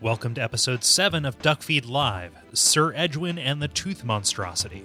Welcome 0.00 0.34
to 0.34 0.40
episode 0.40 0.84
7 0.84 1.24
of 1.24 1.40
Duckfeed 1.40 1.90
Live 1.90 2.30
Sir 2.52 2.92
Edwin 2.94 3.36
and 3.36 3.60
the 3.60 3.66
Tooth 3.66 4.04
Monstrosity. 4.04 4.84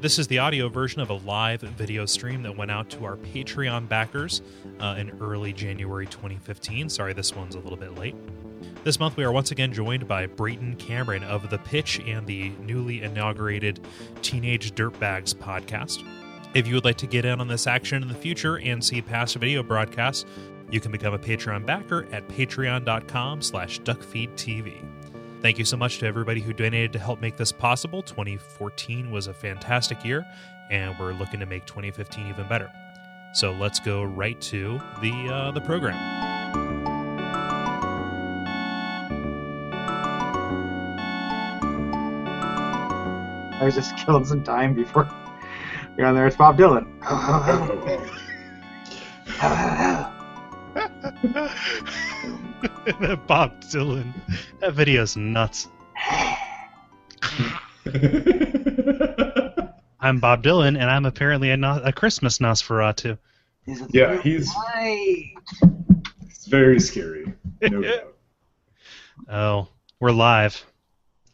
This 0.00 0.16
is 0.16 0.28
the 0.28 0.38
audio 0.38 0.68
version 0.68 1.00
of 1.00 1.10
a 1.10 1.14
live 1.14 1.62
video 1.62 2.06
stream 2.06 2.44
that 2.44 2.56
went 2.56 2.70
out 2.70 2.88
to 2.90 3.04
our 3.04 3.16
Patreon 3.16 3.88
backers 3.88 4.42
uh, 4.78 4.94
in 4.96 5.10
early 5.20 5.52
January 5.52 6.06
2015. 6.06 6.88
Sorry, 6.88 7.12
this 7.12 7.34
one's 7.34 7.56
a 7.56 7.58
little 7.58 7.76
bit 7.76 7.98
late. 7.98 8.14
This 8.84 9.00
month, 9.00 9.16
we 9.16 9.24
are 9.24 9.32
once 9.32 9.50
again 9.50 9.72
joined 9.72 10.06
by 10.06 10.26
Brayton 10.26 10.76
Cameron 10.76 11.24
of 11.24 11.50
The 11.50 11.58
Pitch 11.58 11.98
and 12.06 12.24
the 12.24 12.50
newly 12.60 13.02
inaugurated 13.02 13.80
Teenage 14.22 14.72
Dirtbags 14.76 15.34
podcast. 15.34 16.06
If 16.54 16.68
you 16.68 16.74
would 16.76 16.84
like 16.84 16.98
to 16.98 17.08
get 17.08 17.24
in 17.24 17.40
on 17.40 17.48
this 17.48 17.66
action 17.66 18.02
in 18.02 18.08
the 18.08 18.14
future 18.14 18.60
and 18.60 18.84
see 18.84 19.02
past 19.02 19.34
video 19.34 19.64
broadcasts, 19.64 20.24
you 20.70 20.80
can 20.80 20.92
become 20.92 21.14
a 21.14 21.18
Patreon 21.18 21.66
backer 21.66 22.06
at 22.12 22.26
patreon.com 22.28 23.42
slash 23.42 23.80
duckfeedtv. 23.80 24.84
Thank 25.40 25.58
you 25.58 25.64
so 25.64 25.76
much 25.76 25.98
to 25.98 26.06
everybody 26.06 26.40
who 26.40 26.54
donated 26.54 26.92
to 26.94 26.98
help 26.98 27.20
make 27.20 27.36
this 27.36 27.52
possible. 27.52 28.02
2014 28.02 29.10
was 29.10 29.26
a 29.26 29.34
fantastic 29.34 30.02
year, 30.04 30.24
and 30.70 30.98
we're 30.98 31.12
looking 31.12 31.38
to 31.40 31.46
make 31.46 31.66
2015 31.66 32.28
even 32.28 32.48
better. 32.48 32.72
So 33.34 33.52
let's 33.52 33.78
go 33.78 34.04
right 34.04 34.40
to 34.40 34.80
the 35.02 35.12
uh, 35.30 35.50
the 35.50 35.60
program. 35.60 35.96
I 43.60 43.64
was 43.64 43.74
just 43.74 43.96
killing 44.06 44.24
some 44.24 44.42
time 44.42 44.72
before 44.74 45.10
we 45.96 46.02
got 46.02 46.12
there. 46.12 46.26
It's 46.26 46.36
Bob 46.36 46.56
Dylan. 46.56 46.86
Bob 53.26 53.60
Dylan. 53.62 54.12
That 54.60 54.72
video's 54.72 55.16
nuts. 55.16 55.68
I'm 60.00 60.20
Bob 60.20 60.42
Dylan, 60.42 60.68
and 60.78 60.84
I'm 60.84 61.04
apparently 61.04 61.50
a, 61.50 61.56
no- 61.56 61.80
a 61.84 61.92
Christmas 61.92 62.38
Nosferatu. 62.38 63.18
Yeah, 63.90 64.20
he's 64.20 64.50
Right. 64.74 65.32
it's 66.22 66.46
very 66.46 66.80
scary. 66.80 67.32
No 67.62 67.82
doubt. 67.82 68.14
Oh, 69.28 69.68
we're 70.00 70.10
live. 70.10 70.64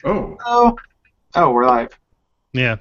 Oh, 0.05 0.37
Oh, 0.45 0.77
oh, 1.35 1.51
we're 1.53 1.67
live. 1.67 1.99
Yeah. 2.53 2.77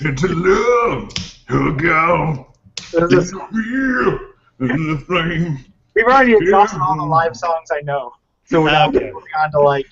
It's 0.00 0.22
a 0.22 0.28
love, 0.28 1.12
hook 1.48 1.84
out, 1.86 2.54
This 2.92 3.12
it's 3.12 3.26
is- 3.26 3.34
real, 3.52 4.18
and 4.60 4.90
the 4.98 5.02
flame. 5.06 5.64
we've 5.94 6.04
already 6.06 6.34
exhausted 6.34 6.80
all 6.80 6.96
the 6.96 7.04
live 7.04 7.36
songs 7.36 7.70
I 7.72 7.80
know, 7.82 8.12
so 8.44 8.62
we're 8.62 8.70
now 8.72 8.88
Okay. 8.88 9.10
moving 9.12 9.28
on 9.42 9.50
to 9.52 9.60
like 9.60 9.86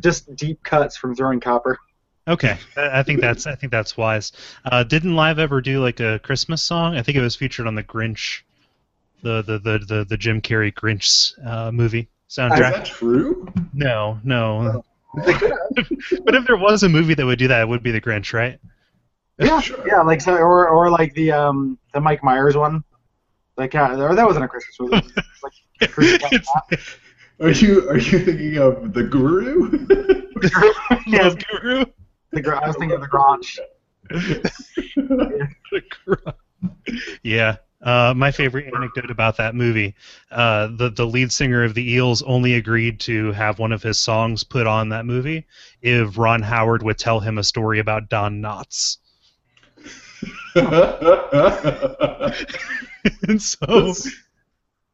just 0.00 0.34
deep 0.36 0.62
cuts 0.62 0.96
from 0.96 1.14
Throwing 1.14 1.40
Copper. 1.40 1.78
Okay, 2.26 2.58
I 2.76 2.98
I 3.00 3.02
think 3.02 3.20
that's 3.20 3.46
I 3.46 3.54
think 3.54 3.72
that's 3.72 3.96
wise. 3.96 4.32
Uh, 4.64 4.82
didn't 4.84 5.16
Live 5.16 5.38
ever 5.38 5.60
do 5.62 5.80
like 5.82 5.98
a 6.00 6.18
Christmas 6.18 6.62
song? 6.62 6.94
I 6.96 7.02
think 7.02 7.16
it 7.16 7.22
was 7.22 7.34
featured 7.34 7.66
on 7.66 7.74
the 7.74 7.82
Grinch, 7.82 8.42
the 9.22 9.40
the 9.42 9.58
the 9.58 9.78
the, 9.78 10.04
the 10.04 10.16
Jim 10.16 10.40
Carrey 10.42 10.72
Grinch 10.72 11.32
uh, 11.46 11.72
movie 11.72 12.08
soundtrack. 12.28 12.52
Is 12.52 12.58
that 12.60 12.84
true? 12.84 13.48
No, 13.72 14.20
no. 14.24 14.84
They 15.24 15.32
could 15.32 15.50
have. 15.52 15.88
but 16.26 16.34
if 16.34 16.46
there 16.46 16.58
was 16.58 16.82
a 16.82 16.88
movie 16.88 17.14
that 17.14 17.24
would 17.24 17.38
do 17.38 17.48
that, 17.48 17.62
it 17.62 17.68
would 17.68 17.82
be 17.82 17.92
the 17.92 18.00
Grinch, 18.00 18.34
right? 18.34 18.60
Yeah, 19.38 19.60
Sure. 19.60 19.78
yeah, 19.86 20.02
like 20.02 20.20
so, 20.20 20.34
or 20.36 20.68
or 20.68 20.90
like 20.90 21.14
the 21.14 21.30
um 21.32 21.78
the 21.94 22.00
Mike 22.00 22.22
Myers 22.24 22.56
one. 22.56 22.82
Like, 23.56 23.74
uh, 23.74 23.96
or 23.98 24.14
that 24.14 24.26
wasn't 24.26 24.44
a 24.44 24.48
Christmas 24.48 24.76
movie. 24.80 25.02
Like 25.42 25.52
Christmas 25.92 26.48
Are 27.40 27.50
you 27.50 27.88
are 27.88 27.98
you 27.98 28.18
thinking 28.20 28.58
of 28.58 28.92
the 28.92 29.04
Guru? 29.04 29.86
yeah, 31.06 31.30
Guru. 31.50 31.84
the, 32.32 32.42
Gr- 32.42 32.54
I 32.54 32.66
was 32.66 32.76
thinking 32.76 32.96
of 32.96 33.02
the 33.02 33.08
Gru- 33.08 33.20
yeah. 37.22 37.56
Uh, 37.80 38.12
my 38.16 38.32
favorite 38.32 38.74
anecdote 38.74 39.08
about 39.10 39.36
that 39.36 39.54
movie, 39.54 39.94
uh, 40.32 40.66
the 40.76 40.90
the 40.90 41.06
lead 41.06 41.30
singer 41.30 41.62
of 41.62 41.74
the 41.74 41.92
Eels 41.92 42.22
only 42.22 42.54
agreed 42.54 42.98
to 43.00 43.30
have 43.32 43.60
one 43.60 43.70
of 43.70 43.82
his 43.84 44.00
songs 44.00 44.42
put 44.42 44.66
on 44.66 44.88
that 44.88 45.06
movie 45.06 45.46
if 45.80 46.18
Ron 46.18 46.42
Howard 46.42 46.82
would 46.82 46.98
tell 46.98 47.20
him 47.20 47.38
a 47.38 47.44
story 47.44 47.78
about 47.78 48.08
Don 48.08 48.42
Knotts. 48.42 48.96
and 53.28 53.40
so, 53.40 53.66
that's, 53.66 54.10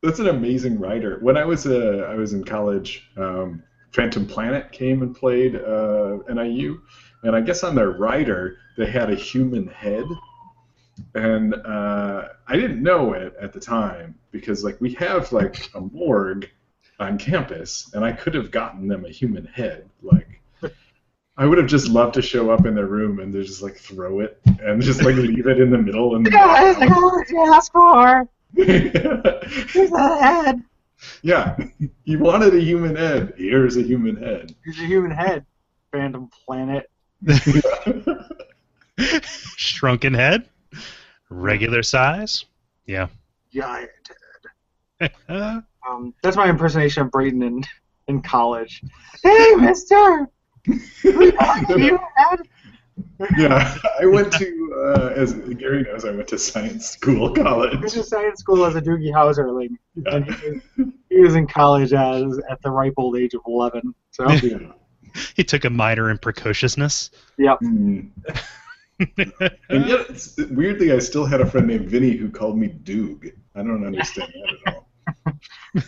that's 0.02 0.18
an 0.18 0.28
amazing 0.28 0.78
writer. 0.78 1.18
When 1.20 1.36
I 1.36 1.44
was 1.44 1.66
uh, 1.66 2.08
I 2.10 2.14
was 2.14 2.32
in 2.32 2.44
college, 2.44 3.08
um, 3.16 3.62
Phantom 3.92 4.26
Planet 4.26 4.70
came 4.72 5.02
and 5.02 5.14
played 5.14 5.56
uh, 5.56 6.18
NIU, 6.28 6.80
and 7.22 7.34
I 7.34 7.40
guess 7.40 7.64
on 7.64 7.74
their 7.74 7.90
writer 7.90 8.58
they 8.76 8.86
had 8.86 9.10
a 9.10 9.14
human 9.14 9.68
head, 9.68 10.04
and 11.14 11.54
uh, 11.54 12.28
I 12.46 12.56
didn't 12.56 12.82
know 12.82 13.12
it 13.14 13.34
at 13.40 13.52
the 13.52 13.60
time 13.60 14.16
because 14.30 14.64
like 14.64 14.80
we 14.80 14.92
have 14.94 15.32
like 15.32 15.70
a 15.74 15.80
morgue 15.80 16.48
on 17.00 17.18
campus, 17.18 17.90
and 17.94 18.04
I 18.04 18.12
could 18.12 18.34
have 18.34 18.50
gotten 18.50 18.88
them 18.88 19.04
a 19.04 19.10
human 19.10 19.46
head, 19.46 19.88
like. 20.02 20.40
I 21.36 21.46
would 21.46 21.58
have 21.58 21.66
just 21.66 21.88
loved 21.88 22.14
to 22.14 22.22
show 22.22 22.50
up 22.50 22.64
in 22.64 22.74
their 22.74 22.86
room 22.86 23.18
and 23.18 23.32
they 23.34 23.42
just 23.42 23.62
like 23.62 23.76
throw 23.76 24.20
it 24.20 24.38
and 24.60 24.80
just 24.80 25.02
like 25.02 25.16
leave 25.16 25.46
it 25.46 25.60
in 25.60 25.70
the 25.70 25.78
middle 25.78 26.14
and 26.16 26.30
Guys, 26.30 26.76
like, 26.78 26.90
what 26.90 27.26
did 27.26 27.32
you 27.32 27.52
ask 27.52 27.72
for? 27.72 28.28
Here's 28.54 28.92
the 29.90 30.18
head. 30.22 30.62
Yeah, 31.22 31.56
you 32.04 32.18
wanted 32.20 32.54
a 32.54 32.60
human 32.60 32.94
head. 32.96 33.34
Here's 33.36 33.76
a 33.76 33.82
human 33.82 34.16
head. 34.16 34.54
Here's 34.64 34.78
a 34.78 34.86
human 34.86 35.10
head. 35.10 35.44
Phantom 35.92 36.30
Planet. 36.46 36.88
shrunken 39.56 40.14
head, 40.14 40.48
regular 41.30 41.82
size. 41.82 42.44
Yeah. 42.86 43.08
Giant. 43.52 43.90
Uh, 45.28 45.60
Um, 45.88 46.14
that's 46.22 46.36
my 46.36 46.48
impersonation 46.48 47.02
of 47.02 47.10
Brayden 47.10 47.42
in, 47.44 47.62
in 48.08 48.22
college. 48.22 48.82
Hey, 49.22 49.54
mister! 49.56 50.28
you 51.04 51.98
had 52.16 52.42
yeah, 53.36 53.76
I 54.00 54.06
went 54.06 54.32
to, 54.34 54.74
uh, 54.96 55.12
as 55.16 55.34
Gary 55.34 55.82
knows, 55.82 56.04
I 56.04 56.12
went 56.12 56.28
to 56.28 56.38
science 56.38 56.90
school 56.90 57.34
college. 57.34 57.80
went 57.80 57.92
to 57.92 58.04
science 58.04 58.40
school 58.40 58.64
as 58.64 58.76
a 58.76 58.80
Doogie 58.80 59.12
Hauserling, 59.12 59.76
Yeah. 59.94 60.16
and 60.16 60.34
he 60.34 60.50
was, 60.50 60.62
he 61.10 61.20
was 61.20 61.34
in 61.34 61.46
college 61.46 61.92
as 61.92 62.40
at 62.48 62.62
the 62.62 62.70
ripe 62.70 62.94
old 62.96 63.16
age 63.16 63.34
of 63.34 63.40
11. 63.46 63.94
So, 64.12 64.30
Yeah. 64.30 64.72
he 65.36 65.42
took 65.44 65.64
a 65.64 65.70
minor 65.70 66.10
in 66.10 66.18
precociousness. 66.18 67.10
yep. 67.38 67.58
Mm. 67.60 68.10
And 69.68 69.86
yet, 69.86 70.06
it's, 70.08 70.36
weirdly, 70.50 70.92
I 70.92 71.00
still 71.00 71.26
had 71.26 71.40
a 71.40 71.46
friend 71.46 71.66
named 71.66 71.88
Vinny 71.90 72.12
who 72.12 72.30
called 72.30 72.56
me 72.56 72.68
Doog. 72.68 73.32
I 73.56 73.62
don't 73.62 73.84
understand 73.84 74.32
that 74.34 74.74
at 74.74 74.74
all. 75.76 75.82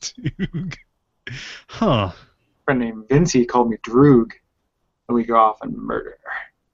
Dude. 0.00 0.78
Huh. 1.66 2.12
Friend 2.64 2.80
named 2.80 3.08
Vincy 3.08 3.46
called 3.46 3.70
me 3.70 3.76
Droog, 3.78 4.32
and 5.08 5.14
we 5.14 5.24
go 5.24 5.36
off 5.36 5.58
and 5.62 5.76
murder. 5.76 6.18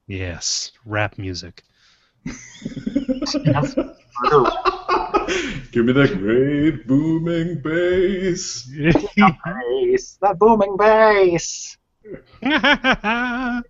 Yes. 0.07 0.73
Rap 0.85 1.19
music. 1.19 1.63
Yes. 2.25 3.75
Give 5.73 5.85
me 5.85 5.93
that 5.93 6.17
great 6.19 6.87
booming 6.87 7.61
bass. 7.63 8.65
bass. 8.65 10.19
That 10.23 10.37
booming 10.39 10.77
bass. 10.77 11.77
Dumb 12.43 13.65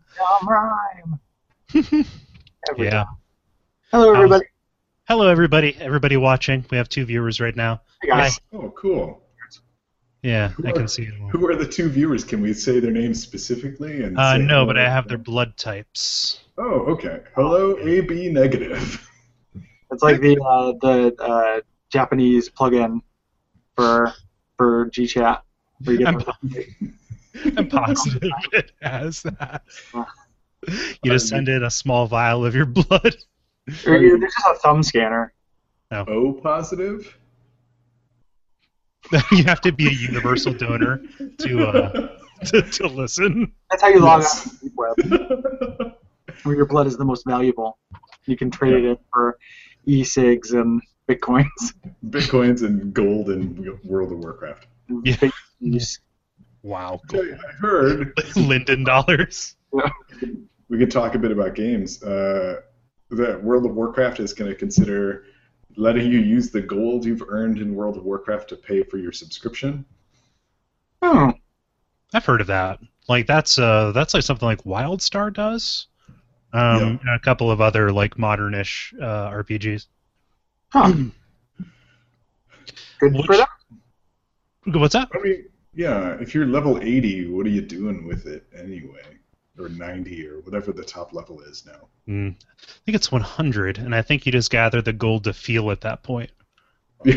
rhyme. 0.47 1.21
Every 1.75 2.85
yeah. 2.85 2.91
time. 2.91 3.07
Hello, 3.91 4.15
everybody. 4.15 4.45
Hello, 5.09 5.29
everybody. 5.29 5.77
Everybody 5.81 6.17
watching. 6.17 6.65
We 6.71 6.77
have 6.77 6.89
two 6.89 7.05
viewers 7.05 7.41
right 7.41 7.57
now. 7.57 7.81
Hey, 8.03 8.09
guys. 8.09 8.41
Oh, 8.53 8.71
cool. 8.71 9.23
Yeah, 10.23 10.51
I 10.65 10.73
can 10.73 10.89
see 10.89 11.05
them. 11.07 11.29
Who 11.29 11.47
are 11.49 11.55
the 11.57 11.67
two 11.67 11.89
viewers? 11.89 12.25
Can 12.25 12.41
we 12.41 12.53
say 12.53 12.81
their 12.81 12.91
names 12.91 13.23
specifically? 13.23 14.03
And 14.03 14.19
Uh, 14.19 14.39
no, 14.39 14.67
but 14.67 14.77
I 14.77 14.89
have 14.89 15.07
their 15.09 15.19
blood 15.19 15.57
types. 15.57 16.41
Oh, 16.59 16.81
okay. 16.93 17.21
Hello, 17.35 17.79
AB 17.79 18.31
negative. 18.31 19.05
It's 19.91 20.03
like 20.03 20.21
the 20.21 20.39
uh, 20.43 20.73
the 20.83 21.15
uh, 21.19 21.61
Japanese 21.91 22.51
plugin 22.51 23.01
for 23.75 24.13
for 24.59 24.91
GChat. 24.91 25.41
Where 25.85 25.97
you 25.97 26.05
get 26.05 26.29
I'm 27.57 27.69
positive 27.71 28.31
it 28.53 28.73
has 28.83 29.23
that. 29.23 29.63
You 31.03 31.13
just 31.13 31.29
send 31.29 31.49
in 31.49 31.63
a 31.63 31.71
small 31.71 32.07
vial 32.07 32.45
of 32.45 32.55
your 32.55 32.67
blood. 32.67 33.17
or 33.87 33.97
you- 33.97 34.19
there's 34.19 34.35
just 34.35 34.47
a 34.47 34.55
thumb 34.57 34.83
scanner. 34.83 35.33
O 35.91 36.35
positive. 36.35 37.18
you 39.33 39.45
have 39.45 39.61
to 39.63 39.73
be 39.73 39.87
a 39.89 39.91
universal 39.93 40.53
donor 40.53 41.01
to 41.39 41.67
uh, 41.67 42.09
to, 42.47 42.63
to 42.63 42.87
listen. 42.87 43.53
That's 43.71 43.83
how 43.83 43.89
you 43.89 44.01
log 44.01 44.23
Yes. 44.23 44.47
on 44.47 44.53
to 44.59 44.65
the 44.65 44.73
web, 44.77 45.95
where 46.43 46.57
your 46.57 46.67
blood 46.67 46.87
is 46.87 46.97
the 46.97 47.05
most 47.05 47.25
valuable. 47.27 47.79
You 48.27 48.37
can 48.37 48.51
trade 48.51 48.75
it 48.75 48.85
in 48.85 48.99
for 49.13 49.39
e-cigs 49.87 50.53
and 50.53 50.83
bitcoins. 51.09 51.47
Bitcoins 52.11 52.63
and 52.63 52.93
gold 52.93 53.31
and 53.31 53.67
World 53.85 54.13
of 54.13 54.19
Warcraft. 54.19 54.67
Yeah. 55.05 55.17
Fake 55.17 55.33
news. 55.61 56.01
Wow. 56.63 57.01
I 57.15 57.35
heard 57.61 58.13
Linden 58.37 58.85
dollars. 58.85 59.57
we 60.69 60.79
could 60.79 60.91
talk 60.91 61.15
a 61.15 61.19
bit 61.19 61.31
about 61.31 61.55
games. 61.55 62.03
Uh, 62.03 62.61
that 63.11 63.43
World 63.43 63.65
of 63.65 63.75
Warcraft 63.75 64.21
is 64.21 64.35
going 64.35 64.51
to 64.51 64.55
consider 64.57 65.25
letting 65.79 66.11
you 66.11 66.19
use 66.19 66.51
the 66.51 66.61
gold 66.61 67.05
you've 67.05 67.23
earned 67.29 67.59
in 67.59 67.75
World 67.75 67.97
of 67.97 68.05
Warcraft 68.05 68.49
to 68.49 68.57
pay 68.57 68.83
for 68.83 68.99
your 68.99 69.13
subscription. 69.13 69.85
Hmm. 71.03 71.31
I've 72.13 72.25
heard 72.25 72.41
of 72.41 72.49
that. 72.49 72.81
Like 73.09 73.27
that's 73.27 73.59
uh 73.59 73.93
that's 73.93 74.13
like 74.13 74.25
something 74.25 74.47
like 74.47 74.65
WildStar 74.65 75.33
does. 75.33 75.87
Um, 76.53 76.99
and 77.03 77.11
a 77.15 77.19
couple 77.19 77.51
of 77.51 77.61
other 77.61 77.93
like 77.93 78.17
modernish 78.17 78.93
uh, 79.01 79.31
RPGs. 79.31 79.87
Huh. 80.73 80.93
Good 83.01 83.15
Which- 83.15 83.27
for 83.27 83.37
them. 83.37 83.47
What's 84.67 84.95
that? 84.95 85.09
I 85.15 85.19
mean, 85.23 85.47
yeah, 85.75 86.17
if 86.21 86.35
you're 86.35 86.45
level 86.45 86.79
80, 86.79 87.31
what 87.31 87.47
are 87.47 87.51
you 87.51 87.63
doing 87.63 88.07
with 88.07 88.27
it 88.27 88.47
anyway? 88.55 89.18
Or 89.59 89.69
90, 89.69 90.27
or 90.29 90.41
whatever 90.41 90.73
the 90.73 90.85
top 90.85 91.13
level 91.13 91.41
is 91.41 91.67
now. 91.67 91.89
Mm, 92.09 92.35
I 92.35 92.65
think 92.85 92.95
it's 92.95 93.11
100, 93.11 93.79
and 93.79 93.95
I 93.95 94.03
think 94.03 94.25
you 94.25 94.33
just 94.33 94.51
gather 94.51 94.81
the 94.81 94.93
gold 94.93 95.25
to 95.25 95.33
feel 95.33 95.71
at 95.71 95.81
that 95.83 96.03
point. 96.03 96.31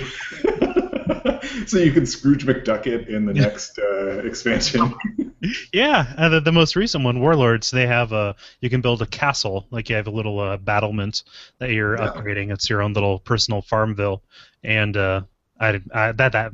so 1.66 1.78
you 1.78 1.92
can 1.92 2.06
Scrooge 2.06 2.46
McDuck 2.46 2.88
it 2.88 3.10
in 3.10 3.26
the 3.26 3.34
next 3.34 3.80
uh, 3.80 4.20
expansion. 4.20 4.94
Yeah, 5.74 6.14
and 6.18 6.32
the, 6.32 6.40
the 6.40 6.52
most 6.52 6.76
recent 6.76 7.04
one, 7.04 7.20
Warlords, 7.20 7.72
they 7.72 7.88
have 7.88 8.12
a 8.12 8.36
you 8.60 8.70
can 8.70 8.80
build 8.80 9.02
a 9.02 9.08
castle, 9.08 9.66
like 9.72 9.90
you 9.90 9.96
have 9.96 10.06
a 10.06 10.12
little 10.12 10.40
uh, 10.40 10.58
battlement 10.58 11.24
that 11.58 11.72
you're 11.72 11.98
Yeah. 11.98 12.12
upgrading. 12.12 12.54
It's 12.54 12.70
your 12.70 12.84
own 12.84 12.94
little 12.94 13.18
personal 13.18 13.64
farmville, 13.64 14.22
and 14.64 14.96
uh, 14.96 15.22
I, 15.60 15.82
I 15.96 16.12
that 16.12 16.34
that 16.34 16.52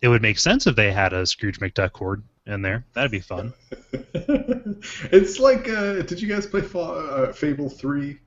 it 0.00 0.08
would 0.08 0.22
make 0.22 0.38
sense 0.38 0.66
if 0.66 0.74
they 0.76 0.92
had 0.92 1.12
a 1.12 1.26
Scrooge 1.26 1.60
McDuck 1.60 1.94
horde 1.94 2.22
in 2.46 2.62
there. 2.62 2.84
That'd 2.94 3.10
be 3.10 3.20
fun. 3.20 3.52
it's 3.92 5.38
like, 5.38 5.68
uh, 5.68 6.02
did 6.02 6.20
you 6.20 6.28
guys 6.28 6.46
play 6.46 6.60
Fa- 6.62 6.78
uh, 6.78 7.32
Fable 7.32 7.68
3? 7.68 8.18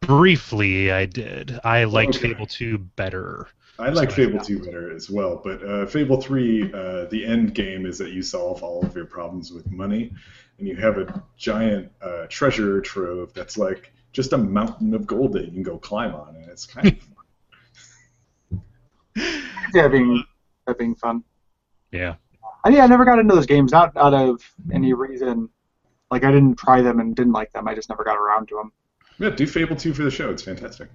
Briefly, 0.00 0.92
I 0.92 1.06
did. 1.06 1.58
I 1.64 1.84
liked 1.84 2.16
Okay. 2.16 2.28
Fable 2.28 2.46
2 2.46 2.78
better. 2.78 3.48
I 3.78 3.88
like 3.88 4.10
Sorry. 4.10 4.26
Fable 4.26 4.44
2 4.44 4.60
better 4.60 4.94
as 4.94 5.10
well, 5.10 5.40
but 5.42 5.62
uh, 5.64 5.86
Fable 5.86 6.20
3, 6.20 6.72
uh, 6.72 7.04
the 7.06 7.24
end 7.26 7.54
game 7.54 7.86
is 7.86 7.98
that 7.98 8.12
you 8.12 8.22
solve 8.22 8.62
all 8.62 8.84
of 8.84 8.94
your 8.94 9.06
problems 9.06 9.50
with 9.52 9.68
money, 9.72 10.12
and 10.58 10.68
you 10.68 10.76
have 10.76 10.98
a 10.98 11.22
giant 11.36 11.90
uh, 12.00 12.26
treasure 12.28 12.80
trove 12.80 13.32
that's 13.34 13.58
like 13.58 13.92
just 14.12 14.32
a 14.32 14.38
mountain 14.38 14.94
of 14.94 15.06
gold 15.08 15.32
that 15.32 15.46
you 15.46 15.50
can 15.50 15.64
go 15.64 15.76
climb 15.78 16.14
on, 16.14 16.36
and 16.36 16.48
it's 16.48 16.66
kind 16.66 16.86
of 18.46 18.60
Yeah, 19.74 19.88
being 19.88 20.22
that 20.66 20.78
being 20.78 20.94
fun. 20.94 21.24
Yeah. 21.94 22.16
I, 22.64 22.70
yeah, 22.70 22.84
I 22.84 22.86
never 22.86 23.04
got 23.04 23.18
into 23.18 23.34
those 23.34 23.46
games, 23.46 23.72
not 23.72 23.96
out 23.96 24.14
of 24.14 24.42
any 24.72 24.92
reason. 24.94 25.48
Like 26.10 26.24
I 26.24 26.30
didn't 26.32 26.56
try 26.56 26.80
them 26.82 26.98
and 27.00 27.14
didn't 27.14 27.32
like 27.32 27.52
them. 27.52 27.68
I 27.68 27.74
just 27.74 27.88
never 27.88 28.04
got 28.04 28.16
around 28.16 28.48
to 28.48 28.56
them. 28.56 28.72
yeah. 29.18 29.30
Do 29.30 29.46
Fable 29.46 29.76
2 29.76 29.94
for 29.94 30.02
the 30.02 30.10
show; 30.10 30.30
it's 30.30 30.42
fantastic. 30.42 30.88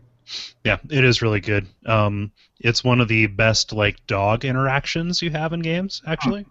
Yeah, 0.63 0.78
it 0.90 1.04
is 1.04 1.22
really 1.22 1.40
good. 1.40 1.68
Um, 1.86 2.31
it's 2.60 2.84
one 2.84 3.00
of 3.01 3.07
the 3.07 3.28
best 3.28 3.72
like 3.74 4.06
dog 4.07 4.46
interactions 4.46 5.22
you 5.22 5.30
have 5.31 5.54
in 5.54 5.62
games, 5.62 6.01
actually. 6.06 6.46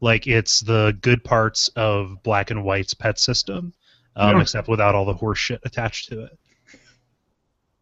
Like 0.00 0.26
it's 0.26 0.60
the 0.60 0.96
good 1.02 1.22
parts 1.24 1.68
of 1.76 2.22
Black 2.22 2.50
and 2.50 2.64
White's 2.64 2.94
pet 2.94 3.18
system, 3.18 3.72
um, 4.16 4.36
Yeah. 4.36 4.42
except 4.42 4.68
without 4.68 4.94
all 4.94 5.04
the 5.04 5.14
horse 5.14 5.38
shit 5.38 5.60
attached 5.64 6.08
to 6.08 6.24
it. 6.24 6.38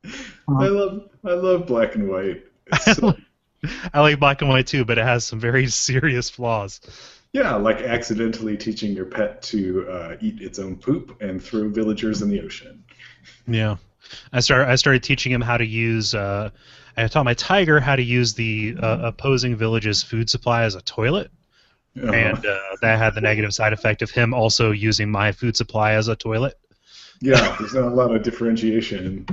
I 0.48 0.66
love, 0.68 1.08
I 1.24 1.32
love 1.32 1.66
Black 1.66 1.94
and 1.94 2.08
White. 2.08 2.44
It's 2.72 2.96
so- 2.96 3.16
I 3.94 4.00
like 4.00 4.18
Black 4.20 4.40
and 4.42 4.50
White 4.50 4.66
too, 4.66 4.84
but 4.84 4.98
it 4.98 5.04
has 5.04 5.24
some 5.24 5.40
very 5.40 5.66
serious 5.86 6.30
flaws. 6.30 6.80
yeah, 7.32 7.54
like 7.56 7.80
accidentally 7.82 8.56
teaching 8.56 8.92
your 8.92 9.04
pet 9.06 9.42
to 9.42 9.88
uh, 9.90 10.16
eat 10.20 10.40
its 10.40 10.58
own 10.58 10.76
poop 10.76 11.20
and 11.20 11.42
throw 11.42 11.68
villagers 11.68 12.22
in 12.22 12.28
the 12.30 12.40
ocean. 12.40 12.84
Yeah, 13.46 13.76
I 14.32 14.40
started. 14.40 14.68
I 14.68 14.76
started 14.76 15.02
teaching 15.02 15.32
him 15.32 15.40
how 15.40 15.56
to 15.56 15.66
use. 15.66 16.14
Uh, 16.14 16.50
I 16.96 17.06
taught 17.06 17.24
my 17.24 17.34
tiger 17.34 17.78
how 17.80 17.94
to 17.96 18.02
use 18.02 18.34
the 18.34 18.76
uh, 18.82 18.98
opposing 19.02 19.54
village's 19.56 20.02
food 20.02 20.28
supply 20.28 20.64
as 20.64 20.74
a 20.74 20.80
toilet, 20.82 21.30
Uh, 21.96 22.10
and 22.12 22.44
uh, 22.46 22.58
that 22.82 22.98
had 22.98 23.14
the 23.14 23.20
negative 23.20 23.52
side 23.54 23.72
effect 23.72 24.02
of 24.02 24.10
him 24.10 24.34
also 24.34 24.70
using 24.72 25.10
my 25.10 25.30
food 25.32 25.56
supply 25.56 25.92
as 25.92 26.08
a 26.08 26.16
toilet. 26.16 26.54
yeah, 27.20 27.54
there's 27.58 27.74
not 27.74 27.84
a 27.84 27.94
lot 27.94 28.14
of 28.14 28.22
differentiation. 28.22 29.26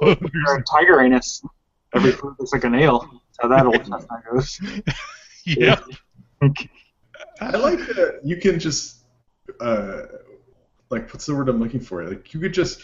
Or 0.00 0.12
a 0.12 0.62
tiger 0.62 1.00
anus. 1.00 1.42
Every 1.94 2.12
food 2.12 2.34
looks 2.38 2.52
like 2.52 2.64
a 2.64 2.70
nail. 2.70 3.22
That's 3.40 3.42
how 3.42 3.48
that 3.48 3.66
old 3.66 3.86
chestnut 3.86 4.24
goes. 4.30 4.60
yeah. 5.44 5.80
I 7.40 7.56
like 7.56 7.78
that 7.78 8.20
you 8.24 8.36
can 8.36 8.58
just, 8.58 8.98
uh, 9.60 10.02
like, 10.90 11.12
what's 11.12 11.26
the 11.26 11.34
word 11.34 11.48
I'm 11.48 11.60
looking 11.60 11.80
for? 11.80 12.04
Like, 12.04 12.32
you 12.32 12.40
could 12.40 12.54
just 12.54 12.82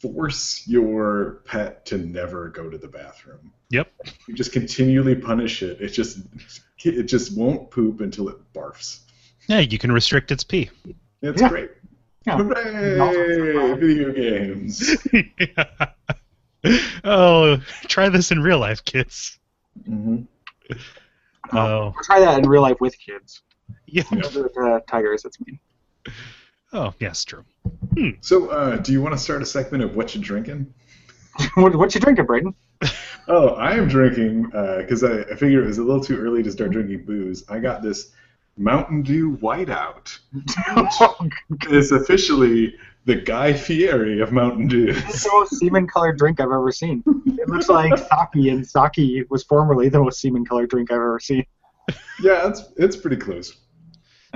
force 0.00 0.66
your 0.66 1.42
pet 1.44 1.84
to 1.86 1.98
never 1.98 2.48
go 2.48 2.70
to 2.70 2.78
the 2.78 2.88
bathroom. 2.88 3.52
Yep. 3.70 3.92
You 4.26 4.34
just 4.34 4.52
continually 4.52 5.14
punish 5.14 5.62
it. 5.62 5.80
It 5.80 5.88
just, 5.90 6.20
it 6.84 7.04
just 7.04 7.36
won't 7.36 7.70
poop 7.70 8.00
until 8.00 8.28
it 8.28 8.36
barfs. 8.54 9.00
Yeah, 9.46 9.60
you 9.60 9.78
can 9.78 9.92
restrict 9.92 10.30
its 10.32 10.44
pee. 10.44 10.70
It's 11.22 11.40
Yeah. 11.40 11.48
great. 11.48 11.70
Yeah. 12.26 12.36
Hooray! 12.36 13.76
Video 13.76 14.12
games. 14.12 14.96
oh, 17.04 17.58
try 17.82 18.08
this 18.08 18.30
in 18.30 18.40
real 18.42 18.58
life, 18.58 18.84
kids. 18.84 19.38
hmm 19.86 20.22
Oh, 21.52 21.92
We'll 21.94 22.04
try 22.04 22.20
that 22.20 22.38
in 22.38 22.48
real 22.48 22.62
life 22.62 22.80
with 22.80 22.96
kids. 22.98 23.42
yeah. 23.86 24.04
With 24.12 24.56
uh, 24.56 24.80
tigers, 24.88 25.22
that's 25.22 25.38
mean. 25.40 25.58
Oh, 26.72 26.94
yes, 27.00 27.24
true. 27.24 27.44
So, 28.20 28.50
uh, 28.50 28.76
do 28.76 28.92
you 28.92 29.02
want 29.02 29.14
to 29.14 29.18
start 29.18 29.42
a 29.42 29.46
segment 29.46 29.82
of 29.82 29.96
what 29.96 30.14
you 30.14 30.20
drinking? 30.20 30.72
what, 31.54 31.74
what 31.74 31.94
you 31.94 32.00
drinking, 32.00 32.26
Brayden? 32.26 32.54
Oh, 33.28 33.50
I 33.50 33.74
am 33.76 33.86
drinking 33.86 34.44
because 34.44 35.04
I, 35.04 35.20
I 35.20 35.36
figured 35.36 35.62
it 35.62 35.66
was 35.68 35.78
a 35.78 35.84
little 35.84 36.02
too 36.02 36.18
early 36.18 36.42
to 36.42 36.50
start 36.50 36.72
drinking 36.72 37.04
booze. 37.04 37.44
I 37.48 37.60
got 37.60 37.80
this 37.80 38.10
Mountain 38.56 39.02
Dew 39.02 39.36
Whiteout. 39.36 40.18
It's 41.68 41.92
officially 41.92 42.74
the 43.04 43.16
Guy 43.16 43.52
Fieri 43.52 44.20
of 44.20 44.32
Mountain 44.32 44.68
Dew. 44.68 44.88
It's 44.88 45.24
the 45.24 45.30
most 45.32 45.58
semen-colored 45.58 46.18
drink 46.18 46.40
I've 46.40 46.46
ever 46.46 46.70
seen. 46.72 47.02
It 47.26 47.48
looks 47.48 47.68
like 47.68 47.96
sake, 47.96 48.50
and 48.50 48.66
sake 48.66 49.30
was 49.30 49.42
formerly 49.44 49.88
the 49.88 50.00
most 50.00 50.20
semen-colored 50.20 50.70
drink 50.70 50.90
I've 50.90 50.96
ever 50.96 51.20
seen. 51.20 51.44
yeah, 52.20 52.48
it's 52.48 52.64
it's 52.76 52.96
pretty 52.96 53.16
close. 53.16 53.56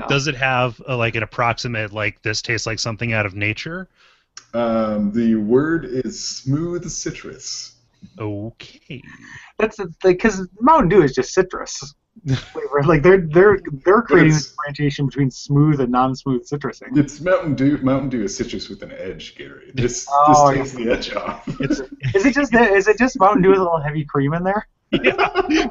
Does 0.08 0.26
it 0.26 0.34
have 0.34 0.80
uh, 0.88 0.96
like 0.96 1.14
an 1.14 1.22
approximate 1.22 1.92
like 1.92 2.20
this 2.22 2.42
tastes 2.42 2.66
like 2.66 2.78
something 2.78 3.12
out 3.12 3.26
of 3.26 3.34
nature? 3.34 3.88
Um, 4.54 5.12
the 5.12 5.36
word 5.36 5.84
is 5.84 6.26
smooth 6.26 6.88
citrus. 6.88 7.76
Okay. 8.18 9.02
That's 9.58 9.78
because 10.02 10.48
Mountain 10.60 10.88
Dew 10.88 11.02
is 11.02 11.14
just 11.14 11.32
citrus 11.32 11.94
flavor. 12.36 12.82
Like 12.84 13.02
they're 13.02 13.20
they're 13.20 13.58
they're 13.84 14.02
creating 14.02 14.28
it's- 14.30 14.44
this 14.44 14.50
differentiation 14.52 15.06
between 15.06 15.30
smooth 15.30 15.80
and 15.80 15.90
non-smooth 15.92 16.46
citrusing. 16.48 16.96
It's 16.96 17.20
Mountain 17.20 17.54
Dew. 17.54 17.78
Mountain 17.78 18.08
Dew 18.10 18.22
is 18.24 18.36
citrus 18.36 18.68
with 18.68 18.82
an 18.82 18.92
edge, 18.92 19.34
Gary. 19.36 19.70
This 19.74 20.06
Oh, 20.10 20.50
this 20.52 20.72
takes 20.72 20.84
the 20.84 20.90
edge 20.92 21.12
off. 21.14 21.44
It's 21.60 21.80
Is 22.14 22.24
it 22.26 22.34
just 22.34 22.54
is 22.54 22.88
it 22.88 22.98
just 22.98 23.18
Mountain 23.18 23.42
Dew 23.42 23.50
with 23.50 23.58
a 23.58 23.62
little 23.62 23.80
heavy 23.80 24.04
cream 24.04 24.32
in 24.34 24.42
there? 24.44 24.66
Yeah, 24.92 25.12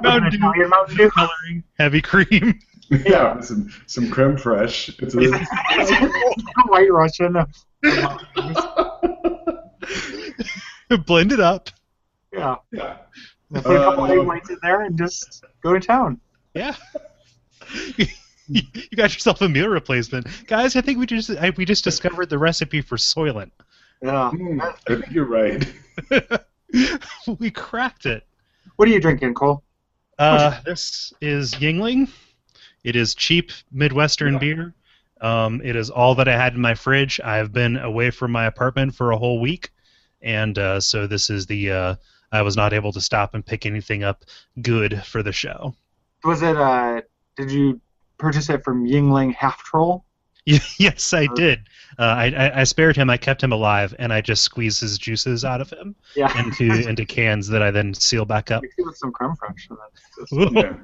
Mountain 0.02 0.32
Dew 0.32 0.38
Italian 0.38 0.70
Mountain 0.70 0.98
Dew. 0.98 1.10
coloring, 1.12 1.64
heavy 1.80 2.02
cream. 2.02 2.60
yeah, 2.90 3.40
some 3.40 3.70
some 3.88 4.10
creme 4.12 4.36
fraiche. 4.36 4.94
It's 5.02 5.16
a, 5.16 6.68
White 6.68 6.92
Russian. 6.92 7.38
Blend 11.06 11.32
it 11.32 11.40
up. 11.40 11.70
Yeah. 12.32 12.56
yeah. 12.72 12.98
Put 13.54 13.60
a 13.66 13.80
couple 13.80 14.04
Uh, 14.04 14.08
egg 14.12 14.20
whites 14.28 14.50
in 14.50 14.58
there 14.62 14.82
and 14.82 14.98
just 14.98 15.44
go 15.62 15.74
to 15.74 15.80
town. 15.80 16.20
Yeah. 16.54 16.76
you 18.48 18.64
got 18.96 19.14
yourself 19.14 19.42
a 19.42 19.50
meal 19.50 19.70
replacement, 19.70 20.28
guys. 20.48 20.76
I 20.76 20.82
think 20.82 21.00
we 21.00 21.06
just 21.06 21.30
I, 21.32 21.52
we 21.52 21.66
just 21.66 21.84
discovered 21.84 22.30
the 22.30 22.38
recipe 22.38 22.82
for 22.82 22.98
Soylent. 22.98 23.52
Yeah. 24.02 24.32
I 24.62 24.74
think 24.88 25.12
you're 25.12 25.26
right. 25.26 25.66
we 27.40 27.50
cracked 27.52 28.06
it. 28.06 28.24
What 28.76 28.88
are 28.88 28.92
you 28.92 29.00
drinking, 29.00 29.34
Cole? 29.34 29.64
Uh, 30.20 30.60
this 30.66 31.14
is 31.22 31.54
Yuengling. 31.56 32.10
It 32.84 32.96
is 32.96 33.16
cheap 33.16 33.52
Midwestern 33.72 34.34
Yeah. 34.34 34.40
beer. 34.40 34.74
Um, 35.22 35.62
it 35.64 35.76
is 35.76 35.90
all 35.90 36.16
that 36.16 36.28
I 36.28 36.36
had 36.36 36.54
in 36.54 36.62
my 36.62 36.76
fridge. 36.76 37.20
I've 37.24 37.54
been 37.54 37.78
away 37.78 38.12
from 38.12 38.32
my 38.32 38.46
apartment 38.46 38.94
for 38.94 39.12
a 39.12 39.18
whole 39.18 39.40
week, 39.40 39.70
and 40.22 40.58
uh, 40.58 40.80
so 40.82 41.08
this 41.08 41.30
is 41.30 41.46
the. 41.46 41.72
Uh, 41.72 41.96
I 42.32 42.42
was 42.42 42.58
not 42.58 42.74
able 42.74 42.92
to 42.94 43.00
stop 43.00 43.36
and 43.36 43.46
pick 43.46 43.66
anything 43.66 44.04
up 44.04 44.26
good 44.62 45.04
for 45.06 45.22
the 45.24 45.32
show. 45.32 45.76
Was 46.24 46.42
it 46.42 46.56
uh 46.58 47.02
did 47.36 47.52
you 47.52 47.80
purchase 48.18 48.50
it 48.50 48.64
from 48.64 48.86
Yingling 48.86 49.34
Half 49.34 49.64
Troll? 49.64 50.06
yes, 50.46 51.14
I 51.14 51.28
did. 51.36 51.60
Uh, 51.98 52.02
I, 52.04 52.26
I 52.26 52.60
I 52.62 52.64
spared 52.66 52.98
him. 52.98 53.10
I 53.10 53.16
kept 53.18 53.42
him 53.42 53.54
alive, 53.54 53.96
and 53.98 54.12
I 54.12 54.20
just 54.20 54.44
squeezed 54.44 54.82
his 54.82 54.98
juices 54.98 55.46
out 55.46 55.62
of 55.62 55.70
him 55.70 55.96
Yeah. 56.16 56.38
into 56.44 56.88
into 56.88 57.06
cans 57.06 57.48
that 57.48 57.62
I 57.62 57.72
then 57.72 57.94
seal 57.94 58.26
back 58.26 58.52
up. 58.52 58.62
With 58.78 58.98
some 58.98 59.12
creme 59.12 59.36
fraiche. 59.36 59.70
just- 60.30 60.54
Yeah. 60.54 60.76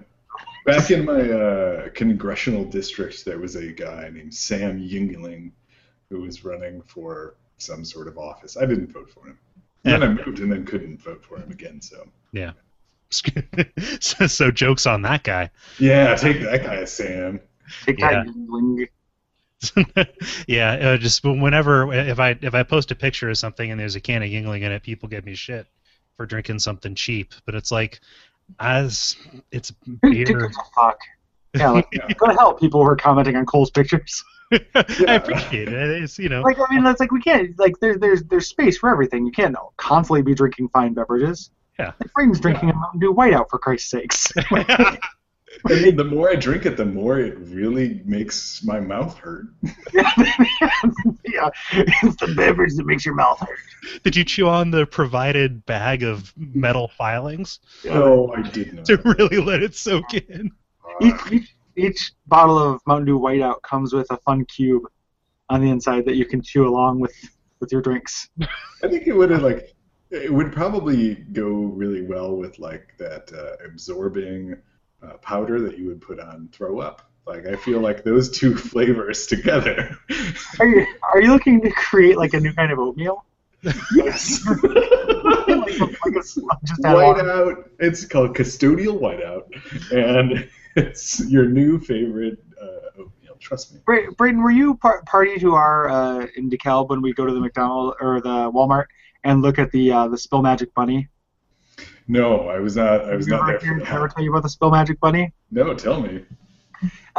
Back 0.65 0.91
in 0.91 1.05
my 1.05 1.21
uh, 1.29 1.89
congressional 1.89 2.63
district, 2.63 3.25
there 3.25 3.39
was 3.39 3.55
a 3.55 3.71
guy 3.71 4.09
named 4.13 4.33
Sam 4.33 4.79
Yingling 4.79 5.51
who 6.09 6.21
was 6.21 6.43
running 6.45 6.81
for 6.83 7.35
some 7.57 7.83
sort 7.83 8.07
of 8.07 8.17
office. 8.17 8.55
I 8.55 8.65
didn't 8.65 8.91
vote 8.91 9.09
for 9.09 9.25
him. 9.27 9.37
Then 9.83 10.03
I 10.03 10.07
moved 10.09 10.39
and 10.39 10.51
then 10.51 10.65
couldn't 10.65 11.01
vote 11.01 11.23
for 11.23 11.37
him 11.37 11.49
again. 11.51 11.81
So 11.81 12.07
so, 13.99 14.27
so 14.27 14.51
jokes 14.51 14.85
on 14.85 15.01
that 15.03 15.23
guy. 15.23 15.49
yeah, 15.79 16.15
take 16.15 16.41
that 16.41 16.63
guy, 16.63 16.85
Sam. 16.85 17.39
Take 17.85 17.99
Yeah. 17.99 18.23
that, 18.23 18.27
Yingling. 18.27 18.87
yeah, 20.47 20.71
uh, 20.73 20.97
just 20.97 21.23
whenever 21.23 21.91
if 21.93 22.19
I 22.19 22.37
if 22.41 22.55
I 22.55 22.63
post 22.63 22.91
a 22.91 22.95
picture 22.95 23.29
of 23.29 23.37
something 23.37 23.69
and 23.71 23.79
there's 23.79 23.95
a 23.95 23.99
can 23.99 24.23
of 24.23 24.29
Yuengling 24.29 24.61
in 24.61 24.71
it, 24.71 24.83
people 24.83 25.09
give 25.09 25.25
me 25.25 25.35
shit 25.35 25.67
for 26.15 26.25
drinking 26.25 26.59
something 26.59 26.95
cheap. 26.95 27.33
But 27.45 27.55
it's 27.55 27.71
like, 27.71 27.99
as 28.59 29.17
it's 29.51 29.71
beer. 30.01 30.45
a 30.45 30.49
fuck? 30.75 30.99
Yeah, 31.55 31.71
like, 31.71 31.87
Yeah. 31.91 32.07
go 32.17 32.27
to 32.27 32.33
hell, 32.33 32.53
people 32.53 32.81
who 32.81 32.89
are 32.89 32.95
commenting 32.95 33.35
on 33.35 33.45
Cole's 33.45 33.71
pictures. 33.71 34.23
I 34.51 35.15
appreciate 35.15 35.67
it. 35.67 36.03
It's 36.03 36.17
you 36.17 36.29
know. 36.29 36.41
Like, 36.41 36.57
I 36.57 36.73
mean, 36.73 36.85
it's 36.85 36.99
like 36.99 37.11
we 37.11 37.21
can't, 37.21 37.57
like, 37.59 37.73
there's 37.81 37.97
there's 37.99 38.23
there's 38.23 38.47
space 38.47 38.77
for 38.77 38.89
everything. 38.89 39.25
You 39.25 39.31
can't 39.31 39.55
constantly 39.77 40.21
be 40.21 40.33
drinking 40.33 40.69
fine 40.69 40.93
beverages. 40.93 41.51
Yeah. 41.79 41.93
Like, 41.99 42.13
Braden's 42.13 42.39
drinking 42.41 42.69
a 42.69 42.73
Mountain 42.75 42.99
Dew 42.99 43.13
Whiteout, 43.13 43.49
for 43.49 43.57
Christ's 43.57 43.89
sakes. 43.89 44.31
I 45.65 45.73
mean, 45.81 45.95
the 45.95 46.03
more 46.03 46.29
I 46.29 46.35
drink 46.35 46.65
it, 46.65 46.77
the 46.77 46.85
more 46.85 47.19
it 47.19 47.37
really 47.39 48.01
makes 48.05 48.63
my 48.63 48.79
mouth 48.79 49.17
hurt. 49.17 49.47
yeah, 49.93 51.49
it's 51.71 52.15
the 52.17 52.33
beverage 52.35 52.75
that 52.75 52.85
makes 52.85 53.05
your 53.05 53.15
mouth 53.15 53.39
hurt. 53.39 53.57
Did 54.03 54.15
you 54.15 54.23
chew 54.23 54.47
on 54.47 54.71
the 54.71 54.85
provided 54.85 55.65
bag 55.65 56.03
of 56.03 56.31
metal 56.37 56.89
filings 56.89 57.59
Oh, 57.89 58.31
I 58.33 58.41
did 58.41 58.73
not. 58.73 58.85
to 58.85 58.97
really 58.97 59.41
let 59.41 59.63
it 59.63 59.73
soak 59.73 60.13
in? 60.13 60.51
Each, 61.01 61.31
each, 61.31 61.55
each 61.75 62.11
bottle 62.27 62.59
of 62.59 62.81
Mountain 62.85 63.05
Dew 63.07 63.19
Whiteout 63.19 63.61
comes 63.63 63.93
with 63.93 64.07
a 64.11 64.17
fun 64.17 64.45
cube 64.45 64.83
on 65.49 65.61
the 65.61 65.69
inside 65.69 66.05
that 66.05 66.15
you 66.15 66.25
can 66.25 66.41
chew 66.41 66.67
along 66.67 66.99
with 66.99 67.15
with 67.59 67.71
your 67.71 67.81
drinks. 67.81 68.29
I 68.83 68.87
think 68.87 69.07
it 69.07 69.13
would 69.13 69.31
have 69.31 69.43
like 69.43 69.75
it 70.11 70.33
would 70.33 70.51
probably 70.51 71.15
go 71.15 71.47
really 71.47 72.01
well 72.01 72.35
with 72.35 72.59
like 72.59 72.95
that 72.97 73.31
uh, 73.33 73.63
absorbing 73.65 74.55
uh, 75.03 75.13
powder 75.17 75.61
that 75.61 75.77
you 75.77 75.87
would 75.87 76.01
put 76.01 76.19
on 76.19 76.49
throw 76.51 76.79
up. 76.79 77.09
Like 77.27 77.45
I 77.45 77.55
feel 77.55 77.79
like 77.79 78.03
those 78.03 78.29
two 78.37 78.55
flavors 78.55 79.27
together. 79.27 79.97
Are 80.59 80.67
you 80.67 80.85
are 81.13 81.21
you 81.21 81.31
looking 81.31 81.61
to 81.61 81.71
create 81.71 82.17
like 82.17 82.33
a 82.33 82.39
new 82.39 82.53
kind 82.53 82.71
of 82.71 82.79
oatmeal? 82.79 83.25
yes. 83.93 84.45
like 84.63 85.79
like 85.79 86.15
a, 86.15 86.21
just 86.21 86.39
whiteout. 86.81 87.69
It's 87.79 88.05
called 88.05 88.35
custodial 88.35 88.99
whiteout, 88.99 89.43
and 89.91 90.49
it's 90.75 91.29
your 91.29 91.45
new 91.45 91.77
favorite 91.77 92.39
uh, 92.59 93.01
oatmeal. 93.01 93.35
Trust 93.39 93.73
me. 93.73 93.81
Bra- 93.85 94.07
Brayden, 94.11 94.41
were 94.41 94.51
you 94.51 94.75
par- 94.75 95.03
party 95.05 95.37
to 95.39 95.55
our 95.55 95.89
uh, 95.89 96.27
in 96.35 96.49
DeKalb 96.49 96.89
when 96.89 97.01
we 97.01 97.13
go 97.13 97.25
to 97.25 97.33
the 97.33 97.39
McDonald 97.39 97.95
or 97.99 98.21
the 98.21 98.51
Walmart 98.51 98.85
and 99.23 99.41
look 99.41 99.59
at 99.59 99.71
the 99.71 99.91
uh, 99.91 100.07
the 100.07 100.17
Spill 100.17 100.41
Magic 100.41 100.73
Bunny? 100.73 101.07
No, 102.07 102.47
I 102.47 102.59
was 102.59 102.75
not. 102.75 103.05
I 103.05 103.15
was 103.15 103.25
Did 103.27 103.33
you 103.33 103.37
not 103.37 103.49
ever, 103.49 103.51
there 103.51 103.59
for 103.79 103.85
hear- 103.85 103.95
ever 103.97 104.07
tell 104.07 104.23
you 104.23 104.31
about 104.31 104.43
the 104.43 104.49
Spill 104.49 104.71
Magic 104.71 104.99
Bunny? 104.99 105.33
No, 105.51 105.73
tell 105.73 106.01
me. 106.01 106.23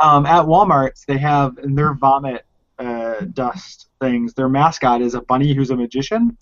Um, 0.03 0.25
at 0.27 0.45
Walmart, 0.47 1.05
they 1.07 1.19
have 1.19 1.59
in 1.63 1.75
their 1.75 1.95
vomit 1.95 2.45
uh, 2.79 3.21
dust 3.33 3.89
things. 4.01 4.33
Their 4.35 4.49
mascot 4.49 5.03
is 5.03 5.15
a 5.15 5.21
bunny 5.23 5.53
who's 5.55 5.71
a 5.71 5.77
magician, 5.77 6.37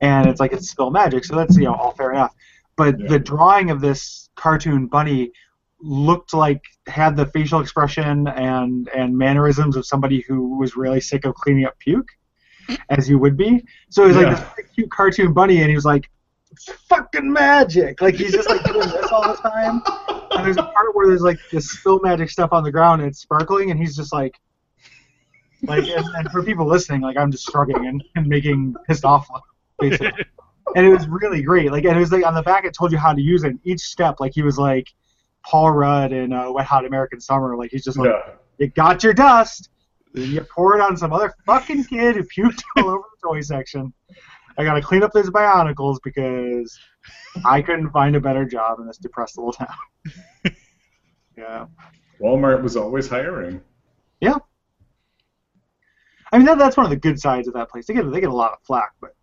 and 0.00 0.28
it's 0.28 0.38
like 0.40 0.52
it's 0.52 0.68
Spill 0.70 0.90
Magic, 0.90 1.24
so 1.24 1.34
that's 1.36 1.56
you 1.56 1.64
know 1.64 1.74
all 1.74 1.92
fair 1.92 2.12
enough. 2.12 2.34
But 2.76 2.98
Yeah. 3.00 3.08
the 3.08 3.18
drawing 3.18 3.70
of 3.70 3.80
this 3.80 4.28
cartoon 4.36 4.86
bunny 4.86 5.32
looked 5.80 6.32
like 6.32 6.62
had 6.86 7.16
the 7.16 7.26
facial 7.26 7.60
expression 7.60 8.28
and 8.28 8.88
and 8.94 9.16
mannerisms 9.16 9.74
of 9.76 9.84
somebody 9.86 10.20
who 10.28 10.56
was 10.58 10.76
really 10.76 11.00
sick 11.00 11.24
of 11.24 11.34
cleaning 11.34 11.64
up 11.64 11.76
puke, 11.78 12.08
as 12.90 13.08
you 13.08 13.18
would 13.18 13.36
be. 13.36 13.64
So 13.90 14.06
he's 14.06 14.16
was 14.16 14.24
like 14.24 14.36
this 14.36 14.44
really 14.56 14.68
cute 14.74 14.90
cartoon 14.90 15.32
bunny, 15.32 15.60
and 15.60 15.68
he 15.68 15.74
was 15.74 15.84
like, 15.84 16.08
fucking 16.88 17.30
magic!" 17.32 18.00
Like 18.00 18.14
he's 18.14 18.32
just 18.32 18.48
like 18.48 18.62
doing 18.64 18.80
this 18.88 19.10
all 19.10 19.22
the 19.22 19.34
time. 19.36 19.82
And 20.32 20.44
there's 20.46 20.56
a 20.56 20.62
part 20.62 20.94
where 20.94 21.06
there's 21.08 21.22
like 21.22 21.38
this 21.50 21.70
spill 21.70 22.00
magic 22.02 22.30
stuff 22.30 22.52
on 22.52 22.62
the 22.64 22.72
ground 22.72 23.02
and 23.02 23.10
it's 23.10 23.20
sparkling, 23.20 23.70
and 23.70 23.78
he's 23.80 23.96
just 23.96 24.12
like, 24.12 24.34
like, 25.62 25.84
and, 25.86 26.04
and 26.16 26.30
for 26.30 26.42
people 26.42 26.66
listening, 26.66 27.00
like 27.00 27.16
I'm 27.16 27.30
just 27.30 27.50
shrugging 27.50 27.86
and, 27.86 28.02
and 28.16 28.26
making 28.26 28.74
pissed 28.86 29.04
off 29.04 29.28
look, 29.32 29.44
basically. 29.78 30.24
And 30.76 30.86
it 30.86 30.90
was 30.90 31.06
really 31.08 31.42
great. 31.42 31.70
Like, 31.70 31.84
and 31.84 31.96
it 31.96 32.00
was 32.00 32.12
like 32.12 32.24
on 32.24 32.34
the 32.34 32.42
back 32.42 32.64
it 32.64 32.72
told 32.72 32.92
you 32.92 32.96
how 32.98 33.12
to 33.12 33.20
use 33.20 33.42
it. 33.44 33.52
Each 33.64 33.80
step, 33.80 34.20
like 34.20 34.32
he 34.32 34.42
was 34.42 34.56
like 34.58 34.88
Paul 35.44 35.72
Rudd 35.72 36.12
in 36.12 36.32
uh, 36.32 36.50
Wet 36.52 36.64
Hot 36.64 36.86
American 36.86 37.20
Summer. 37.20 37.56
Like 37.56 37.72
he's 37.72 37.84
just 37.84 37.98
like, 37.98 38.08
Yeah. 38.08 38.34
you 38.58 38.68
got 38.68 39.02
your 39.02 39.12
dust, 39.12 39.68
then 40.12 40.30
you 40.30 40.46
pour 40.54 40.76
it 40.76 40.82
on 40.82 40.96
some 40.96 41.12
other 41.12 41.32
fucking 41.46 41.84
kid 41.84 42.16
who 42.16 42.22
puked 42.24 42.62
all 42.76 42.90
over 42.90 43.04
the 43.10 43.28
toy 43.28 43.40
section. 43.40 43.92
I 44.58 44.64
gotta 44.64 44.82
clean 44.82 45.02
up 45.02 45.12
those 45.12 45.30
bionicles 45.30 45.98
because 46.04 46.78
I 47.44 47.62
couldn't 47.62 47.90
find 47.90 48.14
a 48.16 48.20
better 48.20 48.44
job 48.44 48.80
in 48.80 48.86
this 48.86 48.98
depressed 48.98 49.38
little 49.38 49.52
town. 49.52 49.68
yeah. 51.36 51.66
Walmart 52.20 52.62
was 52.62 52.76
always 52.76 53.08
hiring. 53.08 53.60
Yeah. 54.20 54.38
I 56.30 56.38
mean 56.38 56.46
that, 56.46 56.58
that's 56.58 56.76
one 56.76 56.86
of 56.86 56.90
the 56.90 56.96
good 56.96 57.18
sides 57.18 57.48
of 57.48 57.54
that 57.54 57.70
place. 57.70 57.86
They 57.86 57.94
get 57.94 58.10
they 58.10 58.20
get 58.20 58.30
a 58.30 58.34
lot 58.34 58.52
of 58.52 58.58
flack, 58.62 58.92
but 59.00 59.14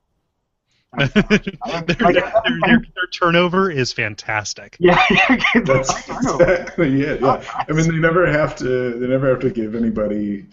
their, 0.98 1.08
their, 1.08 2.14
their, 2.16 2.24
their 2.66 3.08
turnover 3.14 3.70
is 3.70 3.94
fantastic. 3.94 4.76
yeah, 4.80 5.00
yeah 5.12 5.38
That's 5.64 6.10
I 6.10 6.18
exactly 6.18 7.02
it. 7.04 7.22
Yeah. 7.22 7.44
I 7.70 7.72
mean, 7.74 7.88
they 7.92 7.98
never 8.00 8.26
have 8.26 8.56
to. 8.58 8.94
They 9.00 9.08
never 9.08 9.30
have 9.30 9.40
to 9.42 9.52
give 9.52 9.76
anybody 9.76 10.48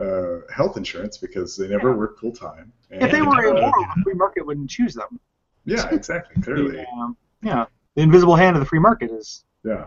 uh, 0.00 0.38
health 0.52 0.76
insurance 0.76 1.18
because 1.18 1.56
they 1.56 1.68
never 1.68 1.90
Yeah. 1.90 1.96
work 1.96 2.18
full 2.18 2.32
time. 2.32 2.72
if 2.90 3.12
they 3.12 3.18
And, 3.18 3.28
were 3.28 3.46
uh, 3.46 3.56
immoral, 3.56 3.86
the 3.94 4.02
free 4.02 4.14
market 4.14 4.44
wouldn't 4.44 4.68
choose 4.70 4.94
them. 4.94 5.20
yeah, 5.64 5.88
exactly. 5.90 6.42
Clearly, 6.42 6.84
Um, 6.98 7.16
yeah, 7.42 7.66
the 7.94 8.02
invisible 8.02 8.34
hand 8.36 8.56
of 8.56 8.60
the 8.60 8.66
free 8.66 8.80
market 8.80 9.10
is 9.12 9.44
yeah. 9.64 9.86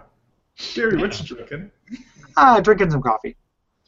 Gary, 0.75 0.97
what's 0.97 1.21
drinking? 1.21 1.71
ah 2.37 2.59
drinking 2.61 2.91
some 2.91 3.01
coffee, 3.01 3.35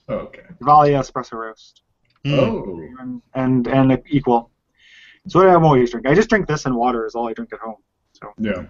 Oh, 0.10 0.16
okay. 0.16 0.44
Valia 0.62 1.00
espresso 1.00 1.34
roast. 1.34 1.82
Mm. 2.26 2.38
Oh, 2.38 2.80
and 3.02 3.22
and, 3.34 3.68
and 3.68 4.02
equal. 4.10 4.51
So 5.28 5.40
what 5.40 5.50
I'm 5.50 5.64
always 5.64 5.92
drink. 5.92 6.08
I 6.08 6.16
just 6.16 6.30
drink 6.30 6.48
this 6.48 6.66
and 6.66 6.76
water 6.76 7.06
is 7.06 7.16
all 7.16 7.30
I 7.30 7.34
drink 7.34 7.54
at 7.54 7.60
home. 7.60 7.76
So 8.14 8.34
yeah. 8.38 8.64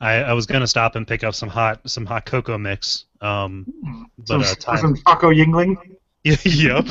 I, 0.00 0.14
I 0.16 0.32
was 0.32 0.46
gonna 0.46 0.66
stop 0.66 0.94
and 0.94 1.06
pick 1.06 1.24
up 1.24 1.34
some 1.34 1.48
hot 1.48 1.80
some 1.88 2.06
hot 2.06 2.24
cocoa 2.26 2.58
mix. 2.58 3.06
Um, 3.20 3.66
Some, 4.24 4.40
but 4.40 4.50
uh, 4.50 4.54
time. 4.54 4.78
some 4.78 4.96
taco 4.96 5.30
yingling. 5.32 5.76
yep. 6.22 6.86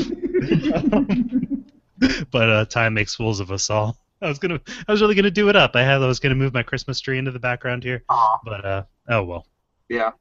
but 2.32 2.50
uh, 2.50 2.66
time 2.66 2.94
makes 2.94 3.16
fools 3.16 3.40
of 3.40 3.52
us 3.52 3.70
all. 3.70 3.98
I 4.22 4.28
was 4.28 4.40
gonna, 4.40 4.60
I 4.88 4.92
was 4.92 5.02
really 5.02 5.16
gonna 5.16 5.32
do 5.32 5.48
it 5.50 5.56
up. 5.56 5.76
I 5.76 5.84
had, 5.84 6.02
I 6.02 6.08
was 6.08 6.20
gonna 6.20 6.36
move 6.36 6.54
my 6.54 6.64
Christmas 6.64 7.00
tree 7.00 7.18
into 7.18 7.32
the 7.32 7.40
background 7.40 7.84
here, 7.84 8.04
Aw, 8.10 8.40
but 8.44 8.66
uh, 8.66 8.84
oh 9.10 9.24
well. 9.24 9.46
yeah. 9.90 10.12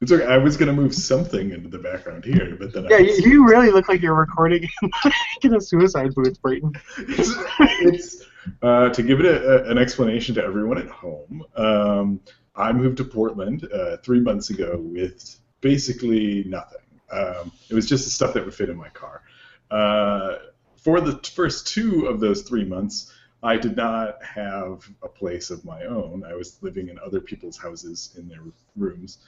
It's 0.00 0.12
okay. 0.12 0.24
I 0.24 0.38
was 0.38 0.56
gonna 0.56 0.72
move 0.72 0.94
something 0.94 1.50
into 1.50 1.68
the 1.68 1.78
background 1.78 2.24
here, 2.24 2.56
but 2.58 2.72
then 2.72 2.86
Yeah, 2.88 2.96
I 2.96 3.00
you, 3.00 3.30
you 3.30 3.46
really 3.46 3.70
look 3.70 3.88
like 3.88 4.00
you're 4.00 4.14
recording 4.14 4.68
in 5.42 5.54
a 5.54 5.60
suicide 5.60 6.14
booth, 6.14 6.40
Brayton. 6.40 6.72
it's, 6.96 7.34
it's 7.82 8.26
uh, 8.62 8.88
to 8.88 9.02
give 9.02 9.20
it 9.20 9.26
a, 9.26 9.66
a, 9.66 9.70
an 9.70 9.76
explanation 9.76 10.34
to 10.36 10.42
everyone 10.42 10.78
at 10.78 10.88
home. 10.88 11.44
Um, 11.54 12.20
I 12.56 12.72
moved 12.72 12.96
to 12.98 13.04
Portland 13.04 13.68
uh, 13.72 13.98
three 13.98 14.20
months 14.20 14.50
ago 14.50 14.78
with 14.78 15.38
basically 15.60 16.44
nothing. 16.44 16.78
Um, 17.12 17.52
it 17.68 17.74
was 17.74 17.86
just 17.86 18.04
the 18.04 18.10
stuff 18.10 18.34
that 18.34 18.44
would 18.44 18.54
fit 18.54 18.70
in 18.70 18.76
my 18.76 18.88
car. 18.88 19.22
Uh, 19.70 20.36
for 20.76 21.00
the 21.00 21.18
first 21.34 21.66
two 21.66 22.06
of 22.06 22.20
those 22.20 22.42
three 22.42 22.64
months, 22.64 23.12
I 23.42 23.56
did 23.56 23.76
not 23.76 24.22
have 24.22 24.88
a 25.02 25.08
place 25.08 25.50
of 25.50 25.64
my 25.64 25.84
own. 25.84 26.24
I 26.24 26.34
was 26.34 26.58
living 26.62 26.88
in 26.88 26.98
other 26.98 27.20
people's 27.20 27.56
houses 27.56 28.14
in 28.16 28.28
their 28.28 28.42
rooms. 28.76 29.18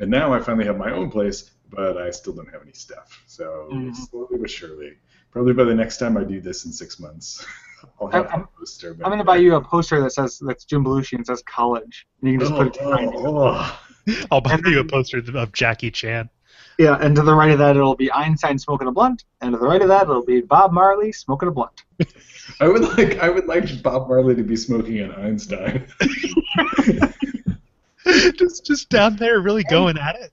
And 0.00 0.10
now 0.10 0.32
I 0.34 0.40
finally 0.40 0.64
have 0.66 0.76
my 0.78 0.90
own 0.92 1.10
place, 1.10 1.50
but 1.70 1.96
I 1.96 2.10
still 2.10 2.32
don't 2.32 2.50
have 2.52 2.62
any 2.62 2.72
stuff. 2.72 3.22
So 3.26 3.68
Mhm. 3.72 3.94
slowly 3.94 4.38
but 4.38 4.50
surely, 4.50 4.94
probably 5.30 5.52
by 5.52 5.64
the 5.64 5.74
next 5.74 5.98
time 5.98 6.16
I 6.16 6.24
do 6.24 6.40
this 6.40 6.64
in 6.64 6.72
six 6.72 6.98
months, 6.98 7.44
I'll 8.00 8.08
have 8.08 8.26
I'm- 8.28 8.42
a 8.42 8.58
poster. 8.58 8.90
I'm 9.04 9.10
gonna 9.10 9.24
buy 9.24 9.36
you 9.36 9.54
a 9.56 9.60
poster 9.60 10.00
that 10.02 10.12
says 10.12 10.38
that's 10.44 10.64
Jim 10.64 10.84
Belushi 10.84 11.14
and 11.14 11.26
says 11.26 11.42
college, 11.46 12.06
and 12.20 12.30
you 12.32 12.38
can 12.38 12.46
just 12.48 12.52
Oh, 12.52 12.64
put 12.64 12.76
it 12.76 12.78
behind 12.82 13.08
it. 13.14 13.16
oh, 13.18 13.36
oh. 13.54 13.78
I'll 14.32 14.40
buy 14.40 14.54
And 14.54 14.66
you 14.66 14.80
a 14.80 14.84
poster 14.84 15.18
of 15.36 15.52
Jackie 15.52 15.90
Chan. 15.90 16.28
Yeah, 16.78 16.96
and 17.00 17.14
to 17.16 17.22
the 17.22 17.34
right 17.34 17.50
of 17.50 17.58
that 17.58 17.76
it'll 17.76 17.94
be 17.94 18.10
Einstein 18.12 18.58
smoking 18.58 18.88
a 18.88 18.92
blunt, 18.92 19.24
and 19.40 19.52
to 19.52 19.58
the 19.58 19.66
right 19.66 19.80
of 19.82 19.88
that 19.88 20.02
it'll 20.04 20.24
be 20.24 20.40
Bob 20.40 20.72
Marley 20.72 21.12
smoking 21.12 21.48
a 21.48 21.52
blunt. 21.52 21.82
I 22.60 22.66
would 22.66 22.82
like 22.96 23.18
I 23.18 23.28
would 23.30 23.46
like 23.46 23.82
Bob 23.82 24.08
Marley 24.08 24.34
to 24.34 24.42
be 24.42 24.56
smoking 24.56 24.98
an 25.00 25.12
Einstein. 25.12 25.86
just, 28.38 28.66
just 28.66 28.88
down 28.88 29.16
there, 29.16 29.40
really 29.40 29.64
going 29.64 29.98
at 29.98 30.16
it. 30.16 30.32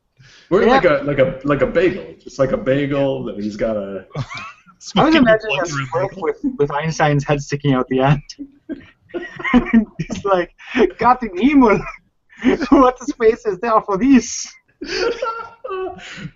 Or 0.50 0.62
Yeah. 0.64 0.68
like 0.72 0.86
a 0.86 1.02
like 1.06 1.20
a 1.20 1.40
like 1.44 1.62
a 1.62 1.68
bagel, 1.68 2.16
just 2.20 2.40
like 2.40 2.52
a 2.52 2.58
bagel 2.58 3.24
that 3.26 3.40
he's 3.40 3.56
got 3.56 3.78
a. 3.78 4.08
I 4.16 4.20
was 4.20 4.26
Smoking 4.80 5.16
imagining 5.18 5.58
blood 5.58 5.68
a 5.68 5.70
through 5.70 5.86
script 5.86 6.10
bagel. 6.16 6.24
with, 6.24 6.38
with 6.58 6.72
Einstein's 6.72 7.24
head 7.26 7.42
sticking 7.42 7.74
out 7.74 7.88
the 7.90 8.00
end. 8.00 8.22
He's 9.98 10.24
like, 10.24 10.54
got 11.00 11.20
the 11.20 11.30
email. 11.38 11.80
what 12.70 12.98
the 13.00 13.06
space 13.08 13.46
is 13.46 13.60
there 13.60 13.82
for 13.82 13.98
this? 13.98 14.48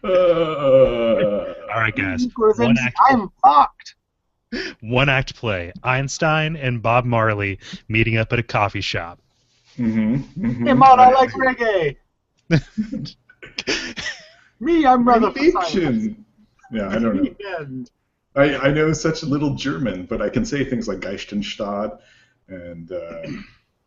uh, 0.03 0.09
All 1.71 1.79
right, 1.79 1.95
guys. 1.95 2.27
One 2.35 2.77
act, 2.77 2.97
I'm 3.09 3.29
fucked. 3.43 3.95
one 4.81 5.09
act 5.09 5.35
play. 5.35 5.71
Einstein 5.83 6.55
and 6.55 6.81
Bob 6.81 7.05
Marley 7.05 7.59
meeting 7.87 8.17
up 8.17 8.33
at 8.33 8.39
a 8.39 8.43
coffee 8.43 8.81
shop. 8.81 9.19
Mhm, 9.77 10.23
mhm. 10.37 10.67
Hey, 10.67 10.73
man, 10.73 10.99
I 10.99 11.11
like 11.11 11.31
reggae. 11.31 11.95
Me, 14.59 14.85
I'm 14.85 15.07
rather. 15.07 15.31
Fiction. 15.31 16.25
Yeah, 16.71 16.89
I 16.89 16.99
don't 16.99 17.23
know. 17.23 17.85
I, 18.35 18.55
I 18.57 18.71
know 18.71 18.91
such 18.93 19.21
little 19.23 19.53
German, 19.53 20.05
but 20.05 20.21
I 20.21 20.29
can 20.29 20.43
say 20.45 20.63
things 20.63 20.87
like 20.87 20.99
Geistenstadt 20.99 21.99
and 22.47 22.91
uh, 22.91 23.21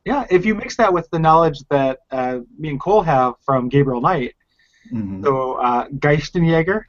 Yeah, 0.05 0.25
if 0.31 0.47
you 0.47 0.55
mix 0.55 0.77
that 0.77 0.93
with 0.93 1.09
the 1.11 1.19
knowledge 1.19 1.59
that 1.71 1.99
uh, 2.13 2.39
me 2.59 2.69
and 2.71 2.81
Cole 2.81 3.03
have 3.03 3.35
from 3.45 3.69
Gabriel 3.69 4.01
Knight, 4.01 4.35
mhm. 4.93 5.25
so 5.25 5.55
uh, 5.55 5.89
Geistenjäger, 5.99 6.83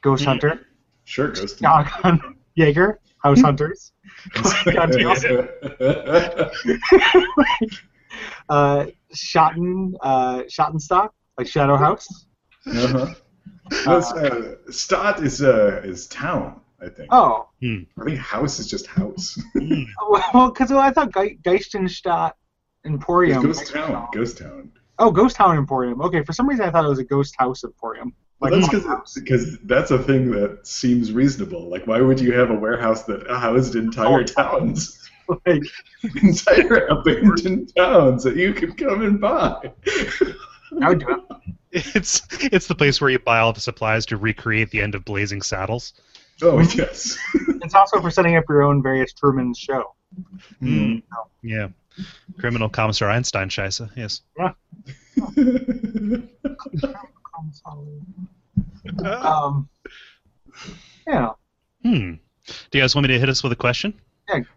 Ghost 0.00 0.22
Mhm. 0.22 0.26
Hunter, 0.26 0.66
sure, 1.04 1.32
Ghost. 1.32 1.58
Shotgun 1.58 2.36
Jaeger, 2.54 2.98
House 3.18 3.42
Hunters, 3.42 3.92
uh, 8.48 8.86
Schotten, 9.14 9.92
uh, 10.00 10.42
Schottenstock, 10.44 11.10
like 11.38 11.46
Shadow 11.46 11.76
House. 11.76 12.26
uh-huh. 12.66 13.14
That's, 13.84 14.12
uh, 14.12 14.56
Stadt 14.70 15.22
is 15.22 15.42
uh, 15.42 15.80
is 15.84 16.06
town, 16.08 16.60
I 16.80 16.88
think. 16.88 17.08
Oh, 17.10 17.48
I 17.62 18.04
think 18.04 18.18
house 18.18 18.58
is 18.58 18.66
just 18.66 18.86
house. 18.86 19.38
Hmm. 19.58 19.82
well, 20.34 20.50
because 20.50 20.70
I 20.72 20.90
thought 20.90 21.10
Ge- 21.10 21.38
Geistenstadt 21.42 22.32
Emporium. 22.84 23.42
ghost 23.42 23.72
town, 23.72 24.08
ghost 24.12 24.38
town. 24.38 24.72
Oh, 24.98 25.10
Ghost 25.10 25.36
Town 25.36 25.56
Emporium. 25.56 26.00
Okay, 26.02 26.22
for 26.22 26.32
some 26.32 26.46
reason 26.48 26.64
I 26.66 26.70
thought 26.70 26.84
it 26.84 26.88
was 26.88 26.98
a 26.98 27.04
Ghost 27.04 27.34
House 27.38 27.64
Emporium. 27.64 28.14
Well, 28.40 28.50
that's 28.52 28.68
because 28.68 29.14
because 29.14 29.58
that's 29.60 29.90
a 29.90 29.98
thing 29.98 30.30
that 30.32 30.66
seems 30.66 31.12
reasonable. 31.12 31.68
Like, 31.70 31.86
why 31.86 32.00
would 32.00 32.20
you 32.20 32.32
have 32.32 32.50
a 32.50 32.54
warehouse 32.54 33.04
that 33.04 33.26
housed 33.28 33.74
entire 33.74 34.20
Oh. 34.20 34.24
towns, 34.24 35.08
Like, 35.46 35.62
entire 36.22 36.86
abandoned 36.86 37.74
towns 37.76 38.24
that 38.24 38.36
you 38.36 38.52
could 38.52 38.76
come 38.76 39.02
and 39.02 39.20
buy? 39.20 39.72
I 40.80 40.88
would 40.88 41.00
do 41.00 41.08
it. 41.08 41.86
It's 41.94 42.22
it's 42.40 42.66
the 42.66 42.74
place 42.74 43.00
where 43.00 43.10
you 43.10 43.18
buy 43.18 43.38
all 43.38 43.52
the 43.52 43.60
supplies 43.60 44.04
to 44.06 44.16
recreate 44.16 44.70
the 44.70 44.82
end 44.82 44.94
of 44.94 45.04
Blazing 45.04 45.40
Saddles. 45.40 45.94
Oh 46.42 46.60
yes. 46.60 47.16
It's 47.62 47.74
also 47.74 48.00
for 48.00 48.10
setting 48.10 48.36
up 48.36 48.44
your 48.48 48.62
own 48.62 48.82
various 48.82 49.12
Truman 49.12 49.54
show. 49.54 49.94
Hmm. 50.60 50.96
Yeah. 51.42 51.68
Criminal 52.38 52.68
Commissar 52.68 53.10
Einstein 53.10 53.48
Scheisse, 53.48 53.88
yes. 53.96 54.22
Um, 59.04 59.68
yeah. 61.06 61.30
Hmm. 61.82 62.14
Do 62.70 62.78
you 62.78 62.80
guys 62.82 62.94
want 62.94 63.06
me 63.06 63.14
to 63.14 63.18
hit 63.18 63.28
us 63.28 63.42
with 63.42 63.52
a 63.52 63.56
question? 63.56 63.94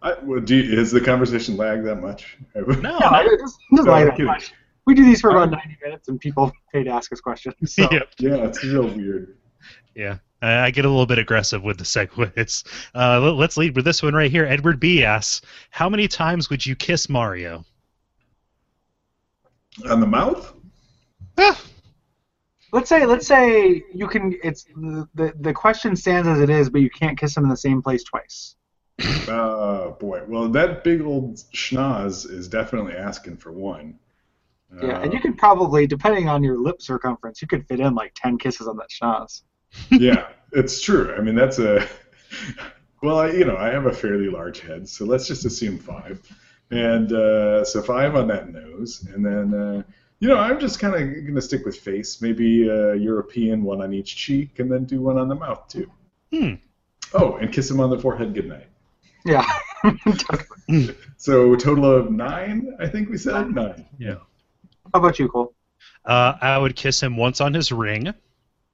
I, 0.01 0.13
well, 0.23 0.39
do 0.39 0.55
you, 0.55 0.79
is 0.79 0.91
the 0.91 1.01
conversation 1.01 1.57
lag 1.57 1.83
that 1.83 1.95
much? 2.01 2.37
No, 2.55 2.61
No, 2.65 2.97
no. 2.97 2.97
it 2.97 3.39
doesn't, 3.39 3.59
it 3.71 3.83
lag 3.83 4.05
that 4.05 4.11
kidding. 4.11 4.25
much. 4.25 4.53
We 4.85 4.93
do 4.93 5.03
these 5.03 5.21
for 5.21 5.31
about 5.31 5.49
90 5.51 5.77
minutes, 5.83 6.07
and 6.09 6.19
people 6.19 6.51
pay 6.71 6.83
to 6.83 6.89
ask 6.91 7.11
us 7.11 7.19
questions. 7.21 7.73
So. 7.73 7.87
Yep. 7.91 8.09
Yeah, 8.19 8.35
it's 8.35 8.63
real 8.63 8.87
weird. 8.87 9.37
Yeah. 9.95 10.17
I 10.41 10.65
I 10.65 10.71
get 10.71 10.85
a 10.85 10.89
little 10.89 11.05
bit 11.07 11.17
aggressive 11.17 11.63
with 11.63 11.77
the 11.77 11.83
segues. 11.85 12.63
Uh, 12.93 13.19
let- 13.19 13.35
let's 13.35 13.57
lead 13.57 13.75
with 13.75 13.85
this 13.85 14.03
one 14.03 14.13
right 14.13 14.29
here. 14.29 14.45
Edward 14.45 14.79
B 14.79 15.03
asks, 15.03 15.41
"How 15.71 15.89
many 15.89 16.07
times 16.07 16.49
would 16.49 16.63
you 16.65 16.75
kiss 16.75 17.09
Mario?" 17.09 17.65
On 19.89 19.99
the 19.99 20.07
mouth? 20.07 20.53
Ah, 21.37 21.59
Let's 22.71 22.89
say, 22.89 23.05
let's 23.05 23.25
say 23.27 23.83
you 23.93 24.07
can. 24.07 24.37
It's 24.43 24.65
the, 24.75 25.07
the 25.15 25.33
the 25.39 25.53
question 25.53 25.95
stands 25.95 26.27
as 26.27 26.39
it 26.41 26.49
is, 26.49 26.69
but 26.69 26.81
you 26.81 26.89
can't 26.89 27.17
kiss 27.17 27.35
him 27.37 27.43
in 27.45 27.49
the 27.49 27.57
same 27.57 27.81
place 27.81 28.03
twice. 28.03 28.55
Oh 29.27 29.97
boy. 29.99 30.23
Well, 30.27 30.47
that 30.49 30.83
big 30.83 31.01
old 31.01 31.35
schnoz 31.53 32.29
is 32.29 32.47
definitely 32.47 32.93
asking 32.93 33.37
for 33.37 33.51
one. 33.51 33.99
Yeah, 34.81 34.99
Uh, 34.99 35.01
and 35.03 35.13
you 35.13 35.19
could 35.19 35.37
probably, 35.37 35.87
depending 35.87 36.27
on 36.29 36.43
your 36.43 36.57
lip 36.57 36.81
circumference, 36.81 37.41
you 37.41 37.47
could 37.47 37.67
fit 37.67 37.79
in 37.79 37.95
like 37.95 38.13
10 38.15 38.37
kisses 38.37 38.67
on 38.67 38.77
that 38.77 38.89
schnoz. 38.89 39.43
yeah, 39.91 40.27
it's 40.51 40.81
true. 40.81 41.13
I 41.15 41.21
mean, 41.21 41.35
that's 41.35 41.59
a. 41.59 41.87
Well, 43.01 43.19
I, 43.19 43.31
you 43.31 43.45
know, 43.45 43.55
I 43.57 43.67
have 43.67 43.85
a 43.85 43.93
fairly 43.93 44.29
large 44.29 44.61
head, 44.61 44.89
so 44.89 45.05
let's 45.05 45.27
just 45.27 45.45
assume 45.45 45.77
five, 45.77 46.19
and 46.71 47.11
uh, 47.11 47.63
so 47.63 47.81
five 47.83 48.15
on 48.15 48.27
that 48.29 48.51
nose, 48.51 49.05
and 49.13 49.23
then 49.23 49.53
uh, 49.53 49.83
you 50.19 50.27
know, 50.27 50.37
I'm 50.37 50.59
just 50.59 50.79
kind 50.79 50.95
of 50.95 51.27
gonna 51.27 51.41
stick 51.41 51.65
with 51.65 51.77
face, 51.77 52.21
maybe 52.21 52.67
uh, 52.67 52.93
European, 52.93 53.63
one 53.63 53.81
on 53.81 53.93
each 53.93 54.15
cheek, 54.15 54.57
and 54.59 54.71
then 54.71 54.85
do 54.85 55.01
one 55.01 55.19
on 55.19 55.27
the 55.27 55.35
mouth 55.35 55.67
too. 55.67 55.91
Hmm. 56.33 56.53
Oh, 57.13 57.35
and 57.35 57.51
kiss 57.53 57.69
him 57.69 57.79
on 57.79 57.91
the 57.91 57.99
forehead 57.99 58.33
goodnight. 58.33 58.67
Yeah. 59.25 59.45
So 61.17 61.55
total 61.55 61.85
of 61.91 62.11
nine, 62.11 62.75
I 62.79 62.87
think 62.87 63.09
we 63.09 63.17
said 63.17 63.53
nine. 63.53 63.85
Yeah. 63.97 64.15
How 64.93 64.99
about 64.99 65.17
you, 65.19 65.27
Cole? 65.27 65.53
Uh, 66.03 66.33
I 66.41 66.57
would 66.57 66.75
kiss 66.75 67.01
him 67.01 67.17
once 67.17 67.41
on 67.41 67.53
his 67.53 67.71
ring, 67.71 68.13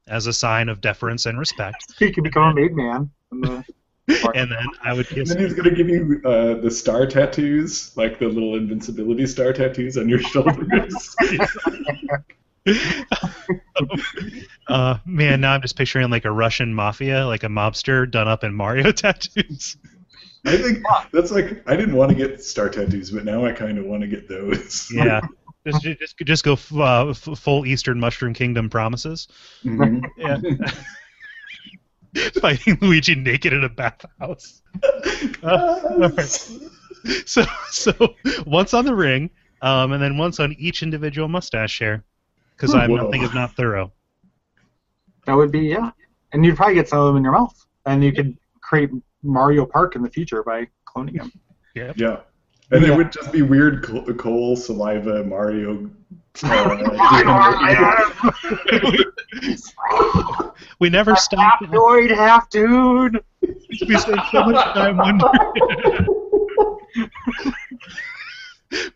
as 0.08 0.28
a 0.28 0.34
sign 0.34 0.68
of 0.70 0.82
deference 0.82 1.26
and 1.26 1.40
respect, 1.40 1.94
He 2.00 2.12
could 2.12 2.24
become 2.26 2.44
a 2.44 2.54
made 2.54 2.76
man. 2.76 3.10
the- 3.32 3.64
and 4.36 4.52
then 4.52 4.66
I 4.84 4.92
would 4.94 5.08
kiss 5.08 5.30
him. 5.32 5.38
And 5.38 5.40
then 5.40 5.44
he's 5.46 5.54
gonna 5.54 5.76
give 5.76 5.88
you 5.88 6.22
uh, 6.26 6.56
the 6.62 6.70
star 6.72 7.06
tattoos, 7.06 7.96
like 7.96 8.20
the 8.20 8.28
little 8.28 8.56
invincibility 8.56 9.28
star 9.28 9.54
tattoos 9.54 9.98
on 9.98 10.10
your 10.10 10.20
shoulders. 10.20 11.16
Uh, 14.68 14.98
man, 15.06 15.42
now 15.42 15.54
I'm 15.54 15.62
just 15.62 15.76
picturing 15.78 16.10
like 16.10 16.26
a 16.26 16.32
Russian 16.32 16.74
mafia, 16.74 17.26
like 17.26 17.44
a 17.44 17.48
mobster 17.48 18.10
done 18.10 18.28
up 18.28 18.44
in 18.44 18.54
Mario 18.54 18.92
tattoos. 18.92 19.78
I 20.46 20.58
think 20.58 20.84
that's 21.14 21.32
like 21.32 21.64
I 21.68 21.76
didn't 21.76 21.96
want 21.96 22.10
to 22.10 22.16
get 22.16 22.44
star 22.44 22.68
tattoos, 22.70 23.12
but 23.12 23.26
now 23.26 23.46
I 23.46 23.52
kind 23.52 23.78
of 23.78 23.86
want 23.86 24.02
to 24.02 24.08
get 24.08 24.28
those. 24.28 24.90
Yeah. 24.94 25.22
Just, 25.66 25.84
just, 25.84 26.18
just 26.18 26.44
go 26.44 26.54
f- 26.54 26.74
uh, 26.74 27.10
f- 27.10 27.38
full 27.38 27.68
Eastern 27.68 28.00
Mushroom 28.00 28.34
Kingdom 28.34 28.68
promises. 28.70 29.28
Mhm. 29.64 30.04
Yeah. 30.18 30.40
Fighting 32.42 32.78
Luigi 32.82 33.16
naked 33.16 33.54
in 33.54 33.64
a 33.64 33.70
bathhouse. 33.70 34.62
Uh, 35.44 35.80
alright. 35.92 36.50
So, 37.26 37.46
so 37.70 37.94
once 38.46 38.74
on 38.74 38.86
the 38.86 38.94
ring, 38.94 39.30
um, 39.62 39.92
and 39.94 40.02
then 40.04 40.18
once 40.18 40.40
on 40.40 40.54
each 40.60 40.84
individual 40.84 41.28
mustache 41.28 41.80
hair, 41.80 42.04
because 42.58 42.76
I'm 42.76 42.90
Whoa. 42.92 42.98
nothing 42.98 43.24
if 43.24 43.34
not 43.34 43.56
thorough. 43.56 43.94
That 45.26 45.36
would 45.36 45.52
be, 45.52 45.60
yeah. 45.62 45.92
And 46.34 46.44
you'd 46.44 46.58
probably 46.58 46.76
get 46.76 46.90
some 46.90 47.00
of 47.00 47.06
them 47.08 47.18
in 47.18 47.24
your 47.24 47.34
mouth. 47.34 47.56
And 47.86 48.04
you 48.04 48.12
could 48.12 48.38
create 48.62 48.90
Mario 49.24 49.66
Park 49.66 49.96
in 49.96 50.02
the 50.04 50.10
future 50.10 50.44
by 50.44 50.68
cloning 50.88 51.16
him. 51.22 51.32
Yeah. 51.74 51.94
yeah, 51.96 52.18
And 52.72 52.84
Yeah. 52.84 52.92
it 52.92 52.98
would 52.98 53.14
just 53.14 53.32
be 53.32 53.44
weird 53.44 53.82
coal, 53.82 54.04
coal 54.16 54.58
saliva 54.58 55.24
Mario. 55.24 55.90
Uh, 56.44 56.76
we 60.80 60.90
never 60.90 61.12
half 61.12 61.20
stopped. 61.22 61.64
droid, 61.64 62.10
half 62.14 62.50
dude. 62.50 63.24
We 63.88 63.98
spent 63.98 64.20
so 64.32 64.44
much 64.44 64.74
time 64.74 64.98
wondering. 64.98 66.08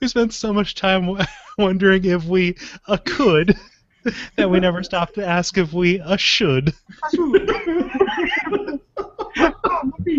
we 0.01 0.07
spent 0.07 0.33
so 0.33 0.51
much 0.53 0.75
time 0.75 1.17
wondering 1.57 2.03
if 2.05 2.25
we 2.25 2.57
uh, 2.87 2.97
could 3.05 3.57
that 4.35 4.49
we 4.49 4.59
never 4.59 4.83
stopped 4.83 5.15
to 5.15 5.25
ask 5.25 5.57
if 5.57 5.71
we 5.73 5.99
uh, 6.01 6.17
should. 6.17 6.73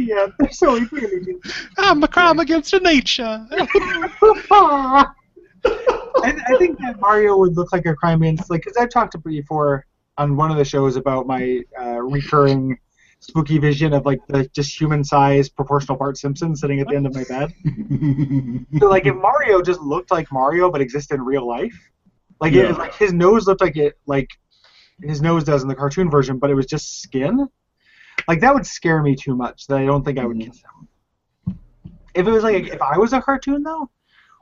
Yeah, 0.07 0.27
that's 0.39 0.59
so 0.59 0.79
really 0.93 1.37
I'm 1.79 2.03
a 2.03 2.09
crime 2.09 2.39
against 2.39 2.75
nature. 2.83 3.47
I, 4.51 5.05
I 6.25 6.57
think 6.59 6.79
that 6.79 6.97
Mario 7.01 7.37
would 7.37 7.57
look 7.57 7.73
like 7.73 7.87
a 7.87 7.95
crime 7.95 8.23
against, 8.23 8.51
like, 8.51 8.63
because 8.63 8.77
I've 8.77 8.91
talked 8.91 9.21
before 9.25 9.85
on 10.19 10.37
one 10.37 10.51
of 10.51 10.57
the 10.57 10.65
shows 10.65 10.97
about 10.97 11.27
my 11.27 11.63
uh, 11.81 12.01
recurring 12.03 12.79
spooky 13.21 13.59
vision 13.59 13.93
of 13.93 14.05
like 14.07 14.21
the 14.29 14.47
just 14.49 14.79
human-sized 14.79 15.57
proportional 15.57 15.97
Bart 15.99 16.17
Simpson 16.17 16.55
sitting 16.55 16.81
at 16.81 16.89
the 16.89 16.95
end 16.97 17.07
of 17.07 17.15
my 17.15 17.25
bed. 17.25 17.53
So, 18.79 18.89
like, 18.89 19.07
if 19.07 19.15
Mario 19.17 19.63
just 19.63 19.81
looked 19.81 20.11
like 20.11 20.31
Mario 20.33 20.71
but 20.71 20.81
existed 20.81 21.15
in 21.17 21.23
real 21.23 21.47
life, 21.47 21.75
like, 22.41 22.53
Yeah. 22.53 22.69
was 22.69 22.79
like 22.79 22.95
his 22.95 23.13
nose 23.13 23.47
looked 23.47 23.61
like 23.61 23.77
it, 23.77 23.99
like 24.07 24.29
his 25.03 25.21
nose 25.21 25.45
does 25.45 25.63
in 25.63 25.69
the 25.69 25.75
cartoon 25.75 26.11
version, 26.11 26.39
but 26.39 26.51
it 26.51 26.55
was 26.55 26.67
just 26.67 27.03
skin. 27.03 27.49
Like, 28.29 28.41
that 28.41 28.55
would 28.55 28.67
scare 28.67 29.03
me 29.03 29.15
too 29.15 29.37
much. 29.37 29.67
That 29.67 29.79
I 29.79 29.85
don't 29.87 30.05
think 30.05 30.19
I 30.19 30.25
would 30.25 30.37
Mhm. 30.37 30.47
kiss 30.47 30.63
him. 30.63 31.57
If 32.15 32.27
it 32.27 32.31
was 32.31 32.43
like 32.45 32.65
if 32.67 32.81
I 32.81 32.97
was 32.99 33.13
a 33.13 33.21
cartoon 33.21 33.63
though, 33.63 33.91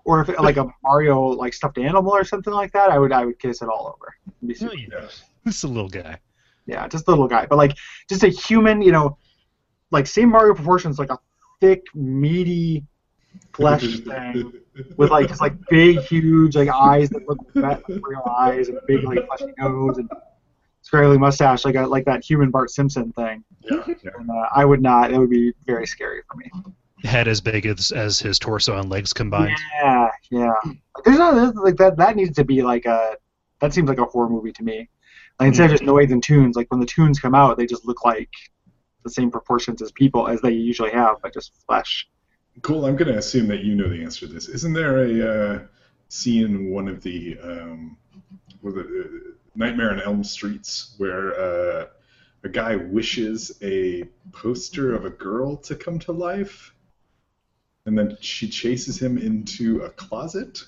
or 0.05 0.21
if 0.21 0.29
it, 0.29 0.41
like 0.41 0.57
a 0.59 0.69
Mario 0.85 1.21
like 1.21 1.53
stuffed 1.53 1.79
animal 1.79 2.13
or 2.13 2.23
something 2.25 2.53
like 2.53 2.73
that, 2.73 2.91
I 2.91 2.99
would 2.99 3.13
I 3.13 3.25
would 3.25 3.39
kiss 3.39 3.63
it 3.63 3.69
all 3.69 3.95
over. 3.97 4.15
It'd 4.43 4.61
be 4.61 4.67
Oh, 4.67 4.73
yeah. 4.73 5.09
This 5.45 5.65
a 5.65 5.69
little 5.69 5.89
guy. 5.89 6.19
Yeah, 6.67 6.87
just 6.89 7.09
a 7.09 7.11
little 7.11 7.27
guy, 7.29 7.47
but 7.47 7.57
like 7.59 7.77
just 8.09 8.23
a 8.23 8.29
human, 8.29 8.81
you 8.81 8.93
know, 8.93 9.19
like 9.91 10.07
same 10.07 10.31
Mario 10.31 10.55
proportions, 10.55 10.99
like 10.99 11.11
a 11.11 11.19
thick, 11.61 11.83
meaty 11.95 12.85
flesh 13.53 13.99
thing 14.07 14.53
with 14.97 15.11
like 15.11 15.29
just 15.29 15.41
like 15.41 15.55
big, 15.69 15.99
huge 15.99 16.57
like 16.57 16.69
eyes 16.69 17.11
that 17.11 17.27
look 17.29 17.39
like 17.55 17.83
real 17.89 18.23
eyes 18.39 18.69
and 18.69 18.79
big 18.87 19.03
like 19.05 19.27
fleshy 19.27 19.53
nose 19.59 19.99
and 19.99 20.09
scraggly 20.85 21.19
mustache, 21.19 21.65
like 21.65 21.75
a, 21.75 21.87
like 21.87 22.05
that 22.05 22.25
human 22.25 22.51
Bart 22.51 22.71
Simpson 22.71 23.11
thing. 23.13 23.43
Yeah, 23.63 23.83
yeah. 23.87 24.11
And 24.19 24.31
uh, 24.31 24.49
I 24.55 24.65
would 24.65 24.81
not. 24.81 25.13
It 25.13 25.19
would 25.19 25.31
be 25.31 25.53
very 25.67 25.87
scary 25.87 26.21
for 26.31 26.37
me. 26.37 26.51
Head 27.03 27.27
as 27.27 27.41
big 27.41 27.67
as, 27.67 27.91
as 27.91 28.21
his 28.21 28.39
torso 28.39 28.79
and 28.79 28.89
legs 28.89 29.13
combined. 29.13 29.59
Yeah, 29.83 30.11
yeah. 30.31 30.53
There's 31.05 31.19
not 31.19 31.57
like 31.57 31.77
that. 31.77 31.97
That 31.97 32.17
needs 32.17 32.37
to 32.37 32.45
be 32.45 32.63
like 32.63 32.87
a. 32.87 33.17
That 33.61 33.75
seems 33.75 33.89
like 33.89 33.99
a 33.99 34.05
horror 34.05 34.29
movie 34.29 34.53
to 34.53 34.63
me. 34.63 34.89
Like 35.41 35.49
instead 35.49 35.67
of 35.67 35.71
just 35.73 35.83
noise 35.83 36.13
and 36.13 36.23
tunes, 36.23 36.55
like 36.55 36.71
when 36.71 36.81
the 36.81 36.87
tunes 36.87 37.19
come 37.19 37.35
out, 37.35 37.59
they 37.59 37.67
just 37.67 37.85
look 37.85 38.05
like 38.05 38.31
the 39.03 39.11
same 39.11 39.31
proportions 39.31 39.83
as 39.83 39.91
people 39.93 40.29
as 40.29 40.41
they 40.41 40.51
usually 40.51 40.91
have, 40.91 41.17
but 41.23 41.35
just 41.35 41.53
flesh. 41.67 42.09
Cool. 42.63 42.87
I'm 42.87 42.95
going 42.95 43.13
to 43.13 43.19
assume 43.19 43.49
that 43.49 43.65
you 43.65 43.75
know 43.75 43.89
the 43.89 44.03
answer 44.03 44.27
to 44.27 44.33
this. 44.33 44.49
Isn't 44.49 44.75
there 44.75 45.05
a 45.05 45.31
uh, 45.31 45.59
scene 46.09 46.45
in 46.45 46.71
one 46.71 46.89
of 46.89 47.03
the 47.03 47.37
um, 47.43 47.97
was 48.63 48.77
it, 48.77 48.87
uh, 48.87 49.31
Nightmare 49.55 49.91
on 49.93 50.01
Elm 50.01 50.25
Streets 50.25 50.95
where 50.99 51.39
uh, 51.39 51.87
a 52.43 52.49
guy 52.49 52.77
wishes 52.77 53.57
a 53.63 54.05
poster 54.33 54.95
of 54.95 55.05
a 55.05 55.11
girl 55.11 55.57
to 55.59 55.75
come 55.75 55.99
to 56.01 56.13
life, 56.13 56.75
and 57.87 57.97
then 57.97 58.17
she 58.21 58.49
chases 58.49 59.01
him 59.01 59.19
into 59.19 59.83
a 59.83 59.91
closet, 59.91 60.65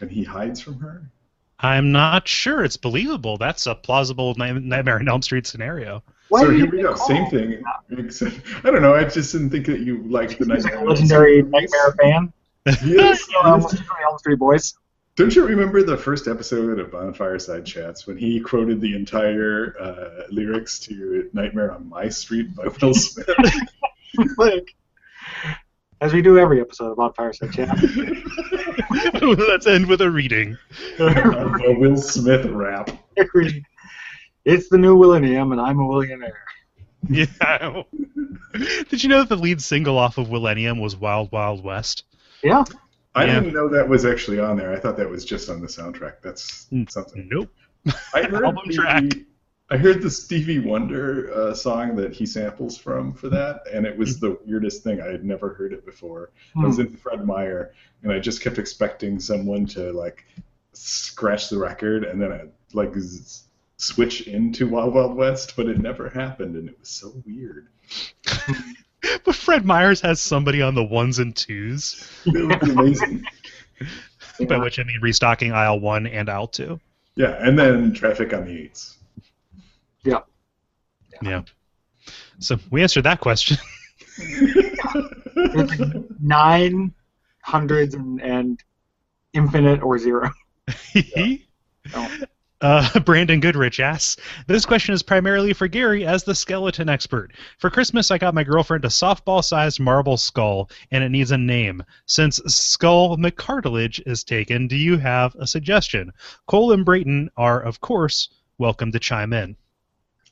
and 0.00 0.10
he 0.10 0.22
hides 0.24 0.60
from 0.60 0.78
her? 0.80 1.10
I'm 1.58 1.90
not 1.90 2.28
sure 2.28 2.64
it's 2.64 2.76
believable. 2.76 3.38
That's 3.38 3.66
a 3.66 3.74
plausible 3.74 4.34
Nightmare 4.36 4.98
on 4.98 5.08
Elm 5.08 5.22
Street 5.22 5.46
scenario. 5.46 6.02
Why 6.28 6.42
so 6.42 6.50
here 6.50 6.70
we 6.70 6.82
go. 6.82 6.94
Same 6.96 7.26
thing. 7.30 7.62
I 7.66 8.70
don't 8.70 8.82
know. 8.82 8.94
I 8.94 9.04
just 9.04 9.32
didn't 9.32 9.50
think 9.50 9.64
that 9.66 9.80
you 9.80 10.02
liked 10.08 10.38
the 10.38 10.44
He's 10.54 10.64
like 10.64 10.74
Nightmare. 10.74 10.74
a 10.74 10.80
Elm 10.80 10.88
legendary 10.88 11.38
Street. 11.40 11.50
Nightmare 11.50 11.96
fan. 12.00 12.32
Yes. 12.84 13.24
You 13.30 13.42
know, 13.42 13.52
almost 13.52 13.76
from 13.76 13.86
the 13.86 14.04
Elm 14.10 14.18
Street 14.18 14.38
Boys. 14.38 14.74
Don't 15.16 15.34
you 15.34 15.46
remember 15.46 15.82
the 15.82 15.96
first 15.96 16.28
episode 16.28 16.78
of 16.78 16.90
Bonfireside 16.90 17.64
Chats 17.64 18.06
when 18.06 18.18
he 18.18 18.38
quoted 18.38 18.82
the 18.82 18.94
entire 18.94 19.74
uh, 19.80 20.24
lyrics 20.30 20.78
to 20.80 21.30
"Nightmare 21.32 21.72
on 21.72 21.88
My 21.88 22.10
Street" 22.10 22.54
by 22.54 22.68
Will 22.82 22.92
Smith? 22.92 23.26
like, 24.36 24.74
as 26.02 26.12
we 26.12 26.20
do 26.20 26.38
every 26.38 26.60
episode 26.60 26.92
about 26.92 27.16
Fireside 27.16 27.50
Chat. 27.50 27.78
Let's 29.22 29.66
end 29.66 29.86
with 29.86 30.02
a 30.02 30.10
reading. 30.10 30.58
a 30.98 31.74
Will 31.78 31.96
Smith 31.96 32.44
rap. 32.44 32.90
it's 34.44 34.68
the 34.68 34.76
new 34.76 34.98
millennium, 34.98 35.52
and 35.52 35.60
I'm 35.62 35.80
a 35.80 35.88
millionaire. 35.88 36.44
Yeah. 37.08 37.82
Did 38.90 39.02
you 39.02 39.08
know 39.08 39.20
that 39.20 39.30
the 39.30 39.36
lead 39.36 39.62
single 39.62 39.96
off 39.96 40.18
of 40.18 40.28
Willennium 40.28 40.78
was 40.78 40.94
Wild 40.94 41.32
Wild 41.32 41.64
West? 41.64 42.04
Yeah. 42.42 42.64
I 43.16 43.24
Yeah. 43.24 43.40
didn't 43.40 43.54
know 43.54 43.68
that 43.70 43.88
was 43.88 44.04
actually 44.04 44.38
on 44.38 44.56
there. 44.56 44.72
I 44.72 44.78
thought 44.78 44.96
that 44.98 45.08
was 45.08 45.24
just 45.24 45.48
on 45.48 45.60
the 45.60 45.66
soundtrack. 45.66 46.20
That's 46.22 46.66
Mm, 46.72 46.88
something. 46.90 47.28
Nope. 47.32 47.50
I 48.14 48.22
heard 48.22 48.44
Album 48.44 48.64
the, 48.66 48.74
track. 48.74 49.04
I 49.70 49.76
heard 49.78 50.02
the 50.02 50.10
Stevie 50.10 50.58
Wonder 50.60 51.32
uh, 51.34 51.54
song 51.54 51.96
that 51.96 52.12
he 52.12 52.26
samples 52.26 52.76
from 52.78 53.12
for 53.14 53.28
that, 53.30 53.62
and 53.72 53.84
it 53.86 53.96
was 53.96 54.20
the 54.20 54.38
weirdest 54.46 54.84
thing. 54.84 55.00
I 55.00 55.06
had 55.06 55.24
never 55.24 55.54
heard 55.54 55.72
it 55.72 55.84
before. 55.86 56.30
I 56.56 56.66
was 56.66 56.76
Hmm. 56.76 56.82
in 56.82 56.96
Fred 56.96 57.24
Meyer, 57.26 57.72
and 58.02 58.12
I 58.12 58.18
just 58.20 58.42
kept 58.42 58.58
expecting 58.58 59.18
someone 59.18 59.66
to 59.68 59.92
like 59.92 60.24
scratch 60.72 61.48
the 61.48 61.58
record 61.58 62.04
and 62.04 62.20
then 62.20 62.30
I'd, 62.32 62.50
like 62.74 62.94
z- 62.96 63.44
switch 63.78 64.26
into 64.28 64.68
Wild 64.68 64.92
Wild 64.94 65.16
West, 65.16 65.54
but 65.56 65.68
it 65.68 65.78
never 65.80 66.10
happened, 66.10 66.54
and 66.54 66.68
it 66.68 66.78
was 66.78 66.90
so 66.90 67.14
weird. 67.26 67.68
But 69.24 69.34
Fred 69.34 69.64
Meyers 69.64 70.00
has 70.00 70.20
somebody 70.20 70.62
on 70.62 70.74
the 70.74 70.84
ones 70.84 71.18
and 71.18 71.34
twos, 71.36 72.08
It 72.26 72.60
was 72.62 72.70
amazing. 72.70 73.24
by 74.48 74.58
which 74.58 74.78
I 74.78 74.84
mean 74.84 75.00
restocking 75.00 75.52
aisle 75.52 75.80
one 75.80 76.06
and 76.06 76.28
aisle 76.28 76.46
two. 76.48 76.80
yeah, 77.14 77.36
and 77.40 77.58
then 77.58 77.92
traffic 77.92 78.32
on 78.34 78.44
the 78.46 78.52
eights. 78.62 78.98
Yeah. 80.04 80.20
Yeah. 81.22 81.42
So 82.38 82.58
we 82.70 82.82
answered 82.82 83.02
that 83.04 83.20
question. 83.20 83.56
It's 84.18 85.70
like 85.80 85.80
nine 86.20 86.92
hundreds 87.42 87.94
and, 87.94 88.20
and 88.22 88.62
infinite 89.32 89.82
or 89.82 89.98
zero. 89.98 90.30
Oh. 91.94 92.10
Uh, 92.60 92.98
Brandon 93.04 93.40
Goodrich 93.40 93.80
asks, 93.80 94.16
This 94.46 94.64
question 94.64 94.94
is 94.94 95.02
primarily 95.02 95.52
for 95.52 95.68
Gary 95.68 96.06
as 96.06 96.24
the 96.24 96.34
skeleton 96.34 96.88
expert. 96.88 97.32
For 97.58 97.70
Christmas, 97.70 98.10
I 98.10 98.18
got 98.18 98.34
my 98.34 98.44
girlfriend 98.44 98.84
a 98.84 98.88
softball 98.88 99.44
sized 99.44 99.80
marble 99.80 100.16
skull, 100.16 100.70
and 100.90 101.04
it 101.04 101.10
needs 101.10 101.32
a 101.32 101.38
name. 101.38 101.82
Since 102.06 102.36
Skull 102.46 103.16
McCartilage 103.18 104.00
is 104.06 104.24
taken, 104.24 104.66
do 104.66 104.76
you 104.76 104.96
have 104.96 105.34
a 105.36 105.46
suggestion? 105.46 106.12
Cole 106.46 106.72
and 106.72 106.84
Brayton 106.84 107.30
are, 107.36 107.60
of 107.60 107.80
course, 107.80 108.30
welcome 108.58 108.90
to 108.92 108.98
chime 108.98 109.32
in. 109.32 109.56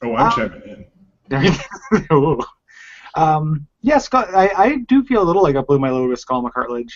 Oh, 0.02 0.14
I'm 0.14 0.26
Um, 0.26 0.32
chiming 0.32 0.86
in. 1.30 2.06
Ooh. 2.12 2.40
um, 3.14 3.66
yeah, 3.82 3.98
Scott, 3.98 4.34
I, 4.34 4.48
I 4.56 4.76
do 4.88 5.04
feel 5.04 5.22
a 5.22 5.24
little 5.24 5.42
like 5.42 5.56
I 5.56 5.60
blew 5.60 5.78
my 5.78 5.90
load 5.90 6.08
with 6.08 6.20
Skull 6.20 6.42
McCartilage. 6.42 6.92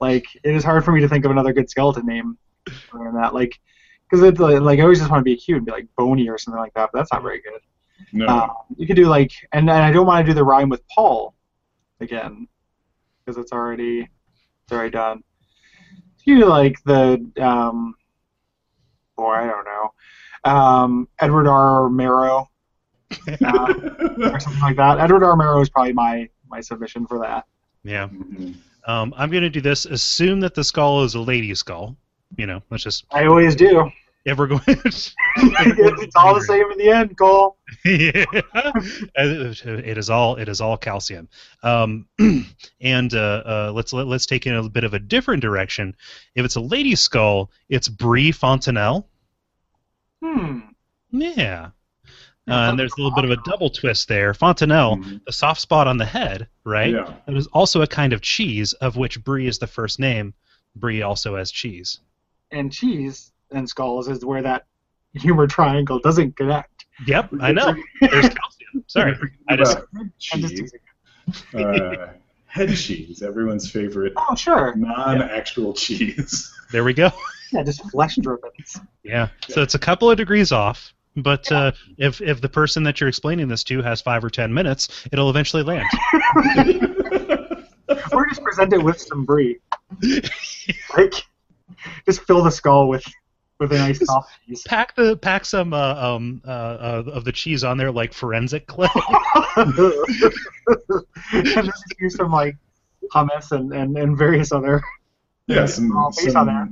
Like, 0.00 0.24
it 0.42 0.54
is 0.54 0.64
hard 0.64 0.84
for 0.84 0.90
me 0.90 1.00
to 1.00 1.08
think 1.08 1.24
of 1.24 1.30
another 1.30 1.52
good 1.52 1.70
skeleton 1.70 2.06
name 2.06 2.36
other 2.92 3.12
that. 3.14 3.34
Like, 3.34 3.60
because 4.12 4.28
it's 4.28 4.38
like, 4.38 4.60
like 4.60 4.78
I 4.78 4.82
always 4.82 4.98
just 4.98 5.10
want 5.10 5.20
to 5.20 5.24
be 5.24 5.36
cute 5.36 5.56
and 5.56 5.64
be 5.66 5.72
like 5.72 5.86
bony 5.96 6.28
or 6.28 6.36
something 6.36 6.60
like 6.60 6.74
that, 6.74 6.90
but 6.92 6.98
that's 6.98 7.12
not 7.12 7.22
very 7.22 7.40
good. 7.40 7.60
No, 8.12 8.26
Um, 8.26 8.50
you 8.76 8.86
could 8.86 8.96
do 8.96 9.06
like, 9.06 9.32
and, 9.52 9.70
and 9.70 9.82
I 9.82 9.90
don't 9.90 10.04
want 10.06 10.24
to 10.26 10.30
do 10.30 10.34
the 10.34 10.44
rhyme 10.44 10.68
with 10.68 10.86
Paul 10.88 11.34
again 12.00 12.46
because 13.24 13.38
it's 13.38 13.52
already 13.52 14.00
it's 14.64 14.72
already 14.72 14.90
done. 14.90 15.24
You 16.24 16.40
do 16.40 16.46
like 16.46 16.76
the 16.84 17.24
um, 17.40 17.94
boy, 19.16 19.32
I 19.32 19.46
don't 19.46 19.64
know, 19.64 20.50
um, 20.52 21.08
Edward 21.18 21.46
R. 21.48 21.88
Marrow 21.88 22.50
uh, 23.42 23.74
or 24.18 24.40
something 24.40 24.60
like 24.60 24.76
that. 24.76 24.98
Edward 24.98 25.24
R. 25.24 25.36
Marrow 25.36 25.62
is 25.62 25.70
probably 25.70 25.94
my 25.94 26.28
my 26.50 26.60
submission 26.60 27.06
for 27.06 27.18
that. 27.20 27.46
Yeah. 27.82 28.08
Mhm. 28.08 28.56
Um, 28.86 29.14
I'm 29.16 29.30
going 29.30 29.42
to 29.44 29.50
do 29.50 29.60
this. 29.60 29.86
Assume 29.86 30.40
that 30.40 30.54
the 30.54 30.64
skull 30.64 31.02
is 31.04 31.14
a 31.14 31.20
lady 31.20 31.54
skull. 31.54 31.96
You 32.36 32.46
know, 32.46 32.62
let's 32.70 32.84
just. 32.84 33.04
I 33.10 33.26
always 33.26 33.54
do. 33.54 33.90
If 34.24 34.38
we're 34.38 34.46
going. 34.46 34.60
it's 34.66 36.16
all 36.16 36.34
the 36.34 36.44
same 36.46 36.70
in 36.70 36.78
the 36.78 36.90
end, 36.90 37.18
Cole. 37.18 37.58
yeah. 37.84 38.24
it 39.16 39.98
is 39.98 40.10
all 40.10 40.36
it 40.36 40.48
is 40.48 40.60
all 40.60 40.76
calcium. 40.76 41.28
Um, 41.62 42.06
and 42.80 43.12
uh, 43.14 43.42
uh, 43.44 43.72
let's 43.74 43.92
let, 43.92 44.06
let's 44.06 44.26
take 44.26 44.46
it 44.46 44.50
in 44.50 44.56
a 44.56 44.68
bit 44.68 44.84
of 44.84 44.94
a 44.94 44.98
different 44.98 45.42
direction. 45.42 45.96
If 46.34 46.44
it's 46.44 46.56
a 46.56 46.60
lady 46.60 46.94
skull, 46.94 47.50
it's 47.68 47.88
Brie 47.88 48.30
Fontanelle. 48.30 49.08
Hmm. 50.22 50.60
Yeah. 51.10 51.70
Uh, 52.48 52.70
and 52.70 52.78
there's 52.78 52.92
a 52.92 53.00
little 53.00 53.14
bit 53.14 53.24
of 53.24 53.30
a 53.30 53.42
double 53.44 53.70
twist 53.70 54.08
there. 54.08 54.34
Fontanelle, 54.34 54.96
Mhm. 54.96 55.24
the 55.24 55.32
soft 55.32 55.60
spot 55.60 55.86
on 55.86 55.96
the 55.96 56.04
head, 56.04 56.48
right? 56.64 56.92
Yeah. 56.92 57.14
It 57.28 57.36
is 57.36 57.46
also 57.48 57.82
a 57.82 57.86
kind 57.86 58.12
of 58.12 58.20
cheese, 58.20 58.72
of 58.74 58.96
which 58.96 59.22
Brie 59.22 59.46
is 59.46 59.58
the 59.58 59.68
first 59.68 60.00
name. 60.00 60.34
Brie 60.74 61.02
also 61.02 61.36
has 61.36 61.52
cheese. 61.52 62.00
And 62.52 62.70
cheese 62.72 63.32
and 63.50 63.68
skulls 63.68 64.08
is 64.08 64.24
where 64.24 64.42
that 64.42 64.66
humor 65.14 65.46
triangle 65.46 65.98
doesn't 65.98 66.36
connect. 66.36 66.86
Yep, 67.06 67.30
I 67.40 67.52
know. 67.52 67.74
There's 68.00 68.28
calcium. 68.28 68.84
Sorry, 68.86 69.14
I 69.48 69.56
just 69.56 69.72
About 69.78 69.88
head 69.94 70.12
I'm 70.32 70.40
just 70.40 70.54
cheese. 70.56 70.72
teasing. 71.52 71.64
Uh, 71.66 72.12
head 72.46 72.74
cheese, 72.76 73.22
everyone's 73.22 73.70
favorite 73.70 74.12
Oh, 74.16 74.34
sure. 74.34 74.74
non-actual 74.76 75.72
cheese. 75.72 76.52
there 76.70 76.84
we 76.84 76.92
go. 76.94 77.10
Yeah, 77.52 77.62
just 77.62 77.82
flesh 77.90 78.16
drippings. 78.16 78.80
Yeah. 79.02 79.28
So 79.48 79.62
it's 79.62 79.74
a 79.74 79.78
couple 79.78 80.10
of 80.10 80.16
degrees 80.16 80.52
off, 80.52 80.92
but 81.16 81.50
uh, 81.52 81.72
if 81.98 82.20
if 82.22 82.40
the 82.40 82.48
person 82.48 82.82
that 82.84 83.00
you're 83.00 83.08
explaining 83.08 83.48
this 83.48 83.62
to 83.64 83.82
has 83.82 84.00
five 84.00 84.24
or 84.24 84.30
ten 84.30 84.52
minutes, 84.54 85.06
it'll 85.12 85.28
eventually 85.30 85.62
land. 85.62 85.86
or 88.12 88.26
just 88.28 88.42
present 88.42 88.72
it 88.72 88.82
with 88.82 89.00
some 89.00 89.24
brie. 89.24 89.58
Like, 90.96 91.14
just 92.06 92.22
fill 92.22 92.42
the 92.42 92.50
skull 92.50 92.88
with 92.88 93.04
with 93.60 93.72
a 93.72 93.78
nice 93.78 94.04
soft 94.04 94.30
cheese. 94.46 94.62
pack 94.66 94.94
the 94.96 95.16
pack 95.18 95.44
some 95.44 95.72
uh, 95.72 95.94
um 95.94 96.42
uh, 96.44 96.50
uh, 96.50 97.02
of 97.12 97.24
the 97.24 97.30
cheese 97.32 97.62
on 97.64 97.76
there 97.78 97.92
like 97.92 98.12
forensic 98.12 98.66
clay. 98.66 98.88
and 99.56 99.76
just 101.66 101.84
use 102.00 102.16
some 102.16 102.30
like 102.32 102.56
hummus 103.12 103.52
and, 103.52 103.72
and, 103.72 103.96
and 103.96 104.16
various 104.16 104.52
other. 104.52 104.82
yeah, 105.46 105.66
some, 105.66 105.96
Oh, 105.96 106.10
base 106.16 106.34
on 106.34 106.46
there. 106.46 106.68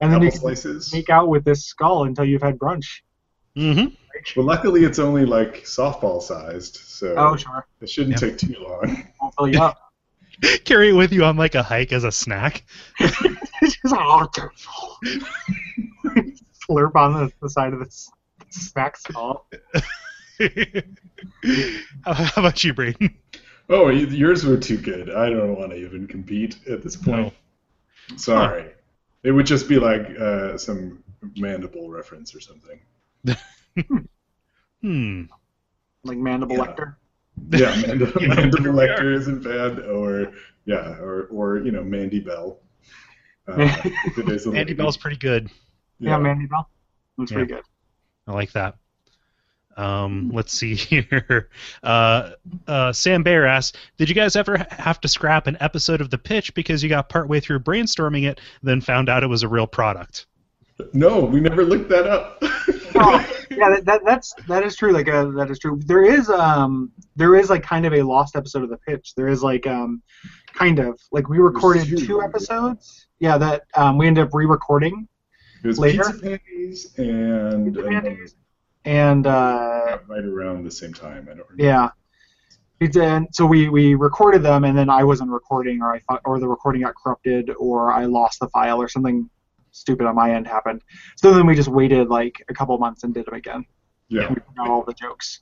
And 0.00 0.10
then 0.12 0.14
apple 0.14 0.24
you 0.24 0.30
can 0.30 0.40
slices. 0.40 0.92
make 0.92 1.10
out 1.10 1.28
with 1.28 1.44
this 1.44 1.64
skull 1.64 2.04
until 2.04 2.24
you've 2.24 2.42
had 2.42 2.58
brunch. 2.58 2.86
hmm 3.56 3.86
Well, 4.36 4.46
luckily 4.46 4.84
it's 4.84 4.98
only 4.98 5.24
like 5.26 5.64
softball 5.64 6.22
sized, 6.22 6.76
so 6.76 7.14
Oh, 7.16 7.36
sure. 7.36 7.66
it 7.80 7.88
shouldn't 7.90 8.20
Yeah. 8.20 8.28
take 8.28 8.38
too 8.38 8.56
long. 8.60 9.08
Won't 9.20 9.34
fill 9.36 9.48
you 9.48 9.60
up. 9.60 9.91
Carry 10.64 10.90
it 10.90 10.92
with 10.92 11.12
you 11.12 11.24
on 11.24 11.36
like 11.36 11.54
a 11.54 11.62
hike 11.62 11.92
as 11.92 12.04
a 12.04 12.12
snack. 12.12 12.64
It's 13.64 13.76
just, 13.76 13.94
oh, 13.96 14.26
slurp 16.68 16.96
on 16.96 17.12
the, 17.12 17.32
the 17.40 17.48
side 17.48 17.72
of 17.72 17.78
this 17.78 18.10
snack 18.50 18.96
up. 19.14 19.54
how, 22.04 22.12
how 22.12 22.42
about 22.42 22.64
you, 22.64 22.74
Braden? 22.74 23.14
Oh, 23.68 23.88
yours 23.88 24.44
were 24.44 24.56
too 24.56 24.78
good. 24.78 25.10
I 25.10 25.30
don't 25.30 25.56
want 25.56 25.70
to 25.70 25.76
even 25.76 26.08
compete 26.08 26.56
at 26.68 26.82
this 26.82 26.96
point. 26.96 27.32
Sorry. 28.16 28.72
It 29.22 29.30
would 29.30 29.46
just 29.46 29.68
be 29.68 29.78
like 29.78 30.08
uh, 30.18 30.58
some 30.58 31.04
mandible 31.36 31.88
reference 31.88 32.34
or 32.34 32.40
something. 32.40 32.80
Hmm. 34.80 35.22
Like 36.02 36.18
mandible 36.18 36.56
Yeah. 36.56 36.66
Lecter. 36.66 36.96
Yeah, 37.50 37.74
Mand- 37.86 38.12
Yeah, 38.20 38.26
Mandible 38.28 38.72
there. 38.76 38.96
Lecter 38.96 39.14
isn't 39.16 39.42
bad, 39.42 39.80
or 39.80 40.32
yeah, 40.64 40.96
or 41.00 41.24
or 41.30 41.58
you 41.58 41.70
know 41.72 41.82
Mandy 41.82 42.20
Bell. 42.20 42.60
Uh, 43.48 43.54
if 44.06 44.18
it 44.18 44.28
is 44.28 44.46
a 44.46 44.50
Andy 44.50 44.58
lady. 44.60 44.74
Bell's 44.74 44.96
pretty 44.96 45.16
good. 45.16 45.50
Yeah, 45.98 46.16
Mandy 46.18 46.46
Bell. 46.46 46.68
That's 47.18 47.30
Yeah. 47.30 47.38
pretty 47.38 47.52
good. 47.54 47.64
I 48.26 48.32
like 48.32 48.52
that. 48.52 48.76
Um, 49.76 50.30
let's 50.32 50.52
see 50.52 50.74
here. 50.76 51.48
Uh, 51.82 52.32
uh, 52.68 52.92
Sam 52.92 53.22
Bayer 53.22 53.46
asks, 53.46 53.76
"Did 53.96 54.08
you 54.08 54.14
guys 54.14 54.36
ever 54.36 54.64
have 54.70 55.00
to 55.00 55.08
scrap 55.08 55.46
an 55.46 55.56
episode 55.60 56.00
of 56.00 56.10
the 56.10 56.18
pitch 56.18 56.54
because 56.54 56.82
you 56.82 56.88
got 56.88 57.08
partway 57.08 57.40
through 57.40 57.60
brainstorming 57.60 58.24
it, 58.28 58.40
then 58.62 58.80
found 58.80 59.08
out 59.08 59.22
it 59.24 59.28
was 59.28 59.42
a 59.42 59.48
real 59.48 59.66
product?" 59.66 60.26
No, 60.92 61.20
we 61.20 61.40
never 61.40 61.64
looked 61.64 61.88
that 61.90 62.06
up. 62.06 62.38
Oh, 62.94 63.26
yeah, 63.56 63.70
that, 63.70 63.84
that 63.86 64.00
that's 64.04 64.34
that 64.48 64.62
is 64.64 64.76
true. 64.76 64.92
Like 64.92 65.08
uh, 65.08 65.30
that 65.32 65.50
is 65.50 65.58
true. 65.58 65.80
There 65.84 66.04
is 66.04 66.28
um 66.28 66.92
there 67.16 67.34
is 67.34 67.50
like 67.50 67.62
kind 67.62 67.86
of 67.86 67.92
a 67.92 68.02
lost 68.02 68.36
episode 68.36 68.62
of 68.62 68.70
the 68.70 68.78
pitch. 68.78 69.14
There 69.16 69.28
is 69.28 69.42
like 69.42 69.66
um 69.66 70.02
kind 70.54 70.78
of 70.78 71.00
like 71.10 71.28
we 71.28 71.38
recorded 71.38 71.86
two, 71.86 72.06
two 72.06 72.22
episodes. 72.22 73.06
Yeah, 73.18 73.38
that 73.38 73.62
um, 73.74 73.98
we 73.98 74.06
ended 74.08 74.24
up 74.24 74.34
re-recording 74.34 75.06
It 75.62 75.66
was 75.68 75.78
Later? 75.78 76.02
Pizza 76.04 76.20
Panties 76.20 76.98
and 76.98 77.74
Pizza 77.74 77.88
um, 77.88 78.26
and 78.84 79.26
uh, 79.26 79.98
right 80.08 80.24
around 80.24 80.64
the 80.64 80.70
same 80.70 80.92
time. 80.92 81.28
I 81.30 81.34
don't 81.34 81.48
remember. 81.48 81.62
yeah. 81.62 81.90
And 83.00 83.28
so 83.30 83.46
we, 83.46 83.68
we 83.68 83.94
recorded 83.94 84.42
them, 84.42 84.64
and 84.64 84.76
then 84.76 84.90
I 84.90 85.04
wasn't 85.04 85.30
recording, 85.30 85.82
or 85.82 85.94
I 85.94 86.00
thought, 86.00 86.20
or 86.24 86.40
the 86.40 86.48
recording 86.48 86.82
got 86.82 86.94
corrupted, 87.00 87.52
or 87.56 87.92
I 87.92 88.06
lost 88.06 88.40
the 88.40 88.48
file, 88.48 88.82
or 88.82 88.88
something 88.88 89.30
stupid 89.72 90.06
on 90.06 90.14
my 90.14 90.32
end 90.34 90.46
happened. 90.46 90.82
So 91.16 91.34
then 91.34 91.46
we 91.46 91.54
just 91.54 91.68
waited 91.68 92.08
like 92.08 92.44
a 92.48 92.54
couple 92.54 92.78
months 92.78 93.04
and 93.04 93.12
did 93.12 93.26
them 93.26 93.34
again. 93.34 93.66
Yeah. 94.08 94.28
We 94.28 94.36
got 94.56 94.68
all 94.68 94.84
the 94.84 94.92
jokes. 94.92 95.40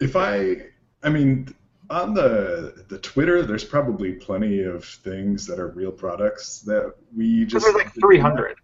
If 0.00 0.16
I, 0.16 0.56
I 1.02 1.10
mean, 1.10 1.54
on 1.90 2.14
the 2.14 2.84
the 2.88 2.98
Twitter, 2.98 3.42
there's 3.42 3.64
probably 3.64 4.12
plenty 4.12 4.62
of 4.62 4.84
things 4.84 5.46
that 5.46 5.58
are 5.58 5.68
real 5.68 5.92
products 5.92 6.60
that 6.60 6.94
we 7.14 7.44
just. 7.44 7.64
there's 7.64 7.76
like 7.76 7.92
300. 7.94 8.56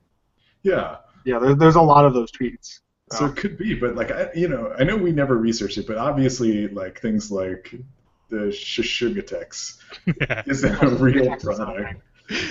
Yeah. 0.62 0.96
Yeah, 1.24 1.38
there, 1.38 1.54
there's 1.54 1.74
a 1.74 1.82
lot 1.82 2.04
of 2.04 2.14
those 2.14 2.32
tweets. 2.32 2.80
So 3.10 3.26
it 3.26 3.36
could 3.36 3.56
be, 3.56 3.74
but 3.74 3.96
like 3.96 4.10
I, 4.10 4.28
you 4.34 4.48
know, 4.48 4.74
I 4.78 4.84
know 4.84 4.96
we 4.96 5.12
never 5.12 5.36
researched 5.36 5.78
it, 5.78 5.86
but 5.86 5.96
obviously, 5.96 6.68
like 6.68 7.00
things 7.00 7.30
like 7.30 7.74
the 8.28 8.48
Shishugatex 8.48 9.78
is 10.46 10.64
a 10.64 10.88
real 10.88 11.34
product. 11.36 12.02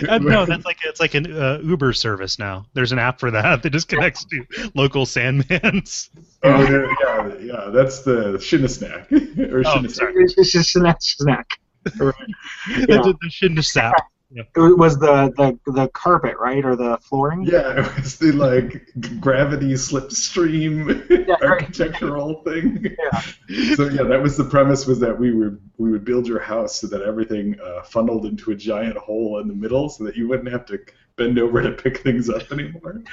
Uh, 0.10 0.18
no, 0.18 0.46
that's 0.46 0.66
like 0.66 0.78
it's 0.84 1.00
like 1.00 1.14
an 1.14 1.32
uh, 1.32 1.60
Uber 1.64 1.94
service 1.94 2.40
now. 2.40 2.66
There's 2.74 2.92
an 2.92 3.00
app 3.00 3.20
for 3.20 3.30
that 3.32 3.62
that 3.64 3.70
just 3.70 3.88
connects 3.88 4.26
to 4.26 4.46
local 4.74 5.06
Sandmans. 5.06 6.10
Oh, 6.44 6.66
there- 6.66 6.86
yeah, 6.86 7.36
yeah, 7.40 7.70
that's 7.72 8.02
the 8.02 8.38
Shinasnack 8.40 9.12
or 9.52 9.60
Oh, 9.60 9.64
Shinasnack. 9.64 9.92
sorry. 9.92 10.14
It's 10.24 10.34
just 10.36 10.56
a 10.56 10.64
snack. 10.64 10.98
snack. 11.02 11.48
the, 11.84 11.92
the, 12.68 13.18
the 13.22 13.30
Shinda 13.30 13.64
sap. 13.64 13.94
It 14.30 14.78
was 14.78 15.00
the, 15.00 15.32
the 15.38 15.72
the 15.72 15.88
carpet, 15.90 16.36
right, 16.38 16.64
or 16.66 16.76
the 16.76 16.98
flooring? 17.02 17.44
Yeah, 17.46 17.80
it 17.80 17.96
was 17.96 18.18
the 18.18 18.34
like 18.34 18.86
gravity 19.22 19.74
slipstream 19.74 21.10
Yeah, 21.10 21.36
right. 21.42 21.44
architectural 21.44 22.44
thing. 22.44 22.96
Yeah. 23.00 23.76
So 23.76 23.88
yeah, 23.88 24.04
that 24.04 24.22
was 24.22 24.36
the 24.36 24.44
premise 24.44 24.86
was 24.86 25.00
that 25.00 25.18
we 25.18 25.34
would 25.34 25.62
we 25.78 25.92
would 25.92 26.04
build 26.04 26.28
your 26.28 26.40
house 26.40 26.76
so 26.82 26.88
that 26.88 27.02
everything 27.04 27.58
uh, 27.64 27.84
funneled 27.84 28.26
into 28.26 28.52
a 28.52 28.56
giant 28.56 28.98
hole 28.98 29.40
in 29.40 29.48
the 29.48 29.54
middle, 29.56 29.88
so 29.88 30.04
that 30.04 30.18
you 30.18 30.28
wouldn't 30.28 30.52
have 30.52 30.66
to 30.66 30.80
bend 31.16 31.40
over 31.40 31.62
to 31.62 31.72
pick 31.72 32.00
things 32.00 32.30
up 32.30 32.52
anymore. 32.52 33.04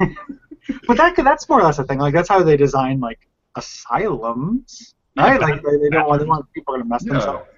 But 0.86 0.98
that 0.98 1.16
that's 1.16 1.48
more 1.48 1.60
or 1.60 1.64
less 1.64 1.78
a 1.78 1.84
thing. 1.84 1.98
Like 1.98 2.12
that's 2.12 2.28
how 2.28 2.42
they 2.42 2.58
design 2.58 3.00
like 3.00 3.26
asylums, 3.56 4.94
right? 5.16 5.40
Yeah, 5.40 5.46
like 5.46 5.62
they, 5.62 5.76
they 5.78 5.88
don't 5.88 6.06
want 6.06 6.20
they 6.20 6.26
want 6.26 6.52
people 6.52 6.76
to 6.76 6.84
mess 6.84 7.04
Yeah. 7.06 7.12
themselves. 7.14 7.48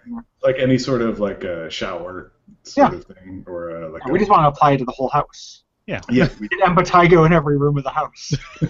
Like 0.45 0.57
any 0.59 0.79
sort 0.79 1.03
of 1.03 1.19
like 1.19 1.43
a 1.45 1.69
shower 1.71 2.33
sort 2.65 2.93
Yeah. 2.93 2.99
of 2.99 3.05
thing, 3.05 3.45
or 3.47 3.85
uh, 3.85 3.89
like 3.91 4.05
we 4.07 4.17
a, 4.17 4.19
just 4.19 4.31
want 4.31 4.43
to 4.43 4.49
apply 4.49 4.73
it 4.73 4.79
to 4.79 4.85
the 4.85 4.93
whole 4.93 5.09
house. 5.09 5.63
Yeah. 5.87 6.01
yeah, 6.11 6.29
we, 6.41 6.49
Get 6.59 6.61
Impetigo 6.61 7.27
in 7.27 7.33
every 7.33 7.57
room 7.59 7.77
of 7.79 7.85
the 7.85 7.91
house. 7.91 8.33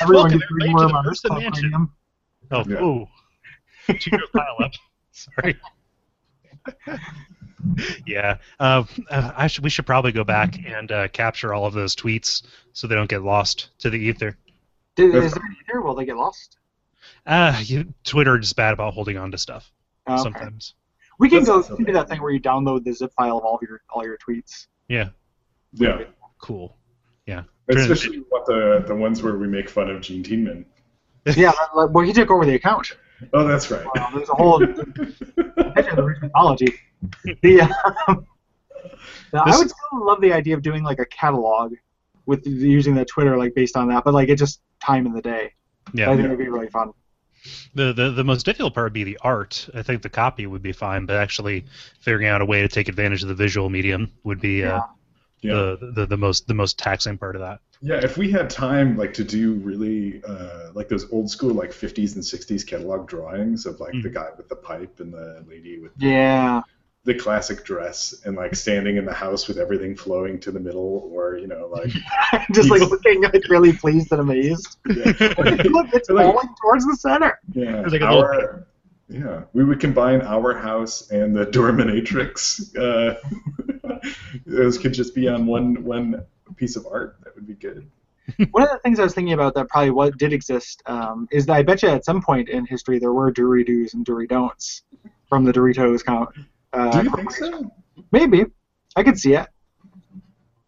Everyone 0.00 0.24
Welcome, 0.24 0.38
gets 0.38 0.50
everybody, 0.50 0.70
more 0.70 0.80
to 0.80 0.86
the 0.86 0.90
about 0.90 1.04
Versa 1.04 1.28
Mansion. 1.32 1.88
Oh, 2.50 2.64
Yeah. 2.68 2.82
ooh. 2.82 3.06
Cheater 3.98 4.18
pile 4.34 4.56
up. 4.62 4.72
Sorry. 5.12 5.56
yeah. 8.06 8.36
Uh, 8.60 8.84
uh, 9.10 9.32
I 9.36 9.46
should, 9.46 9.64
we 9.64 9.70
should 9.70 9.86
probably 9.86 10.12
go 10.12 10.24
back 10.24 10.58
and 10.66 10.90
uh, 10.92 11.08
capture 11.08 11.54
all 11.54 11.64
of 11.66 11.72
those 11.74 11.94
tweets 11.96 12.42
so 12.72 12.86
they 12.86 12.94
don't 12.94 13.08
get 13.08 13.22
lost 13.22 13.70
to 13.78 13.90
the 13.90 13.96
ether. 13.98 14.36
Did, 14.96 15.14
is 15.14 15.32
there 15.32 15.42
either? 15.70 15.80
Will 15.82 15.94
they 15.94 16.04
get 16.04 16.16
lost? 16.16 16.58
Uh, 17.26 17.58
you, 17.64 17.92
Twitter 18.04 18.38
is 18.38 18.52
bad 18.52 18.74
about 18.74 18.92
holding 18.94 19.16
on 19.16 19.30
to 19.30 19.38
stuff 19.38 19.70
okay. 20.08 20.22
sometimes. 20.22 20.74
We 21.18 21.28
can 21.28 21.44
That's 21.44 21.68
go 21.68 21.76
not 21.76 21.86
do 21.86 21.92
that 21.92 22.08
thing 22.08 22.20
where 22.20 22.32
you 22.32 22.40
download 22.40 22.84
the 22.84 22.92
zip 22.92 23.12
file 23.16 23.38
of 23.38 23.44
all 23.44 23.56
of 23.56 23.62
your 23.62 23.82
all 23.90 24.04
your 24.04 24.18
tweets. 24.18 24.66
Yeah. 24.88 25.10
yeah. 25.72 26.02
Cool. 26.38 26.76
Yeah. 27.26 27.44
Especially 27.68 28.18
what 28.28 28.44
the 28.46 28.84
the 28.86 28.94
ones 28.94 29.22
where 29.22 29.36
we 29.38 29.46
make 29.46 29.68
fun 29.68 29.88
of 29.90 30.00
Gene 30.02 30.22
Tiemann. 30.22 30.64
yeah, 31.26 31.52
that- 31.52 31.56
that- 31.76 31.90
well, 31.92 32.04
he 32.04 32.12
took 32.12 32.30
over 32.30 32.44
the 32.44 32.54
account. 32.54 32.96
Oh, 33.32 33.46
that's 33.46 33.70
right. 33.70 33.86
Wow, 33.94 34.10
there's 34.14 34.28
a 34.28 34.34
whole 34.34 34.62
Imagine 34.62 35.96
the 35.96 36.16
mythology. 36.20 36.74
The, 37.42 37.60
um, 38.08 38.26
I 39.32 39.44
This- 39.50 39.58
would 39.58 39.70
still 39.70 40.04
love 40.06 40.20
the 40.20 40.32
idea 40.32 40.54
of 40.54 40.62
doing 40.62 40.82
like 40.82 40.98
a 40.98 41.06
catalog 41.06 41.74
with 42.26 42.44
using 42.46 42.94
the 42.94 43.04
Twitter 43.04 43.36
like 43.38 43.54
based 43.54 43.76
on 43.76 43.88
that, 43.88 44.04
but 44.04 44.14
like 44.14 44.28
it 44.28 44.36
just 44.36 44.60
time 44.82 45.06
in 45.06 45.12
the 45.12 45.22
day. 45.22 45.52
Yeah. 45.94 46.06
I 46.10 46.16
think 46.16 46.20
Yeah. 46.20 46.26
it'd 46.26 46.38
be 46.38 46.48
really 46.48 46.68
fun. 46.68 46.90
The, 47.74 47.92
the 47.92 48.10
the 48.10 48.24
most 48.24 48.46
difficult 48.46 48.74
part 48.74 48.86
would 48.86 48.92
be 48.92 49.04
the 49.04 49.18
art. 49.22 49.68
I 49.74 49.82
think 49.82 50.02
the 50.02 50.08
copy 50.08 50.46
would 50.46 50.62
be 50.62 50.72
fine, 50.72 51.06
but 51.06 51.16
actually 51.16 51.66
figuring 52.00 52.28
out 52.28 52.40
a 52.40 52.44
way 52.46 52.62
to 52.62 52.68
take 52.68 52.88
advantage 52.88 53.22
of 53.22 53.28
the 53.28 53.34
visual 53.34 53.68
medium 53.70 54.12
would 54.24 54.40
be 54.40 54.64
uh, 54.64 54.80
Yeah. 55.42 55.50
the, 55.50 55.92
the 55.94 56.06
the 56.06 56.16
most 56.16 56.46
the 56.48 56.54
most 56.54 56.78
taxing 56.78 57.18
part 57.18 57.36
of 57.36 57.42
that. 57.42 57.60
Yeah, 57.80 58.00
if 58.02 58.16
we 58.16 58.30
had 58.30 58.48
time, 58.48 58.96
like 58.96 59.12
to 59.14 59.24
do 59.24 59.54
really 59.54 60.22
uh, 60.24 60.70
like 60.74 60.88
those 60.88 61.10
old 61.12 61.28
school 61.30 61.52
like 61.54 61.72
50s 61.72 62.14
and 62.14 62.24
60s 62.24 62.64
catalog 62.64 63.06
drawings 63.06 63.66
of 63.66 63.78
like 63.80 64.00
the 64.00 64.08
Mhm. 64.08 64.14
guy 64.14 64.30
with 64.36 64.48
the 64.48 64.56
pipe 64.56 65.00
and 65.00 65.12
the 65.12 65.44
lady 65.46 65.78
with 65.80 65.92
Yeah. 65.96 66.62
The 67.04 67.14
classic 67.14 67.64
dress 67.64 68.14
and 68.24 68.34
like 68.36 68.54
standing 68.54 68.96
in 68.96 69.04
the 69.04 69.12
house 69.12 69.46
with 69.46 69.58
everything 69.58 69.94
flowing 69.94 70.40
to 70.40 70.50
the 70.50 70.60
middle, 70.60 71.10
or 71.12 71.36
you 71.36 71.46
know 71.46 71.68
like 71.72 71.90
just 72.52 72.70
like 72.70 72.80
looking 72.80 73.22
like 73.22 73.48
really 73.48 73.72
pleased 73.72 74.10
and 74.12 74.20
amazed. 74.20 74.78
yeah, 74.88 75.12
Look, 75.68 75.88
it's 75.92 76.08
Like- 76.10 76.26
falling 76.26 76.48
towards 76.62 76.86
the 76.86 76.96
center. 76.96 77.38
yeah, 77.52 77.82
like 77.82 78.00
a 78.00 78.06
our, 78.06 78.66
yeah, 79.08 79.42
we 79.52 79.64
would 79.64 79.80
combine 79.80 80.22
our 80.22 80.56
house 80.56 81.10
and 81.10 81.36
the 81.36 81.44
Dominatrix. 81.46 82.74
Uh, 82.76 83.98
those 84.46 84.78
could 84.78 84.94
just 84.94 85.14
be 85.14 85.28
on 85.28 85.46
one 85.46 85.84
one 85.84 86.24
piece 86.56 86.76
of 86.76 86.86
art. 86.90 87.18
That 87.22 87.34
would 87.34 87.46
be 87.46 87.54
good. 87.54 87.86
One 88.52 88.62
of 88.62 88.70
the 88.70 88.78
things 88.78 88.98
I 88.98 89.02
was 89.02 89.12
thinking 89.14 89.34
about 89.34 89.54
that 89.54 89.68
probably 89.68 89.90
what 89.90 90.16
did 90.16 90.32
exist 90.32 90.82
um, 90.86 91.28
is 91.30 91.44
that 91.44 91.52
I 91.52 91.62
bet 91.62 91.82
you 91.82 91.90
at 91.90 92.06
some 92.06 92.22
point 92.22 92.48
in 92.48 92.64
history 92.64 92.98
there 92.98 93.12
were 93.12 93.30
Dory 93.30 93.62
do's 93.64 93.92
and 93.92 94.02
Dory 94.06 94.26
don'ts 94.26 94.82
from 95.28 95.44
the 95.44 95.52
Doritos 95.52 96.02
count. 96.02 96.30
Uh, 96.74 96.90
Do 96.90 97.04
you 97.04 97.10
think 97.16 97.30
so? 97.30 97.70
Maybe. 98.12 98.44
I 98.96 99.02
could 99.02 99.18
see 99.18 99.34
it. 99.34 99.46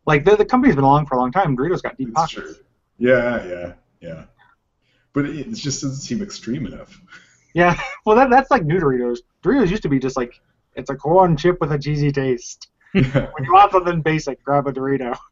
Like 0.07 0.25
the 0.25 0.37
the 0.37 0.45
company's 0.45 0.77
been 0.77 0.85
along 0.85 1.07
for 1.07 1.17
a 1.17 1.19
long 1.19 1.33
time. 1.33 1.57
Doritos 1.57 1.83
got 1.83 1.97
deep 1.99 2.15
That's 2.15 2.33
pockets. 2.35 2.57
true. 2.57 2.65
Yeah, 2.99 3.45
yeah, 3.47 3.73
yeah. 4.01 4.25
But 5.13 5.27
it, 5.27 5.37
it 5.49 5.55
just 5.55 5.83
doesn't 5.83 5.97
seem 5.97 6.23
extreme 6.23 6.67
enough. 6.67 7.01
Yeah. 7.55 7.79
Well, 8.05 8.15
that 8.17 8.31
that's 8.31 8.53
like 8.53 8.65
new 8.65 8.79
Doritos. 8.79 9.19
Doritos 9.43 9.69
used 9.71 9.83
to 9.83 9.89
be 9.89 9.99
just 9.99 10.17
like 10.17 10.41
it's 10.75 10.91
a 10.91 10.95
corn 10.95 11.37
chip 11.37 11.61
with 11.61 11.73
a 11.73 11.79
cheesy 11.79 12.13
taste. 12.13 12.69
yeah, 12.95 13.27
When 13.33 13.43
you 13.45 13.53
want 13.53 13.73
something 13.73 14.01
basic, 14.01 14.43
grab 14.45 14.67
a 14.69 14.73
Dorito. 14.73 15.17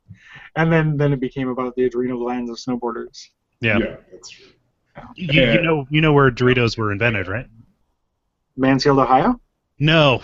And 0.57 0.73
then 0.73 0.97
then 0.97 1.13
it 1.13 1.21
became 1.21 1.49
about 1.49 1.75
the 1.77 1.85
adrenal 1.85 2.19
glands 2.19 2.49
of 2.51 2.57
snowboarders. 2.59 3.27
Yeah. 3.61 3.79
that's 4.13 4.29
true. 4.31 4.47
You, 5.17 5.43
you 5.53 5.63
know 5.63 5.87
you 5.91 6.01
know 6.01 6.13
where 6.13 6.31
Doritos 6.31 6.79
were 6.79 6.93
invented, 6.93 7.27
right? 7.29 7.47
Mansfield, 8.57 8.99
Ohio. 9.01 9.41
No. 9.81 10.21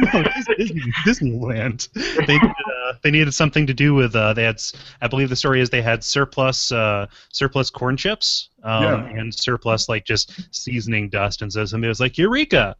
No, 0.12 0.22
Disney, 0.56 0.80
Disneyland. 1.06 1.88
They 2.26 2.34
needed, 2.34 2.50
uh, 2.50 2.92
they 3.02 3.10
needed 3.10 3.32
something 3.34 3.66
to 3.66 3.74
do 3.74 3.94
with 3.94 4.14
uh, 4.16 4.32
they 4.32 4.44
had 4.44 4.60
I 5.00 5.08
believe 5.08 5.28
the 5.28 5.36
story 5.36 5.60
is 5.60 5.70
they 5.70 5.82
had 5.82 6.02
surplus 6.02 6.72
uh, 6.72 7.06
surplus 7.32 7.70
corn 7.70 7.96
chips 7.96 8.50
um, 8.62 8.82
Yeah. 8.82 9.06
and 9.20 9.34
surplus 9.34 9.88
like 9.88 10.04
just 10.04 10.54
seasoning 10.54 11.08
dust 11.08 11.42
and 11.42 11.52
so 11.52 11.64
somebody 11.64 11.88
was 11.88 12.00
like 12.00 12.18
eureka 12.18 12.76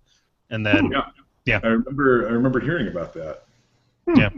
and 0.50 0.64
then 0.64 0.90
Yeah. 0.90 1.02
Yeah. 1.44 1.60
I 1.62 1.68
remember 1.68 2.28
I 2.28 2.32
remember 2.32 2.60
hearing 2.60 2.88
about 2.88 3.12
that. 3.14 3.44
Yeah. 4.16 4.30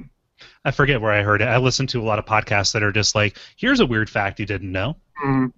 I 0.65 0.71
forget 0.71 1.01
where 1.01 1.13
I 1.13 1.23
heard 1.23 1.41
it. 1.41 1.47
I 1.47 1.57
listen 1.59 1.87
to 1.89 2.01
a 2.01 2.05
lot 2.05 2.19
of 2.19 2.27
podcasts 2.27 2.73
that 2.73 2.83
are 2.83 2.93
just 2.93 3.15
like, 3.15 3.39
here's 3.57 3.81
a 3.81 3.87
weird 3.87 4.11
fact 4.11 4.39
you 4.41 4.47
didn't 4.47 4.71
know. 4.73 4.97
Mm. 5.25 5.53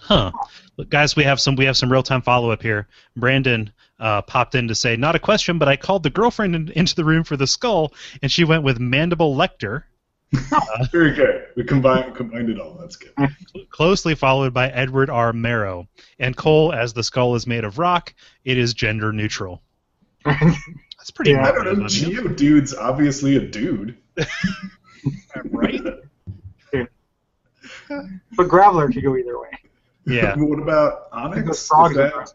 Huh. 0.00 0.30
Look, 0.76 0.88
guys, 0.90 1.16
we 1.16 1.24
have 1.24 1.40
some 1.40 1.56
we 1.56 1.64
have 1.64 1.76
some 1.76 1.90
real 1.90 2.02
time 2.02 2.22
follow 2.22 2.50
up 2.50 2.62
here. 2.62 2.88
Brandon 3.16 3.70
uh, 3.98 4.22
popped 4.22 4.54
in 4.54 4.68
to 4.68 4.74
say, 4.74 4.96
not 4.96 5.14
a 5.14 5.18
question, 5.18 5.58
but 5.58 5.68
I 5.68 5.76
called 5.76 6.02
the 6.02 6.10
girlfriend 6.10 6.54
in, 6.54 6.68
into 6.72 6.94
the 6.94 7.04
room 7.04 7.24
for 7.24 7.36
the 7.36 7.46
skull, 7.46 7.92
and 8.22 8.30
she 8.30 8.44
went 8.44 8.62
with 8.62 8.78
Mandible 8.78 9.36
Lecter, 9.36 9.84
Very 10.92 11.14
good. 11.14 11.46
We 11.56 11.64
combined 11.64 12.14
combined 12.14 12.50
it 12.50 12.60
all. 12.60 12.76
That's 12.78 12.96
good. 12.96 13.14
closely 13.70 14.14
followed 14.14 14.52
by 14.52 14.68
Edward 14.68 15.08
R. 15.08 15.32
Murrow. 15.32 15.86
And 16.18 16.36
Cole, 16.36 16.72
as 16.72 16.92
the 16.92 17.02
skull 17.02 17.34
is 17.34 17.46
made 17.46 17.64
of 17.64 17.78
rock, 17.78 18.14
it 18.44 18.58
is 18.58 18.74
gender 18.74 19.12
neutral. 19.12 19.62
That's 20.24 21.10
pretty 21.14 21.30
Yeah. 21.30 21.48
I 21.48 21.52
don't 21.52 21.78
know. 21.78 21.86
Geodude's 21.86 22.74
obviously 22.74 23.36
a 23.36 23.40
dude. 23.40 23.96
right? 25.46 25.82
But 27.88 28.48
Graveler 28.48 28.92
could 28.92 29.02
go 29.02 29.16
either 29.16 29.40
way. 29.40 29.57
Yeah. 30.08 30.34
what 30.36 30.58
about 30.58 31.08
I 31.12 31.28
Onix? 31.28 31.46
those 31.46 31.66
frogs 31.66 31.94
that- 31.96 32.32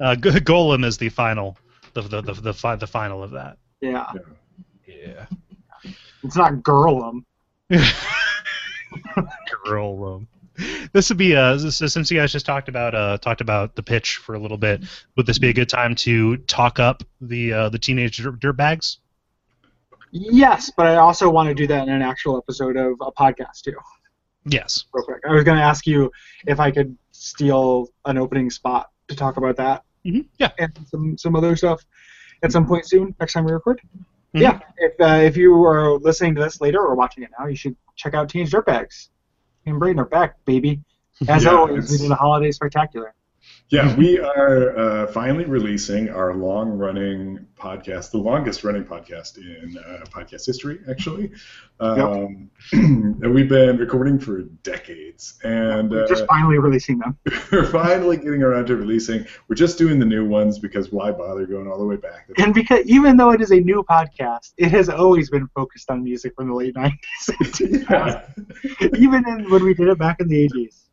Uh, 0.00 0.14
G- 0.16 0.30
Golem 0.40 0.84
is 0.84 0.96
the 0.98 1.08
final, 1.08 1.56
the 1.94 2.02
the 2.02 2.20
the 2.22 2.32
the, 2.34 2.54
fi- 2.54 2.76
the 2.76 2.86
final 2.86 3.22
of 3.22 3.32
that. 3.32 3.58
Yeah. 3.80 4.10
Yeah. 4.86 5.26
It's 6.22 6.36
not 6.36 6.54
Girlum. 6.62 7.24
Golem. 9.66 10.26
This 10.94 11.10
would 11.10 11.18
be 11.18 11.36
uh 11.36 11.58
so 11.58 11.86
since 11.86 12.10
you 12.10 12.18
guys 12.18 12.32
just 12.32 12.46
talked 12.46 12.70
about 12.70 12.94
uh 12.94 13.18
talked 13.18 13.42
about 13.42 13.74
the 13.76 13.82
pitch 13.82 14.16
for 14.16 14.34
a 14.34 14.38
little 14.38 14.56
bit. 14.56 14.84
Would 15.16 15.26
this 15.26 15.38
be 15.38 15.50
a 15.50 15.52
good 15.52 15.68
time 15.68 15.94
to 15.96 16.38
talk 16.38 16.78
up 16.78 17.02
the 17.20 17.52
uh, 17.52 17.68
the 17.68 17.78
teenage 17.78 18.16
dirtbags? 18.22 18.96
Yes, 20.12 20.70
but 20.74 20.86
I 20.86 20.96
also 20.96 21.28
want 21.28 21.48
to 21.50 21.54
do 21.54 21.66
that 21.66 21.82
in 21.86 21.92
an 21.92 22.00
actual 22.00 22.38
episode 22.38 22.76
of 22.78 22.94
a 23.02 23.12
podcast 23.12 23.60
too. 23.64 23.74
Yes. 24.46 24.86
Real 24.94 25.04
quick, 25.04 25.22
I 25.28 25.32
was 25.32 25.44
going 25.44 25.58
to 25.58 25.62
ask 25.62 25.86
you 25.86 26.10
if 26.46 26.58
I 26.58 26.70
could 26.70 26.96
steal 27.16 27.88
an 28.04 28.18
opening 28.18 28.50
spot 28.50 28.90
to 29.08 29.16
talk 29.16 29.36
about 29.36 29.56
that 29.56 29.82
hmm 30.04 30.20
Yeah. 30.38 30.50
and 30.58 30.72
some 30.90 31.18
some 31.18 31.34
other 31.36 31.56
stuff 31.56 31.84
at 32.42 32.52
some 32.52 32.66
point 32.66 32.86
soon. 32.88 33.14
Next 33.18 33.32
time 33.32 33.44
we 33.44 33.52
record. 33.52 33.80
Mhm. 34.34 34.40
Yeah, 34.42 34.60
if 34.76 35.00
uh, 35.00 35.20
if 35.24 35.36
you 35.36 35.64
are 35.64 35.98
listening 35.98 36.34
to 36.36 36.42
this 36.42 36.60
later 36.60 36.80
or 36.80 36.94
watching 36.94 37.22
it 37.24 37.30
now, 37.38 37.46
you 37.46 37.56
should 37.56 37.76
check 37.96 38.14
out 38.14 38.28
Teenage 38.28 38.50
Dirtbags. 38.50 39.08
And 39.64 39.78
Braden 39.78 39.98
are 39.98 40.04
back, 40.04 40.36
baby. 40.44 40.80
As 41.28 41.44
Yeah, 41.44 41.52
always, 41.56 41.90
we 41.90 41.98
did 41.98 42.10
a 42.10 42.14
holiday 42.14 42.52
spectacular. 42.52 43.14
Yeah, 43.68 43.96
we 43.96 44.20
are 44.20 44.78
uh, 44.78 45.06
finally 45.08 45.44
releasing 45.44 46.08
our 46.08 46.34
long-running 46.34 47.46
podcast, 47.58 48.12
the 48.12 48.18
longest-running 48.18 48.84
podcast 48.84 49.38
in 49.38 49.76
uh, 49.76 50.04
podcast 50.04 50.46
history, 50.46 50.78
actually. 50.88 51.32
Um, 51.80 52.48
and 52.72 53.34
we've 53.34 53.48
been 53.48 53.76
recording 53.76 54.20
for 54.20 54.42
decades, 54.62 55.40
and 55.42 55.90
We're 55.90 56.04
uh, 56.04 56.08
just 56.08 56.26
finally 56.26 56.58
releasing 56.58 57.00
them. 57.00 57.18
we're 57.52 57.66
finally 57.66 58.16
getting 58.16 58.44
around 58.44 58.66
to 58.66 58.76
releasing. 58.76 59.26
We're 59.48 59.56
just 59.56 59.78
doing 59.78 59.98
the 59.98 60.06
new 60.06 60.24
ones 60.24 60.60
because 60.60 60.92
why 60.92 61.10
bother 61.10 61.44
going 61.44 61.66
all 61.66 61.78
the 61.78 61.86
way 61.86 61.96
back? 61.96 62.30
And 62.38 62.54
because 62.54 62.86
even 62.86 63.16
though 63.16 63.30
it 63.30 63.40
is 63.40 63.50
a 63.50 63.58
new 63.58 63.82
podcast, 63.82 64.52
it 64.58 64.70
has 64.70 64.88
always 64.88 65.28
been 65.28 65.48
focused 65.56 65.90
on 65.90 66.04
music 66.04 66.34
from 66.36 66.50
the 66.50 66.54
late 66.54 66.74
90s. 66.76 67.90
yeah. 67.90 68.28
even 68.96 69.28
in, 69.28 69.50
when 69.50 69.64
we 69.64 69.74
did 69.74 69.88
it 69.88 69.98
back 69.98 70.20
in 70.20 70.28
the 70.28 70.48
80s. 70.48 70.85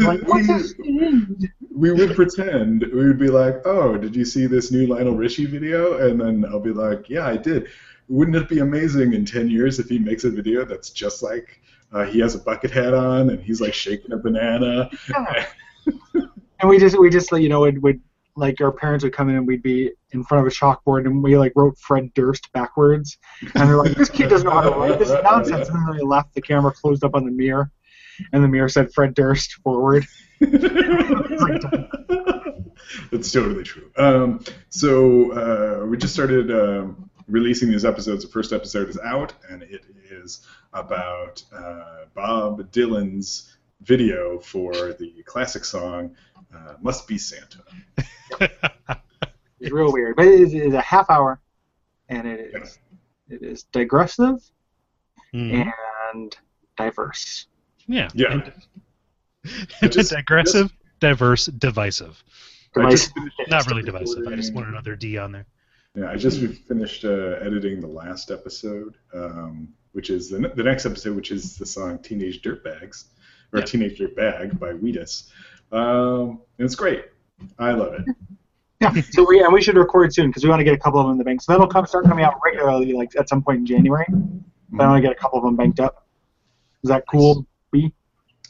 Like, 0.00 0.26
we, 0.26 1.48
we 1.72 1.92
would 1.92 2.16
pretend 2.16 2.84
we 2.92 3.06
would 3.06 3.18
be 3.18 3.28
like, 3.28 3.64
"Oh, 3.64 3.96
did 3.96 4.16
you 4.16 4.24
see 4.24 4.46
this 4.46 4.72
new 4.72 4.86
Lionel 4.86 5.14
Richie 5.14 5.46
video?" 5.46 5.98
And 5.98 6.20
then 6.20 6.44
I'll 6.50 6.60
be 6.60 6.72
like, 6.72 7.08
"Yeah, 7.08 7.26
I 7.26 7.36
did." 7.36 7.68
Wouldn't 8.08 8.36
it 8.36 8.48
be 8.48 8.58
amazing 8.58 9.12
in 9.14 9.24
ten 9.24 9.48
years 9.48 9.78
if 9.78 9.88
he 9.88 9.98
makes 9.98 10.24
a 10.24 10.30
video 10.30 10.64
that's 10.64 10.90
just 10.90 11.22
like 11.22 11.60
uh, 11.92 12.04
he 12.04 12.20
has 12.20 12.34
a 12.34 12.38
bucket 12.38 12.70
hat 12.70 12.94
on 12.94 13.30
and 13.30 13.42
he's 13.42 13.60
like 13.60 13.74
shaking 13.74 14.12
a 14.12 14.16
banana? 14.16 14.90
And 16.60 16.68
we 16.68 16.78
just, 16.78 16.98
we 16.98 17.08
just, 17.08 17.30
you 17.30 17.48
know, 17.48 17.60
would, 17.60 17.80
would 17.82 18.00
like 18.34 18.60
our 18.60 18.72
parents 18.72 19.04
would 19.04 19.12
come 19.12 19.28
in 19.28 19.36
and 19.36 19.46
we'd 19.46 19.62
be 19.62 19.92
in 20.10 20.24
front 20.24 20.44
of 20.44 20.52
a 20.52 20.54
chalkboard 20.54 21.06
and 21.06 21.22
we 21.22 21.36
like 21.36 21.52
wrote 21.54 21.78
Fred 21.78 22.12
Durst 22.14 22.50
backwards, 22.52 23.18
and 23.54 23.68
they're 23.68 23.76
like, 23.76 23.94
"This 23.96 24.10
kid 24.10 24.28
doesn't 24.28 24.46
know 24.46 24.54
how 24.54 24.62
to 24.62 24.70
write. 24.70 24.98
This 24.98 25.10
is 25.10 25.16
nonsense." 25.22 25.68
And 25.68 25.88
then 25.88 25.96
they 25.96 26.02
left. 26.02 26.34
The 26.34 26.42
camera 26.42 26.72
closed 26.72 27.04
up 27.04 27.14
on 27.14 27.24
the 27.24 27.30
mirror, 27.30 27.70
and 28.32 28.42
the 28.44 28.48
mirror 28.48 28.68
said 28.68 28.92
Fred 28.92 29.14
Durst 29.14 29.54
forward. 29.64 30.06
That's 33.10 33.32
totally 33.32 33.64
true. 33.64 33.90
Um, 33.96 34.44
so 34.70 35.32
uh, 35.32 35.86
we 35.86 35.96
just 35.96 36.14
started 36.14 36.50
um, 36.50 37.10
releasing 37.26 37.68
these 37.70 37.84
episodes. 37.84 38.24
The 38.24 38.30
first 38.30 38.52
episode 38.52 38.88
is 38.88 38.98
out, 38.98 39.32
and 39.50 39.62
it 39.62 39.84
is 40.10 40.46
about 40.72 41.42
uh, 41.54 42.04
Bob 42.14 42.70
Dylan's 42.72 43.56
video 43.82 44.38
for 44.40 44.72
the 44.94 45.22
classic 45.24 45.64
song 45.64 46.14
uh, 46.54 46.74
"Must 46.80 47.06
Be 47.06 47.18
Santa." 47.18 47.62
It's 49.60 49.72
real 49.72 49.92
weird, 49.92 50.14
but 50.16 50.26
it 50.26 50.40
is, 50.40 50.54
it 50.54 50.62
is 50.62 50.74
a 50.74 50.80
half 50.80 51.10
hour, 51.10 51.40
and 52.08 52.26
it 52.28 52.54
is 52.54 52.78
it 53.28 53.42
is 53.42 53.64
digressive 53.64 54.40
Mhm. 55.34 55.72
and 56.12 56.36
diverse. 56.76 57.48
Yeah. 57.88 58.08
Yeah. 58.14 58.32
And- 58.32 58.52
I 59.82 59.88
just- 59.88 60.10
Digressive, 60.12 60.72
diverse, 61.00 61.46
divisive. 61.46 62.22
I 62.76 62.90
just 62.90 63.14
Device- 63.14 63.30
finished 63.36 63.50
Not 63.50 63.66
really 63.68 63.82
divisive. 63.82 64.26
I 64.28 64.36
just 64.36 64.52
want 64.54 64.68
another 64.68 64.94
D 64.94 65.16
on 65.18 65.32
there. 65.32 65.46
Yeah, 65.94 66.10
I 66.10 66.16
just 66.16 66.40
finished 66.68 67.04
uh, 67.04 67.38
editing 67.40 67.80
the 67.80 67.86
last 67.88 68.30
episode, 68.30 68.96
um, 69.14 69.68
which 69.92 70.10
is 70.10 70.28
the, 70.30 70.38
the 70.54 70.62
next 70.62 70.86
episode, 70.86 71.16
which 71.16 71.30
is 71.32 71.56
the 71.56 71.64
song 71.66 71.98
"Teenage 71.98 72.42
Dirtbags" 72.42 73.06
or 73.52 73.60
Yeah. 73.60 73.64
"Teenage 73.64 73.98
Dirtbag" 73.98 74.58
by 74.60 74.72
Wheatus. 74.74 75.30
Um, 75.72 76.42
and 76.58 76.66
it's 76.66 76.74
great. 76.76 77.06
I 77.58 77.72
love 77.72 77.94
it. 77.94 78.04
Yeah, 78.80 78.92
so 79.10 79.24
we 79.26 79.40
and 79.42 79.52
we 79.52 79.62
should 79.62 79.76
record 79.76 80.12
soon 80.14 80.28
because 80.28 80.44
we 80.44 80.50
want 80.50 80.60
to 80.60 80.64
get 80.64 80.74
a 80.74 80.78
couple 80.78 81.00
of 81.00 81.06
them 81.06 81.12
in 81.12 81.18
the 81.18 81.24
bank. 81.24 81.40
So 81.42 81.52
that'll 81.52 81.66
come 81.66 81.86
start 81.86 82.04
coming 82.04 82.24
out 82.24 82.34
regularly, 82.44 82.92
like 82.92 83.16
at 83.18 83.28
some 83.28 83.42
point 83.42 83.58
in 83.60 83.66
January. 83.66 84.06
But 84.70 84.84
I 84.84 84.88
want 84.88 85.02
to 85.02 85.08
get 85.08 85.16
a 85.16 85.20
couple 85.20 85.38
of 85.38 85.44
them 85.44 85.56
banked 85.56 85.80
up. 85.80 86.06
Is 86.84 86.90
that 86.90 87.04
cool? 87.10 87.46
B? 87.72 87.92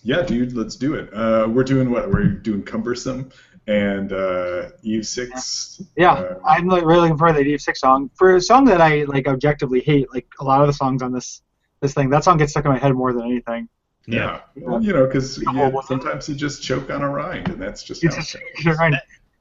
Yeah, 0.02 0.22
dude, 0.22 0.54
let's 0.56 0.76
do 0.76 0.94
it. 0.94 1.12
Uh, 1.12 1.46
we're 1.50 1.64
doing 1.64 1.90
what? 1.90 2.10
We're 2.10 2.28
doing 2.28 2.62
cumbersome 2.62 3.30
and 3.66 4.12
uh, 4.12 4.70
Eve 4.82 5.06
six. 5.06 5.80
Yeah, 5.96 6.12
Uh, 6.12 6.38
I'm 6.46 6.68
like, 6.68 6.84
really 6.84 7.00
looking 7.02 7.18
forward 7.18 7.34
to 7.36 7.44
the 7.44 7.50
Eve 7.50 7.60
Six 7.60 7.80
song. 7.80 8.10
For 8.14 8.36
a 8.36 8.40
song 8.40 8.64
that 8.66 8.80
I 8.80 9.04
like 9.04 9.26
objectively 9.28 9.80
hate, 9.80 10.08
like 10.14 10.26
a 10.40 10.44
lot 10.44 10.60
of 10.60 10.66
the 10.68 10.72
songs 10.72 11.02
on 11.02 11.12
this 11.12 11.42
this 11.80 11.94
thing, 11.94 12.10
that 12.10 12.24
song 12.24 12.38
gets 12.38 12.52
stuck 12.52 12.64
in 12.64 12.70
my 12.72 12.78
head 12.78 12.92
more 12.94 13.12
than 13.12 13.24
anything. 13.24 13.68
yeah. 14.06 14.40
Well, 14.56 14.82
you 14.82 14.92
know, 14.92 15.06
because 15.06 15.42
Yeah, 15.52 15.70
sometimes 15.86 16.28
you 16.28 16.34
just 16.34 16.62
choke 16.62 16.90
on 16.90 17.02
a 17.02 17.08
rind, 17.10 17.48
and 17.48 17.60
that's 17.60 17.82
just 17.82 18.02
You 18.02 18.08
how 18.08 18.16
it 18.16 18.20
just, 18.20 18.34
goes. 18.34 18.64
you're. 18.64 18.90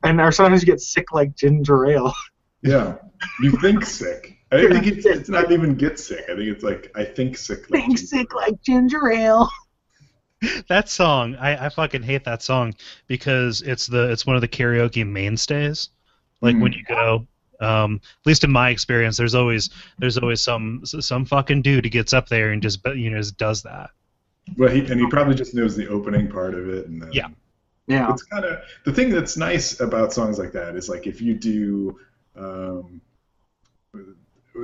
And 0.04 0.22
or 0.22 0.32
sometimes 0.32 0.62
you 0.62 0.66
get 0.68 0.80
sick 0.82 1.12
like 1.14 1.36
ginger 1.36 1.86
ale. 1.88 2.14
Yeah, 2.64 2.96
you 3.42 3.52
think 3.52 3.86
sick. 3.86 4.36
I 4.52 4.68
think 4.68 4.88
it's, 4.92 5.06
it's 5.06 5.30
not 5.30 5.52
even 5.52 5.76
get 5.76 6.00
sick. 6.00 6.24
I 6.24 6.36
think 6.36 6.50
it's 6.50 6.64
like 6.64 6.92
I 6.96 7.06
think 7.06 7.38
sick. 7.38 7.70
Like 7.70 7.82
Think 7.84 7.92
Jesus. 7.98 8.10
sick 8.10 8.34
like 8.34 8.60
ginger 8.64 9.12
ale. 9.12 9.48
That 10.70 10.90
song, 10.90 11.36
I, 11.36 11.66
I 11.66 11.70
fucking 11.70 12.04
hate 12.04 12.24
that 12.26 12.44
song 12.44 12.76
because 13.08 13.62
it's 13.62 13.88
the 13.88 14.12
it's 14.12 14.26
one 14.26 14.36
of 14.36 14.42
the 14.42 14.48
karaoke 14.48 15.06
mainstays. 15.08 15.90
Like 16.42 16.60
when 16.60 16.74
Mm. 16.74 16.78
you 16.78 16.84
go, 16.84 17.28
um, 17.60 17.96
at 18.04 18.26
least 18.28 18.44
in 18.44 18.52
my 18.52 18.70
experience, 18.70 19.18
there's 19.18 19.34
always 19.36 19.70
there's 19.98 20.18
always 20.18 20.42
some 20.42 20.86
some 20.86 21.26
fucking 21.26 21.64
dude 21.64 21.86
who 21.86 21.90
gets 21.90 22.14
up 22.14 22.28
there 22.30 22.52
and 22.52 22.62
just 22.62 22.86
you 22.96 23.10
know 23.10 23.18
just 23.18 23.38
does 23.38 23.64
that. 23.64 23.90
Well, 24.58 24.70
he, 24.70 24.80
and 24.86 25.00
he 25.00 25.08
probably 25.08 25.36
just 25.36 25.54
knows 25.54 25.76
the 25.76 25.88
opening 25.88 26.30
part 26.30 26.54
of 26.54 26.70
it, 26.70 26.88
and 26.88 27.02
then 27.02 27.10
Yeah. 27.12 27.28
Yeah. 27.88 28.12
it's 28.12 28.24
kind 28.24 28.46
of 28.46 28.60
the 28.86 28.94
thing 28.94 29.10
that's 29.10 29.38
nice 29.38 29.80
about 29.80 30.14
songs 30.14 30.40
like 30.40 30.52
that 30.54 30.76
is 30.76 30.90
like 30.90 31.08
if 31.08 31.22
you 31.22 31.34
do 31.34 32.00
um, 32.36 33.02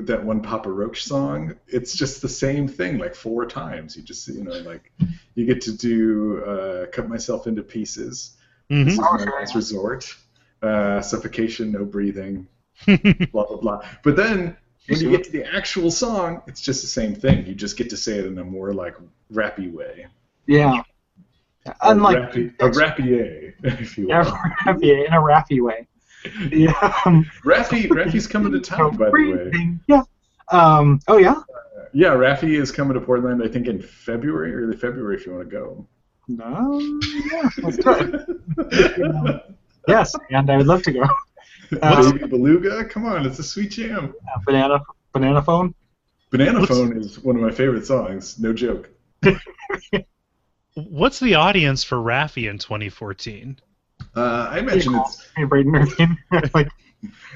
that 0.01 0.23
one 0.23 0.41
Papa 0.41 0.69
Roach 0.71 1.03
song, 1.03 1.55
it's 1.67 1.95
just 1.95 2.21
the 2.21 2.29
same 2.29 2.67
thing 2.67 2.97
like 2.97 3.15
four 3.15 3.45
times. 3.45 3.95
You 3.95 4.03
just 4.03 4.27
you 4.27 4.43
know 4.43 4.51
like 4.59 4.91
you 5.35 5.45
get 5.45 5.61
to 5.61 5.71
do 5.77 6.43
uh, 6.45 6.85
cut 6.87 7.07
myself 7.09 7.47
into 7.47 7.63
pieces. 7.63 8.37
hmm 8.69 8.83
This 8.85 8.93
is 8.93 8.99
Oh, 8.99 9.17
my 9.17 9.25
last 9.25 9.55
resort. 9.55 10.15
Uh, 10.61 11.01
suffocation, 11.01 11.71
no 11.73 11.83
breathing, 11.83 12.47
blah 12.87 13.45
blah 13.45 13.57
blah. 13.57 13.81
But 14.03 14.15
then 14.15 14.55
when 14.87 14.99
you 14.99 15.09
get 15.11 15.23
to 15.25 15.31
the 15.31 15.43
actual 15.55 15.91
song, 15.91 16.41
it's 16.47 16.61
just 16.61 16.81
the 16.81 16.87
same 16.87 17.13
thing. 17.15 17.45
You 17.45 17.53
just 17.55 17.77
get 17.77 17.89
to 17.89 17.97
say 17.97 18.17
it 18.19 18.25
in 18.25 18.37
a 18.37 18.43
more 18.45 18.73
like 18.73 18.95
rappy 19.31 19.71
way. 19.71 20.07
Yeah. 20.47 20.83
Unlike 21.81 22.17
a, 22.17 22.21
rappy, 22.21 22.53
a 22.59 22.69
rappier, 22.69 23.53
if 23.81 23.97
you 23.97 24.05
will. 24.07 24.11
yeah, 24.11 24.23
raffy, 24.65 25.05
in 25.05 25.13
a 25.13 25.17
rappy 25.21 25.61
way. 25.61 25.87
Yeah. 26.51 26.93
Um, 27.05 27.29
Raffi, 27.43 27.87
Raffi's 27.87 28.27
coming 28.27 28.51
to 28.53 28.59
town, 28.59 28.95
by 28.97 29.09
the 29.09 29.51
way. 29.51 29.77
Yeah. 29.87 30.03
Um. 30.51 30.99
Oh 31.07 31.17
yeah. 31.17 31.41
Yeah, 31.93 32.09
Raffi 32.15 32.59
is 32.59 32.71
coming 32.71 32.95
to 32.95 33.01
Portland, 33.01 33.43
I 33.43 33.47
think, 33.47 33.67
in 33.67 33.81
February, 33.81 34.53
early 34.55 34.75
February, 34.75 35.15
if 35.17 35.25
you 35.25 35.33
want 35.33 35.49
to 35.49 35.55
go. 35.55 35.87
No. 36.27 36.79
Yeah. 37.31 37.49
Let's 37.61 37.77
do 37.77 38.27
it. 38.57 39.45
Yes, 39.87 40.15
and 40.29 40.49
I 40.49 40.55
would 40.55 40.65
love 40.67 40.81
to 40.83 40.93
go. 40.93 41.03
Uh, 41.81 42.11
Baby 42.13 42.27
Beluga, 42.27 42.85
come 42.85 43.05
on, 43.05 43.25
it's 43.25 43.37
a 43.39 43.43
sweet 43.43 43.71
jam. 43.71 44.13
banana, 44.45 44.79
Banana 45.11 45.41
phone. 45.41 45.75
Banana 46.31 46.61
What's- 46.61 46.71
Phone 46.77 46.97
is 46.97 47.19
one 47.19 47.35
of 47.35 47.41
my 47.41 47.51
favorite 47.51 47.85
songs. 47.85 48.39
No 48.39 48.53
joke. 48.53 48.89
What's 50.75 51.19
the 51.19 51.35
audience 51.35 51.83
for 51.83 51.97
Raffi 51.97 52.49
in 52.49 52.57
2014? 52.57 53.59
Uh, 54.15 54.47
I 54.51 54.59
imagine 54.59 54.95
it's 54.95 55.27
Hey, 55.35 55.43
Braden 55.43 55.75
Irving. 55.75 56.17
like, 56.53 56.69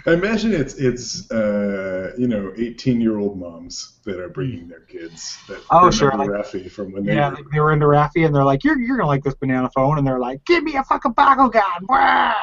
I 0.05 0.13
imagine 0.13 0.53
it's 0.53 0.75
it's 0.75 1.29
uh, 1.31 2.13
you 2.17 2.27
know 2.27 2.53
18 2.57 3.01
year 3.01 3.17
old 3.17 3.37
moms 3.39 3.99
that 4.05 4.19
are 4.19 4.29
bringing 4.29 4.67
their 4.67 4.81
kids 4.81 5.37
that 5.47 5.59
Oh, 5.71 5.89
sure, 5.91 6.11
like- 6.15 6.29
Raffi 6.29 6.69
from 6.71 6.91
when 6.93 7.03
they 7.05 7.15
yeah, 7.15 7.29
were 7.29 7.35
like 7.35 7.45
they 7.51 7.59
were 7.59 7.73
into 7.73 7.87
Raffi, 7.87 8.25
and 8.25 8.33
they're 8.33 8.45
like, 8.45 8.63
"You're 8.63 8.77
you're 8.79 8.95
gonna 8.97 9.07
like 9.07 9.23
this 9.23 9.35
banana 9.35 9.69
phone," 9.75 9.97
and 9.97 10.07
they're 10.07 10.19
like, 10.19 10.45
"Give 10.45 10.63
me 10.63 10.75
a 10.75 10.83
fucking 10.83 11.13
Bakugan!" 11.13 11.61
Wah! 11.89 12.33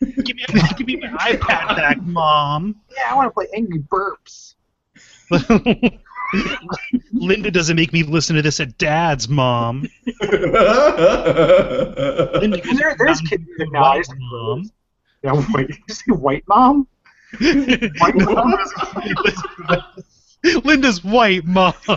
give 0.00 0.36
me, 0.36 0.44
give 0.76 0.86
me 0.86 0.96
my 0.96 1.08
iPad 1.32 1.76
back, 1.76 2.02
mom. 2.02 2.76
Yeah, 2.94 3.10
I 3.10 3.14
want 3.14 3.28
to 3.28 3.32
play 3.32 3.46
Angry 3.54 3.78
Burps. 3.78 4.54
Linda 7.12 7.50
doesn't 7.50 7.76
make 7.76 7.92
me 7.92 8.02
listen 8.02 8.36
to 8.36 8.42
this 8.42 8.60
at 8.60 8.76
Dad's, 8.78 9.28
mom. 9.28 9.88
Linda 10.20 11.10
And 12.40 12.78
there, 12.78 12.96
there's 12.98 13.22
Mom, 13.22 13.26
kid 13.28 13.46
music 13.46 13.72
now. 13.72 13.84
I 13.84 13.98
just 13.98 14.10
think 14.10 14.22
mom. 14.22 14.70
Yeah, 15.22 15.44
wait, 15.54 15.68
did 15.68 15.78
you 15.88 15.94
say 15.94 16.12
white 16.12 16.44
mom? 16.48 16.86
White 17.40 18.14
mom? 18.16 18.54
Linda's 20.64 21.02
white, 21.02 21.44
mom. 21.44 21.74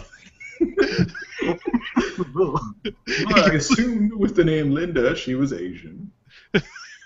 I 3.35 3.51
assumed 3.53 4.13
with 4.13 4.35
the 4.35 4.43
name 4.43 4.71
Linda 4.71 5.15
she 5.15 5.35
was 5.35 5.53
Asian. 5.53 6.11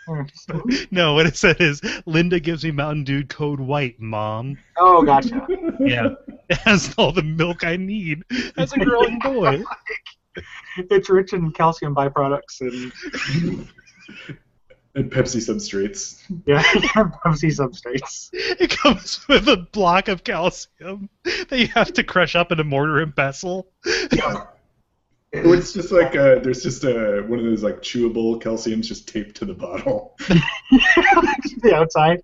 No, 0.91 1.13
what 1.13 1.25
it 1.25 1.37
said 1.37 1.61
is 1.61 1.81
Linda 2.05 2.39
gives 2.39 2.63
me 2.63 2.71
Mountain 2.71 3.03
Dew 3.03 3.23
code 3.23 3.59
white, 3.59 3.99
mom. 3.99 4.57
oh, 4.77 5.03
gotcha. 5.03 5.45
Yeah, 5.79 6.09
it 6.49 6.57
has 6.59 6.93
all 6.97 7.11
the 7.11 7.21
milk 7.23 7.63
I 7.63 7.77
need 7.77 8.23
as 8.57 8.73
a 8.73 8.79
growing 8.79 9.19
boy. 9.19 9.63
It's 10.77 11.09
rich 11.09 11.33
in 11.33 11.51
calcium 11.51 11.93
byproducts 11.93 12.61
and 12.61 13.67
And 14.95 15.11
Pepsi 15.11 15.37
substrates. 15.39 16.21
yeah, 16.45 16.61
Pepsi 16.63 17.49
substrates. 17.51 18.29
It 18.33 18.69
comes 18.71 19.25
with 19.27 19.47
a 19.49 19.57
block 19.71 20.07
of 20.07 20.23
calcium 20.23 21.09
that 21.23 21.57
you 21.59 21.67
have 21.67 21.91
to 21.93 22.03
crush 22.03 22.35
up 22.35 22.51
in 22.53 22.59
a 22.59 22.63
mortar 22.63 22.99
and 23.01 23.13
pestle. 23.15 23.67
Or 24.25 24.49
it's 25.33 25.73
just 25.73 25.91
like 25.91 26.15
uh, 26.15 26.39
there's 26.39 26.61
just 26.61 26.83
uh, 26.83 27.21
one 27.23 27.39
of 27.39 27.45
those 27.45 27.63
like 27.63 27.81
chewable 27.81 28.41
calciums 28.41 28.85
just 28.85 29.07
taped 29.07 29.35
to 29.37 29.45
the 29.45 29.53
bottle. 29.53 30.15
the 30.27 31.73
outside. 31.73 32.21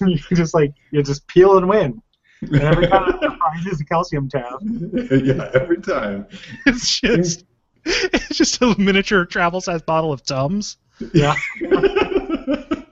You 0.00 0.18
just 0.34 0.54
like 0.54 0.72
you 0.90 1.02
just 1.02 1.26
peel 1.26 1.58
and 1.58 1.68
win. 1.68 2.00
And 2.42 2.56
every 2.56 2.86
time 2.86 3.06
the 3.20 3.30
prize 3.38 3.66
is 3.66 3.80
a 3.80 3.84
calcium 3.84 4.28
tab. 4.28 4.60
yeah, 4.62 5.50
every 5.54 5.80
time. 5.80 6.26
It's 6.66 7.00
just 7.00 7.44
it's 7.84 8.36
just 8.36 8.60
a 8.62 8.78
miniature 8.78 9.24
travel 9.24 9.60
size 9.60 9.82
bottle 9.82 10.12
of 10.12 10.22
Tums. 10.24 10.76
Yeah. 11.12 11.34
it 11.60 12.86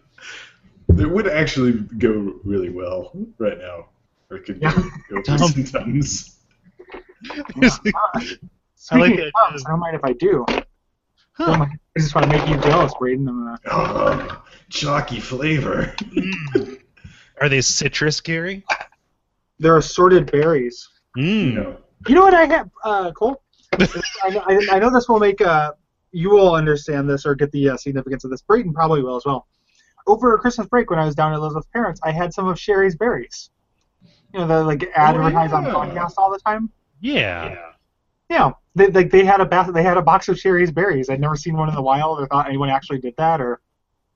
would 0.88 1.28
actually 1.28 1.72
go 1.98 2.40
really 2.44 2.70
well 2.70 3.12
right 3.38 3.59
now. 3.59 3.88
Or 4.30 4.38
it 4.38 4.46
could 4.46 4.61
go, 4.61 4.68
Yeah. 4.68 4.88
go 5.11 5.22
for 5.22 5.38
some 5.38 5.64
tums. 5.64 6.36
It's 7.57 7.80
like- 8.93 9.03
Speaking 9.05 9.16
like 9.16 9.18
of 9.20 9.26
it. 9.26 9.32
Tums, 9.51 9.64
I 9.66 9.70
don't 9.70 9.80
mind 9.80 9.97
if 9.97 10.05
I 10.05 10.12
do. 10.14 10.45
I, 10.49 10.64
huh. 11.32 11.47
don't 11.47 11.59
mind- 11.61 11.78
I 11.97 12.01
just 12.01 12.14
want 12.14 12.30
to 12.30 12.37
make 12.39 12.49
you 12.49 12.57
jealous, 12.59 12.93
Braden. 12.99 13.28
I'm 13.28 13.45
gonna, 13.45 13.59
Oh, 13.70 14.43
chalky 14.70 15.20
flavor. 15.20 15.95
Mm. 16.01 16.80
Are 17.41 17.49
they 17.49 17.61
citrus, 17.61 18.20
Gary? 18.20 18.64
they're 19.61 19.76
assorted 19.78 20.30
berries. 20.32 20.89
You 21.16 21.22
Mm. 21.24 21.55
know. 21.55 21.76
You 22.09 22.14
know 22.16 22.22
what 22.22 22.35
I 22.35 22.45
have, 22.47 22.70
uh, 22.85 23.12
Cole? 23.12 23.41
I, 23.72 24.30
know- 24.30 24.45
I, 24.47 24.68
I 24.72 24.78
know 24.78 24.91
this 24.91 25.09
will 25.09 25.18
make 25.20 25.41
uh, 25.41 25.72
you 26.12 26.30
will 26.30 26.55
understand 26.55 27.09
this 27.09 27.24
or 27.26 27.35
get 27.35 27.51
the 27.53 27.70
uh, 27.70 27.76
significance 27.76 28.24
of 28.24 28.30
this. 28.30 28.43
Brayton 28.43 28.72
probably 28.72 29.03
will 29.03 29.16
as 29.16 29.24
well. 29.24 29.47
Over 30.07 30.37
Christmas 30.39 30.66
break, 30.68 30.91
when 30.91 30.99
I 30.99 31.05
was 31.07 31.14
down 31.14 31.32
at 31.32 31.37
Elizabeth's 31.39 31.68
parents, 31.72 32.01
I 32.05 32.12
had 32.12 32.32
some 32.35 32.47
of 32.47 32.59
Shari's 32.59 32.95
Berries. 32.95 33.51
You 34.32 34.41
know, 34.41 34.47
the 34.47 34.62
like 34.64 34.85
advertise 34.95 35.53
on 35.53 35.64
yeah. 35.64 35.72
podcasts 35.72 36.14
all 36.18 36.30
the 36.30 36.39
time. 36.41 36.70
Yeah. 37.01 37.45
Yeah, 37.51 37.57
they 38.29 38.87
like 38.89 39.11
they 39.11 39.25
had 39.25 39.41
a 39.41 39.45
bas- 39.47 39.72
they 39.72 39.83
had 39.83 39.97
a 39.97 40.03
box 40.03 40.29
of 40.29 40.39
Shari's 40.39 40.70
Berries. 40.72 41.09
I'd 41.11 41.20
never 41.20 41.37
seen 41.37 41.57
one 41.57 41.68
in 41.68 41.75
the 41.75 41.83
wild 41.83 42.20
or 42.20 42.27
thought 42.27 42.49
anyone 42.49 42.68
actually 42.70 42.99
did 42.99 43.14
that. 43.18 43.41
Or 43.41 43.61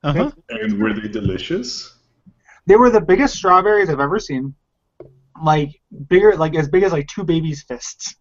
Uh-huh. 0.03 0.31
And 0.49 0.79
were 0.81 0.93
they 0.93 1.07
delicious? 1.07 1.95
they 2.67 2.75
were 2.75 2.89
the 2.91 3.01
biggest 3.01 3.35
strawberries 3.35 3.89
I've 3.89 3.99
ever 3.99 4.19
seen. 4.19 4.53
Like 5.43 5.79
bigger, 6.07 6.35
like 6.35 6.55
as 6.55 6.67
big 6.67 6.83
as 6.83 6.91
like 6.91 7.07
two 7.07 7.23
babies' 7.23 7.63
fists. 7.63 8.15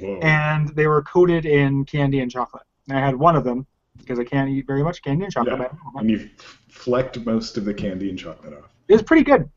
Whoa. 0.00 0.18
and 0.22 0.74
they 0.74 0.88
were 0.88 1.02
coated 1.02 1.46
in 1.46 1.84
candy 1.84 2.18
and 2.20 2.28
chocolate. 2.30 2.64
And 2.88 2.98
I 2.98 3.04
had 3.04 3.14
one 3.14 3.36
of 3.36 3.44
them 3.44 3.64
because 3.98 4.18
I 4.18 4.24
can't 4.24 4.50
eat 4.50 4.66
very 4.66 4.82
much 4.82 5.02
candy 5.02 5.24
and 5.24 5.32
chocolate. 5.32 5.58
Yeah. 5.60 6.00
and 6.00 6.10
you 6.10 6.30
flecked 6.68 7.24
most 7.24 7.56
of 7.58 7.64
the 7.64 7.74
candy 7.74 8.08
and 8.08 8.18
chocolate 8.18 8.54
off. 8.54 8.74
It 8.88 8.94
was 8.94 9.02
pretty 9.02 9.22
good. 9.22 9.48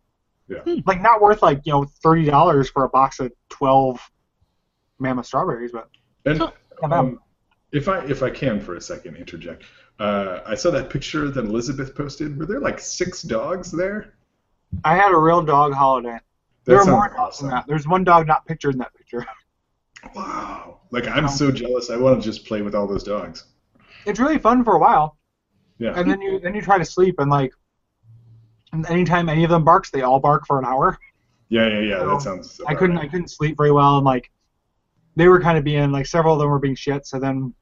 Yeah. 0.48 0.60
Like 0.86 1.02
not 1.02 1.22
worth 1.22 1.42
like 1.42 1.62
you 1.66 1.72
know 1.74 1.86
thirty 2.04 2.26
dollars 2.26 2.70
for 2.70 2.84
a 2.84 2.90
box 2.90 3.20
of 3.20 3.32
twelve 3.50 4.00
mammoth 5.00 5.26
strawberries, 5.26 5.72
but 5.72 5.89
And 6.26 6.52
um, 6.91 7.20
if 7.72 7.88
I 7.88 8.04
if 8.06 8.24
I 8.24 8.30
can 8.30 8.60
for 8.60 8.76
a 8.76 8.82
second 8.82 9.16
interject, 9.16 9.64
uh, 10.00 10.39
I 10.45 10.56
saw 10.56 10.72
that 10.72 10.89
picture 10.89 11.30
that 11.30 11.45
Elizabeth 11.45 11.95
posted. 11.95 12.38
Were 12.38 12.45
there 12.45 12.60
like 12.60 12.80
six 12.80 13.22
dogs 13.22 13.72
there? 13.72 14.14
I 14.84 14.95
had 14.95 15.12
a 15.12 15.18
real 15.18 15.41
dog 15.41 15.74
holiday. 15.74 16.10
That 16.10 16.22
there 16.66 16.78
were 16.78 16.86
more 16.91 17.08
dogs 17.08 17.18
awesome. 17.18 17.48
than 17.48 17.56
that. 17.56 17.66
There's 17.68 17.88
one 17.88 18.04
dog 18.04 18.28
not 18.28 18.45
pictured 18.45 18.74
in 18.74 18.80
that 18.80 18.93
picture. 18.95 19.26
Wow! 20.16 20.82
Like 20.91 21.08
I'm 21.08 21.28
so 21.28 21.52
jealous. 21.52 21.89
I 21.89 21.98
want 21.98 22.22
to 22.22 22.24
just 22.30 22.45
play 22.45 22.62
with 22.62 22.76
all 22.76 22.88
those 22.88 23.04
dogs. 23.04 23.45
It's 24.06 24.20
really 24.20 24.38
fun 24.38 24.64
for 24.64 24.76
a 24.76 24.80
while, 24.80 25.18
Yeah. 25.80 25.93
and 26.00 26.10
then 26.10 26.22
you 26.22 26.39
then 26.39 26.54
you 26.54 26.62
try 26.62 26.78
to 26.78 26.86
sleep 26.86 27.16
and 27.20 27.30
like, 27.32 27.52
anytime 28.88 29.28
any 29.28 29.43
of 29.43 29.50
them 29.50 29.66
barks, 29.66 29.89
they 29.89 30.04
all 30.04 30.20
bark 30.20 30.45
for 30.45 30.60
an 30.60 30.66
hour. 30.66 30.98
Yeah, 31.50 31.68
yeah, 31.68 31.80
yeah. 31.80 32.00
So, 32.00 32.08
That 32.10 32.22
sounds. 32.22 32.62
I 32.68 32.76
couldn't 32.76 33.00
I 33.00 33.08
couldn't 33.08 33.30
sleep 33.30 33.58
very 33.58 33.72
well 33.72 33.98
and 33.98 34.06
like 34.06 34.32
they 35.18 35.28
were 35.28 35.41
kind 35.41 35.57
of 35.57 35.63
being 35.63 35.91
like 35.91 36.05
several 36.05 36.36
of 36.36 36.39
them 36.39 36.49
were 36.49 36.59
being 36.59 36.76
shit. 36.76 37.05
So 37.07 37.20
then 37.20 37.53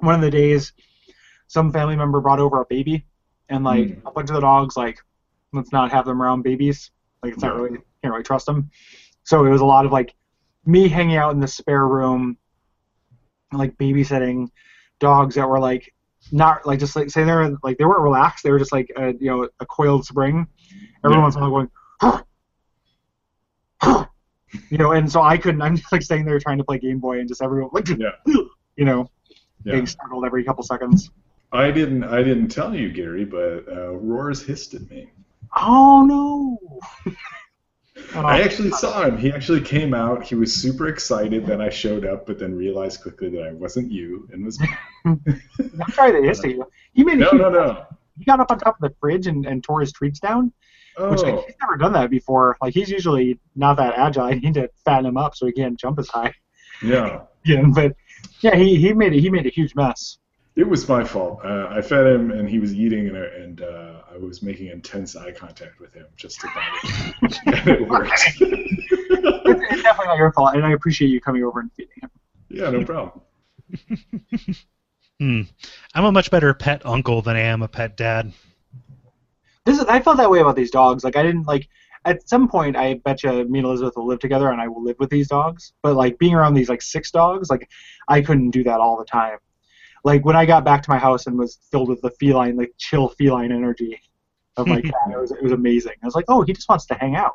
one 0.00 0.14
of 0.14 0.20
the 0.20 0.30
days 0.30 0.72
some 1.48 1.72
family 1.72 1.96
member 1.96 2.20
brought 2.20 2.38
over 2.38 2.60
a 2.60 2.66
baby 2.66 3.06
and 3.48 3.64
like 3.64 3.88
Mm. 3.88 4.06
a 4.06 4.10
bunch 4.10 4.28
of 4.28 4.34
the 4.34 4.40
dogs 4.40 4.76
like 4.76 4.98
let's 5.54 5.72
not 5.72 5.90
have 5.90 6.04
them 6.04 6.20
around 6.22 6.42
babies. 6.42 6.90
Like 7.22 7.32
it's 7.32 7.42
not 7.42 7.54
Yeah. 7.54 7.62
really 7.62 7.78
can't 8.02 8.12
really 8.12 8.22
trust 8.22 8.44
them. 8.46 8.70
So 9.24 9.46
it 9.46 9.48
was 9.48 9.62
a 9.62 9.64
lot 9.64 9.86
of 9.86 9.92
like 9.92 10.14
me 10.66 10.86
hanging 10.88 11.16
out 11.16 11.32
in 11.32 11.40
the 11.40 11.48
spare 11.48 11.86
room 11.88 12.36
like 13.52 13.76
babysitting 13.78 14.48
dogs 14.98 15.36
that 15.36 15.48
were 15.48 15.60
like 15.60 15.94
not 16.32 16.66
like 16.66 16.78
just 16.78 16.94
like 16.96 17.08
say 17.08 17.24
they're 17.24 17.56
like 17.62 17.78
they 17.78 17.84
weren't 17.84 18.02
relaxed 18.02 18.42
they 18.44 18.50
were 18.50 18.58
just 18.58 18.72
like 18.72 18.90
a, 18.96 19.14
you 19.20 19.30
know 19.30 19.48
a 19.60 19.66
coiled 19.66 20.04
spring 20.04 20.46
every 21.04 21.16
Yeah. 21.16 21.22
once 21.22 21.36
in 21.36 21.42
a 21.42 21.48
while 21.48 21.68
going 22.02 22.26
you 24.70 24.78
know 24.78 24.92
and 24.92 25.10
so 25.10 25.20
i 25.22 25.36
couldn't 25.36 25.60
i'm 25.62 25.76
just 25.76 25.90
like 25.92 26.02
staying 26.02 26.24
there 26.24 26.38
trying 26.38 26.58
to 26.58 26.64
play 26.64 26.78
game 26.78 26.98
boy 26.98 27.18
and 27.18 27.28
just 27.28 27.42
everyone 27.42 27.68
like 27.72 27.88
Yeah. 27.88 28.10
you 28.26 28.84
know 28.84 29.10
Yeah. 29.64 29.72
getting 29.72 29.86
startled 29.86 30.24
every 30.24 30.44
couple 30.44 30.62
seconds 30.64 31.10
I 31.52 31.70
didn't. 31.70 32.02
I 32.02 32.24
didn't 32.24 32.48
tell 32.48 32.74
you, 32.74 32.90
Gary, 32.90 33.24
but 33.24 33.64
uh, 33.70 33.92
Roars 33.92 34.42
hissed 34.42 34.74
at 34.74 34.90
me. 34.90 35.08
oh 35.56 36.04
no 36.04 36.58
Oh, 38.14 38.20
I 38.26 38.42
actually 38.42 38.72
saw 38.72 39.04
him. 39.04 39.16
He 39.16 39.32
actually 39.32 39.60
came 39.60 39.94
out. 39.94 40.24
He 40.24 40.34
was 40.34 40.52
super 40.52 40.88
excited 40.88 41.46
that 41.46 41.60
I 41.60 41.70
showed 41.70 42.04
up, 42.04 42.26
but 42.26 42.38
then 42.40 42.54
realized 42.54 43.00
quickly 43.00 43.28
that 43.30 43.42
I 43.44 43.52
wasn't 43.52 43.90
you 43.92 44.28
and 44.32 44.44
was. 44.44 44.58
i'm 45.06 45.22
sorry 45.92 46.12
that 46.12 46.24
hissed 46.24 46.44
at 46.44 46.50
you 46.50 46.66
he 46.94 47.04
made 47.04 47.18
No, 47.18 47.30
no, 47.30 47.48
no. 47.48 47.86
he 48.18 48.24
got 48.24 48.40
up 48.40 48.50
on 48.50 48.58
top 48.58 48.74
of 48.82 48.90
the 48.90 48.94
fridge 49.00 49.28
and, 49.28 49.46
and 49.46 49.62
tore 49.62 49.80
his 49.80 49.92
treats 49.92 50.18
down 50.18 50.52
which 50.98 51.20
like, 51.20 51.34
Oh, 51.34 51.44
he's 51.46 51.54
never 51.60 51.76
done 51.76 51.92
that 51.92 52.10
before 52.10 52.56
like 52.60 52.74
he's 52.74 52.90
usually 52.90 53.38
not 53.54 53.76
that 53.76 53.94
agile 53.98 54.24
i 54.30 54.32
need 54.32 54.54
to 54.54 54.68
fatten 54.84 55.06
him 55.06 55.16
up 55.16 55.34
so 55.36 55.46
he 55.46 55.52
can't 55.52 55.78
jump 55.78 55.98
as 55.98 56.08
high 56.08 56.32
yeah. 56.82 57.22
yeah 57.44 57.62
but 57.74 57.94
yeah 58.40 58.54
he, 58.56 58.76
he 58.76 58.92
made 58.92 59.12
a, 59.12 59.16
he 59.16 59.30
made 59.30 59.46
a 59.46 59.50
huge 59.50 59.74
mess 59.74 60.18
It 60.56 60.66
was 60.66 60.88
my 60.88 61.04
fault. 61.04 61.40
Uh, 61.44 61.68
I 61.70 61.82
fed 61.82 62.06
him, 62.06 62.30
and 62.30 62.48
he 62.48 62.58
was 62.58 62.72
eating, 62.72 63.08
and, 63.08 63.16
and 63.16 63.60
uh, 63.60 64.00
I 64.10 64.16
was 64.16 64.40
making 64.42 64.68
intense 64.68 65.14
eye 65.14 65.30
contact 65.30 65.80
with 65.80 65.92
him 65.92 66.06
just 66.16 66.40
to 66.40 66.46
it. 66.48 67.38
and 67.44 67.68
it 67.68 67.86
worked. 67.86 68.10
it's, 68.40 68.40
it's 68.40 69.82
definitely 69.82 70.06
not 70.06 70.16
your 70.16 70.32
fault, 70.32 70.54
and 70.54 70.64
I 70.64 70.72
appreciate 70.72 71.08
you 71.08 71.20
coming 71.20 71.44
over 71.44 71.60
and 71.60 71.70
feeding 71.76 71.98
him. 72.00 72.10
yeah, 72.48 72.70
no 72.70 72.84
problem. 72.86 73.20
Hmm. 75.20 75.42
I'm 75.94 76.04
a 76.04 76.12
much 76.12 76.30
better 76.30 76.54
pet 76.54 76.84
uncle 76.86 77.20
than 77.20 77.36
I 77.36 77.40
am 77.40 77.60
a 77.62 77.68
pet 77.68 77.96
dad. 77.96 78.32
This 79.66 79.78
is, 79.78 79.84
I 79.84 80.00
felt 80.00 80.16
that 80.16 80.30
way 80.30 80.40
about 80.40 80.56
these 80.56 80.70
dogs. 80.70 81.04
Like 81.04 81.16
I 81.16 81.22
didn't 81.22 81.46
like. 81.46 81.68
At 82.04 82.28
some 82.28 82.46
point, 82.46 82.76
I 82.76 82.94
bet 83.04 83.24
you 83.24 83.30
me 83.48 83.58
and 83.58 83.66
Elizabeth 83.66 83.96
will 83.96 84.06
live 84.06 84.20
together, 84.20 84.50
and 84.50 84.60
I 84.60 84.68
will 84.68 84.82
live 84.82 84.94
with 85.00 85.10
these 85.10 85.26
dogs. 85.26 85.72
But 85.82 85.96
like 85.96 86.16
being 86.20 86.34
around 86.34 86.54
these 86.54 86.68
like 86.68 86.80
six 86.80 87.10
dogs, 87.10 87.50
like 87.50 87.68
I 88.06 88.20
couldn't 88.20 88.50
do 88.50 88.62
that 88.62 88.78
all 88.78 88.96
the 88.96 89.04
time. 89.04 89.38
Like 90.04 90.24
when 90.24 90.36
I 90.36 90.46
got 90.46 90.64
back 90.64 90.84
to 90.84 90.90
my 90.90 90.98
house 90.98 91.26
and 91.26 91.36
was 91.36 91.58
filled 91.72 91.88
with 91.88 92.00
the 92.02 92.10
feline, 92.10 92.56
like 92.56 92.72
chill 92.78 93.08
feline 93.08 93.50
energy 93.50 94.00
of 94.56 94.68
my 94.68 94.80
cat, 94.82 94.94
it 95.10 95.18
was 95.18 95.32
it 95.32 95.42
was 95.42 95.50
amazing. 95.50 95.94
I 96.00 96.06
was 96.06 96.14
like, 96.14 96.26
oh, 96.28 96.42
he 96.42 96.52
just 96.52 96.68
wants 96.68 96.86
to 96.86 96.94
hang 96.94 97.16
out. 97.16 97.34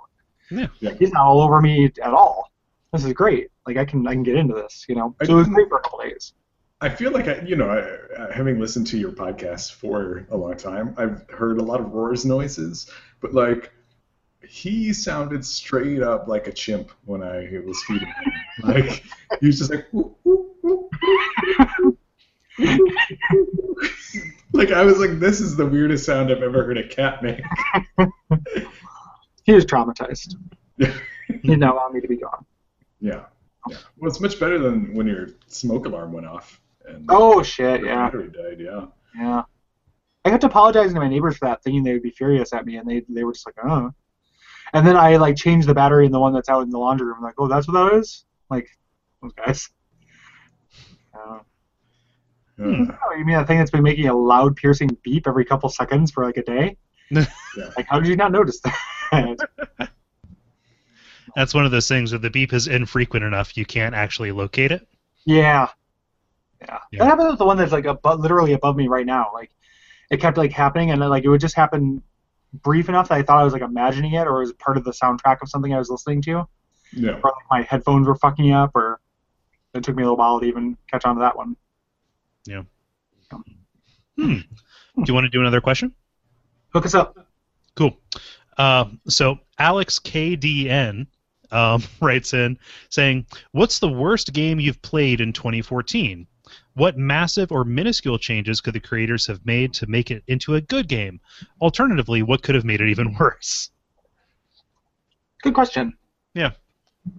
Yeah. 0.50 0.68
Yeah. 0.80 0.94
He's 0.98 1.12
not 1.12 1.26
all 1.26 1.42
over 1.42 1.62
me 1.62 1.92
at 2.02 2.14
all. 2.14 2.50
This 2.94 3.04
is 3.04 3.12
great. 3.12 3.50
Like 3.68 3.76
I 3.76 3.84
can 3.84 4.08
I 4.08 4.14
can 4.14 4.24
get 4.24 4.36
into 4.36 4.54
this, 4.54 4.86
you 4.88 4.96
know. 4.96 5.14
So 5.24 5.34
it 5.34 5.36
was 5.36 5.50
great 5.50 5.68
for 5.68 5.80
a 5.80 5.82
couple 5.82 6.00
days. 6.00 6.34
I 6.82 6.90
feel 6.90 7.12
like 7.12 7.28
I, 7.28 7.42
you 7.42 7.56
know, 7.56 7.70
I, 7.70 8.24
I- 8.24 8.34
having 8.34 8.60
listened 8.60 8.88
to 8.88 8.98
your 8.98 9.12
podcast 9.12 9.74
for 9.74 10.26
a 10.32 10.38
long 10.38 10.58
time, 10.58 10.96
I've 10.98 11.30
heard 11.30 11.60
a 11.60 11.64
lot 11.64 11.80
of 11.80 11.92
roars 11.92 12.26
noises, 12.26 12.90
but 13.22 13.34
like 13.34 13.72
he 14.48 14.92
sounded 14.92 15.46
straight 15.46 16.02
up 16.02 16.28
like 16.28 16.48
a 16.48 16.52
chimp 16.52 16.92
when 17.06 17.22
I 17.22 17.48
was 17.66 17.82
feeding 17.84 18.08
him. 18.08 18.34
Like 18.64 19.04
he 19.40 19.48
was 19.48 19.60
just 19.60 19.70
like, 19.72 19.88
"Whoop, 19.92 20.18
whoop, 20.24 20.58
whoop, 20.64 20.90
whoop, 21.80 21.98
whoop." 22.60 22.78
like 24.54 24.72
I 24.72 24.84
was 24.84 24.98
like, 25.00 25.20
this 25.20 25.40
is 25.40 25.56
the 25.56 25.66
weirdest 25.66 26.06
sound 26.06 26.32
I've 26.32 26.42
ever 26.44 26.64
heard 26.64 26.78
a 26.78 26.88
cat 26.88 27.22
make. 27.24 27.42
He 29.44 29.54
was 29.54 29.66
traumatized. 29.66 30.36
Yeah. 30.78 30.94
He 31.42 31.48
did 31.48 31.60
not 31.60 31.76
want 31.76 31.94
me 31.96 32.02
to 32.02 32.08
be 32.08 32.18
gone. 32.18 32.46
Yeah, 33.00 33.24
yeah. 33.68 33.78
Well, 33.98 34.08
it's 34.12 34.20
much 34.20 34.40
better 34.40 34.60
than 34.60 34.94
when 34.94 35.08
your 35.08 35.30
smoke 35.48 35.86
alarm 35.88 36.14
went 36.14 36.28
off 36.28 36.61
and 36.96 37.06
Oh 37.10 37.42
shit, 37.44 37.84
yeah. 37.84 38.06
battery 38.06 38.30
died. 38.30 38.60
Yeah. 38.60 38.86
Yeah. 39.16 39.42
I 40.24 40.30
kept 40.30 40.44
apologizing 40.44 40.94
to 40.94 41.00
my 41.00 41.08
neighbors 41.08 41.38
for 41.38 41.48
that, 41.48 41.64
thinking 41.64 41.84
they 41.84 41.94
would 41.94 42.04
be 42.04 42.12
furious 42.12 42.54
at 42.54 42.66
me, 42.66 42.78
and 42.78 42.88
they 42.90 43.04
they 43.10 43.24
were 43.24 43.34
just 43.34 43.46
like, 43.46 43.56
oh. 43.64 43.92
And 44.74 44.86
then 44.88 44.96
I 44.96 45.18
like 45.18 45.36
changed 45.36 45.68
the 45.68 45.74
battery 45.74 46.06
in 46.06 46.12
the 46.12 46.20
one 46.20 46.32
that's 46.34 46.48
out 46.48 46.62
in 46.64 46.70
the 46.70 46.78
laundry 46.78 47.08
room. 47.08 47.22
like, 47.22 47.34
oh, 47.38 47.48
that's 47.48 47.68
what 47.68 47.74
that 47.74 47.98
is. 47.98 48.26
Like, 48.50 48.68
those 49.22 49.34
guys. 49.34 49.70
Uh, 51.14 51.40
oh, 52.60 53.16
you 53.18 53.26
mean 53.26 53.36
that 53.36 53.48
thing 53.48 53.58
that's 53.58 53.72
been 53.72 53.84
making 53.84 54.08
a 54.08 54.14
loud, 54.16 54.56
piercing 54.56 54.90
beep 55.04 55.28
every 55.28 55.44
couple 55.44 55.68
seconds 55.70 56.12
for 56.12 56.24
like 56.24 56.38
a 56.38 56.44
day? 56.44 56.78
Yeah. 57.58 57.70
Like, 57.76 57.86
how 57.90 58.00
did 58.00 58.08
you 58.08 58.16
not 58.16 58.32
notice 58.32 58.62
that? 58.62 59.38
That's 61.36 61.54
one 61.54 61.66
of 61.66 61.72
those 61.72 61.88
things 61.90 62.14
where 62.14 62.20
the 62.20 62.30
beep 62.30 62.54
is 62.54 62.68
infrequent 62.68 63.26
enough 63.26 63.58
you 63.58 63.66
can't 63.66 63.94
actually 63.94 64.32
locate 64.32 64.72
it. 64.72 64.88
yeah. 65.26 65.68
Yeah. 66.62 66.80
Yeah. 66.92 67.00
That 67.00 67.06
happened 67.06 67.30
with 67.30 67.40
the 67.40 67.46
one 67.46 67.58
that's 67.58 67.72
like 67.72 67.86
above, 67.86 68.20
literally 68.20 68.54
above 68.54 68.76
me 68.76 68.88
right 68.88 69.06
now. 69.06 69.32
Like, 69.34 69.52
it 70.10 70.20
kept 70.20 70.38
like 70.38 70.52
happening, 70.52 70.92
and 70.92 71.02
then, 71.02 71.10
like 71.10 71.24
it 71.24 71.30
would 71.30 71.42
just 71.42 71.56
happen 71.56 72.04
brief 72.54 72.90
enough 72.90 73.10
that 73.10 73.16
I 73.16 73.24
thought 73.24 73.40
I 73.40 73.44
was 73.44 73.54
like 73.54 73.62
imagining 73.62 74.14
it, 74.14 74.28
or 74.28 74.38
it 74.38 74.46
was 74.46 74.54
part 74.54 74.78
of 74.78 74.84
the 74.84 74.92
soundtrack 74.92 75.42
of 75.42 75.50
something 75.50 75.74
I 75.74 75.80
was 75.80 75.90
listening 75.90 76.22
to. 76.24 76.48
yeah. 76.94 77.12
or 77.24 77.32
like 77.32 77.46
my 77.50 77.62
headphones 77.64 78.08
were 78.08 78.16
fucking 78.16 78.52
up, 78.52 78.72
or 78.76 79.00
it 79.74 79.84
took 79.84 79.96
me 79.96 80.04
a 80.04 80.06
little 80.06 80.18
while 80.18 80.40
to 80.40 80.46
even 80.46 80.78
catch 80.90 81.06
on 81.06 81.16
to 81.16 81.22
that 81.22 81.36
one. 81.36 81.56
Yeah. 82.46 82.64
Hmm. 84.18 84.40
Do 84.98 85.04
you 85.08 85.14
want 85.14 85.24
to 85.26 85.30
do 85.30 85.40
another 85.40 85.62
question? 85.62 85.94
Hook 86.74 86.86
us 86.86 86.94
up. 86.94 87.18
Cool. 87.76 87.98
Uh, 88.58 88.86
so 89.08 89.40
Alex 89.58 90.00
KDN 90.00 91.08
um, 91.52 91.84
writes 92.02 92.34
in 92.34 92.60
saying, 92.90 93.26
"What's 93.52 93.80
the 93.80 93.90
worst 93.90 94.34
game 94.34 94.60
you've 94.60 94.82
played 94.82 95.22
in 95.22 95.32
2014? 95.34 96.28
What 96.74 96.98
massive 96.98 97.52
or 97.52 97.64
minuscule 97.66 98.18
changes 98.18 98.62
could 98.62 98.74
the 98.74 98.80
creators 98.80 99.28
have 99.28 99.46
made 99.46 99.74
to 99.76 99.88
make 99.88 100.10
it 100.12 100.24
into 100.28 100.56
a 100.56 100.62
good 100.62 100.88
game? 100.88 101.20
Alternatively, 101.62 102.24
what 102.24 102.42
could 102.44 102.56
have 102.56 102.66
made 102.66 102.82
it 102.82 102.90
even 102.90 103.14
worse?" 103.20 103.72
Good 105.44 105.54
question. 105.54 105.98
Yeah. 106.34 106.52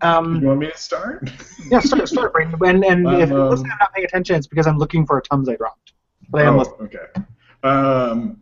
Um, 0.00 0.40
You 0.40 0.46
want 0.48 0.60
me 0.60 0.70
to 0.70 0.78
start? 0.78 1.28
yeah, 1.68 1.80
start, 1.80 2.08
start, 2.08 2.32
Brayden. 2.32 2.54
And, 2.66 2.84
and 2.84 3.06
if 3.20 3.30
you 3.30 3.36
Um, 3.36 3.50
listen, 3.50 3.68
I'm 3.70 3.78
not 3.80 3.92
paying 3.92 4.04
attention, 4.06 4.36
it's 4.36 4.46
because 4.46 4.66
I'm 4.66 4.78
looking 4.78 5.04
for 5.04 5.18
a 5.18 5.22
Tums 5.22 5.48
I 5.48 5.56
dropped. 5.56 5.92
But 6.30 6.42
I 6.42 6.48
am 6.48 6.54
oh, 6.54 6.58
listening. 6.58 6.80
okay. 6.82 7.22
Um, 7.64 8.41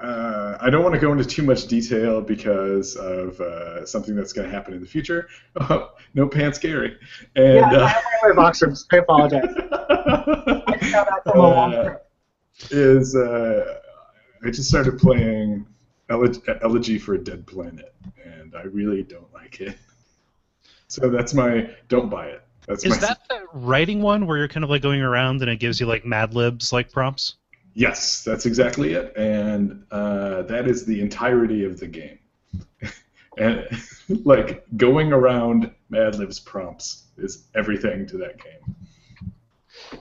uh, 0.00 0.58
I 0.60 0.70
don't 0.70 0.82
want 0.82 0.94
to 0.94 1.00
go 1.00 1.12
into 1.12 1.24
too 1.24 1.42
much 1.42 1.66
detail 1.66 2.20
because 2.20 2.96
of 2.96 3.40
uh, 3.40 3.86
something 3.86 4.14
that's 4.14 4.32
going 4.32 4.48
to 4.48 4.54
happen 4.54 4.74
in 4.74 4.80
the 4.80 4.86
future. 4.86 5.28
Oh, 5.60 5.92
no 6.14 6.28
pants, 6.28 6.58
Gary. 6.58 6.96
And 7.36 7.54
Yeah, 7.56 7.70
I 7.70 7.74
uh, 7.74 7.86
have 7.88 8.02
my 8.22 8.32
boxers. 8.34 8.86
I 8.92 8.96
apologize. 8.98 9.44
I 9.70 10.78
just 10.80 11.22
from 11.24 11.40
uh, 11.40 11.82
trip. 11.84 12.06
is 12.70 13.16
uh, 13.16 13.80
I 14.44 14.50
just 14.50 14.68
started 14.68 14.98
playing 14.98 15.66
Ele- 16.08 16.42
Elegy 16.62 16.98
for 16.98 17.14
a 17.14 17.22
Dead 17.22 17.46
Planet, 17.46 17.94
and 18.24 18.54
I 18.54 18.62
really 18.62 19.02
don't 19.02 19.32
like 19.32 19.60
it. 19.60 19.76
So 20.88 21.08
that's 21.08 21.34
my 21.34 21.70
don't 21.88 22.08
buy 22.08 22.26
it. 22.26 22.42
That's 22.66 22.84
Is 22.84 22.90
my 22.90 22.96
that 22.98 23.20
the 23.28 23.46
writing 23.52 24.02
one 24.02 24.26
where 24.26 24.38
you're 24.38 24.48
kind 24.48 24.64
of 24.64 24.70
like 24.70 24.82
going 24.82 25.00
around 25.00 25.40
and 25.42 25.50
it 25.50 25.58
gives 25.58 25.80
you 25.80 25.86
like 25.86 26.04
Mad 26.04 26.34
Libs 26.34 26.72
like 26.72 26.90
prompts? 26.90 27.36
Yes, 27.74 28.24
that's 28.24 28.46
exactly 28.46 28.94
it, 28.94 29.12
and 29.16 29.84
uh, 29.90 30.42
that 30.42 30.66
is 30.66 30.84
the 30.84 31.00
entirety 31.00 31.64
of 31.64 31.78
the 31.78 31.86
game. 31.86 32.18
and 33.38 33.66
like 34.24 34.64
going 34.76 35.12
around 35.12 35.70
Mad 35.88 36.16
Lib's 36.16 36.40
prompts 36.40 37.04
is 37.16 37.46
everything 37.54 38.06
to 38.08 38.16
that 38.18 38.42
game. 38.42 38.76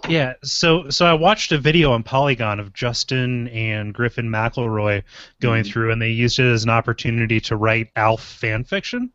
Yeah, 0.08 0.34
so 0.44 0.90
so 0.90 1.06
I 1.06 1.14
watched 1.14 1.52
a 1.52 1.58
video 1.58 1.92
on 1.92 2.04
Polygon 2.04 2.60
of 2.60 2.74
Justin 2.74 3.48
and 3.50 3.94
Griffin 3.94 4.30
McElroy 4.30 5.04
going 5.40 5.64
Mhm. 5.64 5.72
through, 5.72 5.92
and 5.92 6.02
they 6.02 6.10
used 6.10 6.40
it 6.40 6.52
as 6.52 6.64
an 6.64 6.70
opportunity 6.70 7.40
to 7.42 7.56
write 7.56 7.90
Alf 7.96 8.22
fan 8.24 8.64
fiction. 8.64 9.12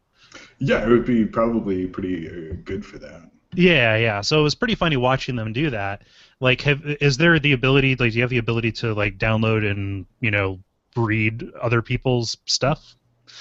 Yeah, 0.59 0.85
it 0.85 0.89
would 0.89 1.05
be 1.05 1.25
probably 1.25 1.87
pretty 1.87 2.29
uh, 2.29 2.55
good 2.65 2.85
for 2.85 2.99
that. 2.99 3.31
Yeah, 3.55 3.97
yeah. 3.97 4.21
So 4.21 4.41
it 4.41 4.43
was 4.43 4.55
pretty 4.55 4.75
funny 4.75 4.97
watching 4.97 5.37
them 5.37 5.53
do 5.53 5.71
that. 5.71 6.03
Like, 6.45 6.61
have 6.61 6.83
is 7.01 7.17
there 7.17 7.39
the 7.39 7.53
ability? 7.53 7.97
Like, 7.97 8.13
do 8.13 8.19
you 8.19 8.23
have 8.23 8.29
the 8.29 8.37
ability 8.37 8.71
to 8.73 8.93
like 8.93 9.17
download 9.17 9.69
and 9.69 10.05
you 10.21 10.31
know 10.31 10.61
read 10.95 11.43
other 11.59 11.81
people's 11.81 12.37
stuff? 12.45 12.97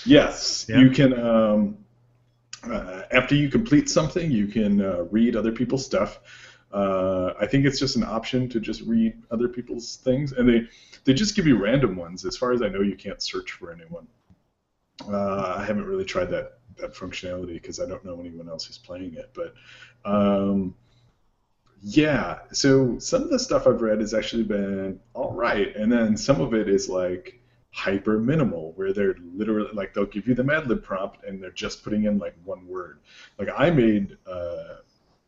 Yes, 0.06 0.66
Yeah. 0.70 0.80
you 0.80 0.90
can. 0.90 1.12
Um, 1.20 1.78
uh, 2.64 3.02
after 3.12 3.36
you 3.36 3.50
complete 3.50 3.90
something, 3.90 4.32
you 4.32 4.48
can 4.48 4.82
uh, 4.82 5.04
read 5.12 5.36
other 5.36 5.52
people's 5.52 5.86
stuff. 5.86 6.22
Uh, 6.72 7.34
I 7.38 7.46
think 7.46 7.66
it's 7.66 7.78
just 7.78 7.98
an 7.98 8.06
option 8.06 8.48
to 8.48 8.62
just 8.62 8.82
read 8.84 9.22
other 9.32 9.50
people's 9.50 9.98
things, 9.98 10.32
and 10.32 10.48
they 10.48 10.62
they 11.04 11.14
just 11.14 11.36
give 11.36 11.46
you 11.46 11.58
random 11.58 11.98
ones. 11.98 12.24
As 12.24 12.38
far 12.38 12.54
as 12.54 12.62
I 12.62 12.70
know, 12.70 12.80
you 12.80 12.96
can't 12.96 13.22
search 13.22 13.52
for 13.52 13.74
anyone. 13.74 14.08
Uh, 15.12 15.56
I 15.58 15.66
haven't 15.66 15.88
really 15.88 16.06
tried 16.06 16.30
that 16.30 16.60
that 16.78 16.94
functionality 16.96 17.56
because 17.62 17.82
I 17.82 17.86
don't 17.86 18.06
know 18.06 18.18
anyone 18.22 18.48
else 18.48 18.64
who's 18.66 18.78
playing 18.78 19.16
it, 19.16 19.30
but. 19.34 19.54
Um, 20.06 20.76
yeah, 21.86 22.40
so 22.54 22.98
some 22.98 23.24
of 23.24 23.30
the 23.30 23.38
stuff 23.38 23.68
I've 23.68 23.82
read 23.82 24.00
has 24.00 24.14
actually 24.14 24.44
been 24.44 25.02
all 25.14 25.34
right, 25.34 25.76
and 25.76 25.92
then 25.92 26.16
some 26.16 26.40
of 26.40 26.54
it 26.54 26.70
is 26.70 26.88
like 26.88 27.42
hyper 27.72 28.20
minimal, 28.20 28.72
where 28.78 28.94
they're 28.94 29.16
literally 29.36 29.70
like 29.74 29.94
they'll 29.94 30.06
give 30.06 30.26
you 30.26 30.34
the 30.34 30.46
Mad 30.46 30.68
Lib 30.68 30.82
prompt 30.82 31.26
and 31.26 31.44
they're 31.44 31.52
just 31.52 31.84
putting 31.84 32.06
in 32.06 32.20
like 32.20 32.36
one 32.46 32.66
word. 32.68 33.00
Like 33.38 33.50
I 33.54 33.70
made, 33.70 34.18
uh, 34.26 34.76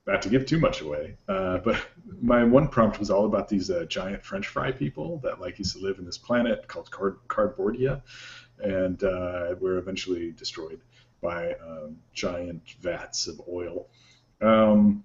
not 0.08 0.22
to 0.22 0.30
give 0.30 0.46
too 0.46 0.58
much 0.58 0.80
away, 0.80 1.18
uh, 1.28 1.58
but 1.58 1.78
my 2.22 2.46
one 2.46 2.70
prompt 2.70 3.00
was 3.00 3.12
all 3.12 3.26
about 3.26 3.50
these 3.50 3.70
uh, 3.70 3.84
giant 3.90 4.24
French 4.24 4.48
fry 4.48 4.72
people 4.72 5.20
that 5.24 5.42
like 5.42 5.60
used 5.60 5.76
to 5.76 5.84
live 5.84 6.00
in 6.00 6.06
this 6.06 6.18
planet 6.18 6.70
called 6.70 6.90
Card- 6.90 7.20
Cardboardia, 7.28 8.02
and 8.64 9.04
uh, 9.04 9.56
were 9.60 9.78
eventually 9.78 10.32
destroyed 10.32 10.80
by 11.22 11.54
um, 11.56 11.98
giant 12.14 12.62
vats 12.80 13.28
of 13.28 13.42
oil. 13.52 13.90
Um, 14.42 15.04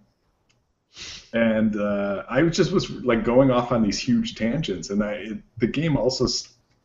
and 1.33 1.77
uh, 1.77 2.25
I 2.29 2.43
just 2.45 2.73
was 2.73 2.91
like 2.91 3.25
going 3.25 3.51
off 3.51 3.73
on 3.73 3.83
these 3.83 3.99
huge 3.99 4.35
tangents, 4.35 4.91
and 4.91 5.03
I 5.03 5.13
it, 5.13 5.39
the 5.59 5.67
game 5.67 5.97
also 5.97 6.27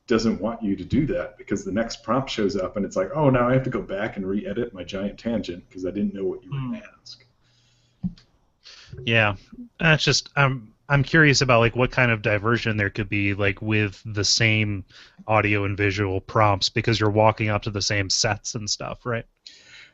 doesn't 0.07 0.39
want 0.39 0.61
you 0.61 0.75
to 0.75 0.83
do 0.83 1.05
that 1.07 1.37
because 1.37 1.65
the 1.65 1.71
next 1.71 2.03
prompt 2.03 2.29
shows 2.29 2.55
up, 2.55 2.77
and 2.77 2.85
it's 2.85 2.95
like, 2.95 3.09
oh, 3.15 3.29
now 3.29 3.49
I 3.49 3.53
have 3.53 3.63
to 3.63 3.69
go 3.69 3.81
back 3.81 4.17
and 4.17 4.27
re-edit 4.27 4.73
my 4.73 4.83
giant 4.83 5.17
tangent 5.17 5.67
because 5.67 5.85
I 5.85 5.91
didn't 5.91 6.13
know 6.13 6.25
what 6.25 6.43
you 6.43 6.51
were 6.51 6.59
going 6.59 6.81
to 6.81 6.87
ask. 7.01 7.25
Yeah, 9.03 9.35
that's 9.79 10.03
just 10.03 10.29
I'm 10.35 10.73
I'm 10.87 11.03
curious 11.03 11.41
about 11.41 11.59
like 11.59 11.75
what 11.75 11.91
kind 11.91 12.11
of 12.11 12.21
diversion 12.21 12.77
there 12.77 12.91
could 12.91 13.09
be 13.09 13.33
like 13.33 13.61
with 13.61 14.01
the 14.05 14.23
same 14.23 14.85
audio 15.27 15.65
and 15.65 15.75
visual 15.75 16.21
prompts 16.21 16.69
because 16.69 16.99
you're 16.99 17.09
walking 17.09 17.49
up 17.49 17.63
to 17.63 17.71
the 17.71 17.81
same 17.81 18.09
sets 18.09 18.55
and 18.55 18.69
stuff, 18.69 19.05
right? 19.05 19.25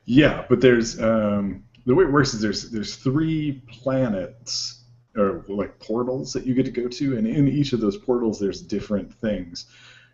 Yeah, 0.05 0.45
but 0.49 0.61
there's 0.61 0.99
um, 0.99 1.63
the 1.85 1.95
way 1.95 2.05
it 2.05 2.11
works 2.11 2.33
is 2.33 2.41
there's 2.41 2.69
there's 2.69 2.95
three 2.95 3.61
planets 3.67 4.83
or 5.15 5.43
like 5.47 5.77
portals 5.79 6.31
that 6.33 6.45
you 6.45 6.53
get 6.53 6.65
to 6.65 6.71
go 6.71 6.87
to, 6.87 7.17
and 7.17 7.27
in 7.27 7.47
each 7.47 7.73
of 7.73 7.81
those 7.81 7.97
portals 7.97 8.39
there's 8.39 8.61
different 8.61 9.13
things. 9.13 9.65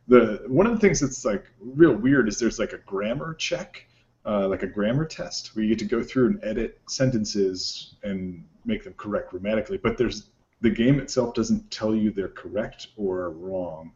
The 0.07 0.43
one 0.47 0.65
of 0.65 0.73
the 0.73 0.79
things 0.79 0.99
that's 0.99 1.25
like 1.25 1.45
real 1.59 1.93
weird 1.93 2.27
is 2.27 2.39
there's 2.39 2.59
like 2.59 2.73
a 2.73 2.77
grammar 2.79 3.33
check, 3.33 3.85
uh, 4.25 4.47
like 4.47 4.63
a 4.63 4.67
grammar 4.67 5.05
test 5.05 5.55
where 5.55 5.63
you 5.63 5.69
get 5.69 5.79
to 5.79 5.85
go 5.85 6.03
through 6.03 6.27
and 6.27 6.39
edit 6.43 6.79
sentences 6.87 7.95
and 8.03 8.43
make 8.65 8.83
them 8.83 8.93
correct 8.97 9.31
grammatically, 9.31 9.77
but 9.77 9.97
there's 9.97 10.29
the 10.61 10.69
game 10.69 10.99
itself 10.99 11.35
doesn't 11.35 11.69
tell 11.69 11.93
you 11.93 12.11
they're 12.11 12.27
correct 12.29 12.87
or 12.95 13.29
wrong 13.29 13.91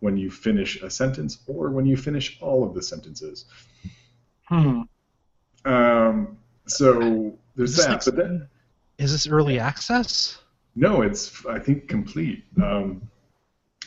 when 0.00 0.16
you 0.16 0.30
finish 0.30 0.82
a 0.82 0.90
sentence 0.90 1.38
or 1.46 1.70
when 1.70 1.86
you 1.86 1.96
finish 1.96 2.38
all 2.40 2.64
of 2.64 2.74
the 2.74 2.82
sentences. 2.82 3.46
Hmm. 4.44 4.82
Um, 5.64 6.38
so 6.66 7.36
there's 7.56 7.76
that, 7.76 8.04
but 8.04 8.16
then 8.16 8.48
Is 8.98 9.12
this 9.12 9.26
early 9.26 9.58
access? 9.58 10.38
no, 10.74 11.02
it's 11.02 11.44
I 11.46 11.58
think 11.58 11.88
complete. 11.88 12.44
Um, 12.62 13.02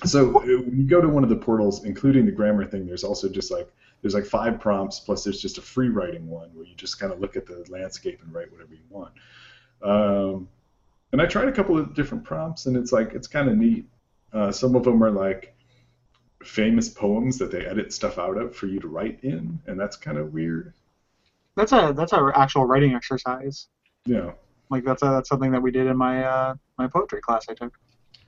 so 0.03 0.29
uh, 0.37 0.41
when 0.41 0.77
you 0.77 0.85
go 0.85 1.01
to 1.01 1.07
one 1.07 1.23
of 1.23 1.29
the 1.29 1.35
portals, 1.35 1.83
including 1.85 2.25
the 2.25 2.31
grammar 2.31 2.65
thing, 2.65 2.85
there's 2.85 3.03
also 3.03 3.29
just 3.29 3.51
like 3.51 3.71
there's 4.01 4.13
like 4.13 4.25
five 4.25 4.59
prompts 4.59 4.99
plus 4.99 5.23
there's 5.23 5.41
just 5.41 5.57
a 5.57 5.61
free 5.61 5.89
writing 5.89 6.27
one 6.27 6.49
where 6.53 6.65
you 6.65 6.75
just 6.75 6.99
kind 6.99 7.11
of 7.11 7.19
look 7.19 7.35
at 7.35 7.45
the 7.45 7.65
landscape 7.69 8.21
and 8.21 8.33
write 8.33 8.51
whatever 8.51 8.73
you 8.73 8.83
want. 8.89 9.13
Um, 9.81 10.47
and 11.11 11.21
I 11.21 11.25
tried 11.25 11.47
a 11.47 11.51
couple 11.51 11.77
of 11.77 11.93
different 11.93 12.23
prompts, 12.23 12.65
and 12.65 12.75
it's 12.75 12.91
like 12.91 13.13
it's 13.13 13.27
kind 13.27 13.49
of 13.49 13.57
neat. 13.57 13.85
Uh, 14.33 14.51
some 14.51 14.75
of 14.75 14.83
them 14.83 15.01
are 15.03 15.11
like 15.11 15.55
famous 16.43 16.89
poems 16.89 17.37
that 17.37 17.51
they 17.51 17.65
edit 17.65 17.93
stuff 17.93 18.19
out 18.19 18.37
of 18.37 18.55
for 18.55 18.67
you 18.67 18.79
to 18.79 18.87
write 18.87 19.19
in, 19.23 19.59
and 19.65 19.79
that's 19.79 19.95
kind 19.95 20.17
of 20.17 20.33
weird. 20.33 20.73
That's 21.55 21.71
a 21.71 21.93
that's 21.95 22.13
a 22.13 22.31
actual 22.35 22.65
writing 22.65 22.93
exercise. 22.93 23.67
Yeah. 24.05 24.31
Like 24.69 24.83
that's 24.83 25.03
a, 25.03 25.05
that's 25.05 25.29
something 25.29 25.51
that 25.51 25.61
we 25.61 25.71
did 25.71 25.87
in 25.87 25.97
my 25.97 26.23
uh, 26.23 26.55
my 26.77 26.87
poetry 26.87 27.21
class 27.21 27.45
I 27.49 27.53
took. 27.53 27.73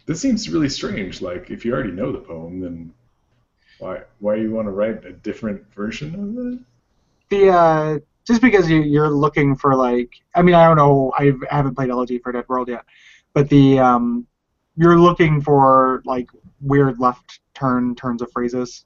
this 0.05 0.21
seems 0.21 0.49
really 0.49 0.69
strange. 0.69 1.21
Like 1.21 1.49
if 1.49 1.65
you 1.65 1.73
already 1.73 1.91
know 1.91 2.11
the 2.11 2.19
poem, 2.19 2.59
then 2.59 2.93
why 3.79 4.01
why 4.19 4.35
you 4.35 4.51
want 4.51 4.67
to 4.67 4.71
write 4.71 5.05
a 5.05 5.11
different 5.11 5.61
version 5.73 6.15
of 6.15 6.53
it? 6.53 6.59
The 7.29 7.49
uh, 7.49 7.99
just 8.25 8.41
because 8.41 8.69
you 8.69 8.81
you're 8.81 9.09
looking 9.09 9.55
for 9.55 9.75
like 9.75 10.11
I 10.35 10.41
mean 10.41 10.55
I 10.55 10.65
don't 10.67 10.77
know 10.77 11.13
I've, 11.17 11.41
I 11.51 11.55
haven't 11.55 11.75
played 11.75 11.89
Elegy 11.89 12.19
for 12.19 12.31
Dead 12.31 12.45
World 12.47 12.69
yet, 12.69 12.85
but 13.33 13.49
the 13.49 13.79
um, 13.79 14.27
you're 14.75 14.99
looking 14.99 15.41
for 15.41 16.01
like 16.05 16.29
weird 16.61 16.99
left 16.99 17.39
turn 17.53 17.95
turns 17.95 18.21
of 18.21 18.31
phrases 18.31 18.85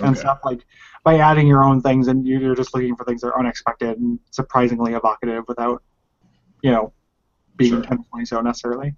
and 0.00 0.16
stuff 0.16 0.40
like 0.44 0.64
by 1.04 1.18
adding 1.18 1.46
your 1.46 1.64
own 1.64 1.80
things 1.80 2.08
and 2.08 2.26
you're 2.26 2.54
just 2.54 2.74
looking 2.74 2.96
for 2.96 3.04
things 3.04 3.20
that 3.20 3.28
are 3.28 3.38
unexpected 3.38 3.98
and 3.98 4.18
surprisingly 4.30 4.94
evocative 4.94 5.44
without 5.48 5.82
you 6.62 6.70
know 6.70 6.92
being 7.56 7.70
Sure. 7.72 7.80
intentionally 7.82 8.24
so 8.24 8.40
necessarily. 8.40 8.94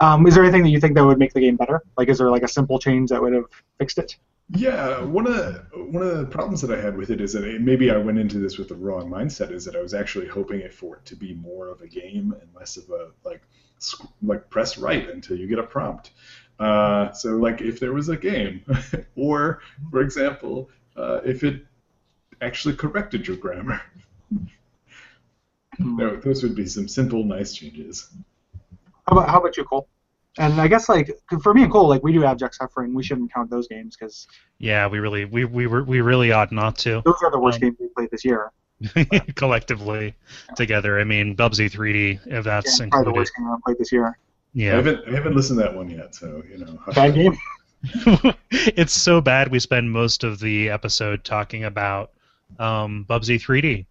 Um, 0.00 0.26
is 0.26 0.34
there 0.34 0.44
anything 0.44 0.62
that 0.62 0.70
you 0.70 0.80
think 0.80 0.94
that 0.94 1.04
would 1.04 1.18
make 1.18 1.32
the 1.32 1.40
game 1.40 1.56
better? 1.56 1.82
Like, 1.96 2.08
is 2.08 2.18
there 2.18 2.30
like 2.30 2.42
a 2.44 2.48
simple 2.48 2.78
change 2.78 3.10
that 3.10 3.20
would 3.20 3.32
have 3.32 3.46
fixed 3.78 3.98
it? 3.98 4.16
Yeah, 4.50 5.02
one 5.02 5.26
of 5.26 5.34
the, 5.34 5.64
one 5.74 6.02
of 6.06 6.18
the 6.18 6.24
problems 6.26 6.60
that 6.62 6.70
I 6.70 6.80
had 6.80 6.96
with 6.96 7.10
it 7.10 7.20
is 7.20 7.32
that 7.34 7.44
it, 7.44 7.60
maybe 7.60 7.90
I 7.90 7.96
went 7.96 8.18
into 8.18 8.38
this 8.38 8.58
with 8.58 8.68
the 8.68 8.76
wrong 8.76 9.10
mindset. 9.10 9.50
Is 9.50 9.64
that 9.64 9.74
I 9.76 9.82
was 9.82 9.94
actually 9.94 10.26
hoping 10.28 10.60
it 10.60 10.72
for 10.72 10.96
it 10.96 11.04
to 11.06 11.16
be 11.16 11.34
more 11.34 11.68
of 11.68 11.82
a 11.82 11.88
game 11.88 12.34
and 12.40 12.48
less 12.54 12.76
of 12.76 12.88
a 12.90 13.10
like 13.24 13.42
sc- 13.78 14.06
like 14.22 14.48
press 14.50 14.78
right 14.78 15.10
until 15.10 15.36
you 15.36 15.46
get 15.48 15.58
a 15.58 15.64
prompt. 15.64 16.12
Uh, 16.58 17.12
so 17.12 17.36
like 17.36 17.60
if 17.60 17.78
there 17.80 17.92
was 17.92 18.08
a 18.08 18.16
game, 18.16 18.62
or 19.16 19.60
for 19.90 20.00
example, 20.00 20.70
uh, 20.96 21.20
if 21.24 21.44
it 21.44 21.64
actually 22.42 22.76
corrected 22.76 23.26
your 23.28 23.36
grammar, 23.36 23.80
no, 25.78 26.16
those 26.16 26.42
would 26.42 26.54
be 26.54 26.66
some 26.66 26.88
simple, 26.88 27.24
nice 27.24 27.54
changes. 27.54 28.10
How 29.08 29.16
about 29.16 29.28
how 29.28 29.40
about 29.40 29.56
you, 29.56 29.64
Cole? 29.64 29.88
And 30.38 30.60
I 30.60 30.68
guess 30.68 30.88
like 30.88 31.10
for 31.42 31.52
me 31.54 31.62
and 31.64 31.72
Cole, 31.72 31.88
like 31.88 32.02
we 32.02 32.12
do 32.12 32.24
abject 32.24 32.54
suffering. 32.54 32.94
We 32.94 33.02
shouldn't 33.02 33.32
count 33.32 33.50
those 33.50 33.66
games 33.68 33.96
because 33.96 34.28
Yeah, 34.58 34.86
we 34.88 34.98
really 34.98 35.24
we 35.24 35.44
we 35.44 35.66
were 35.66 35.84
we 35.84 36.00
really 36.00 36.32
ought 36.32 36.52
not 36.52 36.78
to 36.78 37.04
those 37.04 37.16
are 37.22 37.30
the 37.30 37.38
worst 37.40 37.58
Um, 37.58 37.60
games 37.60 37.76
we 37.80 37.88
played 37.88 38.10
this 38.10 38.24
year. 38.24 38.52
collectively 39.34 40.14
together. 40.54 41.00
I 41.00 41.04
mean, 41.04 41.36
Bubsy 41.36 41.70
3D 41.70 42.20
if 42.26 42.44
that's 42.44 42.80
Yeah, 42.80 42.86
probably 42.90 43.04
the 43.04 43.12
included. 43.12 43.16
worst 43.16 43.32
game 43.36 43.48
I 43.48 43.56
played 43.64 43.78
this 43.78 43.92
year. 43.92 44.16
I 44.70 44.70
Yeah, 44.70 44.76
haven't 44.76 45.06
I 45.08 45.12
haven't 45.12 45.34
listened 45.34 45.58
to 45.58 45.64
that 45.64 45.74
one 45.74 45.90
yet, 45.90 46.14
so 46.14 46.42
you 46.50 46.58
know. 46.58 46.78
hush 46.84 46.94
Bad 46.94 47.10
up. 47.10 47.14
game. 47.14 47.36
it's 48.50 48.92
so 48.92 49.20
bad. 49.20 49.50
We 49.50 49.60
spend 49.60 49.90
most 49.90 50.24
of 50.24 50.40
the 50.40 50.70
episode 50.70 51.24
talking 51.24 51.64
about 51.64 52.12
um, 52.58 53.06
Bubsy 53.08 53.40
3D. 53.40 53.86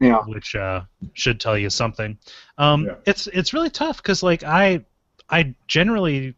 Yeah. 0.00 0.24
which 0.24 0.54
uh, 0.56 0.82
should 1.14 1.40
tell 1.40 1.58
you 1.58 1.70
something. 1.70 2.18
Um, 2.58 2.86
Yeah. 2.86 2.96
It's 3.06 3.26
it's 3.28 3.52
really 3.52 3.70
tough 3.70 3.98
because 3.98 4.22
like 4.22 4.44
I 4.44 4.84
I 5.30 5.54
generally 5.68 6.34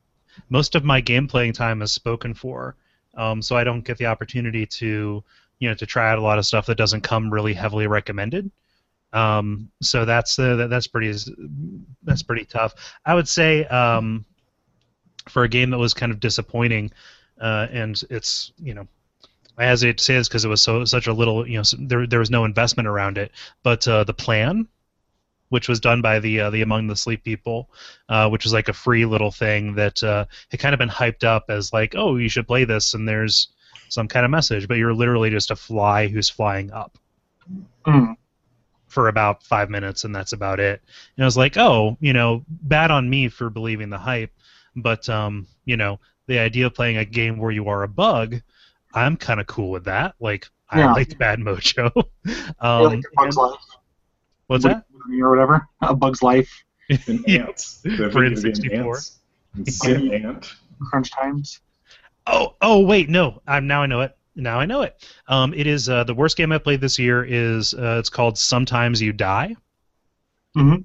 most 0.50 0.74
of 0.74 0.84
my 0.84 1.00
game 1.00 1.28
playing 1.28 1.52
time 1.52 1.82
is 1.82 1.92
spoken 1.92 2.34
for, 2.34 2.76
um, 3.16 3.42
so 3.42 3.56
I 3.56 3.64
don't 3.64 3.84
get 3.84 3.98
the 3.98 4.06
opportunity 4.06 4.66
to 4.66 5.22
you 5.60 5.68
know 5.68 5.74
to 5.74 5.86
try 5.86 6.10
out 6.10 6.18
a 6.18 6.22
lot 6.22 6.38
of 6.38 6.46
stuff 6.46 6.66
that 6.66 6.76
doesn't 6.76 7.02
come 7.02 7.32
really 7.32 7.54
heavily 7.54 7.86
recommended. 7.86 8.50
Um, 9.12 9.70
so 9.82 10.04
that's 10.04 10.38
uh, 10.38 10.56
that, 10.56 10.70
that's 10.70 10.86
pretty 10.86 11.12
that's 12.04 12.22
pretty 12.22 12.44
tough. 12.44 12.74
I 13.04 13.14
would 13.14 13.28
say 13.28 13.64
um, 13.66 14.24
for 15.28 15.44
a 15.44 15.48
game 15.48 15.70
that 15.70 15.78
was 15.78 15.94
kind 15.94 16.12
of 16.12 16.20
disappointing, 16.20 16.92
uh, 17.40 17.68
and 17.70 18.00
it's 18.10 18.52
you 18.58 18.74
know 18.74 18.86
I 19.58 19.64
hesitate 19.64 19.98
to 19.98 20.04
say 20.04 20.14
this 20.16 20.28
because 20.28 20.44
it 20.44 20.48
was 20.48 20.62
so 20.62 20.84
such 20.84 21.06
a 21.06 21.12
little, 21.12 21.46
you 21.46 21.58
know, 21.58 21.64
there 21.78 22.06
there 22.06 22.18
was 22.18 22.30
no 22.30 22.44
investment 22.44 22.86
around 22.88 23.18
it. 23.18 23.32
But 23.62 23.86
uh, 23.86 24.04
the 24.04 24.14
plan, 24.14 24.68
which 25.50 25.68
was 25.68 25.80
done 25.80 26.02
by 26.02 26.18
the 26.18 26.40
uh, 26.40 26.50
the 26.50 26.62
Among 26.62 26.86
the 26.86 26.96
Sleep 26.96 27.24
people, 27.24 27.70
uh, 28.08 28.28
which 28.28 28.44
was 28.44 28.52
like 28.52 28.68
a 28.68 28.72
free 28.72 29.04
little 29.04 29.30
thing 29.30 29.74
that 29.74 30.02
uh, 30.02 30.26
had 30.50 30.60
kind 30.60 30.74
of 30.74 30.78
been 30.78 30.88
hyped 30.88 31.24
up 31.24 31.46
as 31.48 31.72
like, 31.72 31.94
oh, 31.96 32.16
you 32.16 32.28
should 32.28 32.46
play 32.46 32.64
this, 32.64 32.94
and 32.94 33.08
there's 33.08 33.48
some 33.88 34.08
kind 34.08 34.24
of 34.24 34.30
message, 34.30 34.66
but 34.66 34.78
you're 34.78 34.94
literally 34.94 35.28
just 35.28 35.50
a 35.50 35.56
fly 35.56 36.08
who's 36.08 36.30
flying 36.30 36.72
up 36.72 36.96
Mm. 37.86 38.16
For 38.92 39.08
about 39.08 39.42
five 39.42 39.70
minutes, 39.70 40.04
and 40.04 40.14
that's 40.14 40.32
about 40.34 40.60
it. 40.60 40.82
And 41.16 41.24
I 41.24 41.26
was 41.26 41.36
like, 41.36 41.56
oh, 41.56 41.96
you 42.00 42.12
know, 42.12 42.44
bad 42.48 42.90
on 42.90 43.08
me 43.08 43.28
for 43.28 43.48
believing 43.48 43.88
the 43.88 43.98
hype, 43.98 44.32
but 44.76 45.08
um, 45.08 45.46
you 45.64 45.76
know, 45.78 45.98
the 46.26 46.38
idea 46.38 46.66
of 46.66 46.74
playing 46.74 46.98
a 46.98 47.04
game 47.04 47.38
where 47.38 47.50
you 47.50 47.68
are 47.68 47.82
a 47.82 47.88
bug, 47.88 48.42
I'm 48.94 49.16
kind 49.16 49.40
of 49.40 49.46
cool 49.46 49.70
with 49.70 49.84
that. 49.84 50.14
Like, 50.20 50.46
I 50.68 50.80
Yeah. 50.80 50.92
liked 50.92 51.18
Bad 51.18 51.38
Mojo. 51.40 51.90
Yeah, 52.24 52.50
um, 52.60 52.84
like 52.84 52.98
a 52.98 53.02
Bug's 53.16 53.36
and- 53.36 53.46
Life. 53.50 53.60
what's 54.46 54.64
that? 54.64 54.84
Or 55.20 55.30
whatever. 55.30 55.66
A 55.82 55.94
Bug's 55.96 56.22
Life. 56.22 56.64
And 57.08 57.24
Yeah. 57.26 57.46
ants. 57.46 57.80
The 57.82 58.10
For 58.12 58.20
video 58.20 58.38
N64. 58.38 59.10
Ants. 59.56 59.86
Ant. 59.86 60.54
Crunch 60.90 61.10
Times. 61.10 61.60
Oh, 62.26 62.54
oh, 62.60 62.80
wait, 62.80 63.08
no. 63.08 63.40
I'm 63.46 63.66
now 63.66 63.82
I 63.82 63.86
know 63.86 64.02
it. 64.02 64.16
Now 64.34 64.58
I 64.58 64.66
know 64.66 64.82
it. 64.82 64.96
Um, 65.28 65.52
it 65.54 65.66
is 65.66 65.88
uh, 65.88 66.04
the 66.04 66.14
worst 66.14 66.36
game 66.36 66.52
I 66.52 66.58
played 66.58 66.80
this 66.80 66.98
year. 66.98 67.24
Is 67.24 67.74
uh, 67.74 67.96
it's 67.98 68.08
called 68.08 68.38
Sometimes 68.38 69.00
You 69.00 69.12
Die. 69.12 69.54
Mhm. 70.56 70.84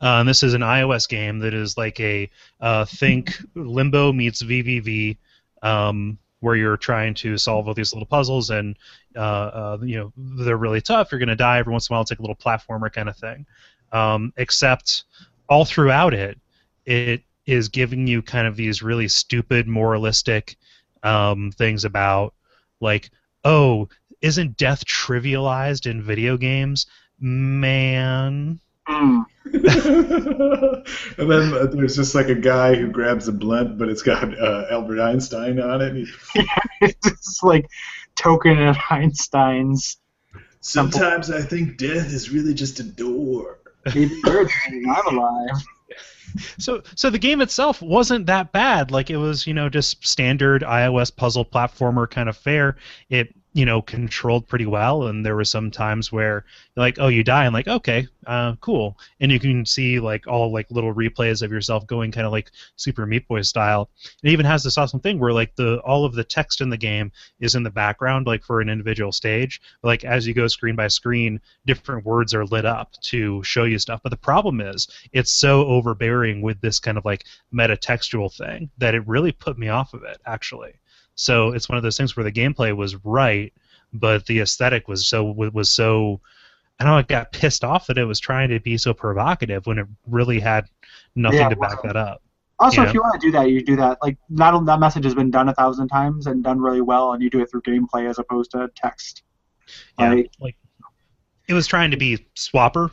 Uh, 0.00 0.20
and 0.20 0.28
this 0.28 0.42
is 0.42 0.54
an 0.54 0.60
iOS 0.60 1.08
game 1.08 1.38
that 1.38 1.54
is 1.54 1.76
like 1.76 1.98
a 2.00 2.28
uh, 2.60 2.84
think 2.84 3.36
Limbo 3.54 4.12
meets 4.12 4.42
VVV, 4.42 5.16
um, 5.62 6.18
where 6.40 6.56
you're 6.56 6.76
trying 6.76 7.14
to 7.14 7.38
solve 7.38 7.66
all 7.68 7.74
these 7.74 7.92
little 7.92 8.06
puzzles, 8.06 8.50
and 8.50 8.76
uh, 9.16 9.18
uh, 9.18 9.78
you 9.82 9.96
know 9.96 10.12
they're 10.44 10.56
really 10.56 10.80
tough. 10.80 11.10
You're 11.10 11.20
gonna 11.20 11.36
die 11.36 11.58
every 11.58 11.72
once 11.72 11.88
in 11.88 11.92
a 11.92 11.94
while. 11.94 12.02
It's 12.02 12.10
like 12.10 12.18
a 12.18 12.22
little 12.22 12.36
platformer 12.36 12.92
kind 12.92 13.08
of 13.08 13.16
thing. 13.16 13.46
Um, 13.92 14.32
except 14.36 15.04
all 15.48 15.64
throughout 15.64 16.14
it, 16.14 16.38
it 16.84 17.22
is 17.46 17.68
giving 17.68 18.06
you 18.06 18.22
kind 18.22 18.46
of 18.46 18.56
these 18.56 18.82
really 18.82 19.08
stupid 19.08 19.68
moralistic 19.68 20.56
um, 21.02 21.52
things 21.52 21.84
about 21.84 22.34
like, 22.84 23.10
oh, 23.44 23.88
isn't 24.22 24.56
death 24.56 24.86
trivialized 24.86 25.90
in 25.90 26.02
video 26.02 26.36
games? 26.36 26.86
Man. 27.18 28.60
Mm. 28.88 29.24
and 31.18 31.30
then 31.30 31.54
uh, 31.54 31.66
there's 31.72 31.96
just 31.96 32.14
like 32.14 32.28
a 32.28 32.34
guy 32.34 32.74
who 32.74 32.88
grabs 32.88 33.28
a 33.28 33.32
blunt, 33.32 33.78
but 33.78 33.88
it's 33.88 34.02
got 34.02 34.38
uh, 34.38 34.66
Albert 34.70 35.00
Einstein 35.00 35.58
on 35.60 35.80
it. 35.80 35.88
and 35.88 36.06
he- 36.06 36.46
it's 36.82 37.08
just 37.08 37.42
like 37.42 37.66
token 38.16 38.62
of 38.62 38.76
Einstein's. 38.90 39.98
Sometimes 40.60 41.30
I 41.30 41.42
think 41.42 41.76
death 41.76 42.12
is 42.12 42.30
really 42.30 42.54
just 42.54 42.80
a 42.80 42.84
door. 42.84 43.58
Maybe 43.94 44.18
you're 44.24 44.48
I'm 44.88 45.16
alive. 45.16 45.48
So, 46.58 46.82
so 46.94 47.10
the 47.10 47.18
game 47.18 47.40
itself 47.40 47.80
wasn't 47.82 48.26
that 48.26 48.52
bad. 48.52 48.90
Like 48.90 49.10
it 49.10 49.16
was, 49.16 49.46
you 49.46 49.54
know, 49.54 49.68
just 49.68 50.06
standard 50.06 50.62
iOS 50.62 51.14
puzzle 51.14 51.44
platformer 51.44 52.10
kind 52.10 52.28
of 52.28 52.36
fare. 52.36 52.76
It, 53.08 53.34
you 53.54 53.64
know, 53.64 53.80
controlled 53.80 54.48
pretty 54.48 54.66
well, 54.66 55.06
and 55.06 55.24
there 55.24 55.36
were 55.36 55.44
some 55.44 55.70
times 55.70 56.10
where, 56.10 56.44
like, 56.74 56.98
oh, 56.98 57.06
you 57.06 57.22
die, 57.22 57.44
and 57.44 57.54
like, 57.54 57.68
okay, 57.68 58.08
uh, 58.26 58.56
cool, 58.56 58.98
and 59.20 59.30
you 59.30 59.38
can 59.38 59.64
see 59.64 60.00
like 60.00 60.26
all 60.26 60.52
like 60.52 60.68
little 60.72 60.92
replays 60.92 61.40
of 61.40 61.52
yourself 61.52 61.86
going 61.86 62.10
kind 62.10 62.26
of 62.26 62.32
like 62.32 62.50
Super 62.74 63.06
Meat 63.06 63.28
Boy 63.28 63.42
style. 63.42 63.90
It 64.24 64.30
even 64.30 64.44
has 64.44 64.64
this 64.64 64.76
awesome 64.76 64.98
thing 64.98 65.20
where 65.20 65.32
like 65.32 65.54
the 65.54 65.78
all 65.80 66.04
of 66.04 66.14
the 66.14 66.24
text 66.24 66.60
in 66.60 66.68
the 66.68 66.76
game 66.76 67.12
is 67.38 67.54
in 67.54 67.62
the 67.62 67.70
background, 67.70 68.26
like 68.26 68.42
for 68.42 68.60
an 68.60 68.68
individual 68.68 69.12
stage. 69.12 69.60
But, 69.82 69.88
like 69.88 70.04
as 70.04 70.26
you 70.26 70.34
go 70.34 70.48
screen 70.48 70.74
by 70.74 70.88
screen, 70.88 71.40
different 71.64 72.04
words 72.04 72.34
are 72.34 72.46
lit 72.46 72.66
up 72.66 72.94
to 73.02 73.40
show 73.44 73.64
you 73.64 73.78
stuff. 73.78 74.00
But 74.02 74.10
the 74.10 74.16
problem 74.16 74.60
is, 74.60 74.88
it's 75.12 75.32
so 75.32 75.64
overbearing 75.66 76.42
with 76.42 76.60
this 76.60 76.80
kind 76.80 76.98
of 76.98 77.04
like 77.04 77.24
meta 77.52 77.76
textual 77.76 78.30
thing 78.30 78.70
that 78.78 78.96
it 78.96 79.06
really 79.06 79.30
put 79.30 79.58
me 79.58 79.68
off 79.68 79.94
of 79.94 80.02
it 80.02 80.20
actually 80.26 80.72
so 81.14 81.52
it's 81.52 81.68
one 81.68 81.76
of 81.76 81.82
those 81.82 81.96
things 81.96 82.16
where 82.16 82.24
the 82.24 82.32
gameplay 82.32 82.74
was 82.76 82.96
right 83.04 83.52
but 83.92 84.26
the 84.26 84.40
aesthetic 84.40 84.88
was 84.88 85.06
so 85.06 85.24
was 85.24 85.70
so 85.70 86.20
i 86.80 86.84
don't 86.84 86.92
know 86.92 86.98
i 86.98 87.02
got 87.02 87.32
pissed 87.32 87.62
off 87.64 87.86
that 87.86 87.98
it 87.98 88.04
was 88.04 88.18
trying 88.20 88.48
to 88.48 88.58
be 88.60 88.76
so 88.76 88.92
provocative 88.92 89.66
when 89.66 89.78
it 89.78 89.86
really 90.06 90.40
had 90.40 90.66
nothing 91.14 91.38
Yeah, 91.40 91.48
to 91.50 91.56
back 91.56 91.82
that 91.82 91.96
up 91.96 92.20
Also, 92.60 92.82
Yeah. 92.82 92.88
if 92.88 92.94
you 92.94 93.00
want 93.00 93.20
to 93.20 93.26
do 93.26 93.32
that, 93.32 93.50
you 93.50 93.64
do 93.64 93.74
that. 93.76 93.98
Like 94.00 94.16
that 94.30 94.64
that 94.66 94.78
message 94.80 95.04
has 95.04 95.14
been 95.14 95.30
done 95.30 95.48
a 95.48 95.54
thousand 95.54 95.88
times 95.88 96.26
and 96.28 96.42
done 96.44 96.60
really 96.60 96.80
well, 96.80 97.12
and 97.12 97.20
you 97.22 97.28
do 97.28 97.40
it 97.40 97.50
through 97.50 97.62
gameplay 97.62 98.08
as 98.08 98.18
opposed 98.20 98.52
to 98.52 98.70
text. 98.76 99.22
yeah 99.98 100.10
Like, 100.14 100.30
like 100.40 100.56
it 101.48 101.52
was 101.54 101.66
trying 101.66 101.90
to 101.90 101.96
be 101.96 102.24
swapper 102.36 102.90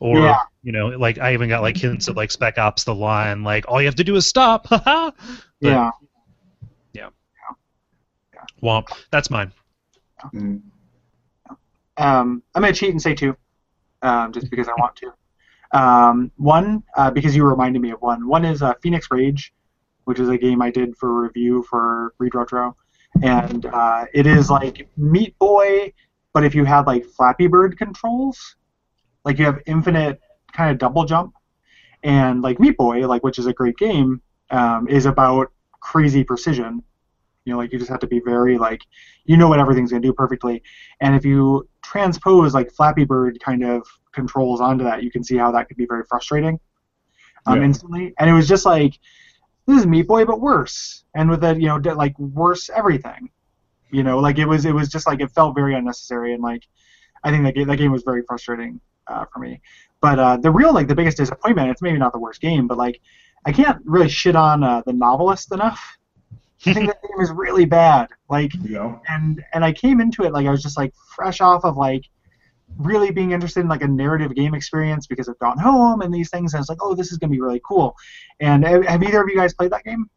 or 0.00 0.18
Yeah. 0.18 0.38
you 0.62 0.72
know 0.72 0.86
like 0.88 1.18
i 1.18 1.32
even 1.34 1.48
got 1.48 1.62
like 1.62 1.76
hints 1.76 2.08
of 2.08 2.16
like 2.16 2.30
spec 2.30 2.58
ops 2.58 2.84
the 2.84 2.94
line 2.94 3.42
like 3.44 3.64
all 3.68 3.80
you 3.82 3.86
have 3.86 3.96
to 3.96 4.04
do 4.04 4.14
is 4.16 4.26
stop 4.26 4.66
But- 4.70 5.14
yeah. 5.60 5.90
Womp 8.62 8.88
that's 9.10 9.30
mine 9.30 9.52
Mm. 10.34 10.62
Um, 11.96 12.42
I'm 12.54 12.62
gonna 12.62 12.72
cheat 12.72 12.90
and 12.90 13.02
say 13.02 13.14
two, 13.14 13.36
um, 14.02 14.32
just 14.32 14.50
because 14.50 14.68
I 14.68 14.72
want 14.72 14.96
to. 14.96 15.12
Um, 15.72 16.30
one, 16.36 16.82
uh, 16.96 17.10
because 17.10 17.34
you 17.34 17.44
reminded 17.44 17.80
me 17.80 17.90
of 17.90 18.00
one. 18.00 18.26
One 18.26 18.44
is 18.44 18.62
uh, 18.62 18.74
Phoenix 18.82 19.08
Rage, 19.10 19.52
which 20.04 20.18
is 20.18 20.28
a 20.28 20.38
game 20.38 20.62
I 20.62 20.70
did 20.70 20.96
for 20.96 21.22
review 21.22 21.64
for 21.68 22.14
Read 22.18 22.34
Retro, 22.34 22.76
and 23.22 23.66
uh, 23.66 24.06
it 24.14 24.26
is 24.26 24.50
like 24.50 24.88
Meat 24.96 25.38
Boy, 25.38 25.92
but 26.32 26.44
if 26.44 26.54
you 26.54 26.64
had 26.64 26.86
like 26.86 27.04
Flappy 27.04 27.46
Bird 27.46 27.76
controls, 27.78 28.56
like 29.24 29.38
you 29.38 29.44
have 29.44 29.58
infinite 29.66 30.20
kind 30.52 30.70
of 30.70 30.78
double 30.78 31.04
jump, 31.04 31.34
and 32.02 32.42
like 32.42 32.58
Meat 32.58 32.76
Boy, 32.76 33.06
like 33.06 33.22
which 33.22 33.38
is 33.38 33.46
a 33.46 33.52
great 33.52 33.76
game, 33.76 34.22
um, 34.50 34.88
is 34.88 35.06
about 35.06 35.52
crazy 35.80 36.24
precision. 36.24 36.82
You 37.44 37.52
know, 37.52 37.58
like 37.58 37.72
you 37.72 37.78
just 37.78 37.90
have 37.90 38.00
to 38.00 38.06
be 38.06 38.20
very 38.20 38.56
like, 38.56 38.82
you 39.24 39.36
know 39.36 39.48
what 39.48 39.58
everything's 39.58 39.90
gonna 39.90 40.00
do 40.02 40.12
perfectly, 40.12 40.62
and 41.00 41.14
if 41.14 41.24
you 41.24 41.68
transpose 41.82 42.54
like 42.54 42.70
Flappy 42.70 43.04
Bird 43.04 43.38
kind 43.40 43.64
of 43.64 43.86
controls 44.12 44.60
onto 44.60 44.84
that, 44.84 45.02
you 45.02 45.10
can 45.10 45.24
see 45.24 45.36
how 45.36 45.50
that 45.52 45.68
could 45.68 45.76
be 45.76 45.86
very 45.86 46.04
frustrating 46.08 46.58
um, 47.46 47.58
Yeah. 47.58 47.64
instantly. 47.64 48.14
And 48.18 48.30
it 48.30 48.32
was 48.32 48.48
just 48.48 48.64
like, 48.64 48.98
this 49.66 49.80
is 49.80 49.86
Meat 49.86 50.06
Boy, 50.06 50.24
but 50.24 50.40
worse, 50.40 51.04
and 51.14 51.30
with 51.30 51.44
a 51.44 51.54
you 51.54 51.66
know 51.66 51.76
like 51.94 52.18
worse 52.18 52.70
everything. 52.70 53.30
You 53.90 54.02
know, 54.02 54.18
like 54.18 54.38
it 54.38 54.46
was 54.46 54.64
it 54.64 54.74
was 54.74 54.88
just 54.88 55.06
like 55.06 55.20
it 55.20 55.30
felt 55.30 55.54
very 55.54 55.74
unnecessary, 55.74 56.34
and 56.34 56.42
like 56.42 56.66
I 57.24 57.30
think 57.30 57.44
that 57.44 57.54
game, 57.54 57.68
that 57.68 57.76
game 57.76 57.92
was 57.92 58.02
very 58.02 58.22
frustrating 58.26 58.80
uh, 59.06 59.24
for 59.32 59.38
me. 59.38 59.60
But 60.00 60.18
uh, 60.18 60.36
the 60.38 60.50
real 60.50 60.72
like 60.72 60.88
the 60.88 60.94
biggest 60.94 61.16
disappointment, 61.16 61.70
it's 61.70 61.82
maybe 61.82 61.98
not 61.98 62.12
the 62.12 62.18
worst 62.18 62.40
game, 62.40 62.66
but 62.66 62.76
like 62.76 63.00
I 63.46 63.52
can't 63.52 63.80
really 63.84 64.08
shit 64.08 64.34
on 64.34 64.64
uh, 64.64 64.82
the 64.84 64.92
novelist 64.92 65.52
enough. 65.52 65.98
I 66.66 66.72
think 66.74 66.86
that 66.86 67.02
game 67.02 67.20
is 67.20 67.30
really 67.30 67.64
bad. 67.64 68.08
Like 68.28 68.54
You 68.54 68.70
know? 68.74 69.00
and 69.08 69.42
and 69.52 69.64
I 69.64 69.72
came 69.72 70.00
into 70.00 70.24
it 70.24 70.32
like 70.32 70.46
I 70.46 70.50
was 70.50 70.62
just 70.62 70.76
like 70.76 70.92
fresh 71.14 71.40
off 71.40 71.64
of 71.64 71.76
like 71.76 72.04
really 72.78 73.10
being 73.10 73.32
interested 73.32 73.60
in 73.60 73.68
like 73.68 73.82
a 73.82 73.88
narrative 73.88 74.34
game 74.34 74.54
experience 74.54 75.06
because 75.06 75.28
I've 75.28 75.38
gone 75.38 75.58
home 75.58 76.00
and 76.00 76.12
these 76.14 76.30
things 76.30 76.54
and 76.54 76.60
it's 76.60 76.68
like 76.70 76.78
oh 76.82 76.94
this 76.94 77.12
is 77.12 77.18
gonna 77.18 77.30
be 77.32 77.40
really 77.40 77.60
cool. 77.66 77.96
And 78.40 78.64
have, 78.64 78.84
have 78.86 79.02
either 79.02 79.22
of 79.22 79.28
you 79.28 79.36
guys 79.36 79.52
played 79.54 79.72
that 79.72 79.84
game? 79.84 80.08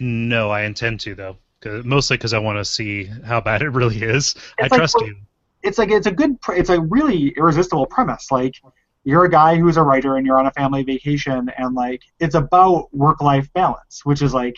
No, 0.00 0.50
I 0.50 0.62
intend 0.62 1.00
to 1.00 1.14
though, 1.14 1.36
'cause- 1.60 1.84
mostly 1.84 2.16
because 2.16 2.32
I 2.34 2.38
want 2.38 2.58
to 2.58 2.64
see 2.64 3.04
how 3.24 3.40
bad 3.40 3.62
it 3.62 3.70
really 3.70 4.02
is. 4.02 4.34
I 4.58 4.62
like 4.64 4.72
trust 4.72 4.94
what- 4.96 5.06
you. 5.06 5.16
It's 5.64 5.76
like 5.76 5.90
it's 5.90 6.06
a 6.06 6.12
good 6.12 6.40
pr- 6.40 6.52
it's 6.54 6.70
a 6.70 6.80
really 6.80 7.30
irresistible 7.36 7.84
premise. 7.86 8.30
Like 8.30 8.54
you're 9.02 9.24
a 9.24 9.30
guy 9.30 9.56
who's 9.56 9.76
a 9.76 9.82
writer 9.82 10.16
and 10.16 10.24
you're 10.24 10.38
on 10.38 10.46
a 10.46 10.52
family 10.52 10.84
vacation 10.84 11.50
and 11.58 11.74
like 11.74 12.00
it's 12.20 12.36
about 12.36 12.94
work 12.94 13.20
life 13.20 13.52
balance, 13.54 14.04
which 14.04 14.22
is 14.22 14.32
like 14.32 14.54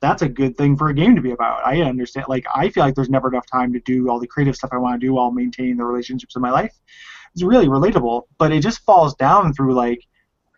that's 0.00 0.22
a 0.22 0.28
good 0.28 0.56
thing 0.56 0.76
for 0.76 0.88
a 0.88 0.94
game 0.94 1.16
to 1.16 1.22
be 1.22 1.32
about. 1.32 1.66
I 1.66 1.82
understand. 1.82 2.26
Like 2.28 2.44
I 2.54 2.68
feel 2.68 2.84
like 2.84 2.94
there's 2.94 3.10
never 3.10 3.28
enough 3.28 3.46
time 3.50 3.72
to 3.72 3.80
do 3.80 4.08
all 4.08 4.20
the 4.20 4.26
creative 4.26 4.54
stuff 4.54 4.70
I 4.72 4.78
want 4.78 5.00
to 5.00 5.06
do 5.06 5.14
while 5.14 5.30
maintaining 5.30 5.76
the 5.76 5.84
relationships 5.84 6.36
in 6.36 6.42
my 6.42 6.50
life. 6.50 6.74
It's 7.34 7.42
really 7.42 7.66
relatable, 7.66 8.22
but 8.38 8.52
it 8.52 8.60
just 8.60 8.84
falls 8.84 9.14
down 9.16 9.52
through 9.52 9.74
like 9.74 10.00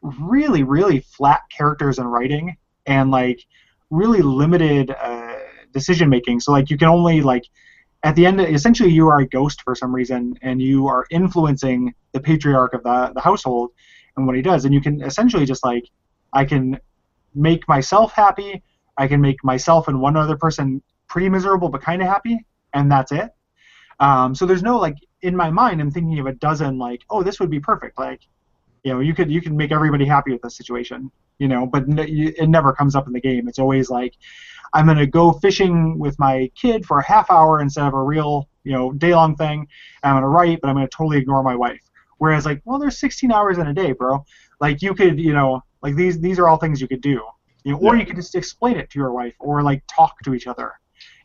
really, 0.03 0.63
really 0.63 1.01
flat 1.01 1.43
characters 1.57 1.99
and 1.99 2.11
writing 2.11 2.57
and 2.87 3.11
like 3.11 3.45
really 3.91 4.23
limited 4.23 4.91
uh, 4.91 5.37
decision 5.73 6.09
making. 6.09 6.41
So 6.41 6.53
like 6.53 6.71
you 6.71 6.77
can 6.77 6.89
only 6.89 7.23
like 7.23 7.45
at 8.03 8.17
the 8.17 8.27
end, 8.27 8.41
essentially 8.41 8.91
you 8.91 9.09
are 9.09 9.21
a 9.21 9.29
ghost 9.29 9.63
for 9.63 9.75
some 9.75 9.95
reason, 9.95 10.39
and 10.43 10.61
you 10.61 10.87
are 10.87 11.07
influencing 11.11 11.95
the 12.13 12.21
patriarch 12.21 12.75
of 12.75 12.83
the 12.83 13.13
the 13.15 13.21
household 13.21 13.71
and 14.17 14.27
what 14.27 14.37
he 14.37 14.43
does, 14.43 14.65
and 14.65 14.75
you 14.75 14.81
can 14.81 15.03
essentially 15.03 15.45
just 15.45 15.65
like 15.65 15.85
I 16.33 16.45
can 16.45 16.79
make 17.35 17.69
myself 17.69 18.13
happy. 18.13 18.63
I 19.01 19.09
can 19.09 19.21
make 19.21 19.43
myself 19.43 19.89
and 19.89 19.99
one 20.01 20.17
other 20.17 20.37
person 20.37 20.83
pretty 21.09 21.29
miserable 21.31 21.71
but 21.71 21.81
kind 21.83 22.03
of 22.03 22.09
happy, 22.09 22.47
and 22.75 22.93
that's 22.93 23.13
it. 23.13 23.31
Um, 23.99 24.35
so 24.35 24.47
there's 24.47 24.63
no 24.63 24.79
like 24.79 24.97
in 25.23 25.35
my 25.35 25.51
mind, 25.51 25.81
I'm 25.81 25.91
thinking 25.91 26.19
of 26.19 26.27
a 26.27 26.35
dozen 26.35 26.79
like, 26.79 27.03
oh, 27.11 27.23
this 27.23 27.41
would 27.41 27.51
be 27.51 27.61
perfect. 27.61 27.99
Like, 27.99 28.21
you 28.85 28.93
know, 28.93 29.01
you 29.01 29.15
could 29.15 29.31
you 29.31 29.41
could 29.41 29.55
make 29.55 29.73
everybody 29.73 30.05
happy 30.05 30.33
with 30.33 30.43
this 30.43 30.57
situation, 30.57 31.11
you 31.39 31.49
know, 31.49 31.67
but 31.67 31.83
n- 31.85 32.09
you- 32.09 32.35
it 32.37 32.49
never 32.49 32.73
comes 32.75 32.95
up 32.95 33.07
in 33.07 33.13
the 33.15 33.21
game. 33.21 33.49
It's 33.49 33.59
always 33.59 33.89
like, 33.91 34.15
I'm 34.75 34.87
gonna 34.87 35.07
go 35.07 35.33
fishing 35.33 35.99
with 35.99 36.19
my 36.19 36.51
kid 36.55 36.85
for 36.87 36.99
a 37.01 37.05
half 37.05 37.31
hour 37.31 37.61
instead 37.61 37.87
of 37.87 37.95
a 37.95 38.03
real, 38.03 38.49
you 38.65 38.73
know, 38.73 38.93
day 38.93 39.15
long 39.15 39.35
thing. 39.37 39.67
I'm 40.03 40.17
gonna 40.17 40.29
write, 40.29 40.61
but 40.61 40.69
I'm 40.69 40.77
gonna 40.77 40.89
totally 40.89 41.19
ignore 41.19 41.43
my 41.43 41.57
wife. 41.57 41.81
Whereas 42.19 42.45
like, 42.47 42.61
well, 42.67 42.79
there's 42.79 42.99
16 42.99 43.33
hours 43.33 43.57
in 43.59 43.67
a 43.67 43.75
day, 43.75 43.93
bro. 43.93 44.25
Like 44.61 44.83
you 44.83 44.95
could, 44.95 45.19
you 45.19 45.33
know, 45.33 45.63
like 45.83 45.95
these 45.97 46.21
these 46.21 46.39
are 46.39 46.49
all 46.49 46.59
things 46.59 46.81
you 46.83 46.89
could 46.89 47.01
do. 47.15 47.21
You 47.65 47.73
know, 47.73 47.79
or 47.79 47.95
Yeah. 47.95 48.01
you 48.01 48.07
could 48.07 48.17
just 48.17 48.35
explain 48.35 48.77
it 48.77 48.91
to 48.91 48.99
your 48.99 49.13
wife, 49.13 49.35
or 49.39 49.63
like 49.63 49.83
talk 49.87 50.21
to 50.25 50.35
each 50.35 50.47
other. 50.47 50.73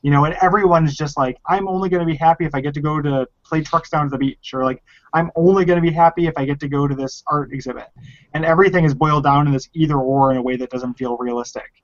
You 0.01 0.11
know, 0.11 0.25
and 0.25 0.35
everyone's 0.41 0.95
just 0.95 1.17
like, 1.17 1.37
I'm 1.47 1.67
only 1.67 1.89
gonna 1.89 2.05
be 2.05 2.15
happy 2.15 2.45
if 2.45 2.53
I 2.53 2.61
get 2.61 2.73
to 2.75 2.81
go 2.81 3.01
to 3.01 3.27
play 3.43 3.61
trucks 3.61 3.89
down 3.89 4.05
to 4.05 4.09
the 4.09 4.17
beach, 4.17 4.51
or 4.53 4.63
like, 4.63 4.83
I'm 5.13 5.31
only 5.35 5.65
gonna 5.65 5.81
be 5.81 5.91
happy 5.91 6.27
if 6.27 6.33
I 6.37 6.45
get 6.45 6.59
to 6.59 6.67
go 6.67 6.87
to 6.87 6.95
this 6.95 7.23
art 7.27 7.51
exhibit. 7.51 7.87
And 8.33 8.45
everything 8.45 8.85
is 8.85 8.93
boiled 8.93 9.23
down 9.23 9.45
to 9.45 9.51
this 9.51 9.67
either 9.73 9.97
or 9.97 10.31
in 10.31 10.37
a 10.37 10.41
way 10.41 10.57
that 10.57 10.69
doesn't 10.69 10.93
feel 10.93 11.17
realistic. 11.17 11.83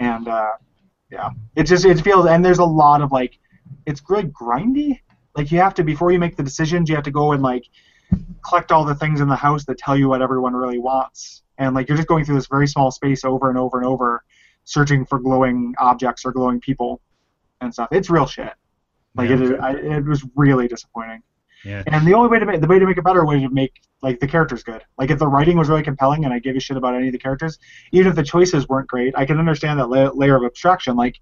And 0.00 0.26
uh, 0.26 0.52
yeah, 1.10 1.30
it 1.54 1.64
just 1.64 1.84
it 1.84 2.00
feels, 2.00 2.26
and 2.26 2.44
there's 2.44 2.58
a 2.58 2.64
lot 2.64 3.00
of 3.00 3.12
like, 3.12 3.38
it's 3.86 4.02
really 4.08 4.24
grindy. 4.24 4.98
Like 5.36 5.52
you 5.52 5.58
have 5.60 5.74
to 5.74 5.84
before 5.84 6.10
you 6.10 6.18
make 6.18 6.36
the 6.36 6.42
decisions, 6.42 6.88
you 6.88 6.96
have 6.96 7.04
to 7.04 7.12
go 7.12 7.32
and 7.32 7.42
like 7.42 7.64
collect 8.42 8.72
all 8.72 8.84
the 8.84 8.96
things 8.96 9.20
in 9.20 9.28
the 9.28 9.36
house 9.36 9.64
that 9.66 9.78
tell 9.78 9.96
you 9.96 10.08
what 10.08 10.22
everyone 10.22 10.54
really 10.54 10.80
wants. 10.80 11.43
And 11.58 11.74
like 11.74 11.88
you're 11.88 11.96
just 11.96 12.08
going 12.08 12.24
through 12.24 12.36
this 12.36 12.46
very 12.46 12.66
small 12.66 12.90
space 12.90 13.24
over 13.24 13.48
and 13.48 13.58
over 13.58 13.78
and 13.78 13.86
over, 13.86 14.24
searching 14.64 15.04
for 15.04 15.18
glowing 15.18 15.74
objects 15.78 16.24
or 16.24 16.32
glowing 16.32 16.60
people 16.60 17.00
and 17.60 17.72
stuff. 17.72 17.88
It's 17.92 18.10
real 18.10 18.26
shit. 18.26 18.52
Like 19.14 19.30
Yeah. 19.30 19.36
it, 19.42 19.60
I, 19.60 19.72
it 19.76 20.04
was 20.04 20.24
really 20.34 20.66
disappointing. 20.68 21.22
Yeah. 21.64 21.82
And 21.86 22.06
the 22.06 22.12
only 22.14 22.28
way 22.28 22.38
to 22.38 22.44
make 22.46 22.60
the 22.60 22.66
way 22.66 22.78
to 22.78 22.84
make 22.86 22.98
it 22.98 23.04
better 23.04 23.24
was 23.24 23.40
to 23.40 23.48
make 23.48 23.80
like 24.02 24.20
the 24.20 24.26
characters 24.26 24.62
good. 24.62 24.82
Like 24.98 25.10
if 25.10 25.18
the 25.18 25.26
writing 25.28 25.56
was 25.56 25.68
really 25.68 25.82
compelling 25.82 26.24
and 26.24 26.34
I 26.34 26.38
gave 26.38 26.56
a 26.56 26.60
shit 26.60 26.76
about 26.76 26.94
any 26.94 27.06
of 27.06 27.12
the 27.12 27.18
characters, 27.18 27.58
even 27.92 28.08
if 28.08 28.16
the 28.16 28.22
choices 28.22 28.68
weren't 28.68 28.86
great, 28.88 29.14
I 29.16 29.24
can 29.24 29.38
understand 29.38 29.80
that 29.80 29.88
la- 29.88 30.10
layer 30.12 30.36
of 30.36 30.44
abstraction. 30.44 30.94
Like, 30.94 31.18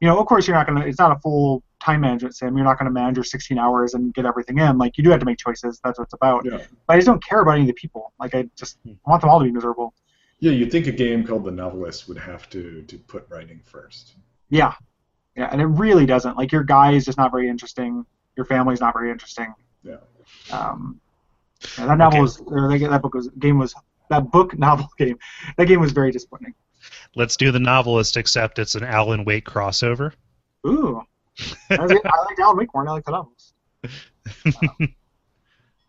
you 0.00 0.06
know, 0.06 0.20
of 0.20 0.26
course 0.26 0.46
you're 0.46 0.56
not 0.56 0.66
gonna. 0.68 0.86
It's 0.86 1.00
not 1.00 1.16
a 1.16 1.18
full 1.20 1.64
time 1.82 2.00
management 2.00 2.36
sim. 2.36 2.56
You're 2.56 2.64
not 2.64 2.78
gonna 2.78 2.90
manage 2.90 3.16
your 3.16 3.24
16 3.24 3.58
hours 3.58 3.94
and 3.94 4.14
get 4.14 4.24
everything 4.24 4.58
in. 4.58 4.78
Like 4.78 4.96
you 4.96 5.04
do 5.04 5.10
have 5.10 5.20
to 5.20 5.26
make 5.26 5.38
choices. 5.38 5.80
That's 5.84 5.98
what 5.98 6.04
it's 6.04 6.14
about. 6.14 6.44
Yeah. 6.44 6.58
But 6.86 6.94
I 6.94 6.96
just 6.96 7.06
don't 7.06 7.22
care 7.24 7.40
about 7.40 7.52
any 7.52 7.62
of 7.62 7.66
the 7.66 7.74
people. 7.74 8.12
Like 8.20 8.34
I 8.34 8.48
just 8.56 8.78
want 9.06 9.20
them 9.20 9.30
all 9.30 9.38
to 9.40 9.44
be 9.44 9.50
miserable. 9.52 9.94
Yeah, 10.38 10.52
you'd 10.52 10.72
think 10.72 10.86
a 10.86 10.92
game 10.92 11.24
called 11.24 11.44
The 11.44 11.52
Novelist 11.52 12.08
would 12.08 12.18
have 12.18 12.50
to, 12.50 12.82
to 12.82 12.98
put 12.98 13.26
writing 13.28 13.60
first. 13.64 14.14
Yeah, 14.50 14.74
yeah, 15.36 15.48
and 15.52 15.60
it 15.60 15.66
really 15.66 16.04
doesn't. 16.04 16.36
Like 16.36 16.50
your 16.50 16.64
guy 16.64 16.92
is 16.92 17.04
just 17.04 17.16
not 17.16 17.30
very 17.30 17.48
interesting. 17.48 18.04
Your 18.36 18.44
family's 18.46 18.80
not 18.80 18.92
very 18.92 19.10
interesting. 19.10 19.54
Yeah. 19.84 19.98
Um, 20.50 21.00
yeah, 21.78 21.86
that 21.86 21.98
novel 21.98 22.18
Okay. 22.18 22.22
was, 22.22 22.40
or 22.40 22.76
that, 22.76 22.90
that 22.90 23.02
book 23.02 23.14
was, 23.14 23.28
game 23.38 23.58
was, 23.58 23.74
that 24.10 24.30
book 24.32 24.58
novel 24.66 24.88
game, 24.98 25.18
that 25.56 25.66
game 25.66 25.80
was 25.80 25.92
very 25.92 26.10
disappointing. 26.10 26.54
Let's 27.14 27.36
do 27.36 27.52
the 27.52 27.60
novelist, 27.60 28.16
except 28.16 28.58
it's 28.58 28.74
an 28.74 28.82
Alan 28.82 29.24
Wake 29.24 29.44
crossover. 29.44 30.12
Ooh, 30.66 31.02
I, 31.70 31.80
was, 31.80 31.92
I 31.92 32.24
like 32.24 32.38
Alan 32.40 32.56
Wake 32.56 32.68
more 32.74 32.82
than 32.84 32.88
I 32.90 32.92
like 32.92 33.04
the 33.04 33.12
novels. 33.12 33.54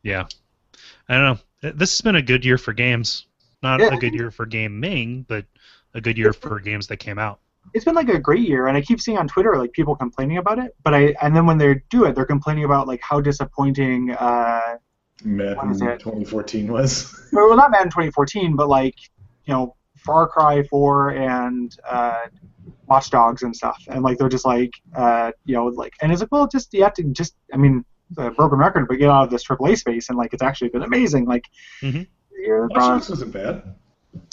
Yeah. 0.04 0.26
I 1.08 1.14
don't 1.18 1.40
know. 1.64 1.72
This 1.72 1.92
has 1.92 2.02
been 2.02 2.18
a 2.18 2.22
good 2.22 2.44
year 2.44 2.58
for 2.58 2.74
games. 2.74 3.28
Not 3.62 3.80
Yeah. 3.80 3.94
a 3.94 3.98
good 3.98 4.14
year 4.14 4.32
for 4.32 4.46
gaming, 4.46 5.24
but 5.30 5.46
a 5.94 6.02
good 6.02 6.18
year 6.18 6.34
for 6.34 6.60
games 6.60 6.88
that 6.88 6.98
came 6.98 7.18
out. 7.18 7.40
It's 7.74 7.86
been 7.86 7.96
like 7.96 8.10
a 8.10 8.20
great 8.20 8.46
year, 8.46 8.68
and 8.68 8.76
I 8.76 8.82
keep 8.82 9.00
seeing 9.00 9.18
on 9.18 9.28
Twitter 9.30 9.56
like 9.58 9.72
people 9.72 9.96
complaining 9.96 10.38
about 10.38 10.60
it. 10.60 10.76
But 10.84 10.94
I, 10.94 11.16
and 11.22 11.34
then 11.34 11.46
when 11.46 11.58
they 11.58 11.82
do 11.90 12.04
it, 12.04 12.14
they're 12.16 12.26
complaining 12.26 12.66
about 12.66 12.88
like 12.88 13.00
how 13.02 13.22
disappointing. 13.22 14.12
Uh, 14.12 14.76
Madden 15.24 15.56
What 15.56 15.72
is 15.72 15.82
it? 15.82 16.00
2014 16.00 16.70
was. 16.70 17.30
well, 17.32 17.56
not 17.56 17.72
Madden 17.72 17.88
2014, 17.88 18.58
but 18.58 18.68
like 18.68 18.96
you 19.46 19.54
know 19.54 19.78
Far 20.06 20.28
Cry 20.28 20.64
4 20.64 21.10
and 21.12 21.76
uh, 21.90 22.26
Watch 22.88 23.10
Dogs 23.10 23.44
and 23.44 23.56
stuff, 23.56 23.82
and 23.88 24.04
like 24.04 24.18
they're 24.18 24.30
just 24.30 24.46
like 24.46 24.72
uh, 24.96 25.32
you 25.46 25.56
know 25.56 25.66
like, 25.68 25.94
and 26.02 26.12
it's 26.12 26.22
like 26.22 26.32
well, 26.32 26.48
just 26.48 26.74
you 26.74 26.84
have 26.84 26.94
to 26.96 27.04
just 27.04 27.36
I 27.54 27.58
mean, 27.58 27.84
it's 28.10 28.20
a 28.20 28.32
broken 28.32 28.60
record, 28.60 28.88
but 28.88 28.96
get 28.96 29.10
out 29.10 29.24
of 29.24 29.30
this 29.30 29.46
AAA 29.46 29.78
space, 29.78 30.10
and 30.10 30.18
like 30.18 30.34
it's 30.34 30.44
actually 30.44 30.70
been 30.70 30.84
amazing. 30.84 31.26
Like, 31.26 31.46
Mhm. 31.82 32.08
you're, 32.38 32.68
Watch 32.68 32.76
Dogs 32.80 33.10
wasn't 33.10 33.32
bad. 33.34 33.76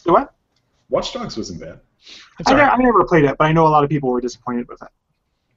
what? 0.05 0.35
Watch 0.89 1.13
Dogs 1.13 1.37
wasn't 1.37 1.61
bad. 1.61 1.81
I, 2.47 2.51
all 2.51 2.57
ne- 2.57 2.63
I 2.65 2.77
never 2.79 3.05
played 3.05 3.25
it, 3.25 3.37
but 3.39 3.45
I 3.45 3.53
know 3.53 3.67
a 3.67 3.69
lot 3.71 3.85
of 3.85 3.91
people 3.91 4.11
were 4.11 4.21
disappointed 4.21 4.67
with 4.69 4.83
it. 4.83 4.89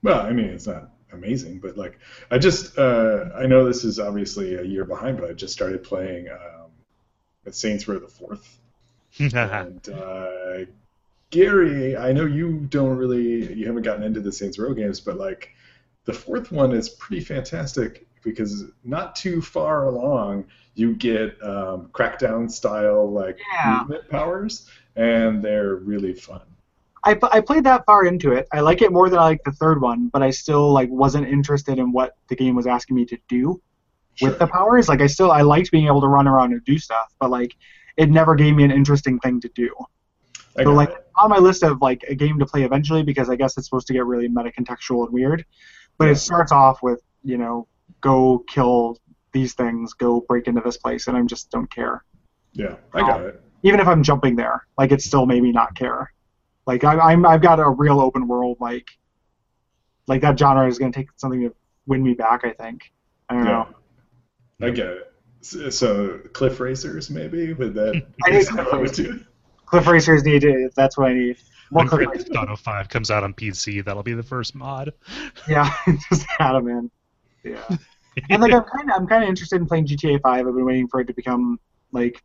Well, 0.02 0.20
I 0.20 0.32
mean, 0.32 0.46
it's 0.46 0.66
not 0.66 0.90
amazing, 1.12 1.58
but 1.58 1.76
like, 1.76 1.98
I 2.30 2.38
just, 2.38 2.78
uh, 2.78 3.30
I 3.34 3.46
know 3.46 3.64
this 3.64 3.84
is 3.84 3.98
obviously 3.98 4.54
a 4.56 4.62
year 4.62 4.84
behind, 4.84 5.16
but 5.18 5.28
I 5.28 5.32
just 5.32 5.52
started 5.52 5.82
playing 5.82 6.28
um, 6.28 6.70
Saints 7.50 7.88
Row 7.88 7.98
the 7.98 8.06
Fourth, 8.08 8.58
and 9.18 9.88
uh, 9.88 10.64
Gary, 11.30 11.96
I 11.96 12.12
know 12.12 12.26
you 12.26 12.60
don't 12.70 12.96
really, 12.96 13.52
you 13.54 13.66
haven't 13.66 13.82
gotten 13.82 14.04
into 14.04 14.20
the 14.20 14.32
Saints 14.32 14.58
Row 14.58 14.74
games, 14.74 15.00
but 15.00 15.16
like, 15.16 15.50
the 16.04 16.12
fourth 16.12 16.52
one 16.52 16.72
is 16.72 16.88
pretty 16.90 17.22
fantastic 17.24 18.06
because 18.22 18.64
not 18.84 19.16
too 19.16 19.40
far 19.42 19.86
along, 19.86 20.46
you 20.74 20.94
get 20.94 21.42
um, 21.42 21.88
Crackdown 21.92 22.50
style 22.50 23.10
like 23.10 23.38
Yeah. 23.52 23.80
movement 23.80 24.08
powers, 24.08 24.68
and 24.96 25.42
they're 25.42 25.76
really 25.76 26.14
fun. 26.14 26.42
I, 27.04 27.18
I 27.32 27.40
played 27.40 27.64
that 27.64 27.84
far 27.86 28.06
into 28.06 28.32
it. 28.32 28.46
I 28.52 28.60
like 28.60 28.80
it 28.82 28.92
more 28.92 29.10
than 29.10 29.18
I 29.18 29.24
like 29.24 29.42
the 29.44 29.52
third 29.52 29.80
one, 29.80 30.08
but 30.08 30.22
I 30.22 30.30
still 30.30 30.72
like 30.72 30.88
wasn't 30.90 31.28
interested 31.28 31.78
in 31.78 31.92
what 31.92 32.16
the 32.28 32.36
game 32.36 32.54
was 32.54 32.66
asking 32.66 32.96
me 32.96 33.04
to 33.06 33.18
do. 33.28 33.60
with 34.20 34.38
the 34.38 34.46
powers. 34.46 34.88
Like 34.88 35.00
I 35.00 35.06
still 35.06 35.30
I 35.30 35.42
liked 35.42 35.70
being 35.70 35.86
able 35.86 36.00
to 36.00 36.08
run 36.08 36.28
around 36.28 36.52
and 36.52 36.64
do 36.64 36.78
stuff, 36.78 37.14
but 37.20 37.30
like 37.30 37.54
it 37.96 38.10
never 38.10 38.34
gave 38.34 38.54
me 38.54 38.64
an 38.64 38.70
interesting 38.70 39.18
thing 39.20 39.40
to 39.40 39.48
do. 39.54 39.70
So 40.62 40.72
like 40.72 40.90
it. 40.90 41.06
on 41.16 41.30
my 41.30 41.38
list 41.38 41.62
of 41.64 41.80
like 41.82 42.02
a 42.08 42.14
game 42.14 42.38
to 42.38 42.46
play 42.46 42.62
eventually 42.62 43.02
because 43.02 43.28
I 43.28 43.36
guess 43.36 43.56
it's 43.56 43.66
supposed 43.66 43.86
to 43.88 43.92
get 43.92 44.06
really 44.06 44.28
meta 44.28 44.52
contextual 44.56 45.04
and 45.04 45.12
weird. 45.12 45.44
But 45.98 46.06
Yeah. 46.06 46.12
it 46.12 46.16
starts 46.16 46.52
off 46.52 46.82
with, 46.82 47.00
you 47.22 47.38
know, 47.38 47.66
go 48.00 48.44
kill 48.48 48.98
these 49.32 49.54
things, 49.54 49.94
go 49.94 50.20
break 50.28 50.46
into 50.46 50.60
this 50.60 50.76
place, 50.76 51.08
and 51.08 51.16
I 51.16 51.22
just 51.22 51.50
don't 51.50 51.70
care. 51.70 52.04
Yeah, 52.52 52.76
I 52.92 53.00
got 53.00 53.20
um, 53.20 53.26
it. 53.26 53.42
Even 53.64 53.80
if 53.80 53.88
I'm 53.88 54.02
jumping 54.02 54.36
there, 54.36 54.64
like 54.78 54.92
it 54.92 55.02
still 55.02 55.26
made 55.26 55.42
me 55.42 55.50
not 55.50 55.74
care. 55.74 56.12
Like 56.66 56.84
I, 56.84 56.94
I'm 57.12 57.26
I've 57.26 57.42
got 57.42 57.58
a 57.58 57.68
real 57.68 58.00
open 58.00 58.28
world 58.28 58.58
like 58.60 58.88
like 60.06 60.20
that 60.22 60.38
genre 60.38 60.66
is 60.68 60.78
gonna 60.78 60.92
take 60.92 61.08
something 61.16 61.40
to 61.40 61.54
win 61.86 62.02
me 62.02 62.14
back, 62.14 62.44
I 62.44 62.52
think. 62.52 62.92
I 63.28 63.34
don't 63.34 63.44
Yeah, 63.44 63.64
know. 64.60 64.66
I 64.66 64.70
get 64.70 64.86
it. 64.86 65.13
So, 65.44 65.68
so 65.68 66.18
cliff 66.32 66.58
racers 66.58 67.10
maybe 67.10 67.52
would 67.52 67.74
that? 67.74 68.06
I 68.24 68.30
need 68.30 68.36
is 68.38 68.48
that 68.48 68.66
what 68.72 68.80
would 68.80 68.92
do? 68.92 69.20
Cliff 69.66 69.86
Racers 69.86 70.22
need 70.24 70.42
to 70.42 70.70
that's 70.76 70.96
what 70.96 71.10
I 71.10 71.14
need. 71.14 71.36
More 71.70 71.80
When 71.80 71.88
Cliff 71.88 72.08
Racers. 72.08 72.28
Theft 72.28 72.62
5 72.62 72.88
comes 72.88 73.10
out 73.10 73.24
on 73.24 73.34
PC, 73.34 73.84
that'll 73.84 74.02
be 74.02 74.14
the 74.14 74.22
first 74.22 74.54
mod. 74.54 74.92
Yeah, 75.48 75.70
just 76.10 76.26
add 76.38 76.52
them 76.52 76.68
in. 76.68 76.90
Yeah. 77.42 77.76
and 78.30 78.40
like 78.40 78.52
I'm 78.52 78.64
kind 78.64 78.90
of 78.90 78.96
I'm 78.96 79.06
kind 79.06 79.24
of 79.24 79.28
interested 79.28 79.60
in 79.60 79.66
playing 79.66 79.86
GTA 79.86 80.20
5. 80.22 80.46
I've 80.46 80.54
been 80.54 80.64
waiting 80.64 80.88
for 80.88 81.00
it 81.00 81.06
to 81.08 81.12
become 81.12 81.58
like 81.92 82.22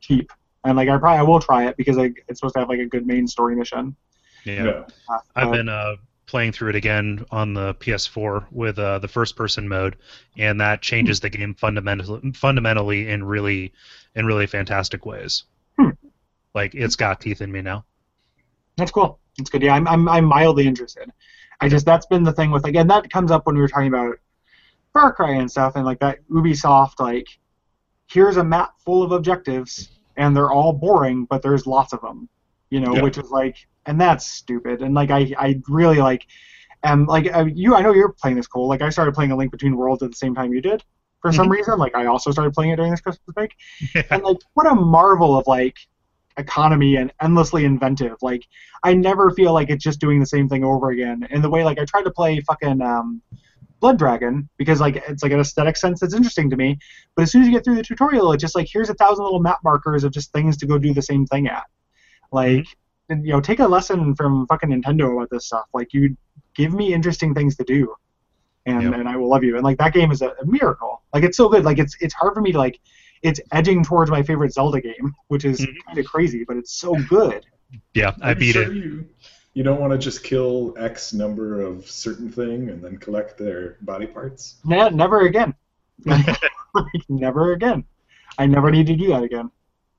cheap, 0.00 0.32
and 0.64 0.76
like 0.76 0.88
I 0.88 0.96
probably 0.96 1.18
I 1.18 1.22
will 1.22 1.40
try 1.40 1.66
it 1.66 1.76
because 1.76 1.96
like 1.96 2.24
it's 2.28 2.40
supposed 2.40 2.54
to 2.54 2.60
have 2.60 2.68
like 2.68 2.80
a 2.80 2.86
good 2.86 3.06
main 3.06 3.26
story 3.26 3.56
mission. 3.56 3.96
Yeah. 4.44 4.64
Yeah. 4.64 4.84
Uh, 5.10 5.18
I've 5.36 5.48
uh, 5.48 5.50
been 5.50 5.68
uh, 5.68 5.96
playing 6.28 6.52
through 6.52 6.70
it 6.70 6.76
again 6.76 7.24
on 7.30 7.54
the 7.54 7.74
PS4 7.74 8.46
with 8.52 8.78
uh, 8.78 9.00
the 9.00 9.08
first-person 9.08 9.68
mode, 9.68 9.96
and 10.36 10.60
that 10.60 10.82
changes 10.82 11.18
the 11.18 11.30
game 11.30 11.54
fundamentally, 11.54 12.30
fundamentally 12.32 13.08
in 13.08 13.24
really, 13.24 13.72
in 14.14 14.26
really 14.26 14.46
fantastic 14.46 15.04
ways. 15.04 15.44
Hmm. 15.76 15.90
Like 16.54 16.74
it's 16.74 16.96
got 16.96 17.20
teeth 17.20 17.40
in 17.40 17.50
me 17.50 17.62
now. 17.62 17.84
That's 18.76 18.92
cool. 18.92 19.18
That's 19.36 19.50
good. 19.50 19.62
Yeah, 19.62 19.74
I'm, 19.74 19.88
I'm 19.88 20.08
I'm 20.08 20.24
mildly 20.24 20.66
interested. 20.66 21.10
I 21.60 21.68
just 21.68 21.84
that's 21.84 22.06
been 22.06 22.22
the 22.22 22.32
thing 22.32 22.50
with 22.50 22.64
again 22.64 22.86
that 22.88 23.10
comes 23.10 23.30
up 23.30 23.46
when 23.46 23.54
we 23.54 23.60
were 23.60 23.68
talking 23.68 23.88
about 23.88 24.16
Far 24.92 25.12
Cry 25.12 25.32
and 25.32 25.50
stuff 25.50 25.76
and 25.76 25.84
like 25.84 26.00
that 26.00 26.18
Ubisoft 26.28 27.00
like 27.00 27.26
here's 28.08 28.36
a 28.36 28.44
map 28.44 28.74
full 28.84 29.02
of 29.02 29.12
objectives 29.12 29.88
and 30.16 30.36
they're 30.36 30.50
all 30.50 30.72
boring 30.72 31.24
but 31.24 31.42
there's 31.42 31.66
lots 31.66 31.92
of 31.92 32.00
them, 32.00 32.28
you 32.70 32.80
know, 32.80 32.94
Yeah. 32.94 33.02
which 33.02 33.18
is 33.18 33.30
like 33.30 33.56
and 33.86 34.00
that's 34.00 34.26
stupid. 34.26 34.82
And 34.82 34.94
like 34.94 35.10
I 35.10 35.32
I 35.38 35.60
really 35.68 35.98
like 35.98 36.26
and 36.82 37.06
like 37.06 37.34
uh, 37.34 37.46
you 37.46 37.74
I 37.74 37.80
know 37.82 37.92
you're 37.94 38.12
playing 38.12 38.36
this 38.36 38.46
Cole. 38.46 38.68
Like 38.68 38.82
I 38.82 38.90
started 38.90 39.14
playing 39.14 39.32
A 39.32 39.36
Link 39.36 39.50
Between 39.50 39.76
Worlds 39.76 40.02
at 40.02 40.10
the 40.10 40.16
same 40.16 40.34
time 40.34 40.52
you 40.52 40.60
did 40.60 40.84
for 41.22 41.32
some 41.32 41.48
Mhm. 41.48 41.52
reason. 41.52 41.78
Like 41.78 41.94
I 41.94 42.06
also 42.06 42.30
started 42.30 42.52
playing 42.54 42.70
it 42.72 42.76
during 42.76 42.90
this 42.90 43.00
Christmas 43.00 43.34
break. 43.34 43.54
And 44.10 44.22
like 44.22 44.36
what 44.54 44.66
a 44.70 44.74
marvel 44.74 45.36
of 45.36 45.46
like 45.46 45.76
economy 46.36 46.96
and 46.96 47.12
endlessly 47.20 47.64
inventive. 47.64 48.16
Like 48.22 48.44
i 48.84 48.94
never 48.94 49.30
feel 49.32 49.52
like 49.52 49.70
it's 49.70 49.82
just 49.82 49.98
doing 50.00 50.20
the 50.20 50.26
same 50.26 50.48
thing 50.48 50.62
over 50.64 50.90
again. 50.90 51.26
In 51.30 51.42
the 51.42 51.50
way 51.50 51.64
like 51.64 51.78
i 51.78 51.84
tried 51.84 52.02
to 52.04 52.10
play 52.12 52.40
fucking 52.40 52.80
um 52.82 53.22
blood 53.80 53.98
dragon 53.98 54.48
because 54.58 54.80
like 54.80 54.96
it's 55.08 55.22
like 55.22 55.32
an 55.32 55.40
aesthetic 55.40 55.76
sense 55.76 56.00
that's 56.00 56.14
interesting 56.14 56.50
to 56.50 56.56
me. 56.56 56.78
But 57.16 57.22
as 57.22 57.32
soon 57.32 57.42
as 57.42 57.48
you 57.48 57.54
get 57.54 57.64
through 57.64 57.76
the 57.76 57.82
tutorial 57.82 58.32
it's 58.32 58.40
just 58.40 58.54
like 58.54 58.68
here's 58.72 58.90
a 58.90 58.94
thousand 58.94 59.24
little 59.24 59.40
map 59.40 59.58
markers 59.64 60.04
of 60.04 60.12
just 60.12 60.32
things 60.32 60.56
to 60.58 60.66
go 60.66 60.78
do 60.78 60.92
the 60.94 61.02
same 61.02 61.26
thing 61.26 61.48
at 61.48 61.64
like 62.32 62.66
and, 63.08 63.24
you 63.26 63.32
know 63.32 63.40
take 63.40 63.60
a 63.60 63.66
lesson 63.66 64.14
from 64.14 64.46
fucking 64.46 64.68
nintendo 64.70 65.14
about 65.16 65.30
this 65.30 65.46
stuff 65.46 65.66
like 65.74 65.92
you 65.92 66.16
give 66.54 66.72
me 66.74 66.92
interesting 66.92 67.34
things 67.34 67.56
to 67.56 67.64
do 67.64 67.94
and, 68.66 68.82
Yep. 68.82 68.94
and 68.94 69.08
i 69.08 69.16
will 69.16 69.28
love 69.28 69.42
you 69.44 69.54
and 69.56 69.64
like 69.64 69.78
that 69.78 69.92
game 69.94 70.10
is 70.10 70.20
a, 70.22 70.28
a 70.42 70.44
miracle 70.46 71.02
like 71.14 71.24
it's 71.24 71.36
so 71.36 71.48
good 71.48 71.64
like 71.64 71.78
it's 71.78 71.96
it's 72.00 72.14
hard 72.14 72.34
for 72.34 72.40
me 72.40 72.52
to 72.52 72.58
like 72.58 72.78
it's 73.22 73.40
edging 73.50 73.82
towards 73.82 74.12
my 74.12 74.22
favorite 74.22 74.52
Zelda 74.52 74.80
game, 74.80 75.12
which 75.26 75.44
is 75.44 75.60
Mhm. 75.60 75.74
kind 75.86 75.98
of 75.98 76.06
crazy, 76.06 76.44
but 76.46 76.56
it's 76.56 76.74
so 76.74 76.94
good. 77.08 77.44
Yeah, 77.92 78.14
I 78.22 78.32
beat 78.32 78.52
sure 78.52 78.70
it. 78.70 78.74
You, 78.76 79.08
you 79.54 79.64
don't 79.64 79.80
want 79.80 79.90
to 79.92 79.98
just 79.98 80.22
kill 80.22 80.72
X 80.78 81.12
number 81.12 81.60
of 81.62 81.90
certain 81.90 82.30
thing 82.30 82.68
and 82.70 82.80
then 82.80 82.96
collect 82.96 83.36
their 83.36 83.76
body 83.80 84.06
parts. 84.06 84.58
Ne- 84.64 84.90
never 84.90 85.22
again. 85.22 85.52
Like, 86.06 87.02
never 87.08 87.54
again. 87.54 87.82
I 88.38 88.46
never 88.46 88.70
need 88.70 88.86
to 88.86 88.94
do 88.94 89.08
that 89.08 89.24
again. 89.24 89.50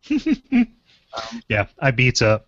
Um, 1.13 1.41
Yeah, 1.49 1.67
I 1.79 1.91
beat 1.91 2.21
a, 2.21 2.41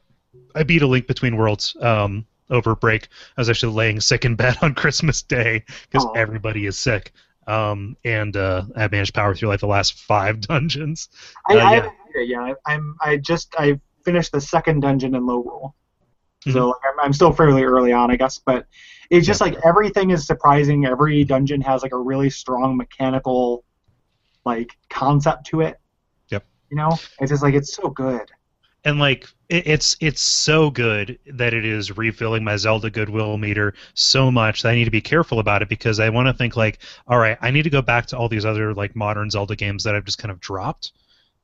I 0.56 0.64
beat 0.64 0.82
a 0.82 0.88
Link 0.88 1.08
Between 1.08 1.38
Worlds 1.38 1.76
um, 1.82 2.26
over 2.50 2.76
break. 2.76 3.08
I 3.38 3.42
was 3.42 3.50
actually 3.50 3.74
laying 3.74 4.00
sick 4.00 4.26
in 4.26 4.36
bed 4.44 4.58
on 4.62 4.74
Christmas 4.76 5.22
Day 5.22 5.64
because 5.90 6.06
Aw. 6.06 6.14
everybody 6.14 6.66
is 6.66 6.78
sick. 6.78 7.12
Um, 7.48 7.98
and 8.06 8.38
uh, 8.38 8.64
I 8.76 8.88
managed 8.88 9.14
power 9.16 9.34
through 9.36 9.50
like 9.50 9.60
the 9.62 9.68
last 9.68 9.94
five 10.02 10.40
dungeons. 10.48 11.10
I, 11.50 11.54
Uh, 11.54 11.58
I 11.58 11.60
yeah. 11.62 11.70
haven't 11.76 11.94
beat 12.14 12.22
it 12.22 12.28
yet. 12.30 12.40
I, 12.40 12.56
I'm 12.74 12.96
I 13.02 13.18
just 13.18 13.56
I 13.58 13.80
finished 14.06 14.32
the 14.32 14.42
second 14.42 14.82
dungeon 14.82 15.16
in 15.16 15.24
Lorule, 15.24 15.74
Mm-hmm. 16.46 16.54
so 16.54 16.70
like, 16.70 16.76
I'm, 16.86 17.06
I'm 17.06 17.14
still 17.14 17.32
fairly 17.32 17.64
early 17.64 17.92
on, 17.94 18.10
I 18.10 18.16
guess. 18.16 18.40
But 18.40 18.66
it's 19.12 19.28
just 19.28 19.42
like 19.42 19.56
everything 19.64 20.10
is 20.10 20.26
surprising. 20.26 20.86
Every 20.88 21.24
dungeon 21.24 21.62
has 21.62 21.84
like 21.84 21.92
a 21.94 21.98
really 22.00 22.30
strong 22.32 22.76
mechanical, 22.78 23.64
like 24.46 24.72
concept 24.90 25.46
to 25.48 25.62
it. 25.62 25.78
Yep. 26.30 26.44
You 26.72 26.78
know, 26.78 26.98
it's 27.20 27.30
just 27.30 27.44
like 27.44 27.54
it's 27.54 27.76
so 27.76 27.90
good. 27.90 28.28
And 28.84 29.00
like 29.00 29.28
it, 29.50 29.68
it's 29.68 29.96
it's 30.00 30.22
so 30.22 30.70
good 30.70 31.18
that 31.28 31.54
it 31.54 31.66
is 31.66 31.98
refilling 31.98 32.44
my 32.44 32.56
Zelda 32.58 32.90
goodwill 32.90 33.38
meter 33.38 33.74
so 33.94 34.32
much 34.32 34.62
that 34.64 34.70
I 34.70 34.76
need 34.76 34.86
to 34.86 34.92
be 34.92 35.02
careful 35.02 35.40
about 35.40 35.62
it 35.62 35.70
because 35.70 36.00
I 36.00 36.10
want 36.10 36.28
to 36.28 36.34
think 36.34 36.56
like, 36.56 36.80
all 37.08 37.18
right, 37.20 37.38
I 37.42 37.52
need 37.52 37.64
to 37.64 37.70
go 37.70 37.82
back 37.82 38.06
to 38.08 38.18
all 38.18 38.28
these 38.30 38.46
other 38.46 38.74
like 38.74 38.96
modern 38.96 39.30
Zelda 39.30 39.56
games 39.56 39.84
that 39.84 39.96
I've 39.96 40.06
just 40.06 40.18
kind 40.18 40.32
of 40.32 40.40
dropped, 40.40 40.94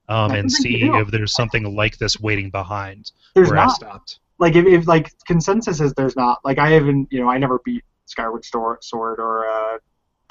um, 0.10 0.32
and 0.32 0.52
see 0.52 0.84
if 0.84 1.10
there's 1.12 1.34
something 1.34 1.76
like 1.76 1.98
this 1.98 2.20
waiting 2.20 2.50
behind 2.50 3.12
There's 3.36 3.50
where 3.50 3.60
I 3.60 3.66
not. 3.66 3.76
stopped. 3.76 4.20
like 4.40 4.56
if, 4.56 4.66
if 4.66 4.88
like 4.88 5.12
consensus 5.26 5.80
is 5.82 5.94
there's 5.94 6.16
not 6.16 6.40
like 6.44 6.58
I 6.58 6.70
haven't 6.70 7.08
you 7.12 7.20
know 7.22 7.30
I 7.30 7.38
never 7.38 7.60
beat 7.66 7.84
Skyward 8.06 8.46
Sword 8.46 9.20
or 9.20 9.48
uh, 9.50 9.78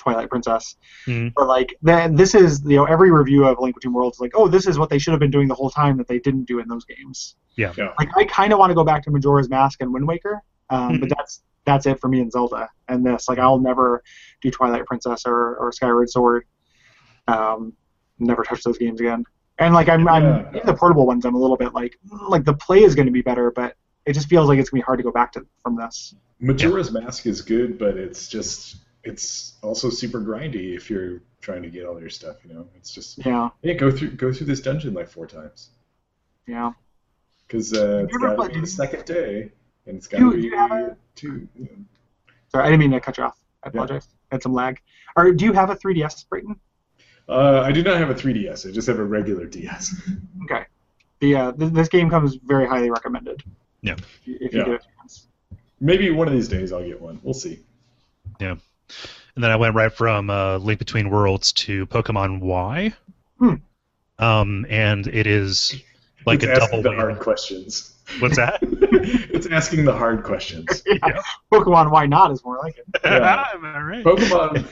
Twilight 0.06 0.30
Princess, 0.30 0.76
Mhm. 1.08 1.32
but 1.34 1.48
like 1.48 1.74
th- 1.84 2.12
this 2.12 2.34
is 2.36 2.62
you 2.64 2.76
know 2.76 2.84
every 2.84 3.10
review 3.10 3.44
of 3.44 3.58
Link 3.58 3.74
Between 3.74 3.92
Worlds 3.92 4.18
is 4.18 4.20
like 4.20 4.32
oh 4.36 4.46
this 4.46 4.68
is 4.68 4.78
what 4.78 4.88
they 4.88 4.98
should 4.98 5.10
have 5.10 5.18
been 5.20 5.32
doing 5.32 5.48
the 5.48 5.54
whole 5.54 5.68
time 5.70 5.96
that 5.96 6.06
they 6.06 6.20
didn't 6.20 6.44
do 6.44 6.60
in 6.60 6.68
those 6.68 6.84
games. 6.84 7.34
Yeah. 7.56 7.72
Yeah. 7.76 7.92
Like 7.98 8.10
I 8.16 8.24
kind 8.24 8.52
of 8.52 8.60
want 8.60 8.70
to 8.70 8.74
go 8.76 8.84
back 8.84 9.02
to 9.04 9.10
Majora's 9.10 9.48
Mask 9.48 9.80
and 9.82 9.92
Wind 9.92 10.06
Waker, 10.06 10.40
um, 10.70 11.00
but 11.00 11.08
Mhm. 11.08 11.12
that's 11.16 11.42
that's 11.64 11.86
it 11.86 11.98
for 12.00 12.06
me 12.06 12.20
in 12.20 12.30
Zelda 12.30 12.68
and 12.86 13.04
this 13.04 13.28
like 13.28 13.40
I'll 13.40 13.58
never 13.58 14.02
do 14.42 14.50
Twilight 14.52 14.86
Princess 14.86 15.24
or, 15.26 15.56
or 15.56 15.72
Skyward 15.72 16.08
Sword. 16.08 16.44
Um, 17.26 17.72
never 18.20 18.44
touch 18.44 18.62
those 18.62 18.78
games 18.78 19.00
again. 19.00 19.24
And 19.58 19.74
like 19.74 19.88
I'm, 19.88 20.04
Yeah. 20.04 20.12
I'm 20.12 20.54
even 20.54 20.66
the 20.66 20.74
portable 20.74 21.06
ones. 21.06 21.24
I'm 21.24 21.34
a 21.34 21.38
little 21.38 21.56
bit 21.56 21.74
like 21.74 21.98
mm, 22.08 22.28
like 22.28 22.44
the 22.44 22.54
play 22.54 22.84
is 22.84 22.94
going 22.94 23.06
to 23.06 23.12
be 23.12 23.22
better, 23.22 23.50
but 23.50 23.74
it 24.04 24.12
just 24.12 24.28
feels 24.28 24.46
like 24.48 24.58
it's 24.60 24.70
gonna 24.70 24.82
be 24.82 24.84
hard 24.84 24.98
to 24.98 25.02
go 25.02 25.10
back 25.10 25.32
to 25.32 25.44
from 25.62 25.74
this. 25.76 26.14
Majora's 26.38 26.92
Mask 26.92 27.26
is 27.26 27.40
good, 27.42 27.78
but 27.78 27.96
it's 27.96 28.28
just 28.28 28.76
it's 29.06 29.54
also 29.62 29.90
super 29.90 30.20
grindy 30.20 30.74
if 30.76 30.90
you're 30.90 31.20
trying 31.40 31.62
to 31.62 31.68
get 31.70 31.86
all 31.86 32.00
your 32.00 32.10
stuff. 32.10 32.36
You 32.46 32.54
know, 32.54 32.66
it's 32.76 32.92
just 32.92 33.24
Yeah, 33.24 33.50
hey, 33.62 33.74
go 33.74 33.90
through 33.90 34.10
go 34.12 34.32
through 34.32 34.46
this 34.46 34.60
dungeon 34.60 34.94
like 34.94 35.08
four 35.08 35.26
times 35.26 35.70
yeah. 36.46 36.72
because 37.46 37.72
uh, 37.72 38.04
it's 38.04 38.12
you 38.12 38.18
ever 38.24 38.36
got 38.36 38.48
to 38.48 38.54
be 38.54 38.60
the 38.60 38.66
second 38.66 39.04
day 39.04 39.50
and 39.86 39.96
it's 39.96 40.06
got 40.06 40.18
to 40.18 40.32
be 40.34 40.42
you 40.42 40.56
have 40.56 40.70
a- 40.70 40.96
two. 41.14 41.48
you 41.56 41.64
know. 41.64 41.70
Sorry, 42.48 42.64
I 42.64 42.70
didn't 42.70 42.80
mean 42.80 42.90
to 42.92 43.00
cut 43.00 43.18
you 43.18 43.24
off. 43.24 43.38
I 43.64 43.68
apologize. 43.68 44.08
I 44.30 44.34
had 44.36 44.42
some 44.42 44.52
lag. 44.54 44.80
Or 45.16 45.32
do 45.32 45.44
you 45.44 45.52
have 45.52 45.70
a 45.70 45.76
3DS, 45.76 46.28
Brayton? 46.28 46.56
Uh, 47.28 47.60
I 47.64 47.72
do 47.72 47.82
not 47.82 47.96
have 47.98 48.08
a 48.10 48.14
3DS. 48.14 48.68
I 48.68 48.72
just 48.72 48.86
have 48.86 48.98
a 49.00 49.04
regular 49.04 49.46
DS. 49.46 49.94
Okay. 50.44 50.64
The 51.20 51.34
uh, 51.34 51.52
th- 51.52 51.72
this 51.72 51.88
game 51.88 52.08
comes 52.10 52.36
very 52.36 52.66
highly 52.68 52.90
recommended. 52.90 53.42
Yeah. 53.80 53.94
If 53.94 54.26
you, 54.26 54.38
if 54.40 54.52
you 54.54 54.60
Yeah. 54.60 54.64
get 54.66 54.74
a 54.74 54.78
chance. 55.00 55.26
Maybe 55.80 56.10
one 56.10 56.28
of 56.28 56.34
these 56.34 56.46
days 56.48 56.72
I'll 56.72 56.84
get 56.84 57.00
one. 57.00 57.18
We'll 57.22 57.34
see. 57.34 57.60
And 59.34 59.44
then 59.44 59.50
I 59.50 59.56
went 59.56 59.74
right 59.74 59.92
from 59.92 60.30
uh, 60.30 60.58
Link 60.58 60.78
Between 60.78 61.10
Worlds 61.10 61.52
to 61.52 61.86
Pokemon 61.86 62.40
Y. 62.40 62.94
Hmm. 63.38 63.54
Um, 64.18 64.66
and 64.70 65.06
it 65.06 65.26
is 65.26 65.74
like 66.24 66.42
it's 66.42 66.58
a 66.58 66.60
double. 66.60 66.82
the 66.82 66.92
hard 66.92 67.18
questions. 67.20 67.94
What's 68.18 68.36
that? 68.36 68.58
it's 68.62 69.46
asking 69.46 69.84
the 69.84 69.92
hard 69.92 70.22
questions. 70.22 70.82
yeah. 70.86 71.20
Pokemon 71.52 71.90
Why 71.90 72.06
Not 72.06 72.30
is 72.30 72.44
more 72.44 72.58
like 72.58 72.78
it. 72.78 72.84
Yeah. 73.04 73.44
Am 73.54 73.64
I 73.64 73.80
right? 73.80 74.04
Pokemon 74.04 74.66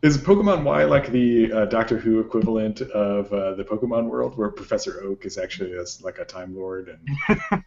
is 0.00 0.16
Pokemon 0.16 0.62
Y 0.62 0.84
like 0.84 1.10
the 1.10 1.52
uh, 1.52 1.64
Doctor 1.64 1.98
Who 1.98 2.20
equivalent 2.20 2.80
of 2.82 3.32
uh, 3.32 3.54
the 3.54 3.64
Pokemon 3.64 4.08
world, 4.08 4.36
where 4.38 4.48
Professor 4.50 5.02
Oak 5.02 5.24
is 5.26 5.38
actually 5.38 5.74
a, 5.74 5.84
like 6.02 6.18
a 6.18 6.24
Time 6.24 6.56
Lord 6.56 6.96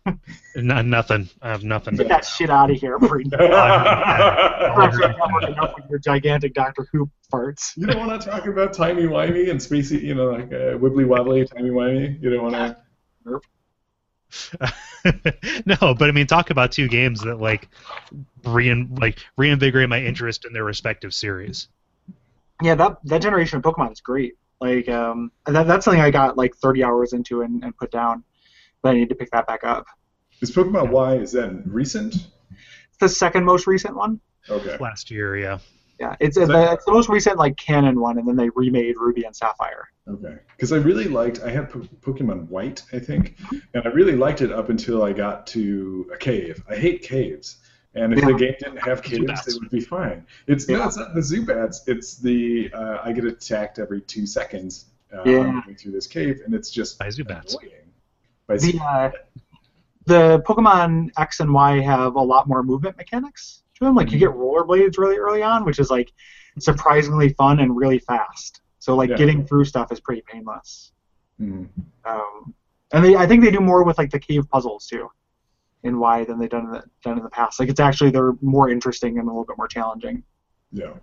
and 0.05 0.19
No, 0.55 0.81
nothing. 0.81 1.29
I 1.41 1.49
have 1.49 1.63
nothing. 1.63 1.95
Get 1.97 2.07
that 2.07 2.23
shit 2.25 2.49
out 2.49 2.71
of 2.71 2.77
here, 2.77 2.97
Brayton. 2.99 3.33
I'm 3.33 3.41
Yeah. 3.41 4.73
not 5.17 5.33
working 5.33 5.59
up 5.59 5.75
with 5.75 5.89
your 5.89 5.99
gigantic 5.99 6.53
Doctor 6.53 6.87
Who 6.93 7.09
farts. 7.31 7.73
You 7.75 7.87
don't 7.87 7.99
want 8.07 8.21
to 8.21 8.29
talk 8.29 8.45
about 8.47 8.73
timey 8.73 9.03
wimey 9.03 9.49
and 9.49 9.59
spacey, 9.59 10.01
you 10.01 10.15
know, 10.15 10.31
like 10.31 10.45
uh, 10.53 10.77
wibbly 10.77 11.05
wobbly, 11.05 11.45
timey 11.45 11.69
wimey. 11.69 12.21
You 12.21 12.29
don't 12.29 12.43
want 12.43 12.55
to. 12.55 12.77
no, 15.65 15.93
but 15.93 16.07
I 16.07 16.11
mean, 16.13 16.27
talk 16.27 16.49
about 16.51 16.71
two 16.71 16.87
games 16.87 17.19
that 17.21 17.35
like 17.41 17.67
rein 18.45 18.95
like 18.95 19.19
reinvigorate 19.37 19.89
my 19.89 20.01
interest 20.01 20.45
in 20.45 20.53
their 20.53 20.63
respective 20.63 21.13
series. 21.13 21.67
Yeah, 22.61 22.75
that 22.75 22.97
that 23.05 23.21
generation 23.21 23.57
of 23.57 23.63
Pokemon 23.63 23.91
is 23.91 24.01
great. 24.01 24.33
Like 24.59 24.87
um, 24.89 25.31
that, 25.45 25.67
that's 25.67 25.85
something 25.85 26.01
I 26.01 26.11
got 26.11 26.37
like 26.37 26.55
30 26.55 26.83
hours 26.83 27.13
into 27.13 27.41
and, 27.41 27.63
and 27.63 27.75
put 27.75 27.91
down, 27.91 28.23
but 28.81 28.89
I 28.91 28.93
need 28.99 29.09
to 29.09 29.15
pick 29.15 29.31
that 29.31 29.47
back 29.47 29.63
up. 29.63 29.85
Is 30.41 30.51
Pokemon 30.55 30.89
Y 30.91 31.15
is 31.15 31.31
that 31.33 31.63
recent? 31.65 32.13
It's 32.15 32.97
the 32.99 33.09
second 33.09 33.45
most 33.45 33.67
recent 33.67 33.95
one. 33.95 34.19
Okay. 34.49 34.77
Last 34.79 35.11
year, 35.11 35.37
yeah. 35.37 35.59
Yeah, 35.99 36.15
it's, 36.19 36.35
it's, 36.35 36.47
that- 36.47 36.53
the, 36.67 36.73
it's 36.73 36.85
the 36.85 36.91
most 36.93 37.09
recent 37.09 37.37
like 37.37 37.57
canon 37.57 37.99
one, 37.99 38.17
and 38.17 38.27
then 38.27 38.35
they 38.35 38.49
remade 38.55 38.95
Ruby 38.97 39.23
and 39.23 39.35
Sapphire. 39.35 39.87
Okay. 40.07 40.35
Because 40.55 40.73
I 40.73 40.77
really 40.77 41.05
liked. 41.05 41.41
I 41.43 41.51
had 41.51 41.69
po- 41.69 41.87
Pokemon 42.01 42.47
White, 42.49 42.81
I 42.91 42.97
think, 42.99 43.37
and 43.75 43.83
I 43.85 43.89
really 43.89 44.15
liked 44.15 44.41
it 44.41 44.51
up 44.51 44.69
until 44.69 45.03
I 45.03 45.13
got 45.13 45.45
to 45.47 46.09
a 46.11 46.17
cave. 46.17 46.63
I 46.69 46.75
hate 46.75 47.03
caves. 47.03 47.57
And 47.93 48.13
if 48.13 48.19
Yeah. 48.19 48.27
the 48.27 48.33
game 48.33 48.55
didn't 48.59 48.77
have 48.77 49.03
caves, 49.03 49.47
it 49.47 49.59
would 49.59 49.69
be 49.69 49.81
fine. 49.81 50.25
It's 50.47 50.67
no, 50.69 50.85
it's 50.87 50.95
not 50.97 51.13
the 51.13 51.19
Zubats. 51.19 51.77
It's 51.87 52.15
the 52.17 52.71
uh, 52.73 52.99
I 53.03 53.11
get 53.11 53.25
attacked 53.25 53.79
every 53.79 54.01
two 54.01 54.25
seconds 54.25 54.85
uh, 55.13 55.23
Yeah. 55.25 55.61
going 55.65 55.75
through 55.75 55.91
this 55.91 56.07
cave, 56.07 56.41
and 56.45 56.53
it's 56.53 56.71
just 56.71 56.97
By 56.99 57.07
Zubats. 57.07 57.53
annoying. 57.61 57.91
By 58.47 58.57
The 58.57 58.79
uh, 58.79 59.11
the 60.05 60.39
Pokemon 60.47 61.11
X 61.17 61.41
and 61.41 61.53
Y 61.53 61.79
have 61.81 62.15
a 62.15 62.21
lot 62.21 62.47
more 62.47 62.63
movement 62.63 62.95
mechanics 62.97 63.63
to 63.75 63.85
them. 63.85 63.95
Like 63.95 64.11
you 64.11 64.17
get 64.19 64.29
rollerblades 64.29 64.97
really 64.97 65.17
early 65.17 65.43
on, 65.43 65.65
which 65.65 65.77
is 65.79 65.91
like 65.91 66.11
surprisingly 66.59 67.29
fun 67.33 67.59
and 67.59 67.75
really 67.75 67.99
fast. 67.99 68.61
So 68.79 68.95
like 68.95 69.09
Yeah. 69.09 69.17
getting 69.17 69.45
through 69.45 69.65
stuff 69.65 69.91
is 69.91 69.99
pretty 69.99 70.23
painless. 70.25 70.91
Mm. 71.41 71.67
Um, 72.05 72.53
and 72.93 73.05
they, 73.05 73.15
I 73.15 73.27
think 73.27 73.43
they 73.43 73.51
do 73.51 73.59
more 73.59 73.83
with 73.83 73.97
like 73.97 74.09
the 74.11 74.19
cave 74.19 74.49
puzzles 74.49 74.87
too, 74.87 75.09
in 75.83 75.99
Y 75.99 76.23
than 76.23 76.39
they've 76.39 76.49
done 76.49 76.65
in 76.65 76.71
the 76.71 76.83
done 77.03 77.17
in 77.17 77.23
the 77.23 77.29
past. 77.29 77.59
Like 77.59 77.69
it's 77.69 77.79
actually 77.79 78.11
they're 78.11 78.33
more 78.41 78.69
interesting 78.69 79.17
and 79.19 79.27
a 79.27 79.31
little 79.31 79.45
bit 79.45 79.57
more 79.57 79.67
challenging. 79.67 80.23
Yeah. 80.71 80.93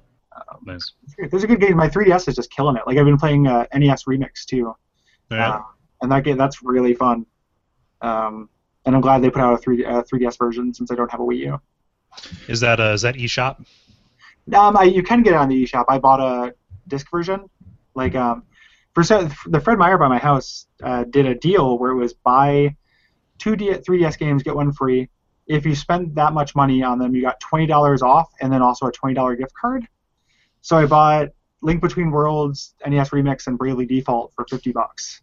Nice. 0.65 0.93
There's 1.31 1.43
a 1.43 1.47
good 1.47 1.61
game. 1.61 1.77
My 1.77 1.89
3DS 1.89 2.29
is 2.29 2.37
just 2.37 2.51
killing 2.53 2.77
it. 2.77 2.83
Like 2.87 2.97
I've 2.97 3.05
been 3.05 3.19
playing 3.19 3.47
uh, 3.47 3.67
NES 3.75 4.05
Remix 4.05 4.45
too, 4.45 4.75
Yeah. 5.31 5.55
uh, 5.57 5.63
and 6.03 6.13
that 6.13 6.25
game 6.25 6.39
that's 6.39 6.63
really 6.63 6.95
fun. 6.95 7.27
Um, 8.03 8.49
and 8.87 8.95
I'm 8.95 9.01
glad 9.01 9.21
they 9.23 9.31
put 9.31 9.43
out 9.43 9.55
a 9.55 9.59
3 9.59 9.85
uh, 9.85 10.03
3DS 10.03 10.39
version 10.39 10.73
since 10.73 10.91
I 10.91 10.95
don't 10.95 11.11
have 11.11 11.21
a 11.21 11.25
Wii 11.25 11.39
U. 11.39 11.61
Is 12.49 12.61
that 12.61 12.81
uh, 12.81 12.93
is 12.93 13.03
that 13.03 13.17
eShop? 13.17 13.65
Um, 14.55 14.77
I, 14.77 14.85
you 14.85 15.03
can 15.03 15.23
get 15.23 15.35
it 15.35 15.37
on 15.37 15.49
the 15.49 15.65
eShop. 15.65 15.85
I 15.89 15.99
bought 15.99 16.21
a 16.21 16.55
disc 16.87 17.11
version. 17.11 17.51
Like 17.95 18.15
um, 18.15 18.45
for 18.95 19.03
so, 19.03 19.29
the 19.47 19.61
Fred 19.61 19.79
Meyer 19.79 19.99
by 19.99 20.09
my 20.09 20.19
house 20.19 20.67
uh, 20.83 21.05
did 21.11 21.27
a 21.27 21.35
deal 21.35 21.79
where 21.79 21.91
it 21.91 21.97
was 21.97 22.15
buy 22.15 22.75
two 23.39 23.57
D, 23.57 23.71
3DS 23.71 24.19
games 24.19 24.43
get 24.43 24.55
one 24.55 24.73
free. 24.73 25.09
If 25.47 25.65
you 25.65 25.75
spend 25.75 26.15
that 26.17 26.33
much 26.35 26.55
money 26.55 26.83
on 26.83 26.99
them, 26.99 27.15
you 27.15 27.23
got 27.23 27.41
twenty 27.41 27.67
dollars 27.67 28.03
off, 28.03 28.31
and 28.41 28.53
then 28.53 28.63
also 28.63 28.87
a 28.87 28.93
twenty 28.93 29.15
dollar 29.15 29.35
gift 29.37 29.55
card. 29.55 29.87
So 30.61 30.77
I 30.77 30.87
bought 30.87 31.29
Link 31.63 31.81
Between 31.81 32.11
Worlds, 32.11 32.75
NES 32.87 33.11
Remix, 33.11 33.47
and 33.47 33.57
Bravely 33.57 33.87
Default 33.87 34.33
for 34.35 34.45
fifty 34.51 34.73
bucks. 34.73 35.23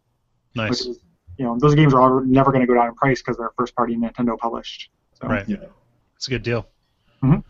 Nice. 0.56 0.70
Which 0.72 0.80
is, 0.88 1.00
you 1.38 1.46
know, 1.46 1.58
those 1.60 1.76
games 1.76 1.94
are 1.94 2.00
all, 2.02 2.22
never 2.22 2.52
going 2.52 2.62
to 2.62 2.68
go 2.68 2.74
down 2.74 2.88
in 2.88 2.96
price 2.96 3.22
because 3.22 3.38
they're 3.38 3.52
first 3.58 3.76
party 3.76 3.96
Nintendo 3.96 4.38
published. 4.38 4.90
So, 5.22 5.28
Right. 5.28 5.48
Yeah. 5.48 5.58
It's 6.16 6.28
a 6.28 6.30
good 6.30 6.44
deal. 6.44 6.66
Mhm. 7.22 7.44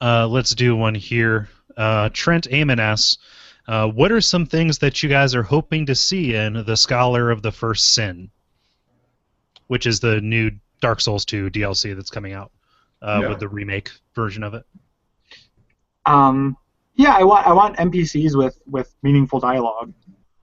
Uh, 0.00 0.26
let's 0.28 0.54
do 0.54 0.76
one 0.76 0.94
here. 0.94 1.48
Uh, 1.76 2.08
Trent 2.12 2.46
Amon 2.52 2.78
asks, 2.78 3.18
uh, 3.66 3.88
"What 3.88 4.12
are 4.12 4.20
some 4.20 4.46
things 4.46 4.78
that 4.78 5.02
you 5.02 5.08
guys 5.08 5.34
are 5.34 5.42
hoping 5.42 5.86
to 5.86 5.94
see 5.94 6.34
in 6.34 6.64
the 6.64 6.76
Scholar 6.76 7.30
of 7.30 7.42
the 7.42 7.50
First 7.52 7.94
Sin, 7.94 8.30
which 9.68 9.86
is 9.86 10.00
the 10.00 10.20
new 10.20 10.50
Dark 10.80 11.00
Souls 11.00 11.24
2 11.24 11.50
DLC 11.50 11.94
that's 11.96 12.10
coming 12.10 12.32
out 12.32 12.50
uh, 13.02 13.20
Yeah. 13.22 13.28
with 13.30 13.40
the 13.40 13.48
remake 13.48 13.90
version 14.14 14.42
of 14.42 14.54
it?" 14.54 14.64
Um, 16.06 16.56
yeah, 16.96 17.14
I 17.16 17.24
want 17.24 17.46
I 17.46 17.52
want 17.52 17.76
NPCs 17.76 18.36
with 18.36 18.58
with 18.66 18.94
meaningful 19.02 19.40
dialogue. 19.40 19.92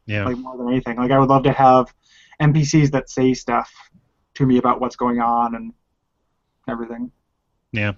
Yeah. 0.08 0.26
like 0.26 0.38
more 0.38 0.58
than 0.58 0.68
anything. 0.68 0.98
Like 0.98 1.12
I 1.12 1.20
would 1.20 1.30
love 1.30 1.44
to 1.44 1.54
have 1.54 1.94
NPCs 2.42 2.92
that 2.92 3.10
say 3.10 3.34
stuff 3.34 3.72
to 4.34 4.46
me 4.46 4.58
about 4.58 4.82
what's 4.82 4.96
going 4.96 5.20
on 5.22 5.56
and 5.56 5.74
everything. 6.68 7.12
Yeah, 7.72 7.94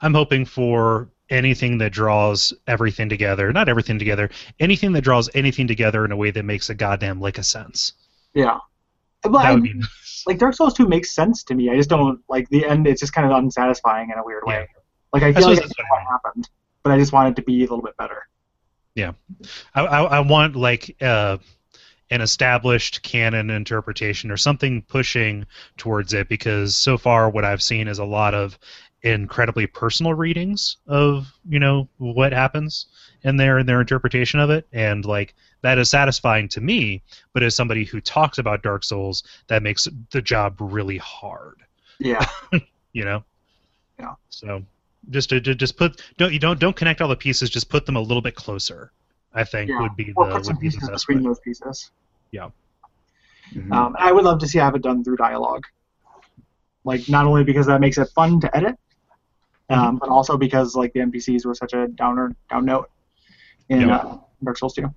I'm 0.00 0.14
hoping 0.14 0.44
for 0.46 1.10
anything 1.28 1.76
that 1.78 1.92
draws 1.92 2.54
everything 2.66 3.08
together. 3.10 3.52
Not 3.52 3.68
everything 3.68 3.98
together. 3.98 4.30
Anything 4.60 4.92
that 4.92 5.02
draws 5.02 5.28
anything 5.34 5.66
together 5.66 6.06
in 6.06 6.12
a 6.12 6.16
way 6.16 6.30
that 6.30 6.44
makes 6.44 6.70
a 6.70 6.74
goddamn 6.74 7.20
lick 7.20 7.36
of 7.36 7.44
sense. 7.44 7.92
Yeah. 8.32 8.58
But 9.22 9.36
I, 9.36 9.56
be 9.56 9.74
like 10.26 10.38
Dark 10.38 10.54
Souls 10.54 10.74
2 10.74 10.86
makes 10.86 11.14
sense 11.14 11.42
to 11.44 11.54
me. 11.54 11.70
I 11.70 11.76
just 11.76 11.88
don't 11.88 12.20
like 12.28 12.48
the 12.50 12.64
end. 12.64 12.86
It's 12.86 13.00
just 13.00 13.12
kind 13.12 13.30
of 13.30 13.36
unsatisfying 13.36 14.10
in 14.10 14.18
a 14.18 14.24
weird 14.24 14.44
way. 14.46 14.68
Like 15.12 15.22
I 15.22 15.28
I 15.28 15.32
feel 15.32 15.48
like 15.48 15.58
that's 15.58 15.72
what 15.76 15.86
what 15.90 16.02
happened, 16.02 16.48
but 16.82 16.92
I 16.92 16.98
just 16.98 17.12
want 17.12 17.30
it 17.30 17.36
to 17.36 17.42
be 17.42 17.58
a 17.58 17.62
little 17.62 17.82
bit 17.82 17.96
better. 17.96 18.28
Yeah, 18.94 19.12
I, 19.74 19.86
I, 19.86 20.02
I 20.02 20.20
want 20.20 20.56
like 20.56 20.96
uh, 21.00 21.38
an 22.10 22.20
established 22.20 23.02
canon 23.02 23.50
interpretation 23.50 24.30
or 24.30 24.36
something 24.36 24.82
pushing 24.82 25.46
towards 25.76 26.12
it 26.14 26.28
because 26.28 26.76
so 26.76 26.98
far 26.98 27.30
what 27.30 27.44
I've 27.44 27.62
seen 27.62 27.88
is 27.88 27.98
a 27.98 28.04
lot 28.04 28.34
of 28.34 28.58
incredibly 29.02 29.66
personal 29.66 30.14
readings 30.14 30.78
of 30.88 31.32
you 31.48 31.60
know 31.60 31.88
what 31.98 32.32
happens 32.32 32.86
in 33.22 33.36
their 33.36 33.58
in 33.58 33.66
their 33.66 33.80
interpretation 33.80 34.38
of 34.40 34.50
it 34.50 34.66
and 34.72 35.04
like 35.04 35.34
that 35.62 35.78
is 35.78 35.90
satisfying 35.90 36.48
to 36.48 36.60
me 36.60 37.02
but 37.32 37.42
as 37.42 37.54
somebody 37.54 37.84
who 37.84 38.00
talks 38.00 38.38
about 38.38 38.62
dark 38.62 38.84
souls 38.84 39.22
that 39.48 39.62
makes 39.62 39.88
the 40.10 40.22
job 40.22 40.54
really 40.60 40.98
hard 40.98 41.56
Yeah. 41.98 42.24
you 42.92 43.04
know 43.04 43.24
Yeah. 43.98 44.14
so 44.28 44.62
just 45.10 45.30
to, 45.30 45.40
to 45.40 45.54
just 45.54 45.76
put 45.76 46.00
don't 46.16 46.32
you 46.32 46.38
don't 46.38 46.60
don't 46.60 46.76
connect 46.76 47.00
all 47.00 47.08
the 47.08 47.16
pieces 47.16 47.50
just 47.50 47.68
put 47.68 47.86
them 47.86 47.96
a 47.96 48.00
little 48.00 48.22
bit 48.22 48.34
closer 48.34 48.92
i 49.34 49.42
think 49.44 49.70
yeah. 49.70 49.80
would 49.80 49.96
be 49.96 50.04
the 50.04 50.12
or 50.16 50.30
put 50.30 50.44
some 50.44 50.54
would 50.56 50.60
be 50.60 50.68
the 50.68 50.74
pieces 50.76 50.88
best 50.90 51.06
between 51.06 51.24
way. 51.24 51.28
those 51.30 51.40
pieces. 51.40 51.90
Mhm. 53.54 53.72
Um, 53.72 53.96
I 53.98 54.12
would 54.12 54.24
love 54.24 54.38
to 54.40 54.46
see 54.46 54.58
have 54.58 54.74
it 54.74 54.82
done 54.82 55.02
through 55.02 55.16
dialogue. 55.16 55.64
Like 56.84 57.08
not 57.08 57.24
only 57.26 57.44
because 57.44 57.66
that 57.66 57.80
makes 57.80 57.96
it 57.98 58.08
fun 58.14 58.40
to 58.40 58.56
edit, 58.56 58.76
Mm-hmm. 59.70 59.80
um, 59.80 59.96
but 59.96 60.08
also 60.08 60.36
because 60.38 60.74
like 60.74 60.92
the 60.94 61.00
NPCs 61.00 61.44
were 61.44 61.54
such 61.54 61.74
a 61.74 61.88
downer 61.88 62.34
down 62.50 62.64
note 62.64 62.90
in 63.68 63.82
Yeah. 63.82 63.96
uh, 63.96 64.18
Dark 64.42 64.58
Souls 64.58 64.74
2. 64.74 64.92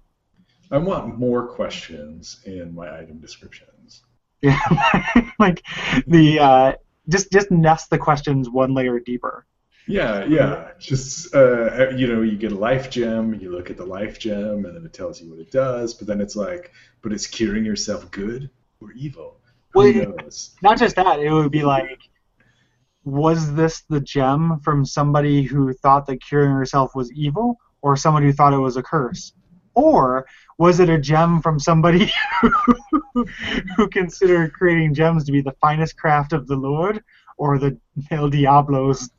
I 0.71 0.77
want 0.77 1.17
more 1.19 1.47
questions 1.47 2.41
in 2.45 2.73
my 2.73 2.97
item 2.99 3.19
descriptions. 3.19 4.03
Yeah, 4.41 4.59
like 5.39 5.61
the 6.07 6.39
uh, 6.39 6.73
just 7.09 7.31
just 7.31 7.51
nest 7.51 7.89
the 7.89 7.97
questions 7.97 8.49
one 8.49 8.73
layer 8.73 8.99
deeper. 8.99 9.45
Yeah, 9.87 10.23
yeah. 10.25 10.69
Just 10.79 11.35
uh, 11.35 11.89
you 11.89 12.07
know, 12.07 12.21
you 12.21 12.37
get 12.37 12.51
a 12.51 12.55
life 12.55 12.89
gem, 12.89 13.33
you 13.35 13.51
look 13.51 13.69
at 13.69 13.77
the 13.77 13.85
life 13.85 14.17
gem, 14.17 14.65
and 14.65 14.75
then 14.75 14.85
it 14.85 14.93
tells 14.93 15.21
you 15.21 15.29
what 15.29 15.39
it 15.39 15.51
does. 15.51 15.93
But 15.93 16.07
then 16.07 16.21
it's 16.21 16.35
like, 16.35 16.71
but 17.01 17.11
it's 17.11 17.27
curing 17.27 17.65
yourself 17.65 18.09
good 18.11 18.49
or 18.79 18.91
evil? 18.93 19.37
Who 19.73 19.79
Well, 19.79 19.93
knows? 19.93 20.55
Not 20.61 20.77
just 20.79 20.95
that, 20.95 21.19
it 21.19 21.31
would 21.31 21.51
be 21.51 21.63
like, 21.63 21.99
was 23.03 23.53
this 23.53 23.81
the 23.89 23.99
gem 23.99 24.59
from 24.63 24.85
somebody 24.85 25.43
who 25.43 25.73
thought 25.73 26.05
that 26.07 26.17
curing 26.21 26.51
herself 26.51 26.95
was 26.95 27.11
evil, 27.11 27.57
or 27.81 27.95
someone 27.95 28.23
who 28.23 28.33
thought 28.33 28.53
it 28.53 28.57
was 28.57 28.77
a 28.77 28.83
curse, 28.83 29.33
or 29.73 30.25
was 30.57 30.79
it 30.79 30.89
a 30.89 30.99
gem 30.99 31.41
from 31.41 31.59
somebody 31.59 32.11
who, 33.75 33.87
considered 33.89 34.53
creating 34.53 34.93
gems 34.93 35.25
to 35.25 35.31
be 35.31 35.41
the 35.41 35.55
finest 35.61 35.97
craft 35.97 36.33
of 36.33 36.47
the 36.47 36.55
Lord, 36.55 37.03
or 37.37 37.57
the 37.57 37.77
El 38.11 38.29
Diablo's 38.29 39.09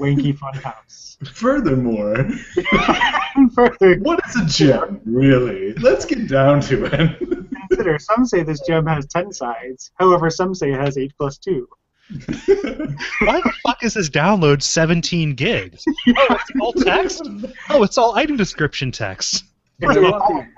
wanky 0.00 0.36
funhouse? 0.38 1.16
Furthermore, 1.32 2.28
Further 3.54 3.98
what 4.00 4.20
is 4.28 4.36
a 4.36 4.46
gem, 4.46 5.00
really? 5.04 5.72
Let's 5.74 6.04
get 6.04 6.28
down 6.28 6.60
to 6.62 6.84
it. 6.84 7.48
consider, 7.68 7.98
some 7.98 8.26
say 8.26 8.42
this 8.42 8.60
gem 8.66 8.86
has 8.86 9.06
ten 9.06 9.32
sides. 9.32 9.90
However, 9.98 10.28
some 10.28 10.54
say 10.54 10.72
it 10.72 10.80
has 10.80 10.98
eight 10.98 11.12
plus 11.18 11.38
two. 11.38 11.68
Why 12.08 13.40
the 13.40 13.52
fuck 13.66 13.82
is 13.82 13.94
this 13.94 14.08
download 14.08 14.62
17 14.62 15.34
gigs 15.34 15.84
oh 15.88 16.26
it's 16.30 16.50
all 16.60 16.72
text 16.72 17.22
oh 17.70 17.82
it's 17.82 17.98
all 17.98 18.14
item 18.14 18.36
description 18.36 18.92
text 18.92 19.44
It's, 19.80 19.88
Right. 19.88 19.98
it's 19.98 20.06
a 20.06 20.48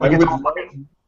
Like, 0.00 0.12
it's, 0.12 0.18
would 0.24 0.28
all 0.28 0.42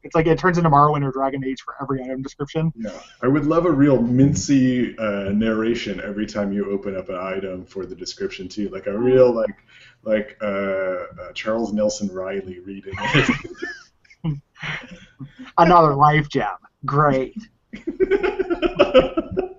it's 0.06 0.14
like 0.14 0.26
it 0.26 0.38
turns 0.38 0.56
into 0.56 0.70
Morrowind 0.70 1.04
or 1.04 1.10
Dragon 1.10 1.42
Age 1.44 1.60
for 1.62 1.74
every 1.82 2.00
item 2.00 2.22
description. 2.22 2.72
Yeah, 2.76 2.90
I 3.22 3.26
would 3.26 3.44
love 3.44 3.66
a 3.66 3.70
real 3.72 3.98
mincy 3.98 4.94
uh, 5.00 5.32
narration 5.32 6.00
every 6.00 6.26
time 6.26 6.52
you 6.52 6.70
open 6.70 6.96
up 6.96 7.08
an 7.08 7.16
item 7.16 7.64
for 7.66 7.84
the 7.86 7.96
description 7.96 8.48
too, 8.48 8.68
like 8.68 8.86
a 8.86 8.96
real 8.96 9.32
like 9.34 9.56
like 10.04 10.38
uh, 10.40 10.46
uh, 10.46 11.32
Charles 11.34 11.72
Nelson 11.72 12.08
Reilly 12.08 12.60
reading 12.60 12.94
it. 12.96 14.40
Another 15.58 15.94
life 15.96 16.28
gem. 16.28 16.46
Great. 16.84 17.34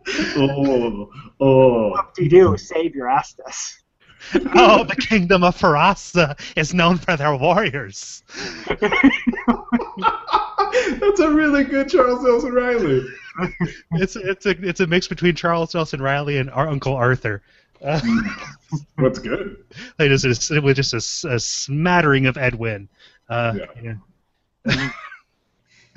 oh, 0.08 1.10
oh. 1.40 1.90
Whoop-de-doo, 1.92 2.58
save 2.58 2.96
your 2.96 3.08
Estus. 3.08 3.76
oh 4.56 4.84
the 4.84 4.96
kingdom 4.96 5.44
of 5.44 5.56
Forossa 5.56 6.38
is 6.58 6.74
known 6.74 6.98
for 6.98 7.16
their 7.16 7.36
warriors 7.38 8.24
That's 8.68 8.82
a 11.20 11.30
really 11.32 11.64
good 11.64 11.90
Charles 11.90 12.24
Nelson 12.24 12.52
Reilly. 12.52 13.06
it's 13.92 14.16
it's 14.16 14.46
a 14.46 14.50
it's 14.68 14.80
a 14.80 14.88
mix 14.88 15.08
between 15.08 15.36
Charles 15.36 15.74
Nelson 15.74 16.02
Reilly 16.02 16.38
and 16.40 16.50
our 16.50 16.68
Uncle 16.68 16.96
Arthur 16.96 17.42
Uh, 17.82 18.02
What's 18.96 19.20
good? 19.20 19.64
like 20.00 20.10
just, 20.10 20.24
just 20.26 20.64
with 20.64 20.76
just 20.76 20.94
a 20.94 20.98
s- 20.98 21.24
a, 21.24 21.40
smattering 21.40 22.26
of 22.26 22.38
Edwin. 22.38 22.90
Uh, 23.30 23.54
Yeah. 23.82 23.94
yeah. 24.66 24.90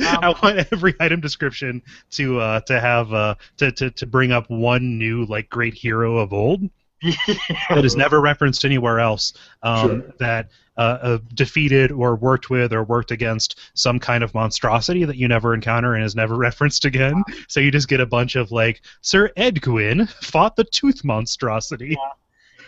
I 0.22 0.34
want 0.42 0.66
every 0.72 0.94
item 1.00 1.20
description 1.20 1.82
to 2.12 2.40
uh, 2.40 2.60
to 2.62 2.80
have 2.80 3.12
uh, 3.12 3.34
to, 3.58 3.72
to 3.72 3.90
to 3.90 4.06
bring 4.06 4.32
up 4.32 4.48
one 4.50 4.98
new 4.98 5.24
like 5.26 5.48
great 5.50 5.74
hero 5.74 6.18
of 6.18 6.32
old 6.32 6.62
that 7.02 7.84
is 7.84 7.96
never 7.96 8.20
referenced 8.20 8.64
anywhere 8.64 9.00
else 9.00 9.32
um, 9.62 9.88
Sure. 10.02 10.14
that 10.18 10.50
uh, 10.76 10.98
uh, 11.02 11.18
defeated 11.34 11.90
or 11.92 12.14
worked 12.16 12.50
with 12.50 12.72
or 12.72 12.84
worked 12.84 13.10
against 13.10 13.58
some 13.74 13.98
kind 13.98 14.22
of 14.24 14.34
monstrosity 14.34 15.04
that 15.04 15.16
you 15.16 15.26
never 15.28 15.54
encounter 15.54 15.94
and 15.94 16.04
is 16.04 16.14
never 16.14 16.36
referenced 16.48 16.84
again. 16.84 17.22
So 17.48 17.60
you 17.60 17.70
just 17.70 17.88
get 17.88 18.00
a 18.00 18.06
bunch 18.06 18.36
of 18.36 18.50
like 18.52 18.82
Sir 19.02 19.30
Edwin 19.36 20.06
fought 20.06 20.56
the 20.56 20.64
tooth 20.64 21.04
monstrosity. 21.04 21.96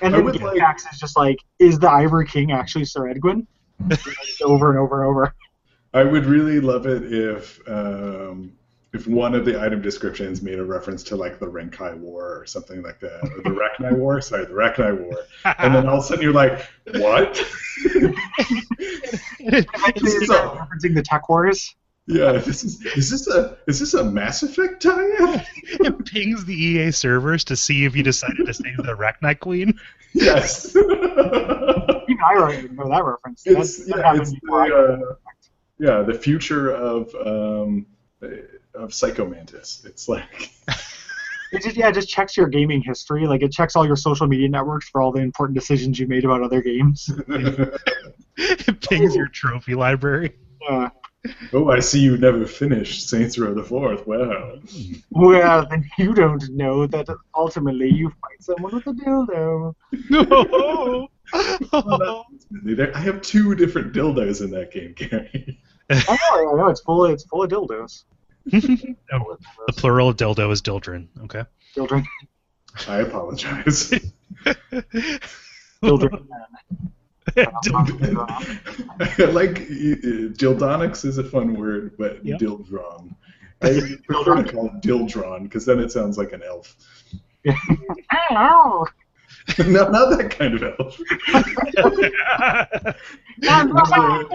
And 0.01 0.13
then 0.15 0.25
the 0.25 0.33
like- 0.33 0.57
Gax 0.57 0.85
is 0.93 0.99
just 0.99 1.17
like, 1.17 1.39
is 1.59 1.79
the 1.79 1.91
Ivory 1.91 2.27
King 2.27 2.53
actually 2.53 2.85
Sir 2.87 3.09
Edwin? 3.09 3.47
Over 4.43 4.71
and 4.71 4.79
over 4.79 5.03
and 5.03 5.09
over. 5.11 5.35
I 5.95 6.05
would 6.05 6.25
really 6.27 6.61
love 6.61 6.87
it 6.87 7.13
if 7.13 7.61
um, 7.69 8.53
if 8.95 9.07
one 9.07 9.35
of 9.35 9.45
the 9.45 9.61
item 9.61 9.81
descriptions 9.83 10.43
made 10.43 10.59
a 10.59 10.65
reference 10.65 11.03
to 11.05 11.17
like 11.17 11.39
the 11.39 11.47
Renkai 11.47 11.97
War 11.99 12.39
or 12.41 12.47
something 12.47 12.83
like 12.83 12.99
that, 13.01 13.23
or 13.23 13.43
the 13.43 13.51
Rachni 13.81 13.97
War. 13.97 14.21
Sorry, 14.21 14.45
the 14.45 14.53
Rachni 14.53 14.99
War. 15.01 15.19
And 15.59 15.75
then 15.75 15.89
all 15.89 15.99
of 15.99 16.05
a 16.05 16.07
sudden 16.07 16.23
you're 16.23 16.33
like, 16.33 16.67
what? 16.95 17.43
Eventually, 19.41 20.11
is 20.13 20.31
a- 20.31 20.35
referencing 20.35 20.95
the 20.95 21.03
Tech 21.05 21.29
Wars. 21.29 21.75
yeah, 22.07 22.33
this 22.33 22.65
is 22.65 22.85
is 22.97 23.11
this 23.11 23.29
a 23.29 23.57
is 23.67 23.81
this 23.81 23.95
a 23.95 24.03
Mass 24.05 24.43
Effect 24.43 24.83
tie-in? 24.83 25.43
it 25.87 26.05
pings 26.07 26.45
the 26.45 26.55
EA 26.55 26.91
servers 26.91 27.45
to 27.45 27.57
see 27.57 27.85
if 27.85 27.95
you 27.97 28.03
decided 28.03 28.47
to 28.47 28.55
save 28.55 28.77
the 28.79 28.95
Arachnite 28.95 29.41
Queen. 29.41 29.79
Yes. 30.15 30.75
Even 30.77 30.91
I 32.25 32.35
don't 32.35 32.53
even 32.55 32.77
know 32.77 32.89
that 32.89 33.05
reference. 33.05 33.43
It's 33.47 33.85
that 33.87 33.97
yeah, 33.97 34.03
happened 34.03 34.23
it's 34.23 34.33
before 34.35 34.63
I- 34.63 34.69
the, 34.69 34.75
uh, 35.11 35.15
yeah, 35.83 36.03
the 36.03 36.15
future 36.15 36.71
of 36.71 37.13
um, 37.17 37.87
of 38.75 38.95
Psycho 38.95 39.27
Mantis. 39.27 39.83
It's 39.85 40.09
like 40.09 40.51
It 41.53 41.63
just 41.63 41.77
yeah, 41.77 41.89
it 41.89 41.95
just 41.95 42.09
checks 42.09 42.37
your 42.37 42.47
gaming 42.47 42.81
history. 42.81 43.27
Like 43.27 43.43
it 43.43 43.51
checks 43.53 43.75
all 43.77 43.85
your 43.85 43.97
social 43.97 44.27
media 44.29 44.49
networks 44.49 44.89
for 44.89 45.03
all 45.03 45.13
the 45.13 45.21
important 45.21 45.59
decisions 45.59 45.99
you 45.99 46.07
made 46.07 46.25
about 46.25 46.43
other 46.43 46.63
games. 46.63 47.11
It 48.39 48.81
pings 48.81 49.15
your 49.15 49.29
trophy 49.29 49.75
library. 49.75 50.33
Uh, 50.67 50.89
oh, 51.53 51.69
I 51.71 51.81
see 51.81 52.01
you 52.01 52.17
never 52.17 52.47
finished 52.47 53.11
Saints 53.11 53.37
Row 53.37 53.53
the 53.53 53.63
Fourth. 53.63 54.07
Wow. 54.07 54.59
well, 55.11 55.67
then 55.69 55.85
you 55.99 56.15
don't 56.15 56.43
know 56.49 56.87
that 56.87 57.09
ultimately 57.35 57.91
you 57.91 58.09
fight 58.09 58.41
someone 58.41 58.75
with 58.75 58.87
a 58.87 58.95
dildo. 58.95 59.75
No. 60.09 61.09
There- 62.65 62.97
I 62.97 63.01
have 63.01 63.21
two 63.21 63.55
different 63.55 63.93
dildos 63.93 64.41
in 64.43 64.51
that 64.53 64.73
game, 64.73 64.95
Gary. 64.97 65.61
Oh, 66.09 66.17
I 66.33 66.43
know, 66.45 66.53
I 66.53 66.57
know, 66.57 66.69
it's 66.69 66.81
full. 66.81 67.05
It's 67.07 67.25
full 67.25 67.43
of 67.43 67.51
dildos. 67.51 68.05
Oh, 69.13 69.37
the 69.67 69.73
plural 69.75 70.09
of 70.09 70.17
dildo 70.17 70.51
is 70.51 70.61
dildren. 70.61 71.09
Okay. 71.25 71.45
Children, 71.75 72.05
I 72.89 72.97
apologize. 73.01 73.91
Dildren. 75.83 76.29
I 77.37 77.45
like 79.31 79.55
dildonics 80.39 81.05
is 81.05 81.19
a 81.19 81.25
fun 81.25 81.55
word, 81.55 81.97
but 81.99 82.25
Yep. 82.25 82.41
dildron. 82.41 83.15
I 83.63 83.81
prefer 84.07 84.43
to 84.43 84.53
call 84.53 84.67
it 84.67 84.81
dildron 84.81 85.45
because 85.45 85.65
then 85.65 85.79
it 85.79 85.93
sounds 85.93 86.19
like 86.19 86.33
an 86.33 86.43
elf. 86.43 86.75
Hello. 88.11 88.87
no, 89.59 89.89
not 89.89 90.17
that 90.19 90.31
kind 90.31 90.55
of 90.55 90.63
elf. 90.81 91.01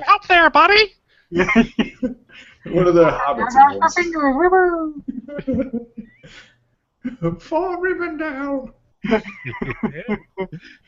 Up 0.07 0.27
there, 0.27 0.49
buddy. 0.49 0.93
One 1.31 2.87
of 2.87 2.95
the 2.95 3.05
hobbits 3.05 3.55
elves. 3.55 3.95
Fingers, 3.95 4.35
woo-hoo. 5.45 7.39
Fall 7.39 7.77
Rivendell. 7.77 8.73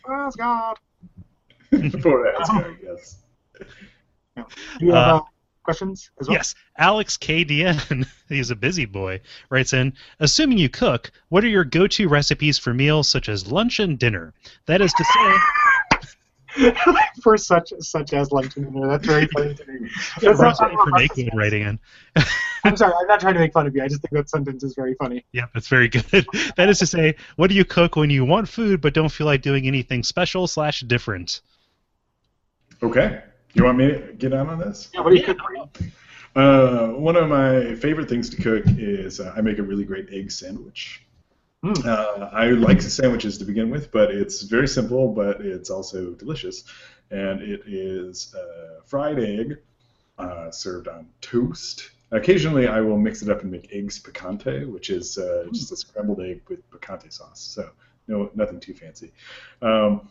Oh, 0.07 0.31
God. 0.37 0.77
For 2.01 2.35
Asgard, 2.35 2.77
yes. 2.83 3.19
Do 4.35 4.43
you 4.79 4.93
have 4.93 5.07
Uh, 5.15 5.17
uh, 5.17 5.21
questions 5.63 6.09
as 6.19 6.27
well? 6.27 6.37
Yes, 6.37 6.55
Alex 6.77 7.17
KDN, 7.17 8.07
he's 8.29 8.49
a 8.49 8.55
busy 8.55 8.85
boy, 8.85 9.21
writes 9.49 9.73
in 9.73 9.93
Assuming 10.19 10.57
you 10.57 10.69
cook, 10.69 11.11
what 11.29 11.43
are 11.43 11.47
your 11.49 11.63
go 11.65 11.85
to 11.87 12.07
recipes 12.07 12.57
for 12.57 12.73
meals 12.73 13.07
such 13.07 13.29
as 13.29 13.51
lunch 13.51 13.79
and 13.79 13.99
dinner? 13.99 14.33
That 14.65 14.81
is 14.81 14.91
to 14.93 15.03
say, 15.03 15.35
For 17.23 17.37
such 17.37 17.73
such 17.79 18.13
as 18.13 18.31
lunch 18.31 18.57
and 18.57 18.71
dinner. 18.73 18.87
That's 18.87 19.05
very 19.05 19.27
funny 19.27 19.53
to 19.53 19.65
me. 19.65 19.89
Yeah, 20.21 20.33
That's 20.33 20.59
not- 20.59 20.59
Roger 20.71 20.77
for 20.83 20.91
Makewood 20.91 21.29
writing 21.33 21.61
in. 21.63 21.79
I'm 22.63 22.75
sorry, 22.75 22.93
I'm 22.99 23.07
not 23.07 23.19
trying 23.19 23.35
to 23.35 23.39
make 23.39 23.53
fun 23.53 23.67
of 23.67 23.75
you. 23.75 23.81
I 23.83 23.87
just 23.87 24.01
think 24.01 24.11
that 24.13 24.29
sentence 24.29 24.63
is 24.63 24.73
very 24.75 24.93
funny. 24.95 25.25
Yeah, 25.31 25.45
that's 25.53 25.67
very 25.67 25.87
good. 25.87 26.03
that 26.57 26.67
is 26.69 26.79
to 26.79 26.85
say, 26.87 27.15
what 27.37 27.49
do 27.49 27.55
you 27.55 27.63
cook 27.63 27.95
when 27.95 28.09
you 28.09 28.25
want 28.25 28.49
food 28.49 28.81
but 28.81 28.93
don't 28.93 29.09
feel 29.09 29.27
like 29.27 29.41
doing 29.41 29.65
anything 29.67 30.03
special 30.03 30.45
slash 30.47 30.81
different? 30.81 31.41
Okay. 32.83 33.21
You 33.53 33.63
want 33.63 33.77
me 33.77 33.87
to 33.91 34.13
get 34.17 34.33
on 34.33 34.49
on 34.49 34.59
this? 34.59 34.89
Yeah, 34.93 35.01
what 35.01 35.11
do 35.11 35.17
you 35.17 35.23
cook? 35.23 35.37
Uh, 36.35 36.87
one 36.89 37.15
of 37.15 37.27
my 37.29 37.75
favorite 37.75 38.07
things 38.09 38.29
to 38.29 38.41
cook 38.41 38.63
is 38.77 39.19
uh, 39.19 39.33
I 39.35 39.41
make 39.41 39.57
a 39.59 39.63
really 39.63 39.83
great 39.83 40.07
egg 40.11 40.31
sandwich. 40.31 41.03
Mm. 41.63 41.85
Uh, 41.85 42.29
I 42.31 42.49
like 42.51 42.81
sandwiches 42.81 43.37
to 43.39 43.45
begin 43.45 43.69
with, 43.69 43.91
but 43.91 44.11
it's 44.11 44.43
very 44.43 44.67
simple, 44.67 45.09
but 45.13 45.41
it's 45.41 45.69
also 45.69 46.11
delicious. 46.11 46.63
And 47.11 47.41
it 47.41 47.63
is 47.65 48.33
uh, 48.33 48.81
fried 48.85 49.19
egg 49.19 49.57
uh, 50.17 50.51
served 50.51 50.87
on 50.87 51.07
toast. 51.21 51.91
Occasionally, 52.11 52.67
I 52.67 52.81
will 52.81 52.97
mix 52.97 53.21
it 53.21 53.29
up 53.29 53.41
and 53.41 53.51
make 53.51 53.69
eggs 53.73 53.99
picante, 53.99 54.71
which 54.71 54.89
is 54.89 55.17
uh, 55.17 55.45
just 55.53 55.71
a 55.71 55.75
scrambled 55.75 56.21
egg 56.21 56.41
with 56.47 56.69
picante 56.71 57.11
sauce. 57.11 57.41
So 57.41 57.69
no, 58.07 58.31
nothing 58.35 58.59
too 58.59 58.73
fancy. 58.73 59.11
Um, 59.61 60.09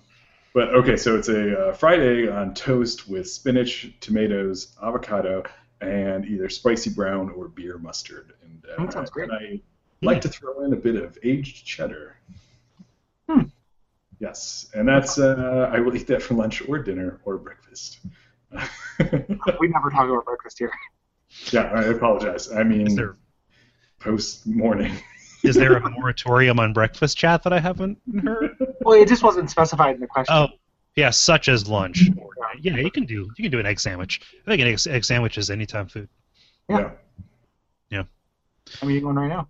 but 0.54 0.74
okay, 0.74 0.96
so 0.96 1.16
it's 1.16 1.28
a 1.28 1.68
uh, 1.68 1.72
fried 1.72 2.00
egg 2.00 2.28
on 2.28 2.54
toast 2.54 3.08
with 3.08 3.28
spinach, 3.28 3.92
tomatoes, 4.00 4.76
avocado, 4.82 5.44
and 5.80 6.24
either 6.26 6.48
spicy 6.48 6.90
brown 6.90 7.30
or 7.30 7.48
beer 7.48 7.78
mustard. 7.78 8.32
And 8.42 8.64
uh, 8.64 8.84
That 8.84 8.92
sounds 8.92 9.10
great. 9.10 9.30
And 9.30 9.60
I 10.02 10.06
like 10.06 10.20
to 10.22 10.28
throw 10.28 10.64
in 10.64 10.72
a 10.72 10.76
bit 10.76 10.96
of 10.96 11.18
aged 11.22 11.64
cheddar. 11.66 12.16
Hmm. 13.28 13.42
Yes, 14.20 14.70
and 14.74 14.88
that's 14.88 15.18
uh, 15.18 15.70
I 15.72 15.80
will 15.80 15.94
eat 15.96 16.06
that 16.08 16.22
for 16.22 16.34
lunch 16.34 16.66
or 16.68 16.78
dinner 16.78 17.20
or 17.24 17.36
breakfast. 17.38 18.00
We 19.60 19.68
never 19.68 19.90
talk 19.90 20.08
about 20.08 20.24
breakfast 20.24 20.58
here. 20.58 20.72
yeah, 21.52 21.70
I 21.72 21.84
apologize. 21.84 22.50
I 22.50 22.64
mean, 22.64 22.88
Is 22.88 22.96
there 22.96 23.16
post 24.00 24.44
morning. 24.46 24.92
is 25.44 25.54
there 25.54 25.76
a 25.76 25.90
moratorium 26.00 26.58
on 26.58 26.72
breakfast 26.72 27.16
chat 27.16 27.44
that 27.44 27.52
I 27.52 27.60
haven't 27.60 27.98
heard? 28.24 28.56
Well, 28.80 29.00
it 29.00 29.06
just 29.06 29.22
wasn't 29.22 29.50
specified 29.50 29.94
in 29.94 30.00
the 30.00 30.08
question. 30.08 30.34
Oh, 30.34 30.48
yeah, 30.96 31.10
such 31.10 31.48
as 31.48 31.68
lunch. 31.68 32.10
Or, 32.18 32.30
yeah, 32.60 32.76
you 32.76 32.90
can 32.90 33.04
do 33.06 33.30
you 33.36 33.44
can 33.44 33.52
do 33.52 33.60
an 33.60 33.66
egg 33.66 33.78
sandwich. 33.78 34.20
I 34.44 34.50
think 34.50 34.62
an 34.62 34.66
egg, 34.68 34.80
egg 34.88 35.04
sandwich 35.04 35.38
is 35.38 35.48
anytime 35.50 35.86
food. 35.86 36.08
Yeah. 36.68 36.90
yeah. 37.90 38.02
I'm 38.82 38.90
eating 38.90 39.06
one 39.06 39.14
right 39.14 39.28
now. 39.28 39.46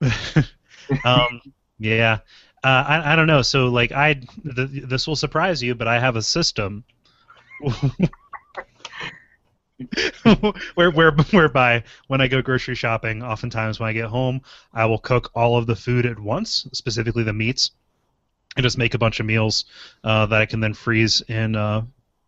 um, 1.04 1.40
yeah, 1.78 2.18
uh, 2.62 2.84
I, 2.86 3.12
I 3.12 3.16
don't 3.16 3.26
know. 3.26 3.42
So 3.42 3.68
like 3.68 3.92
I, 3.92 4.14
th- 4.14 4.84
this 4.86 5.06
will 5.06 5.16
surprise 5.16 5.62
you, 5.62 5.74
but 5.74 5.88
I 5.88 5.98
have 5.98 6.16
a 6.16 6.22
system 6.22 6.84
where 10.74 10.90
where 10.90 11.12
whereby 11.12 11.84
when 12.08 12.20
I 12.20 12.28
go 12.28 12.42
grocery 12.42 12.74
shopping, 12.74 13.22
oftentimes 13.22 13.80
when 13.80 13.88
I 13.88 13.92
get 13.92 14.06
home, 14.06 14.42
I 14.72 14.86
will 14.86 14.98
cook 14.98 15.30
all 15.34 15.56
of 15.56 15.66
the 15.66 15.76
food 15.76 16.06
at 16.06 16.18
once, 16.18 16.66
specifically 16.72 17.22
the 17.22 17.32
meats, 17.32 17.70
and 18.56 18.62
just 18.62 18.78
make 18.78 18.94
a 18.94 18.98
bunch 18.98 19.20
of 19.20 19.26
meals 19.26 19.64
uh, 20.04 20.26
that 20.26 20.40
I 20.40 20.46
can 20.46 20.60
then 20.60 20.74
freeze 20.74 21.22
in. 21.22 21.56
Uh, 21.56 21.82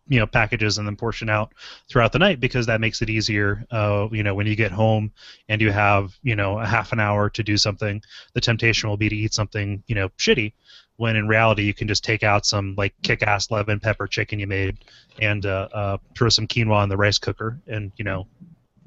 you 0.07 0.19
know 0.19 0.27
packages 0.27 0.77
and 0.77 0.87
then 0.87 0.95
portion 0.95 1.29
out 1.29 1.53
throughout 1.89 2.11
the 2.11 2.19
night 2.19 2.39
because 2.39 2.65
that 2.65 2.81
makes 2.81 3.01
it 3.01 3.09
easier 3.09 3.65
uh, 3.71 4.07
you 4.11 4.23
know 4.23 4.35
when 4.35 4.47
you 4.47 4.55
get 4.55 4.71
home 4.71 5.11
and 5.49 5.61
you 5.61 5.71
have 5.71 6.13
you 6.23 6.35
know 6.35 6.59
a 6.59 6.65
half 6.65 6.91
an 6.91 6.99
hour 6.99 7.29
to 7.29 7.43
do 7.43 7.57
something 7.57 8.01
the 8.33 8.41
temptation 8.41 8.89
will 8.89 8.97
be 8.97 9.09
to 9.09 9.15
eat 9.15 9.33
something 9.33 9.81
you 9.87 9.95
know 9.95 10.09
shitty 10.17 10.53
when 10.97 11.15
in 11.15 11.27
reality 11.27 11.63
you 11.63 11.73
can 11.73 11.87
just 11.87 12.03
take 12.03 12.21
out 12.21 12.45
some 12.45 12.75
like 12.77 12.93
kick-ass 13.01 13.49
lemon 13.49 13.79
pepper 13.79 14.05
chicken 14.05 14.39
you 14.39 14.47
made 14.47 14.77
and 15.19 15.45
uh, 15.45 15.67
uh, 15.73 15.97
throw 16.15 16.29
some 16.29 16.47
quinoa 16.47 16.83
in 16.83 16.89
the 16.89 16.97
rice 16.97 17.17
cooker 17.17 17.59
and 17.67 17.91
you 17.97 18.05
know 18.05 18.27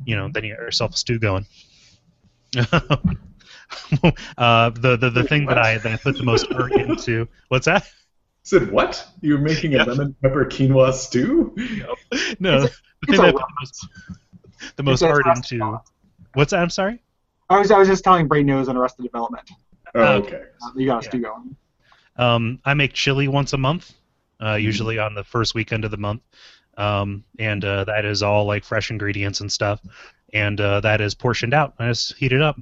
you 0.05 0.17
know 0.17 0.29
then 0.33 0.45
you 0.45 0.55
got 0.55 0.63
yourself 0.63 0.95
a 0.95 0.97
stew 0.97 1.19
going. 1.19 1.47
Uh, 4.39 4.71
the, 4.71 4.97
the 4.97 5.11
the 5.11 5.25
thing 5.25 5.45
that 5.47 5.59
I 5.59 5.79
that 5.79 5.93
I 5.93 5.97
put 5.97 6.17
the 6.17 6.23
most 6.23 6.49
work 6.55 6.71
into 6.71 7.27
what's 7.49 7.67
that 7.67 7.85
Said 8.47 8.71
what? 8.71 9.05
You're 9.23 9.39
making 9.39 9.75
a 9.75 9.79
Yep. 9.79 9.89
lemon 9.89 10.15
pepper 10.23 10.45
quinoa 10.45 10.93
stew? 10.93 11.53
no 12.39 12.69
the 13.01 13.07
It's 13.09 13.19
thing 13.19 13.21
a 13.21 13.23
that 13.23 13.29
I 13.29 13.33
put 13.33 13.47
the 13.49 13.55
most, 13.61 13.89
the 14.77 14.83
most 14.83 14.95
It's 14.95 15.03
a 15.03 15.09
art 15.09 15.27
recipe. 15.27 15.57
into 15.57 15.81
what's 16.35 16.53
that 16.53 16.63
I'm 16.63 16.71
sorry 16.71 17.03
I 17.49 17.59
was 17.59 17.71
I 17.71 17.79
was 17.79 17.89
just 17.89 18.05
telling 18.05 18.29
Brain 18.29 18.47
Nose 18.47 18.69
on 18.69 18.77
Arrested 18.77 19.03
Development. 19.03 19.49
Oh, 19.95 20.01
Uh, 20.01 20.21
okay. 20.23 20.43
Uh, 20.63 20.71
you 20.77 20.87
got 20.87 21.01
a 21.01 21.03
Yeah. 21.03 21.09
stew 21.09 21.21
going. 21.21 21.57
Um, 22.17 22.61
I 22.65 22.75
make 22.75 22.93
chili 22.93 23.29
once 23.29 23.53
a 23.53 23.59
month, 23.59 23.93
uh, 24.43 24.55
usually 24.55 24.99
on 24.99 25.15
the 25.15 25.25
first 25.25 25.55
weekend 25.55 25.85
of 25.85 25.91
the 25.91 25.97
month, 25.97 26.23
um, 26.79 27.25
and 27.39 27.65
uh, 27.65 27.85
that 27.85 28.05
is 28.05 28.23
all 28.23 28.47
like 28.47 28.65
fresh 28.65 28.91
ingredients 28.91 29.41
and 29.41 29.53
stuff, 29.53 29.81
and 30.33 30.61
uh, 30.61 30.81
that 30.81 31.01
is 31.01 31.15
portioned 31.15 31.53
out. 31.55 31.75
I 31.79 31.89
just 31.89 32.15
heat 32.17 32.33
it 32.33 32.43
up, 32.43 32.61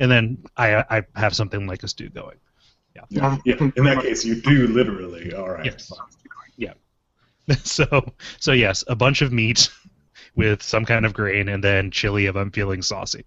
and 0.00 0.10
then 0.10 0.44
I 0.56 0.84
I 0.90 1.02
have 1.20 1.36
something 1.36 1.66
like 1.66 1.82
a 1.84 1.88
stew 1.88 2.10
going. 2.10 2.38
Yeah. 3.08 3.36
yeah. 3.44 3.70
In 3.76 3.84
that 3.84 4.02
case, 4.02 4.24
you 4.24 4.40
do 4.40 4.66
literally. 4.68 5.34
All 5.34 5.48
right. 5.48 5.64
Yes. 5.64 5.92
Yeah. 6.56 6.74
so 7.64 8.04
so 8.38 8.52
yes, 8.52 8.84
a 8.86 8.96
bunch 8.96 9.22
of 9.22 9.32
meat 9.32 9.70
with 10.34 10.62
some 10.62 10.84
kind 10.84 11.06
of 11.06 11.12
grain, 11.12 11.48
and 11.48 11.62
then 11.62 11.90
chili 11.90 12.26
if 12.26 12.36
I'm 12.36 12.50
feeling 12.50 12.82
saucy. 12.82 13.24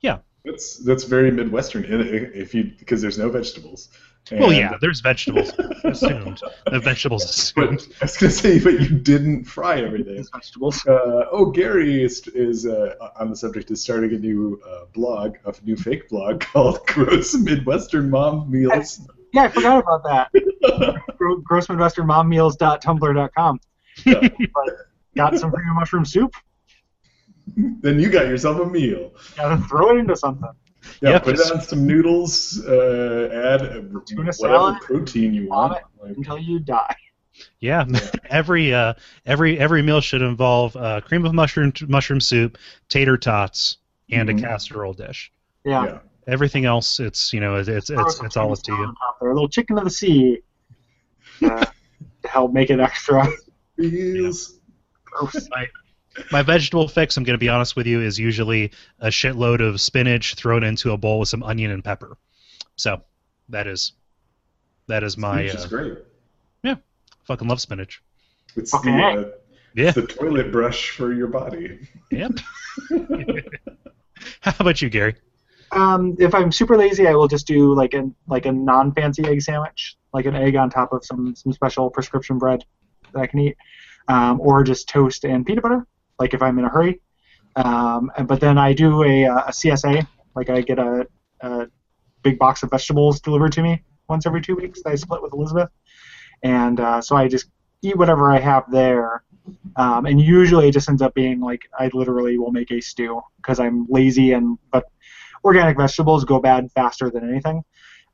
Yeah. 0.00 0.18
That's 0.44 0.78
that's 0.84 1.04
very 1.04 1.30
Midwestern. 1.30 1.86
If 1.88 2.54
you 2.54 2.72
because 2.78 3.00
there's 3.00 3.18
no 3.18 3.30
vegetables. 3.30 3.88
And 4.30 4.40
well, 4.40 4.52
yeah, 4.52 4.76
there's 4.80 5.00
vegetables 5.00 5.52
assumed. 5.84 6.40
The 6.70 6.80
vegetables 6.80 7.24
assumed. 7.24 7.86
But, 7.88 7.96
I 8.00 8.04
was 8.04 8.16
gonna 8.16 8.32
say, 8.32 8.58
but 8.58 8.80
you 8.80 8.88
didn't 8.88 9.44
fry 9.44 9.80
everything. 9.80 10.14
There's 10.14 10.30
vegetables. 10.30 10.86
Uh, 10.86 11.26
oh, 11.30 11.46
Gary 11.50 12.02
is 12.02 12.26
is 12.28 12.66
uh, 12.66 12.94
on 13.20 13.28
the 13.30 13.36
subject 13.36 13.70
of 13.70 13.78
starting 13.78 14.14
a 14.14 14.18
new 14.18 14.60
uh, 14.66 14.86
blog, 14.94 15.36
a 15.44 15.54
new 15.64 15.76
fake 15.76 16.08
blog 16.08 16.40
called 16.52 16.86
Gross 16.86 17.34
Midwestern 17.34 18.08
Mom 18.08 18.50
Meals. 18.50 19.00
Yeah, 19.34 19.42
I 19.42 19.48
forgot 19.48 19.80
about 19.80 20.04
that. 20.04 20.30
gross 21.18 21.66
GrossMidwesternMomMeals.tumblr.com. 21.66 23.60
Yeah. 24.04 24.28
but 24.54 24.70
got 25.16 25.38
some 25.38 25.50
freedom 25.50 25.74
mushroom 25.74 26.04
soup. 26.04 26.34
Then 27.56 28.00
you 28.00 28.10
got 28.10 28.26
yourself 28.26 28.60
a 28.60 28.66
meal. 28.66 29.12
Gotta 29.36 29.58
throw 29.64 29.90
it 29.90 29.98
into 29.98 30.16
something. 30.16 30.48
Yeah, 31.00 31.10
yep, 31.10 31.24
put 31.24 31.40
on 31.52 31.60
some 31.60 31.86
noodles. 31.86 32.64
Uh, 32.64 33.28
add 33.32 33.60
Tuna 33.60 34.00
whatever 34.16 34.32
salad, 34.32 34.80
protein 34.80 35.34
you 35.34 35.48
want 35.48 35.72
like, 35.72 36.16
until 36.16 36.38
you 36.38 36.58
die. 36.58 36.96
Yeah, 37.60 37.84
every 38.30 38.72
uh, 38.72 38.94
every 39.26 39.58
every 39.58 39.82
meal 39.82 40.00
should 40.00 40.22
involve 40.22 40.76
uh, 40.76 41.00
cream 41.00 41.24
of 41.24 41.34
mushroom 41.34 41.72
mushroom 41.88 42.20
soup, 42.20 42.58
tater 42.88 43.16
tots, 43.16 43.78
and 44.10 44.28
mm-hmm. 44.28 44.38
a 44.38 44.48
casserole 44.48 44.92
dish. 44.92 45.32
Yeah. 45.64 45.84
yeah. 45.84 45.98
Everything 46.26 46.64
else, 46.64 47.00
it's 47.00 47.32
you 47.32 47.40
know, 47.40 47.56
it's 47.56 47.68
it's 47.68 47.90
it's, 47.90 48.22
it's 48.22 48.36
all 48.36 48.52
up 48.52 48.62
to 48.62 48.72
you. 48.72 48.94
There, 49.20 49.30
a 49.30 49.34
little 49.34 49.48
chicken 49.48 49.78
of 49.78 49.84
the 49.84 49.90
sea 49.90 50.38
uh, 51.42 51.66
to 52.22 52.28
help 52.28 52.52
make 52.52 52.70
it 52.70 52.80
extra. 52.80 53.26
Feels 53.76 54.60
gross 55.04 55.48
my 56.30 56.42
vegetable 56.42 56.88
fix, 56.88 57.16
I'm 57.16 57.24
going 57.24 57.34
to 57.34 57.38
be 57.38 57.48
honest 57.48 57.76
with 57.76 57.86
you, 57.86 58.00
is 58.00 58.18
usually 58.18 58.70
a 59.00 59.08
shitload 59.08 59.60
of 59.60 59.80
spinach 59.80 60.34
thrown 60.34 60.64
into 60.64 60.92
a 60.92 60.96
bowl 60.96 61.20
with 61.20 61.28
some 61.28 61.42
onion 61.42 61.70
and 61.70 61.82
pepper. 61.82 62.16
So 62.76 63.02
that 63.48 63.66
is 63.66 63.92
that 64.86 65.02
is 65.02 65.16
my. 65.16 65.46
Spinach 65.46 65.54
is 65.54 65.64
uh, 65.64 65.68
great. 65.68 65.98
Yeah, 66.62 66.76
fucking 67.24 67.48
love 67.48 67.60
spinach. 67.60 68.02
It's 68.56 68.70
the, 68.70 68.78
uh, 68.78 69.30
yeah. 69.74 69.88
it's 69.88 69.94
the 69.94 70.06
toilet 70.06 70.52
brush 70.52 70.90
for 70.90 71.12
your 71.12 71.26
body. 71.26 71.88
Yep. 72.10 72.32
How 74.40 74.54
about 74.60 74.80
you, 74.80 74.88
Gary? 74.88 75.16
Um, 75.72 76.16
if 76.20 76.34
I'm 76.34 76.52
super 76.52 76.76
lazy, 76.76 77.08
I 77.08 77.14
will 77.14 77.26
just 77.26 77.46
do 77.46 77.74
like 77.74 77.94
a 77.94 78.08
like 78.28 78.46
a 78.46 78.52
non-fancy 78.52 79.24
egg 79.24 79.42
sandwich, 79.42 79.96
like 80.12 80.26
an 80.26 80.36
egg 80.36 80.54
on 80.54 80.70
top 80.70 80.92
of 80.92 81.04
some 81.04 81.34
some 81.34 81.52
special 81.52 81.90
prescription 81.90 82.38
bread 82.38 82.64
that 83.12 83.20
I 83.20 83.26
can 83.26 83.40
eat, 83.40 83.56
um, 84.06 84.40
or 84.40 84.62
just 84.62 84.88
toast 84.88 85.24
and 85.24 85.44
peanut 85.44 85.62
butter 85.62 85.86
like 86.18 86.34
if 86.34 86.42
I'm 86.42 86.58
in 86.58 86.64
a 86.64 86.68
hurry. 86.68 87.00
Um, 87.56 88.10
but 88.26 88.40
then 88.40 88.58
I 88.58 88.72
do 88.72 89.02
a, 89.02 89.24
a 89.24 89.50
CSA, 89.50 90.06
like 90.34 90.50
I 90.50 90.60
get 90.60 90.78
a, 90.78 91.06
a, 91.40 91.66
big 92.22 92.38
box 92.38 92.62
of 92.62 92.70
vegetables 92.70 93.20
delivered 93.20 93.52
to 93.52 93.62
me 93.62 93.82
once 94.08 94.24
every 94.24 94.40
two 94.40 94.56
weeks 94.56 94.82
that 94.82 94.90
I 94.90 94.94
split 94.94 95.20
with 95.20 95.34
Elizabeth. 95.34 95.68
And 96.42 96.80
uh, 96.80 97.02
so 97.02 97.16
I 97.16 97.28
just 97.28 97.50
eat 97.82 97.98
whatever 97.98 98.32
I 98.32 98.40
have 98.40 98.64
there. 98.70 99.22
Um, 99.76 100.06
and 100.06 100.18
usually 100.18 100.68
it 100.68 100.72
just 100.72 100.88
ends 100.88 101.02
up 101.02 101.12
being 101.12 101.40
like 101.40 101.68
I 101.78 101.90
literally 101.92 102.38
will 102.38 102.50
make 102.50 102.70
a 102.70 102.80
stew 102.80 103.20
because 103.36 103.60
I'm 103.60 103.86
lazy 103.90 104.32
and 104.32 104.58
but 104.72 104.84
organic 105.44 105.76
vegetables 105.76 106.24
go 106.24 106.40
bad 106.40 106.72
faster 106.72 107.10
than 107.10 107.28
anything. 107.28 107.62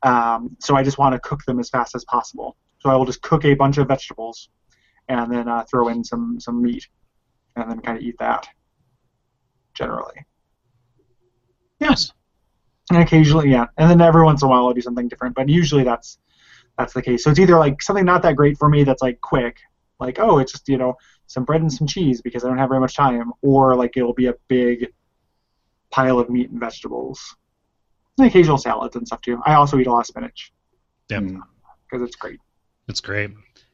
Um, 0.03 0.57
so 0.59 0.75
I 0.75 0.83
just 0.83 0.97
want 0.97 1.13
to 1.13 1.19
cook 1.19 1.45
them 1.45 1.59
as 1.59 1.69
fast 1.69 1.95
as 1.95 2.03
possible. 2.03 2.57
So 2.79 2.89
I 2.89 2.95
will 2.95 3.05
just 3.05 3.21
cook 3.21 3.45
a 3.45 3.53
bunch 3.53 3.77
of 3.77 3.87
vegetables 3.87 4.49
and 5.07 5.31
then 5.31 5.47
uh, 5.47 5.63
throw 5.69 5.87
in 5.87 6.03
some 6.03 6.37
some 6.39 6.61
meat 6.61 6.85
and 7.55 7.69
then 7.69 7.81
kind 7.81 7.97
of 7.97 8.03
eat 8.03 8.15
that 8.19 8.47
generally. 9.73 10.25
Yes. 11.79 12.11
And 12.89 13.01
occasionally, 13.01 13.49
yeah, 13.49 13.67
and 13.77 13.89
then 13.89 14.01
every 14.01 14.23
once 14.23 14.41
in 14.41 14.47
a 14.47 14.49
while 14.49 14.67
I'll 14.67 14.73
do 14.73 14.81
something 14.81 15.07
different, 15.07 15.35
but 15.35 15.47
usually 15.47 15.83
that's 15.83 16.17
that's 16.77 16.93
the 16.93 17.01
case. 17.01 17.23
So 17.23 17.29
it's 17.29 17.39
either 17.39 17.57
like 17.57 17.81
something 17.81 18.05
not 18.05 18.21
that 18.23 18.35
great 18.35 18.57
for 18.57 18.69
me 18.69 18.83
that's 18.83 19.01
like 19.01 19.21
quick, 19.21 19.59
like 19.99 20.19
oh 20.19 20.39
it's 20.39 20.51
just 20.51 20.67
you 20.67 20.77
know 20.77 20.95
some 21.27 21.45
bread 21.45 21.61
and 21.61 21.71
some 21.71 21.87
cheese 21.87 22.21
because 22.21 22.43
I 22.43 22.49
don't 22.49 22.57
have 22.57 22.69
very 22.69 22.81
much 22.81 22.95
time, 22.95 23.31
or 23.41 23.75
like 23.75 23.95
it'll 23.95 24.13
be 24.13 24.27
a 24.27 24.33
big 24.47 24.87
pile 25.89 26.19
of 26.19 26.29
meat 26.29 26.49
and 26.49 26.59
vegetables, 26.59 27.35
and 28.17 28.27
occasional 28.27 28.57
salads 28.57 28.95
and 28.95 29.07
stuff 29.07 29.21
too. 29.21 29.41
I 29.45 29.53
also 29.53 29.77
eat 29.77 29.87
a 29.87 29.91
lot 29.91 30.01
of 30.01 30.07
spinach. 30.07 30.51
Yeah. 31.09 31.19
Because 31.19 32.05
it's 32.05 32.15
great. 32.15 32.39
It's 32.87 32.99
great. 32.99 33.31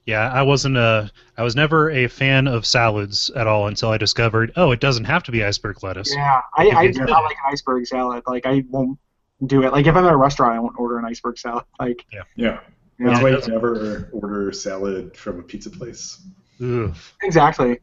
Yeah, 0.08 0.32
I 0.32 0.42
wasn't 0.42 0.78
a. 0.78 1.12
I 1.38 1.44
was 1.44 1.56
never 1.56 1.92
a 1.92 2.08
fan 2.08 2.48
of 2.48 2.66
salads 2.66 3.30
at 3.32 3.46
all 3.46 3.68
until 3.68 3.90
I 3.90 3.98
discovered. 3.98 4.54
Oh, 4.56 4.72
it 4.72 4.80
doesn't 4.80 5.04
have 5.04 5.22
to 5.24 5.34
be 5.34 5.44
iceberg 5.44 5.84
lettuce. 5.84 6.16
Yeah, 6.16 6.42
I, 6.58 6.70
I 6.70 6.88
do 6.88 7.04
not 7.04 7.24
like 7.26 7.36
an 7.36 7.52
iceberg 7.52 7.86
salad. 7.86 8.24
Like 8.26 8.46
I 8.46 8.64
won't 8.70 8.98
do 9.46 9.64
it. 9.64 9.74
Like 9.74 9.86
if 9.86 9.96
I'm 9.98 10.06
at 10.06 10.14
a 10.14 10.18
restaurant, 10.18 10.56
I 10.56 10.60
won't 10.60 10.80
order 10.80 10.98
an 10.98 11.04
iceberg 11.04 11.38
salad. 11.38 11.66
Like 11.80 12.06
yeah, 12.12 12.24
yeah. 12.38 12.60
That's 13.00 13.22
why 13.22 13.32
you 13.32 13.42
never 13.48 14.10
order 14.14 14.52
salad 14.54 15.16
from 15.16 15.42
a 15.42 15.44
pizza 15.44 15.70
place. 15.70 16.22
Ugh. 16.64 16.96
Exactly. 17.22 17.80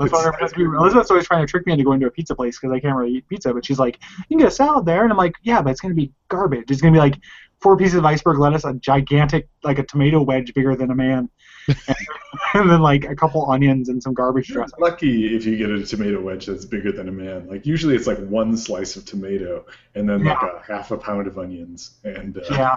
Elizabeth's 0.00 1.10
always 1.10 1.26
trying 1.26 1.44
to 1.44 1.50
trick 1.50 1.66
me 1.66 1.72
into 1.72 1.84
going 1.84 2.00
to 2.00 2.06
a 2.06 2.10
pizza 2.10 2.34
place 2.36 2.58
because 2.58 2.72
I 2.72 2.78
can't 2.78 2.96
really 2.96 3.14
eat 3.14 3.28
pizza. 3.28 3.52
But 3.52 3.66
she's 3.66 3.80
like, 3.80 3.98
"You 4.30 4.36
can 4.36 4.38
get 4.38 4.48
a 4.48 4.50
salad 4.52 4.86
there," 4.86 5.02
and 5.02 5.10
I'm 5.10 5.18
like, 5.18 5.34
"Yeah, 5.42 5.60
but 5.60 5.70
it's 5.70 5.80
gonna 5.80 5.94
be 5.94 6.12
garbage. 6.28 6.70
It's 6.70 6.80
gonna 6.80 6.92
be 6.92 7.00
like 7.00 7.18
four 7.60 7.76
pieces 7.76 7.94
of 7.96 8.04
iceberg 8.04 8.38
lettuce, 8.38 8.64
a 8.64 8.74
gigantic 8.74 9.48
like 9.62 9.78
a 9.78 9.82
tomato 9.82 10.22
wedge 10.22 10.54
bigger 10.54 10.76
than 10.76 10.90
a 10.90 10.94
man, 10.94 11.28
and, 12.54 12.70
then 12.70 12.80
like 12.80 13.04
a 13.04 13.14
couple 13.14 13.50
onions 13.50 13.88
and 13.88 14.02
some 14.02 14.14
garbage 14.14 14.48
You're 14.48 14.58
dressing. 14.58 14.78
Lucky 14.80 15.34
if 15.34 15.44
you 15.44 15.56
get 15.56 15.70
a 15.70 15.84
tomato 15.84 16.20
wedge 16.20 16.46
that's 16.46 16.64
bigger 16.64 16.92
than 16.92 17.08
a 17.08 17.12
man. 17.12 17.48
Like 17.48 17.66
usually 17.66 17.94
it's 17.94 18.06
like 18.06 18.18
one 18.26 18.56
slice 18.56 18.96
of 18.96 19.04
tomato 19.04 19.64
and 19.94 20.08
then 20.08 20.24
yeah. 20.24 20.32
like 20.32 20.42
a 20.42 20.72
half 20.72 20.90
a 20.90 20.98
pound 20.98 21.26
of 21.26 21.38
onions 21.38 21.92
and 22.04 22.36
uh, 22.38 22.42
yeah, 22.50 22.76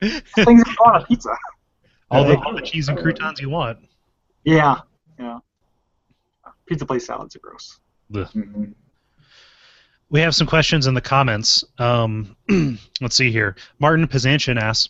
things 0.00 0.62
that 0.62 0.76
go 0.78 0.84
on 0.84 1.02
a 1.02 1.06
pizza. 1.06 1.36
All 2.10 2.24
the, 2.24 2.38
all 2.38 2.54
the 2.54 2.62
cheese 2.62 2.88
and 2.88 2.98
croutons 2.98 3.40
you 3.40 3.50
want. 3.50 3.78
Yeah, 4.44 4.76
yeah. 5.18 5.40
Pizza 6.66 6.86
place 6.86 7.06
salads 7.06 7.34
are 7.34 7.40
gross. 7.40 7.80
Mm-hmm. 8.12 8.64
We 10.08 10.20
have 10.20 10.34
some 10.34 10.46
questions 10.46 10.86
in 10.86 10.94
the 10.94 11.00
comments. 11.00 11.64
Um, 11.78 12.36
let's 13.00 13.16
see 13.16 13.32
here. 13.32 13.56
Martin 13.80 14.06
Pizantian 14.06 14.60
asks, 14.60 14.88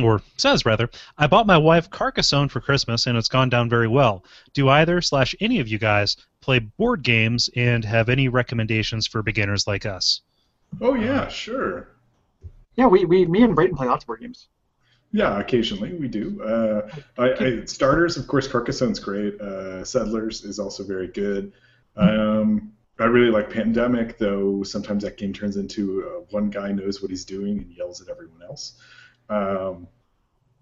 or 0.00 0.22
says 0.36 0.64
rather, 0.64 0.90
I 1.16 1.26
bought 1.26 1.46
my 1.46 1.58
wife 1.58 1.90
Carcassonne 1.90 2.48
for 2.48 2.60
Christmas 2.60 3.06
and 3.06 3.16
it's 3.16 3.28
gone 3.28 3.48
down 3.48 3.68
very 3.68 3.88
well. 3.88 4.24
Do 4.54 4.68
either 4.68 5.00
slash 5.00 5.34
any 5.40 5.60
of 5.60 5.68
you 5.68 5.78
guys 5.78 6.16
play 6.40 6.58
board 6.58 7.02
games 7.02 7.50
and 7.56 7.84
have 7.84 8.08
any 8.08 8.28
recommendations 8.28 9.06
for 9.06 9.22
beginners 9.22 9.66
like 9.66 9.86
us? 9.86 10.20
Oh 10.80 10.94
yeah, 10.94 11.28
sure. 11.28 11.88
Yeah, 12.76 12.86
we, 12.86 13.04
we 13.04 13.26
me 13.26 13.42
and 13.42 13.56
Brayden 13.56 13.76
play 13.76 13.86
lots 13.86 14.04
of 14.04 14.06
board 14.06 14.20
games. 14.20 14.48
Yeah, 15.12 15.38
occasionally 15.40 15.94
we 15.94 16.06
do. 16.06 16.42
Uh, 16.42 16.88
I, 17.16 17.44
I, 17.44 17.64
starters, 17.64 18.16
of 18.16 18.26
course, 18.26 18.46
Carcassonne's 18.46 18.98
great. 18.98 19.40
Uh, 19.40 19.82
Settlers 19.82 20.44
is 20.44 20.58
also 20.58 20.84
very 20.84 21.08
good. 21.08 21.52
Um, 21.96 22.72
I 22.98 23.04
really 23.04 23.30
like 23.30 23.48
Pandemic, 23.48 24.18
though 24.18 24.62
sometimes 24.64 25.04
that 25.04 25.16
game 25.16 25.32
turns 25.32 25.56
into 25.56 26.04
uh, 26.04 26.20
one 26.30 26.50
guy 26.50 26.72
knows 26.72 27.00
what 27.00 27.10
he's 27.10 27.24
doing 27.24 27.58
and 27.58 27.72
yells 27.72 28.02
at 28.02 28.08
everyone 28.08 28.42
else. 28.42 28.74
Um, 29.28 29.88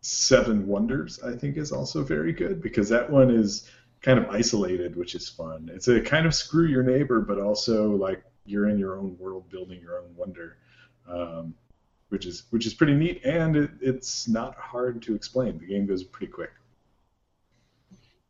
Seven 0.01 0.67
Wonders, 0.67 1.21
I 1.23 1.37
think, 1.37 1.57
is 1.57 1.73
also 1.73 2.05
very 2.05 2.33
good 2.33 2.63
because 2.63 2.89
that 2.91 3.11
one 3.11 3.31
is 3.31 3.69
kind 4.03 4.19
of 4.19 4.29
isolated, 4.31 4.95
which 4.95 5.15
is 5.15 5.29
fun. 5.29 5.69
It's 5.73 5.89
a 5.89 6.01
kind 6.01 6.27
of 6.27 6.35
screw 6.35 6.67
your 6.67 6.85
neighbor, 6.85 7.21
but 7.21 7.41
also 7.41 7.91
like 7.91 8.23
you're 8.45 8.69
in 8.69 8.79
your 8.79 8.97
own 8.97 9.17
world, 9.19 9.51
building 9.51 9.81
your 9.81 9.99
own 9.99 10.15
wonder, 10.15 10.59
um, 11.09 11.55
which 12.11 12.25
is 12.25 12.45
which 12.51 12.67
is 12.67 12.75
pretty 12.75 12.95
neat, 12.95 13.25
and 13.25 13.57
it, 13.57 13.71
it's 13.81 14.29
not 14.29 14.55
hard 14.57 15.03
to 15.03 15.15
explain. 15.15 15.59
The 15.59 15.67
game 15.67 15.87
goes 15.87 16.05
pretty 16.05 16.31
quick. 16.31 16.53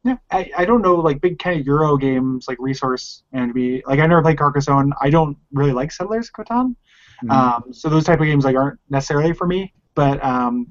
Yeah, 0.02 0.16
I, 0.30 0.50
I 0.56 0.64
don't 0.64 0.82
know 0.82 0.94
like 0.94 1.20
big 1.20 1.38
kind 1.38 1.60
of 1.60 1.66
Euro 1.66 1.96
games 1.96 2.46
like 2.48 2.58
Resource 2.60 3.24
and 3.32 3.52
be 3.52 3.82
like 3.86 3.98
I 3.98 4.06
never 4.06 4.22
played 4.22 4.38
Carcassonne. 4.38 4.92
I 5.00 5.10
don't 5.10 5.36
really 5.52 5.72
like 5.72 5.92
Settlers 5.92 6.30
Catan, 6.30 6.76
mm-hmm. 7.22 7.30
um, 7.30 7.72
so 7.72 7.88
those 7.88 8.04
type 8.04 8.20
of 8.20 8.26
games 8.26 8.44
like 8.44 8.56
aren't 8.56 8.78
necessarily 8.88 9.34
for 9.34 9.46
me. 9.46 9.74
But 9.96 10.22
um, 10.22 10.68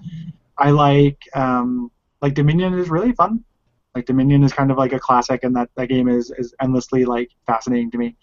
I 0.57 0.71
like 0.71 1.21
um, 1.33 1.91
like 2.21 2.33
Dominion 2.33 2.73
is 2.79 2.89
really 2.89 3.11
fun. 3.11 3.43
Like 3.93 4.05
Dominion 4.05 4.43
is 4.43 4.53
kind 4.53 4.71
of 4.71 4.77
like 4.77 4.93
a 4.93 4.99
classic, 4.99 5.43
and 5.43 5.55
that, 5.55 5.69
that 5.75 5.87
game 5.87 6.07
is, 6.07 6.31
is 6.37 6.53
endlessly 6.61 7.03
like 7.05 7.29
fascinating 7.45 7.91
to 7.91 7.97
me. 7.97 8.15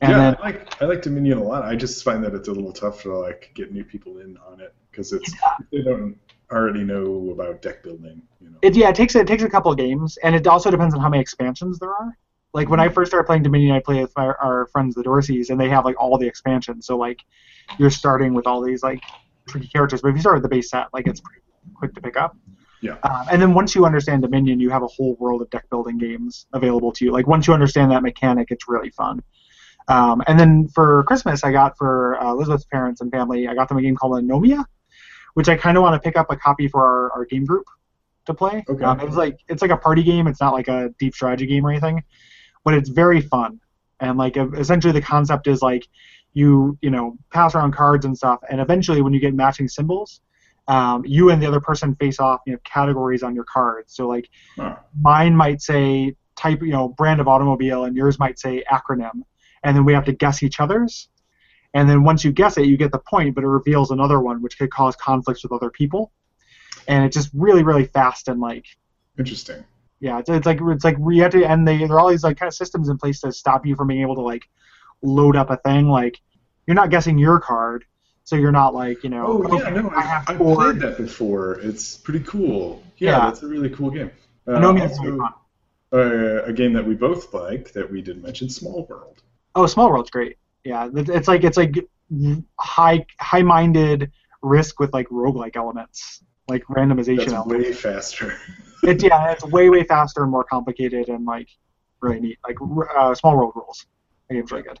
And 0.00 0.10
yeah, 0.10 0.18
then, 0.18 0.36
I 0.36 0.42
like 0.42 0.82
I 0.82 0.84
like 0.86 1.02
Dominion 1.02 1.38
a 1.38 1.42
lot. 1.42 1.64
I 1.64 1.74
just 1.76 2.02
find 2.04 2.22
that 2.24 2.34
it's 2.34 2.48
a 2.48 2.52
little 2.52 2.72
tough 2.72 3.02
to 3.02 3.16
like 3.16 3.50
get 3.54 3.72
new 3.72 3.84
people 3.84 4.18
in 4.18 4.36
on 4.46 4.60
it 4.60 4.74
because 4.90 5.12
it's 5.12 5.32
yeah. 5.32 5.56
they 5.72 5.82
don't 5.82 6.16
already 6.50 6.84
know 6.84 7.30
about 7.30 7.62
deck 7.62 7.82
building. 7.82 8.20
You 8.40 8.50
know. 8.50 8.58
It 8.62 8.76
yeah, 8.76 8.90
it 8.90 8.96
takes 8.96 9.14
it 9.14 9.26
takes 9.26 9.42
a 9.42 9.50
couple 9.50 9.70
of 9.70 9.78
games, 9.78 10.18
and 10.22 10.34
it 10.34 10.46
also 10.46 10.70
depends 10.70 10.94
on 10.94 11.00
how 11.00 11.08
many 11.08 11.20
expansions 11.20 11.78
there 11.78 11.90
are. 11.90 12.16
Like 12.52 12.68
when 12.68 12.80
I 12.80 12.88
first 12.88 13.10
started 13.10 13.26
playing 13.26 13.44
Dominion, 13.44 13.74
I 13.74 13.80
played 13.80 14.02
with 14.02 14.12
our, 14.16 14.36
our 14.36 14.66
friends 14.66 14.94
the 14.94 15.02
Dorseys, 15.02 15.50
and 15.50 15.58
they 15.58 15.68
have 15.70 15.84
like 15.84 15.98
all 15.98 16.18
the 16.18 16.26
expansions. 16.26 16.86
So 16.86 16.98
like 16.98 17.20
you're 17.78 17.90
starting 17.90 18.34
with 18.34 18.46
all 18.46 18.60
these 18.60 18.82
like 18.82 19.02
tricky 19.48 19.68
characters, 19.68 20.02
but 20.02 20.08
if 20.08 20.16
you 20.16 20.20
start 20.20 20.36
with 20.36 20.42
the 20.42 20.48
base 20.48 20.70
set, 20.70 20.86
like 20.92 21.06
it's 21.06 21.20
pretty 21.20 21.42
quick 21.74 21.94
to 21.94 22.00
pick 22.00 22.16
up. 22.16 22.36
Yeah. 22.80 22.96
Um, 23.04 23.26
and 23.30 23.40
then 23.40 23.54
once 23.54 23.74
you 23.74 23.86
understand 23.86 24.22
Dominion, 24.22 24.58
you 24.58 24.70
have 24.70 24.82
a 24.82 24.88
whole 24.88 25.14
world 25.20 25.40
of 25.40 25.50
deck 25.50 25.70
building 25.70 25.98
games 25.98 26.46
available 26.52 26.90
to 26.92 27.04
you. 27.04 27.12
Like 27.12 27.28
once 27.28 27.46
you 27.46 27.54
understand 27.54 27.92
that 27.92 28.02
mechanic, 28.02 28.50
it's 28.50 28.68
really 28.68 28.90
fun. 28.90 29.22
Um, 29.88 30.22
and 30.26 30.38
then 30.38 30.68
for 30.68 31.04
Christmas, 31.04 31.44
I 31.44 31.52
got 31.52 31.76
for 31.78 32.20
uh, 32.20 32.32
Elizabeth's 32.32 32.64
parents 32.64 33.00
and 33.00 33.10
family, 33.10 33.46
I 33.46 33.54
got 33.54 33.68
them 33.68 33.78
a 33.78 33.82
game 33.82 33.96
called 33.96 34.22
Anomia, 34.22 34.64
which 35.34 35.48
I 35.48 35.56
kind 35.56 35.76
of 35.76 35.82
want 35.82 36.00
to 36.00 36.04
pick 36.04 36.16
up 36.16 36.26
a 36.30 36.36
copy 36.36 36.68
for 36.68 36.84
our, 36.84 37.12
our 37.12 37.24
game 37.24 37.44
group 37.44 37.66
to 38.26 38.34
play. 38.34 38.64
Okay. 38.68 38.84
Um, 38.84 39.00
it's 39.00 39.16
like 39.16 39.38
it's 39.48 39.62
like 39.62 39.70
a 39.70 39.76
party 39.76 40.02
game. 40.02 40.26
It's 40.26 40.40
not 40.40 40.52
like 40.52 40.68
a 40.68 40.90
deep 40.98 41.14
strategy 41.14 41.46
game 41.46 41.66
or 41.66 41.70
anything, 41.70 42.02
but 42.64 42.74
it's 42.74 42.88
very 42.88 43.20
fun. 43.20 43.60
And 44.00 44.18
like 44.18 44.36
essentially 44.36 44.92
the 44.92 45.02
concept 45.02 45.46
is 45.46 45.62
like 45.62 45.86
you 46.34 46.78
you 46.80 46.90
know 46.90 47.16
pass 47.30 47.54
around 47.54 47.72
cards 47.74 48.04
and 48.04 48.16
stuff, 48.16 48.40
and 48.50 48.60
eventually 48.60 49.02
when 49.02 49.12
you 49.12 49.20
get 49.20 49.34
matching 49.34 49.68
symbols, 49.68 50.20
um, 50.68 51.04
you 51.04 51.30
and 51.30 51.42
the 51.42 51.46
other 51.46 51.60
person 51.60 51.94
face 51.96 52.20
off. 52.20 52.40
You 52.46 52.52
have 52.52 52.62
categories 52.64 53.22
on 53.22 53.34
your 53.34 53.44
cards. 53.44 53.94
So 53.94 54.08
like 54.08 54.28
mine 55.00 55.36
might 55.36 55.60
say 55.60 56.16
type 56.36 56.62
you 56.62 56.72
know 56.72 56.88
brand 56.88 57.20
of 57.20 57.28
automobile, 57.28 57.84
and 57.84 57.96
yours 57.96 58.18
might 58.18 58.38
say 58.38 58.64
acronym, 58.70 59.22
and 59.62 59.76
then 59.76 59.84
we 59.84 59.92
have 59.92 60.04
to 60.06 60.12
guess 60.12 60.42
each 60.42 60.60
other's. 60.60 61.08
And 61.74 61.88
then 61.88 62.04
once 62.04 62.22
you 62.22 62.32
guess 62.32 62.58
it, 62.58 62.66
you 62.66 62.76
get 62.76 62.92
the 62.92 62.98
point, 62.98 63.34
but 63.34 63.44
it 63.44 63.48
reveals 63.48 63.90
another 63.90 64.20
one, 64.20 64.42
which 64.42 64.58
could 64.58 64.70
cause 64.70 64.94
conflicts 64.96 65.42
with 65.42 65.52
other 65.52 65.70
people. 65.70 66.12
And 66.86 67.04
it's 67.04 67.16
just 67.16 67.30
really, 67.32 67.62
really 67.62 67.86
fast 67.86 68.28
and 68.28 68.40
like 68.40 68.66
Interesting. 69.18 69.64
yeah, 70.00 70.18
it's, 70.18 70.28
it's 70.28 70.46
like 70.46 70.60
it's 70.60 70.84
like 70.84 70.98
we 70.98 71.18
have 71.18 71.32
to, 71.32 71.44
and 71.44 71.66
they 71.66 71.78
there 71.78 71.92
are 71.92 72.00
all 72.00 72.10
these 72.10 72.24
like 72.24 72.36
kind 72.38 72.48
of 72.48 72.54
systems 72.54 72.88
in 72.88 72.98
place 72.98 73.20
to 73.20 73.32
stop 73.32 73.64
you 73.64 73.74
from 73.74 73.88
being 73.88 74.02
able 74.02 74.16
to 74.16 74.20
like 74.20 74.44
load 75.02 75.36
up 75.36 75.50
a 75.50 75.56
thing. 75.58 75.88
Like 75.88 76.20
you're 76.66 76.74
not 76.74 76.90
guessing 76.90 77.18
your 77.18 77.40
card, 77.40 77.84
so 78.24 78.36
you're 78.36 78.52
not 78.52 78.74
like 78.74 79.02
you 79.04 79.10
know. 79.10 79.42
Oh 79.44 79.58
yeah, 79.58 79.70
no, 79.70 79.90
I 79.90 80.02
have 80.02 80.24
I've, 80.28 80.40
I've 80.40 80.56
played 80.56 80.80
that 80.80 80.96
before. 80.96 81.54
It's 81.60 81.96
pretty 81.96 82.24
cool. 82.24 82.82
Yeah, 82.98 83.10
Yeah. 83.10 83.18
that's 83.26 83.42
a 83.42 83.46
really 83.46 83.70
cool 83.70 83.90
game. 83.90 84.10
Uh, 84.46 84.74
is 84.74 84.98
also, 84.98 85.20
uh, 85.92 86.42
a 86.44 86.52
game 86.52 86.72
that 86.72 86.84
we 86.84 86.94
both 86.94 87.32
like 87.32 87.72
that 87.72 87.90
we 87.90 88.02
did 88.02 88.22
mention, 88.22 88.48
Small 88.48 88.86
World. 88.88 89.22
Oh, 89.54 89.66
Small 89.66 89.90
World's 89.90 90.10
great. 90.10 90.36
Yeah, 90.64 90.88
it's 90.94 91.28
like 91.28 91.44
it's 91.44 91.56
like 91.56 91.76
high 92.58 93.04
high-minded 93.20 94.10
risk 94.42 94.80
with 94.80 94.92
like 94.92 95.08
roguelike 95.08 95.56
elements, 95.56 96.22
like 96.48 96.64
randomization 96.64 97.18
That's 97.18 97.32
elements. 97.32 97.66
way 97.68 97.72
faster. 97.72 98.34
It, 98.82 99.02
yeah, 99.02 99.30
it's 99.30 99.44
way 99.44 99.70
way 99.70 99.84
faster 99.84 100.22
and 100.22 100.30
more 100.30 100.44
complicated 100.44 101.08
and 101.08 101.24
like 101.24 101.48
really 102.00 102.20
neat. 102.20 102.38
Like 102.46 102.56
uh, 102.96 103.14
Small 103.14 103.36
World 103.36 103.52
rules. 103.54 103.86
The 104.32 104.38
game's 104.40 104.50
really 104.50 104.64
good. 104.64 104.80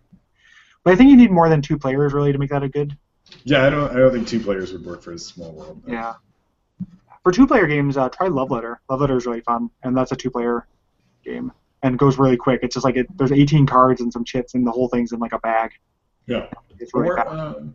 But 0.84 0.92
I 0.94 0.96
think 0.96 1.10
you 1.10 1.16
need 1.16 1.30
more 1.30 1.48
than 1.48 1.62
two 1.62 1.78
players 1.78 2.12
really 2.12 2.32
to 2.32 2.38
make 2.38 2.50
that 2.50 2.62
a 2.62 2.68
good. 2.68 2.96
yeah, 3.44 3.64
I 3.66 3.70
don't. 3.70 3.90
I 3.90 3.94
don't 3.98 4.12
think 4.12 4.26
two 4.28 4.40
players 4.40 4.72
would 4.72 4.84
work 4.84 5.02
for 5.02 5.12
a 5.12 5.18
Small 5.18 5.52
World. 5.52 5.82
no. 5.86 5.92
Yeah. 5.94 6.14
For 7.22 7.30
two-player 7.30 7.68
games, 7.68 7.96
uh, 7.96 8.08
try 8.08 8.26
Love 8.26 8.50
Letter. 8.50 8.80
Love 8.90 9.00
Letter 9.00 9.16
is 9.16 9.26
really 9.26 9.42
fun, 9.42 9.70
and 9.84 9.96
that's 9.96 10.10
a 10.10 10.16
two-player 10.16 10.66
game 11.24 11.52
and 11.84 11.96
goes 11.96 12.18
really 12.18 12.36
quick. 12.36 12.60
It's 12.64 12.74
just 12.74 12.84
like 12.84 12.96
it, 12.96 13.06
there's 13.16 13.30
18 13.30 13.64
cards 13.64 14.00
and 14.00 14.12
some 14.12 14.24
chits, 14.24 14.54
and 14.54 14.66
the 14.66 14.72
whole 14.72 14.88
thing's 14.88 15.12
in 15.12 15.20
like 15.20 15.32
a 15.32 15.38
bag. 15.38 15.70
Yeah. 16.26 16.46
It's 16.80 16.92
really 16.94 17.10
Or, 17.10 17.16
fast. 17.16 17.28
um, 17.30 17.74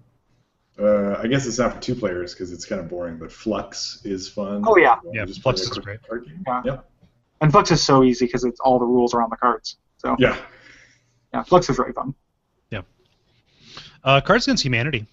uh, 0.78 1.16
I 1.22 1.28
guess 1.28 1.46
it's 1.48 1.58
not 1.60 1.76
for 1.76 1.80
two 1.80 1.96
players 1.96 2.34
because 2.34 2.52
it's 2.52 2.66
kind 2.66 2.82
of 2.82 2.90
boring. 2.90 3.18
But 3.18 3.30
Fluxx 3.30 4.06
is 4.06 4.28
fun. 4.28 4.64
Oh, 4.68 4.78
yeah. 4.78 4.98
Yeah, 5.14 5.24
Just 5.26 5.42
Fluxx 5.42 5.62
is 5.62 5.70
great. 5.70 6.06
card 6.06 6.26
game. 6.26 6.44
Yeah. 6.46 6.62
Yeah. 6.66 6.78
And 7.40 7.52
Fluxx 7.54 7.72
is 7.72 7.82
so 7.84 8.04
easy 8.04 8.26
because 8.26 8.44
it's 8.44 8.60
all 8.60 8.80
the 8.80 8.86
rules 8.86 9.14
are 9.14 9.22
on 9.22 9.30
the 9.30 9.38
cards. 9.38 9.78
So 9.98 10.16
Yeah. 10.20 10.38
Yeah, 11.34 11.44
Fluxx 11.44 11.70
is 11.70 11.78
really 11.78 11.94
fun. 11.94 12.14
Yeah. 12.70 12.82
Uh, 14.04 14.22
Cards 14.22 14.48
Against 14.48 14.64
Humanity. 14.64 15.06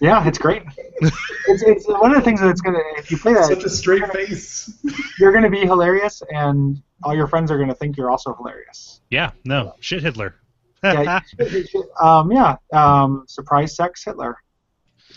Yeah, 0.00 0.26
it's 0.26 0.38
great. 0.38 0.64
it's, 1.00 1.62
it's 1.62 1.86
one 1.86 2.10
of 2.10 2.16
the 2.16 2.24
things 2.24 2.40
that's 2.40 2.60
gonna 2.60 2.80
if 2.96 3.10
you 3.12 3.16
play 3.16 3.34
that 3.34 3.44
Such 3.46 3.62
a 3.62 3.70
straight 3.70 4.04
face. 4.12 4.82
you're 5.20 5.32
gonna 5.32 5.48
be 5.48 5.60
hilarious 5.60 6.22
and 6.28 6.82
all 7.04 7.14
your 7.14 7.28
friends 7.28 7.52
are 7.52 7.58
gonna 7.58 7.74
think 7.74 7.96
you're 7.96 8.10
also 8.10 8.34
hilarious. 8.34 9.00
Yeah, 9.10 9.30
no, 9.44 9.74
shit 9.78 10.02
Hitler. 10.02 10.34
Yeah, 10.82 11.20
um, 12.02 12.32
yeah. 12.32 12.56
Um, 12.72 13.24
surprise 13.28 13.76
sex 13.76 14.04
Hitler. 14.04 14.36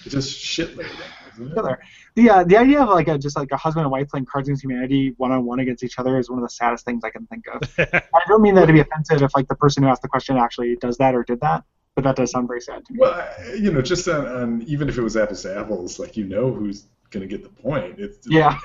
Just 0.07 0.37
shit 0.37 0.77
lady. 0.77 0.91
Isn't 1.36 1.52
it? 1.52 1.56
Hitler. 1.56 1.80
The 2.16 2.30
uh, 2.30 2.44
the 2.44 2.57
idea 2.57 2.82
of 2.82 2.90
like 2.90 3.07
a 3.07 3.18
just 3.18 3.36
like 3.38 3.52
a 3.52 3.57
husband 3.57 3.84
and 3.84 3.91
wife 3.91 4.10
playing 4.10 4.26
Cards 4.26 4.48
Against 4.48 4.64
Humanity 4.64 5.14
one 5.18 5.32
on 5.32 5.45
one 5.45 5.60
against 5.60 5.84
each 5.84 5.99
other 5.99 6.18
is 6.18 6.30
one 6.30 6.40
of 6.40 6.44
the 6.44 6.49
saddest 6.49 6.86
things 6.86 7.03
I 7.03 7.10
can 7.10 7.26
think 7.28 7.45
of. 7.48 7.62
I 7.94 8.22
don't 8.28 8.41
mean 8.41 8.56
that 8.56 8.66
to 8.66 8.74
be 8.74 8.80
offensive 8.80 9.22
if 9.22 9.36
like 9.36 9.48
the 9.48 9.56
person 9.56 9.84
who 9.84 9.90
asked 9.90 10.02
the 10.02 10.07
question 10.07 10.38
actually 10.38 10.76
does 10.78 10.98
that 10.98 11.16
or 11.16 11.24
did 11.24 11.41
that, 11.41 11.64
but 11.95 12.03
that 12.03 12.16
does 12.16 12.32
sound 12.32 12.48
very 12.48 12.62
sad 12.62 12.86
to 12.86 12.94
me. 12.94 12.99
Well, 12.99 13.28
you 13.57 13.72
know, 13.72 13.82
just 13.82 14.07
on, 14.07 14.28
on 14.28 14.62
even 14.64 14.90
if 14.90 14.98
it 14.98 15.02
was 15.02 15.18
apples 15.18 15.44
to 15.44 15.57
apples, 15.57 15.99
like 15.99 16.18
you 16.18 16.26
know 16.26 16.52
who's 16.52 16.88
gonna 17.12 17.28
get 17.28 17.44
the 17.44 17.49
point. 17.49 17.99
It's 17.99 18.28
Yeah. 18.28 18.57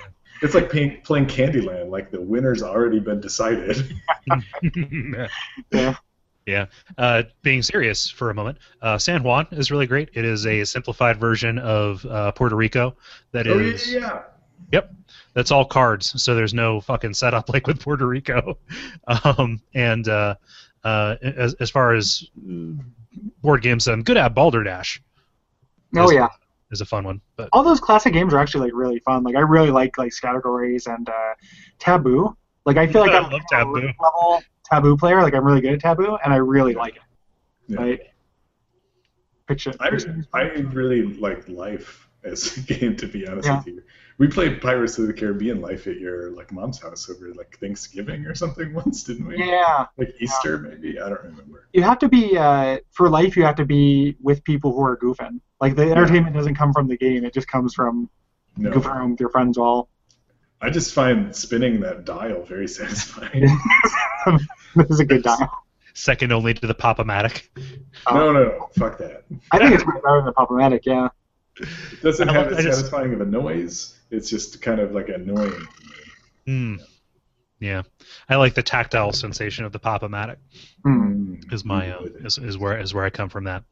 It's 0.43 0.55
like 0.55 0.71
playing, 0.71 1.03
playing 1.03 1.27
Candyland. 1.27 1.91
Like 1.91 2.11
the 2.11 2.21
winner's 2.21 2.63
already 2.63 3.01
been 3.01 3.21
decided. 3.21 3.97
Yeah. 5.73 5.97
Yeah. 6.47 6.67
Uh, 6.99 7.25
being 7.43 7.63
serious 7.63 8.09
for 8.11 8.31
a 8.31 8.35
moment, 8.35 8.59
uh, 8.83 8.99
San 8.99 9.23
Juan 9.23 9.47
is 9.53 9.71
really 9.71 9.87
great. 9.87 10.11
It 10.15 10.25
is 10.25 10.47
a 10.47 10.65
simplified 10.65 11.19
version 11.19 11.59
of 11.59 12.05
uh, 12.07 12.33
Puerto 12.33 12.57
Rico 12.57 12.97
that 13.33 13.47
oh 13.47 13.59
is 13.59 13.93
yeah, 13.93 14.01
yeah. 14.01 14.23
Yep. 14.73 14.95
That's 15.35 15.51
all 15.51 15.65
cards, 15.65 16.23
so 16.23 16.35
there's 16.35 16.55
no 16.55 16.81
fucking 16.81 17.15
setup 17.15 17.49
like 17.49 17.67
with 17.67 17.81
Puerto 17.81 18.07
Rico. 18.07 18.59
Um, 19.25 19.61
and 19.75 20.09
uh, 20.09 20.37
uh, 20.85 21.17
as, 21.23 21.55
as 21.55 21.71
far 21.71 21.95
as 21.95 22.25
uh, 22.39 22.83
board 23.43 23.63
games, 23.63 23.89
I'm 23.89 24.03
good 24.03 24.17
at 24.17 24.35
Balderdash. 24.35 25.03
Oh 25.97 26.05
is, 26.05 26.13
yeah. 26.13 26.29
is 26.71 26.81
a 26.81 26.87
fun 26.87 27.05
one. 27.05 27.21
But 27.37 27.49
all 27.53 27.65
those 27.65 27.81
classic 27.81 28.13
games 28.13 28.33
are 28.33 28.39
actually 28.39 28.67
like 28.67 28.75
really 28.75 29.01
fun. 29.01 29.25
Like 29.25 29.35
I 29.35 29.41
really 29.41 29.71
like 29.71 29.99
like 29.99 30.13
categories 30.21 30.87
and 30.87 31.09
uh, 31.09 31.35
Taboo. 31.79 32.37
Like 32.65 32.77
I 32.77 32.87
feel 32.87 33.01
like 33.01 33.11
I 33.11 33.19
I'm 33.19 33.31
love 33.31 33.43
Taboo. 33.51 33.91
level 34.01 34.43
Taboo 34.73 34.97
player. 34.97 35.21
Like 35.23 35.35
I'm 35.35 35.45
really 35.45 35.61
good 35.61 35.73
at 35.75 35.81
Taboo, 35.81 36.17
and 36.25 36.33
I 36.33 36.37
really 36.37 36.75
like 36.75 36.97
it. 36.97 37.03
Yeah. 37.69 37.81
Like 37.81 38.15
picture. 39.47 39.73
I, 39.81 39.91
I 40.33 40.43
really 40.73 41.03
like 41.03 41.49
Life 41.49 42.09
as 42.23 42.57
a 42.57 42.61
game, 42.61 42.97
to 42.97 43.07
be 43.07 43.27
honest 43.27 43.49
Yeah. 43.49 43.59
with 43.59 43.67
you. 43.67 43.83
We 44.19 44.29
played 44.29 44.61
Pirates 44.61 44.99
of 44.99 45.07
the 45.07 45.15
Caribbean 45.15 45.63
Life 45.63 45.87
at 45.87 45.97
your 45.99 46.31
like 46.33 46.53
mom's 46.53 46.79
house 46.81 47.09
over 47.09 47.33
like 47.35 47.57
Thanksgiving 47.59 48.27
or 48.27 48.35
something 48.35 48.75
once, 48.83 49.03
didn't 49.05 49.27
we? 49.27 49.39
yeah, 49.39 49.87
Like 49.97 50.15
Easter, 50.21 50.59
maybe. 50.59 51.01
I 51.01 51.09
don't 51.09 51.23
remember. 51.23 51.69
you 51.73 51.83
have 51.83 51.99
to 52.01 52.09
be 52.09 52.37
uh, 52.37 52.79
for 52.91 53.09
life. 53.09 53.37
You 53.37 53.45
have 53.45 53.57
to 53.57 53.65
be 53.65 54.17
with 54.21 54.45
people 54.45 54.73
who 54.73 54.83
are 54.83 54.97
goofing. 54.99 55.41
Like 55.61 55.75
the 55.77 55.91
entertainment 55.91 56.35
doesn't 56.37 56.55
come 56.55 56.73
from 56.73 56.87
the 56.89 56.97
game; 56.99 57.25
it 57.25 57.33
just 57.33 57.49
comes 57.49 57.75
from 57.75 58.11
No, 58.57 58.71
goofing 58.71 58.95
around 58.95 59.11
with 59.13 59.21
your 59.21 59.31
friends 59.31 59.59
while. 59.59 59.89
I 60.63 60.71
just 60.71 60.93
find 60.95 61.35
spinning 61.35 61.81
that 61.81 62.05
dial 62.05 62.45
very 62.45 62.69
satisfying. 62.79 63.47
this 64.77 64.91
is 64.91 65.01
a 65.01 65.05
good 65.05 65.23
dial. 65.23 65.65
second 65.95 66.33
only 66.33 66.55
to 66.55 66.67
the 66.67 66.75
Pop-O-Matic. 66.75 67.49
no, 68.11 68.33
no, 68.33 68.33
no, 68.33 68.69
fuck 68.79 68.99
that. 68.99 69.25
I 69.53 69.59
think 69.59 69.75
it's 69.75 69.87
way 69.87 69.95
better 70.05 70.17
than 70.19 70.27
the 70.27 70.33
Pop-O-Matic. 70.33 70.81
Yeah. 70.85 71.09
It 71.59 72.03
doesn't 72.03 72.29
have 72.29 72.49
don't- 72.51 72.59
as 72.59 72.65
just- 72.65 72.79
satisfying 72.79 73.15
of 73.15 73.21
a 73.21 73.27
noise. 73.27 73.97
It's 74.11 74.29
just 74.29 74.61
kind 74.61 74.81
of 74.81 74.93
like 74.93 75.09
annoying. 75.09 75.67
Hmm. 76.47 76.77
Yeah, 77.61 77.83
I 78.29 78.37
like 78.37 78.55
the 78.55 78.63
tactile 78.63 79.13
sensation 79.13 79.65
of 79.67 79.73
the 79.73 79.79
Pop-O-Matic. 79.79 80.37
Hmm. 80.83 81.35
Is 81.53 81.65
my 81.65 81.91
uh, 81.93 82.03
is, 82.25 82.39
is 82.39 82.57
where 82.59 82.79
is 82.81 82.93
where 82.95 83.05
I 83.05 83.11
come 83.11 83.29
from 83.29 83.45
that. 83.45 83.65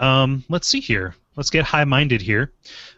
Um, 0.00 0.44
let's 0.48 0.68
see 0.68 0.80
here. 0.80 1.14
Let's 1.36 1.50
get 1.50 1.64
high-minded 1.64 2.20
here. 2.20 2.52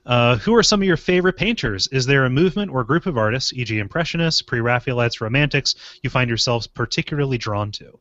Uh, 0.07 0.37
who 0.37 0.55
are 0.55 0.63
some 0.63 0.81
of 0.81 0.87
your 0.87 0.97
favorite 0.97 1.37
painters? 1.37 1.89
Is 1.89 2.07
there 2.07 2.25
a 2.25 2.31
movement 2.31 2.71
or 2.71 2.85
group 2.85 3.07
of 3.07 3.19
artists, 3.19 3.53
e.g., 3.53 3.79
Impressionists, 3.79 4.41
Pre-Raphaelites, 4.41 5.21
Romantics, 5.21 5.75
you 6.03 6.09
find 6.09 6.29
yourselves 6.29 6.67
particularly 6.67 7.37
drawn 7.37 7.71
to? 7.73 7.99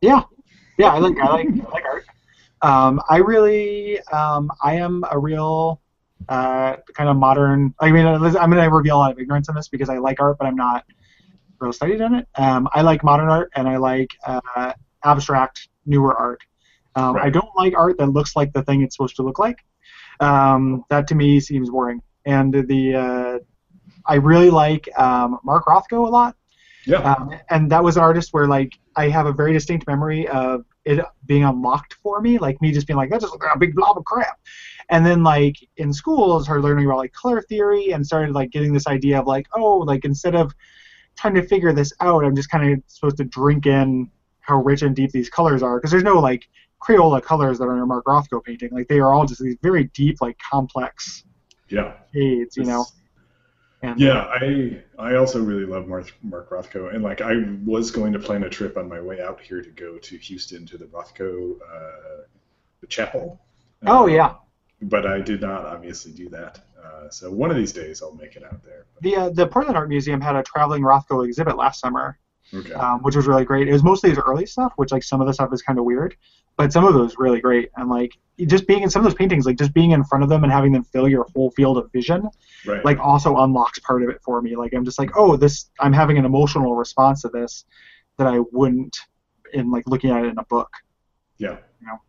Yeah, 0.00 0.22
yeah, 0.76 0.92
I 0.92 0.98
like 0.98 1.16
I 1.18 1.32
like 1.32 1.48
I 1.48 1.70
like 1.70 1.84
art. 1.84 2.04
Um, 2.62 3.00
I 3.08 3.18
really 3.18 4.00
um, 4.08 4.50
I 4.62 4.74
am 4.74 5.04
a 5.10 5.18
real 5.18 5.80
uh, 6.28 6.76
kind 6.94 7.08
of 7.08 7.16
modern. 7.16 7.74
I 7.80 7.90
mean, 7.90 8.06
I'm 8.06 8.20
going 8.20 8.50
to 8.52 8.70
reveal 8.70 8.96
a 8.96 8.98
lot 8.98 9.12
of 9.12 9.18
ignorance 9.18 9.48
in 9.48 9.54
this 9.54 9.68
because 9.68 9.88
I 9.88 9.98
like 9.98 10.20
art, 10.20 10.38
but 10.38 10.46
I'm 10.46 10.56
not 10.56 10.84
real 11.58 11.72
studied 11.72 12.00
in 12.00 12.14
it. 12.14 12.28
Um, 12.34 12.68
I 12.72 12.82
like 12.82 13.04
modern 13.04 13.28
art 13.28 13.50
and 13.54 13.68
I 13.68 13.76
like 13.76 14.10
uh, 14.26 14.72
abstract, 15.04 15.68
newer 15.86 16.16
art. 16.16 16.42
Um, 16.96 17.16
I 17.16 17.28
don't 17.28 17.48
like 17.56 17.74
art 17.76 17.98
that 17.98 18.06
looks 18.06 18.36
like 18.36 18.52
the 18.52 18.62
thing 18.62 18.82
it's 18.82 18.96
supposed 18.96 19.16
to 19.16 19.22
look 19.22 19.38
like. 19.38 19.58
Um, 20.20 20.84
that 20.90 21.08
to 21.08 21.14
me 21.14 21.40
seems 21.40 21.70
boring. 21.70 22.00
And 22.24 22.52
the 22.52 22.94
uh, 22.94 23.38
I 24.06 24.16
really 24.16 24.50
like 24.50 24.88
um, 24.98 25.38
Mark 25.44 25.66
Rothko 25.66 26.06
a 26.06 26.10
lot. 26.10 26.36
Yeah. 26.86 26.98
Um, 26.98 27.34
and 27.50 27.70
that 27.72 27.82
was 27.82 27.96
an 27.96 28.02
artist 28.02 28.32
where 28.32 28.46
like 28.46 28.74
I 28.96 29.08
have 29.08 29.26
a 29.26 29.32
very 29.32 29.52
distinct 29.52 29.86
memory 29.86 30.28
of 30.28 30.64
it 30.84 31.04
being 31.26 31.44
unlocked 31.44 31.94
for 32.02 32.20
me, 32.20 32.38
like 32.38 32.60
me 32.60 32.72
just 32.72 32.86
being 32.86 32.98
like, 32.98 33.10
that's 33.10 33.24
just 33.24 33.34
like 33.34 33.54
a 33.54 33.58
big 33.58 33.74
blob 33.74 33.96
of 33.96 34.04
crap. 34.04 34.38
And 34.90 35.04
then 35.04 35.22
like 35.22 35.56
in 35.78 35.92
school, 35.92 36.38
I 36.38 36.42
started 36.42 36.62
learning 36.62 36.86
about 36.86 36.98
like 36.98 37.12
color 37.12 37.40
theory 37.40 37.92
and 37.92 38.06
started 38.06 38.34
like 38.34 38.50
getting 38.50 38.72
this 38.72 38.86
idea 38.86 39.18
of 39.18 39.26
like, 39.26 39.46
oh, 39.54 39.78
like 39.78 40.04
instead 40.04 40.34
of 40.34 40.54
trying 41.16 41.34
to 41.34 41.42
figure 41.42 41.72
this 41.72 41.92
out, 42.00 42.24
I'm 42.24 42.36
just 42.36 42.50
kind 42.50 42.72
of 42.72 42.82
supposed 42.86 43.16
to 43.16 43.24
drink 43.24 43.66
in 43.66 44.10
how 44.46 44.62
rich 44.62 44.82
and 44.82 44.94
deep 44.94 45.10
these 45.10 45.30
colors 45.30 45.62
are 45.62 45.78
because 45.78 45.90
there's 45.90 46.02
no 46.04 46.18
like 46.20 46.48
Crayola 46.82 47.22
colors 47.22 47.58
that 47.58 47.64
are 47.64 47.76
in 47.76 47.82
a 47.82 47.86
Mark 47.86 48.04
Rothko 48.04 48.44
painting. 48.44 48.70
Like 48.72 48.88
they 48.88 49.00
are 49.00 49.12
all 49.14 49.24
just 49.24 49.40
these 49.42 49.56
very 49.62 49.84
deep, 49.94 50.20
like 50.20 50.36
complex 50.38 51.24
Yeah. 51.68 51.94
shades, 52.12 52.56
you 52.56 52.64
know. 52.64 52.84
And, 53.82 53.98
Yeah, 54.00 54.26
I 54.30 54.82
I 54.98 55.16
also 55.16 55.42
really 55.42 55.64
love 55.66 55.86
Mark, 55.88 56.12
Mark 56.22 56.50
Rothko, 56.50 56.94
and 56.94 57.02
like 57.02 57.20
I 57.20 57.34
was 57.64 57.90
going 57.90 58.12
to 58.12 58.18
plan 58.18 58.44
a 58.44 58.50
trip 58.50 58.76
on 58.76 58.88
my 58.88 59.00
way 59.00 59.20
out 59.22 59.40
here 59.40 59.62
to 59.62 59.70
go 59.70 59.98
to 59.98 60.16
Houston 60.18 60.66
to 60.66 60.78
the 60.78 60.86
Rothko 60.86 61.56
uh, 61.60 62.22
the 62.80 62.86
chapel. 62.86 63.40
Oh 63.86 64.04
Uh, 64.04 64.06
yeah. 64.06 64.34
But 64.82 65.06
I 65.06 65.20
did 65.20 65.40
not 65.40 65.64
obviously 65.64 66.12
do 66.12 66.28
that. 66.30 66.60
Uh, 66.82 67.08
so 67.08 67.30
one 67.30 67.50
of 67.50 67.56
these 67.56 67.72
days 67.72 68.02
I'll 68.02 68.14
make 68.14 68.36
it 68.36 68.44
out 68.44 68.62
there. 68.62 68.84
The 69.00 69.16
uh, 69.16 69.28
the 69.30 69.46
Portland 69.46 69.76
Art 69.78 69.88
Museum 69.88 70.20
had 70.20 70.36
a 70.36 70.42
traveling 70.42 70.82
Rothko 70.82 71.26
exhibit 71.26 71.56
last 71.56 71.80
summer, 71.80 72.18
Okay. 72.54 72.72
um, 72.72 73.02
which 73.02 73.16
was 73.16 73.26
really 73.26 73.44
great. 73.44 73.68
It 73.68 73.72
was 73.72 73.82
mostly 73.82 74.10
his 74.10 74.18
early 74.18 74.46
stuff, 74.46 74.72
which 74.76 74.92
like 74.92 75.02
some 75.02 75.20
of 75.20 75.26
the 75.26 75.34
stuff 75.34 75.52
is 75.52 75.62
kind 75.62 75.78
of 75.78 75.84
weird, 75.84 76.16
but 76.56 76.72
some 76.72 76.84
of 76.84 76.94
it 76.94 76.98
was 76.98 77.16
really 77.18 77.40
great. 77.40 77.70
And 77.76 77.88
like 77.90 78.12
just 78.46 78.66
being 78.66 78.82
in 78.82 78.90
some 78.90 79.00
of 79.00 79.04
those 79.04 79.14
paintings, 79.14 79.46
like 79.46 79.58
just 79.58 79.74
being 79.74 79.92
in 79.92 80.04
front 80.04 80.22
of 80.22 80.30
them 80.30 80.44
and 80.44 80.52
having 80.52 80.72
them 80.72 80.84
fill 80.84 81.08
your 81.08 81.26
whole 81.34 81.50
field 81.52 81.78
of 81.78 81.90
vision, 81.92 82.28
right. 82.66 82.84
like 82.84 82.98
also 82.98 83.36
unlocks 83.38 83.78
part 83.80 84.02
of 84.02 84.08
it 84.08 84.20
for 84.22 84.40
me. 84.40 84.56
Like 84.56 84.74
I'm 84.74 84.84
just 84.84 84.98
like, 84.98 85.10
oh, 85.16 85.36
this 85.36 85.70
I'm 85.80 85.92
having 85.92 86.18
an 86.18 86.24
emotional 86.24 86.76
response 86.76 87.22
to 87.22 87.28
this 87.28 87.64
that 88.18 88.26
I 88.26 88.40
wouldn't 88.52 88.96
in 89.52 89.70
like 89.70 89.86
looking 89.86 90.10
at 90.10 90.24
it 90.24 90.28
in 90.28 90.38
a 90.38 90.44
book. 90.44 90.70
Yeah. 91.38 91.58
You 91.80 91.86
know? 91.86 92.00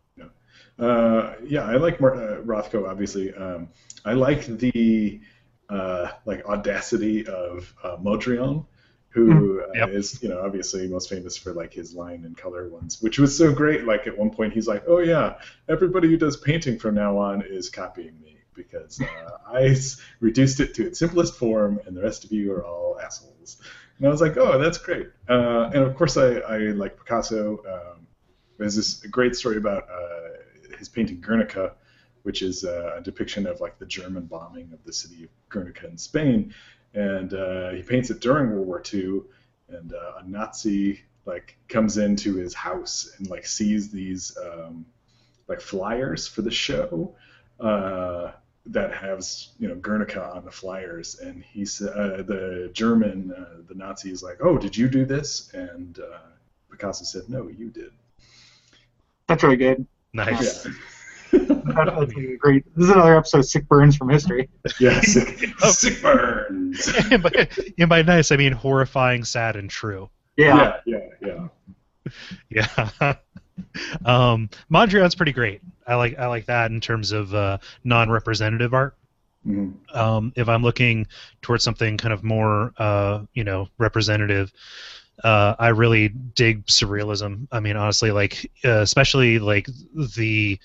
Yeah. 0.78 0.86
Uh, 0.86 1.36
yeah, 1.44 1.64
I 1.64 1.78
like 1.78 2.02
Mar- 2.02 2.16
uh, 2.16 2.42
Rothko. 2.42 2.90
Obviously, 2.90 3.34
um, 3.34 3.70
I 4.04 4.14
like 4.14 4.46
the 4.46 5.22
uh, 5.70 6.12
like 6.26 6.46
audacity 6.46 7.26
of 7.26 7.74
uh, 7.84 7.98
Mondrian, 7.98 8.66
who 9.16 9.62
uh, 9.64 9.68
Yep. 9.74 9.90
is 9.90 10.22
you 10.22 10.30
know 10.30 10.42
obviously 10.42 10.88
most 10.88 11.10
famous 11.10 11.38
for 11.38 11.54
like 11.54 11.74
his 11.74 11.96
line 11.96 12.26
and 12.26 12.38
color 12.38 12.70
ones, 12.70 13.02
which 13.02 13.18
was 13.20 13.38
so 13.38 13.54
great. 13.54 13.86
Like 13.86 14.08
at 14.08 14.18
one 14.18 14.30
point, 14.32 14.54
he's 14.54 14.68
like, 14.68 14.84
"Oh 14.88 15.00
yeah, 15.00 15.38
everybody 15.70 16.10
who 16.10 16.18
does 16.18 16.38
painting 16.38 16.80
from 16.80 16.96
now 16.96 17.18
on 17.18 17.42
is 17.42 17.70
copying 17.70 18.20
me." 18.22 18.38
Because 18.54 19.02
uh, 19.02 19.38
I 19.52 19.64
s- 19.66 20.00
reduced 20.22 20.60
it 20.62 20.76
to 20.76 20.88
its 20.88 21.00
simplest 21.00 21.36
form, 21.36 21.80
and 21.86 21.96
the 21.98 22.02
rest 22.04 22.24
of 22.26 22.32
you 22.32 22.54
are 22.54 22.66
all 22.66 23.00
assholes. 23.04 23.58
And 23.98 24.08
I 24.08 24.10
was 24.12 24.22
like, 24.22 24.38
"Oh, 24.38 24.58
that's 24.60 24.78
great." 24.78 25.08
Uh, 25.30 25.72
and 25.74 25.84
of 25.84 25.96
course, 25.96 26.18
I, 26.18 26.36
I 26.40 26.58
like 26.84 26.98
Picasso. 26.98 27.60
Um, 27.68 28.08
there's 28.58 28.76
this 28.76 28.96
great 29.08 29.36
story 29.36 29.58
about 29.58 29.90
uh, 29.90 30.78
his 30.78 30.88
painting 30.90 31.20
Guernica, 31.22 31.74
which 32.24 32.42
is 32.42 32.64
uh, 32.64 32.96
a 32.98 33.02
depiction 33.02 33.46
of 33.48 33.60
like 33.62 33.78
the 33.80 33.86
German 33.86 34.26
bombing 34.26 34.72
of 34.74 34.84
the 34.86 34.94
city 34.94 35.26
of 35.26 35.30
Guernica 35.50 35.88
in 35.88 35.98
Spain, 35.98 36.54
and 36.96 37.34
uh, 37.34 37.72
he 37.72 37.84
paints 37.84 38.10
it 38.10 38.22
during 38.22 38.52
World 38.52 38.68
War 38.68 38.84
II, 38.92 39.22
and 39.70 39.94
uh, 39.94 40.20
a 40.20 40.28
Nazi 40.28 41.02
like 41.26 41.58
comes 41.68 41.98
into 41.98 42.36
his 42.36 42.54
house 42.54 43.12
and 43.18 43.30
like 43.30 43.46
sees 43.46 43.92
these 43.92 44.38
um, 44.44 44.86
like 45.48 45.62
flyers 45.62 46.28
for 46.28 46.42
the 46.42 46.52
show. 46.52 47.16
Uh, 47.60 48.32
that 48.68 48.92
has 48.94 49.50
you 49.60 49.68
know 49.68 49.76
Guernica 49.76 50.24
on 50.34 50.44
the 50.44 50.52
flyers, 50.52 51.20
and 51.20 51.44
he's 51.44 51.82
uh, 51.82 52.24
the 52.26 52.72
German, 52.74 53.32
uh, 53.32 53.62
the 53.68 53.76
Nazi 53.76 54.12
is 54.12 54.24
like, 54.24 54.38
"Oh, 54.42 54.58
did 54.58 54.76
you 54.76 54.90
do 54.90 55.06
this?" 55.06 55.54
And 55.54 56.00
uh, 56.00 56.18
Picasso 56.72 57.06
said, 57.06 57.30
"No, 57.30 57.48
you 57.48 57.70
did." 57.70 57.92
That's 59.28 59.44
really 59.44 59.58
good. 59.58 59.86
Nice. 60.14 60.66
Yeah. 60.66 60.72
That's, 61.40 61.76
that's 61.76 62.14
great. 62.40 62.64
This 62.76 62.86
is 62.86 62.90
another 62.90 63.18
episode 63.18 63.40
of 63.40 63.46
Sick 63.46 63.68
Burns 63.68 63.96
from 63.98 64.10
History. 64.10 64.50
yeah, 64.80 65.00
sick, 65.02 65.48
sick 65.60 66.02
burns. 66.02 66.88
and, 67.12 67.24
by, 67.24 67.48
and 67.78 67.90
by 67.90 68.02
nice, 68.02 68.32
I 68.32 68.38
mean 68.38 68.54
horrifying, 68.54 69.24
sad, 69.24 69.56
and 69.56 69.70
true. 69.70 70.10
Yeah. 70.38 70.78
yeah, 70.86 70.98
yeah, 71.22 71.48
yeah. 72.50 72.50
Yeah. 73.00 73.14
um, 74.06 74.50
Mondrian's 74.72 75.16
pretty 75.16 75.32
great. 75.32 75.62
I 75.88 75.96
like 75.96 76.20
I 76.20 76.28
like 76.28 76.46
that 76.48 76.72
in 76.72 76.82
terms 76.82 77.12
of 77.12 77.34
uh, 77.34 77.58
non-representative 77.84 78.74
art. 78.74 78.96
Mhm. 79.48 79.74
Um, 79.96 80.34
if 80.36 80.50
I'm 80.50 80.62
looking 80.64 81.08
towards 81.42 81.64
something 81.64 81.98
kind 81.98 82.14
of 82.14 82.24
more, 82.24 82.74
uh, 82.78 83.22
you 83.34 83.44
know, 83.44 83.68
representative, 83.78 84.52
uh, 85.24 85.56
I 85.58 85.70
really 85.70 86.10
dig 86.10 86.66
surrealism. 86.66 87.48
I 87.52 87.60
mean, 87.60 87.76
honestly, 87.78 88.12
like 88.12 88.52
uh, 88.66 88.82
especially 88.82 89.40
like 89.40 89.68
the 90.18 90.60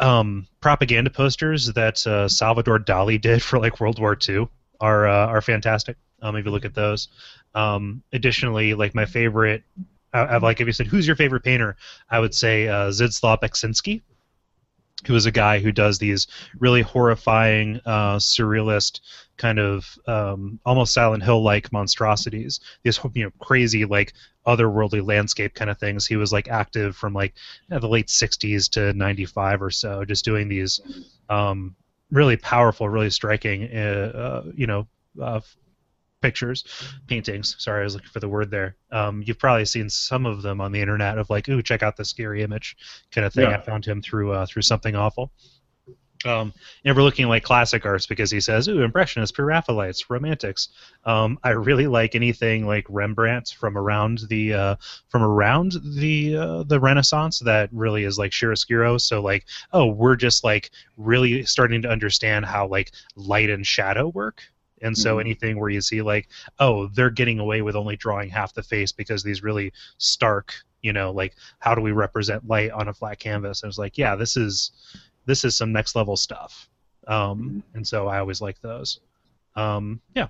um, 0.00 0.46
propaganda 0.60 1.10
posters 1.10 1.66
that 1.66 2.04
uh, 2.06 2.28
Salvador 2.28 2.78
Dali 2.78 3.20
did 3.20 3.42
for 3.42 3.58
like 3.58 3.80
World 3.80 3.98
War 3.98 4.16
II 4.28 4.48
are 4.80 5.06
uh, 5.06 5.26
are 5.26 5.42
fantastic. 5.42 5.96
Um, 6.22 6.36
if 6.36 6.44
you 6.44 6.50
look 6.50 6.64
at 6.64 6.74
those. 6.74 7.08
Um, 7.54 8.02
additionally, 8.12 8.74
like 8.74 8.94
my 8.94 9.06
favorite, 9.06 9.62
I, 10.12 10.36
I've 10.36 10.42
like 10.42 10.60
if 10.60 10.66
you 10.66 10.72
said 10.72 10.86
who's 10.86 11.06
your 11.06 11.16
favorite 11.16 11.44
painter, 11.44 11.76
I 12.10 12.18
would 12.18 12.34
say 12.34 12.68
uh, 12.68 12.90
Zdzisław 12.90 13.40
Beksinski, 13.40 14.02
who 15.06 15.14
is 15.14 15.26
a 15.26 15.30
guy 15.30 15.60
who 15.60 15.72
does 15.72 15.98
these 15.98 16.26
really 16.58 16.82
horrifying, 16.82 17.80
uh, 17.86 18.16
surrealist 18.16 19.00
kind 19.40 19.58
of 19.58 19.98
um, 20.06 20.60
almost 20.66 20.92
Silent 20.92 21.22
Hill 21.22 21.42
like 21.42 21.72
monstrosities. 21.72 22.60
These 22.82 23.00
you 23.14 23.24
know 23.24 23.30
crazy 23.38 23.86
like 23.86 24.12
otherworldly 24.46 25.04
landscape 25.04 25.54
kind 25.54 25.70
of 25.70 25.78
things. 25.78 26.06
He 26.06 26.16
was 26.16 26.30
like 26.30 26.48
active 26.48 26.94
from 26.94 27.14
like 27.14 27.34
you 27.68 27.74
know, 27.74 27.80
the 27.80 27.88
late 27.88 28.08
'60s 28.08 28.70
to 28.72 28.92
'95 28.92 29.62
or 29.62 29.70
so, 29.70 30.04
just 30.04 30.26
doing 30.26 30.48
these 30.48 30.80
um, 31.30 31.74
really 32.10 32.36
powerful, 32.36 32.88
really 32.88 33.08
striking, 33.08 33.64
uh, 33.74 34.12
uh, 34.14 34.50
you 34.54 34.66
know, 34.66 34.86
uh, 35.20 35.40
pictures, 36.20 36.64
paintings. 37.06 37.56
Sorry, 37.58 37.80
I 37.80 37.84
was 37.84 37.94
looking 37.94 38.10
for 38.10 38.20
the 38.20 38.28
word 38.28 38.50
there. 38.50 38.76
Um, 38.92 39.22
you've 39.24 39.38
probably 39.38 39.64
seen 39.64 39.88
some 39.88 40.26
of 40.26 40.42
them 40.42 40.60
on 40.60 40.70
the 40.70 40.82
internet 40.82 41.16
of 41.16 41.30
like, 41.30 41.48
ooh, 41.48 41.62
check 41.62 41.82
out 41.82 41.96
this 41.96 42.10
scary 42.10 42.42
image, 42.42 42.76
kind 43.10 43.26
of 43.26 43.32
thing. 43.32 43.48
Yeah. 43.48 43.56
I 43.56 43.60
found 43.62 43.86
him 43.86 44.02
through 44.02 44.32
uh, 44.32 44.44
through 44.44 44.62
something 44.62 44.94
awful. 44.94 45.32
Um, 46.26 46.52
and 46.84 46.94
we're 46.94 47.02
looking 47.02 47.28
like 47.28 47.42
classic 47.44 47.86
arts 47.86 48.06
because 48.06 48.30
he 48.30 48.40
says, 48.40 48.68
"Ooh, 48.68 48.82
impressionists, 48.82 49.32
pre-Raphaelites, 49.34 50.10
romantics." 50.10 50.68
Um, 51.06 51.38
I 51.42 51.50
really 51.50 51.86
like 51.86 52.14
anything 52.14 52.66
like 52.66 52.84
Rembrandt 52.90 53.56
from 53.58 53.78
around 53.78 54.20
the 54.28 54.52
uh, 54.52 54.76
from 55.08 55.22
around 55.22 55.76
the 55.82 56.36
uh, 56.36 56.62
the 56.64 56.78
Renaissance 56.78 57.38
that 57.40 57.70
really 57.72 58.04
is 58.04 58.18
like 58.18 58.32
chiaroscuro. 58.32 59.00
So 59.00 59.22
like, 59.22 59.46
oh, 59.72 59.86
we're 59.86 60.16
just 60.16 60.44
like 60.44 60.70
really 60.98 61.44
starting 61.44 61.80
to 61.82 61.88
understand 61.88 62.44
how 62.44 62.66
like 62.66 62.92
light 63.16 63.48
and 63.48 63.66
shadow 63.66 64.08
work. 64.08 64.42
And 64.82 64.96
so 64.96 65.18
Mhm. 65.18 65.20
anything 65.20 65.58
where 65.58 65.70
you 65.70 65.80
see 65.80 66.02
like, 66.02 66.28
oh, 66.58 66.86
they're 66.88 67.10
getting 67.10 67.38
away 67.38 67.62
with 67.62 67.76
only 67.76 67.96
drawing 67.96 68.28
half 68.30 68.54
the 68.54 68.62
face 68.62 68.92
because 68.92 69.22
these 69.22 69.42
really 69.42 69.72
stark, 69.98 70.54
you 70.82 70.92
know, 70.92 71.10
like 71.12 71.34
how 71.60 71.74
do 71.74 71.80
we 71.82 71.92
represent 71.92 72.46
light 72.48 72.70
on 72.72 72.88
a 72.88 72.94
flat 72.94 73.18
canvas? 73.18 73.62
And 73.62 73.70
it's 73.70 73.78
like, 73.78 73.98
yeah, 73.98 74.16
this 74.16 74.36
is 74.36 74.72
this 75.26 75.44
is 75.44 75.56
some 75.56 75.72
next 75.72 75.96
level 75.96 76.16
stuff. 76.16 76.68
Um, 77.06 77.62
and 77.74 77.86
so 77.86 78.08
I 78.08 78.18
always 78.18 78.40
like 78.40 78.60
those. 78.60 79.00
Um, 79.56 80.00
yeah. 80.14 80.28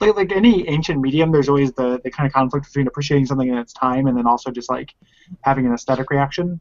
like, 0.00 0.16
like 0.16 0.32
any 0.32 0.68
ancient 0.68 1.00
medium, 1.00 1.30
there's 1.30 1.48
always 1.48 1.72
the, 1.72 2.00
the 2.02 2.10
kind 2.10 2.26
of 2.26 2.32
conflict 2.32 2.66
between 2.66 2.86
appreciating 2.86 3.26
something 3.26 3.48
in 3.48 3.56
its 3.58 3.72
time 3.72 4.06
and 4.06 4.16
then 4.16 4.26
also 4.26 4.50
just 4.50 4.70
like 4.70 4.94
having 5.42 5.66
an 5.66 5.72
aesthetic 5.72 6.10
reaction 6.10 6.60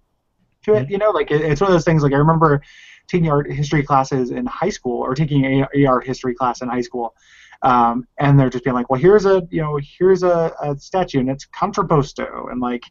to 0.64 0.76
it. 0.76 0.90
You 0.90 0.98
know, 0.98 1.12
like 1.12 1.32
it, 1.32 1.42
it's 1.42 1.62
one 1.62 1.70
of 1.70 1.74
those 1.74 1.86
things. 1.86 2.04
Like 2.04 2.14
I 2.14 2.18
remember 2.18 2.62
taking 3.08 3.30
art 3.30 3.52
history 3.52 3.84
classes 3.84 4.32
in 4.32 4.46
high 4.46 4.70
school 4.70 5.02
or 5.02 5.16
taking 5.16 5.46
a, 5.46 5.68
a 5.76 5.86
art 5.86 6.06
history 6.06 6.34
class 6.34 6.62
in 6.62 6.70
high 6.70 6.82
school, 6.82 7.16
um, 7.62 8.08
and 8.20 8.40
they're 8.40 8.50
just 8.50 8.64
being 8.64 8.76
like, 8.76 8.90
well, 8.90 9.00
here's 9.00 9.26
a 9.26 9.48
you 9.50 9.62
know 9.62 9.80
here's 9.82 10.24
a, 10.24 10.54
a 10.62 10.78
statue 10.78 11.20
and 11.20 11.30
it's 11.30 11.46
contrapposto 11.48 12.52
and 12.52 12.62
like 12.62 12.84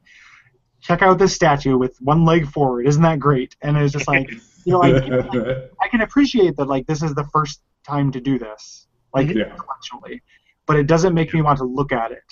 check 0.83 1.01
out 1.01 1.19
this 1.19 1.35
statue 1.35 1.79
with 1.79 1.97
one 2.01 2.25
leg 2.27 2.47
forward. 2.51 2.87
Isn't 2.87 3.03
that 3.03 3.19
great? 3.19 3.57
And 3.63 3.77
it's 3.79 3.93
just 3.93 4.07
like 4.09 4.31
you 4.67 4.73
know 4.75 4.83
I, 4.83 4.91
I 5.81 5.89
can 5.89 6.03
appreciate 6.03 6.57
that 6.57 6.67
like 6.67 6.87
this 6.87 7.03
is 7.03 7.15
the 7.15 7.25
first 7.33 7.63
time 7.87 8.13
to 8.13 8.21
do 8.21 8.39
this 8.39 8.87
like 9.15 9.29
Yeah. 9.29 9.51
intellectually, 9.53 10.23
but 10.67 10.77
it 10.77 10.87
doesn't 10.87 11.15
make 11.15 11.33
me 11.35 11.41
want 11.43 11.59
to 11.59 11.65
look 11.65 11.93
at 11.93 12.13
it. 12.13 12.23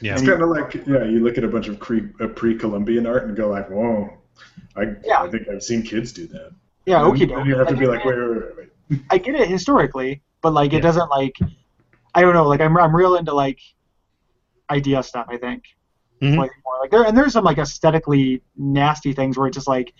Yeah. 0.00 0.12
It's 0.14 0.22
kind 0.22 0.42
of 0.42 0.48
like 0.50 0.74
yeah, 0.86 1.04
you 1.04 1.20
look 1.20 1.36
at 1.38 1.44
a 1.44 1.48
bunch 1.48 1.68
of 1.68 1.78
pre 1.80 2.02
uh, 2.20 2.28
pre-Columbian 2.28 3.06
art 3.06 3.24
and 3.28 3.36
go 3.36 3.48
like, 3.48 3.68
whoa, 3.70 4.10
I, 4.76 4.82
Yeah. 5.04 5.22
I 5.22 5.28
think 5.30 5.48
I've 5.48 5.62
seen 5.62 5.82
kids 5.82 6.12
do 6.12 6.26
that. 6.28 6.50
Yeah, 6.86 7.04
And 7.04 7.12
okay. 7.14 7.24
then 7.26 7.44
you 7.46 7.56
have 7.58 7.68
to 7.68 7.76
be 7.76 7.86
like, 7.86 8.04
wait, 8.04 8.16
wait, 8.18 8.28
wait, 8.30 8.56
wait. 8.90 9.00
I 9.10 9.18
get 9.18 9.34
it 9.34 9.48
historically, 9.48 10.22
but 10.42 10.52
like 10.52 10.72
it 10.72 10.76
Yeah. 10.76 10.80
doesn't 10.82 11.08
like 11.10 11.36
I 12.14 12.20
don't 12.22 12.34
know, 12.34 12.46
like 12.46 12.60
I'm 12.60 12.76
I'm 12.76 12.94
real 12.94 13.16
into 13.16 13.32
like 13.34 13.58
idea 14.70 15.02
stuff, 15.02 15.26
I 15.28 15.36
think. 15.38 15.64
Mhm. 16.22 16.34
Slightly 16.34 16.56
more. 16.64 16.78
Like 16.80 16.90
there 16.90 17.04
and 17.04 17.16
there's 17.16 17.32
some 17.32 17.44
like 17.44 17.58
aesthetically 17.58 18.42
nasty 18.56 19.12
things 19.12 19.36
where 19.36 19.46
it's 19.46 19.56
just 19.56 19.68
like 19.68 19.92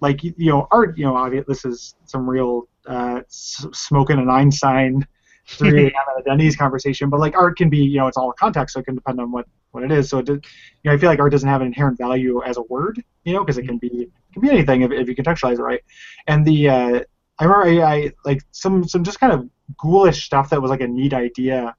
like 0.00 0.22
you 0.22 0.34
know, 0.38 0.66
art, 0.70 0.98
you 0.98 1.04
know, 1.04 1.16
obviously 1.16 1.44
this 1.48 1.64
is 1.64 1.94
some 2.04 2.28
real 2.28 2.68
uh 2.86 3.20
smoking 3.28 4.18
an 4.18 4.28
Einstein 4.28 5.06
3 5.58 5.84
a.m. 5.84 5.92
at 6.16 6.20
a 6.20 6.22
Denny's 6.24 6.56
conversation, 6.56 7.10
but 7.10 7.20
like 7.20 7.36
art 7.36 7.56
can 7.56 7.68
be, 7.70 7.78
you 7.78 7.98
know, 7.98 8.06
it's 8.06 8.16
all 8.16 8.32
context, 8.32 8.74
so 8.74 8.80
it 8.80 8.84
can 8.84 8.94
depend 8.94 9.20
on 9.20 9.30
what 9.30 9.46
what 9.72 9.82
it 9.82 9.92
is. 9.92 10.08
So 10.08 10.18
it 10.18 10.26
did, 10.26 10.44
you 10.82 10.90
know, 10.90 10.94
I 10.94 10.98
feel 10.98 11.08
like 11.08 11.18
art 11.20 11.32
doesn't 11.32 11.48
have 11.48 11.60
an 11.60 11.66
inherent 11.68 11.98
value 11.98 12.42
as 12.44 12.56
a 12.56 12.62
word, 12.62 13.02
you 13.24 13.32
know, 13.34 13.44
because 13.44 13.58
it 13.58 13.64
can 13.64 13.78
be 13.78 13.88
it 13.88 14.32
can 14.32 14.42
be 14.42 14.50
anything 14.50 14.82
if, 14.82 14.90
if 14.90 15.08
you 15.08 15.14
contextualize 15.14 15.58
it 15.58 15.62
right. 15.62 15.80
And 16.26 16.46
the 16.46 16.68
uh, 16.68 17.00
I 17.38 17.44
remember 17.44 17.84
I, 17.84 17.94
I 17.94 18.10
like 18.24 18.42
some 18.52 18.84
some 18.84 19.04
just 19.04 19.20
kind 19.20 19.32
of 19.32 19.48
ghoulish 19.78 20.24
stuff 20.24 20.50
that 20.50 20.60
was 20.60 20.70
like 20.70 20.80
a 20.80 20.88
neat 20.88 21.14
idea 21.14 21.74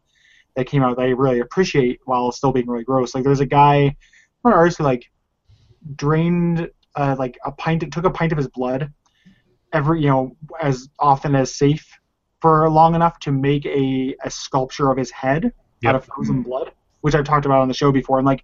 that 0.55 0.67
came 0.67 0.83
out 0.83 0.95
that 0.97 1.03
I 1.03 1.09
really 1.09 1.39
appreciate 1.39 1.99
while 2.05 2.31
still 2.31 2.51
being 2.51 2.67
really 2.67 2.83
gross. 2.83 3.13
Like 3.15 3.23
there's 3.23 3.39
a 3.41 3.45
guy, 3.45 3.95
one 4.41 4.53
artist 4.53 4.77
who 4.77 4.83
like 4.83 5.05
drained 5.95 6.69
uh, 6.95 7.15
like 7.19 7.37
a 7.45 7.51
pint, 7.51 7.91
took 7.91 8.05
a 8.05 8.09
pint 8.09 8.31
of 8.31 8.37
his 8.37 8.47
blood 8.47 8.91
every 9.73 10.01
you 10.01 10.07
know 10.07 10.35
as 10.61 10.87
often 10.99 11.35
as 11.35 11.53
safe 11.53 11.85
for 12.41 12.69
long 12.69 12.95
enough 12.95 13.19
to 13.19 13.31
make 13.31 13.65
a, 13.65 14.15
a 14.23 14.29
sculpture 14.29 14.91
of 14.91 14.97
his 14.97 15.11
head 15.11 15.51
Yep. 15.81 15.89
out 15.89 15.95
of 15.95 16.05
frozen 16.05 16.41
blood, 16.41 16.71
which 17.01 17.15
I've 17.15 17.25
talked 17.25 17.45
about 17.45 17.59
on 17.59 17.67
the 17.67 17.73
show 17.73 17.91
before, 17.91 18.17
and 18.17 18.25
like 18.25 18.43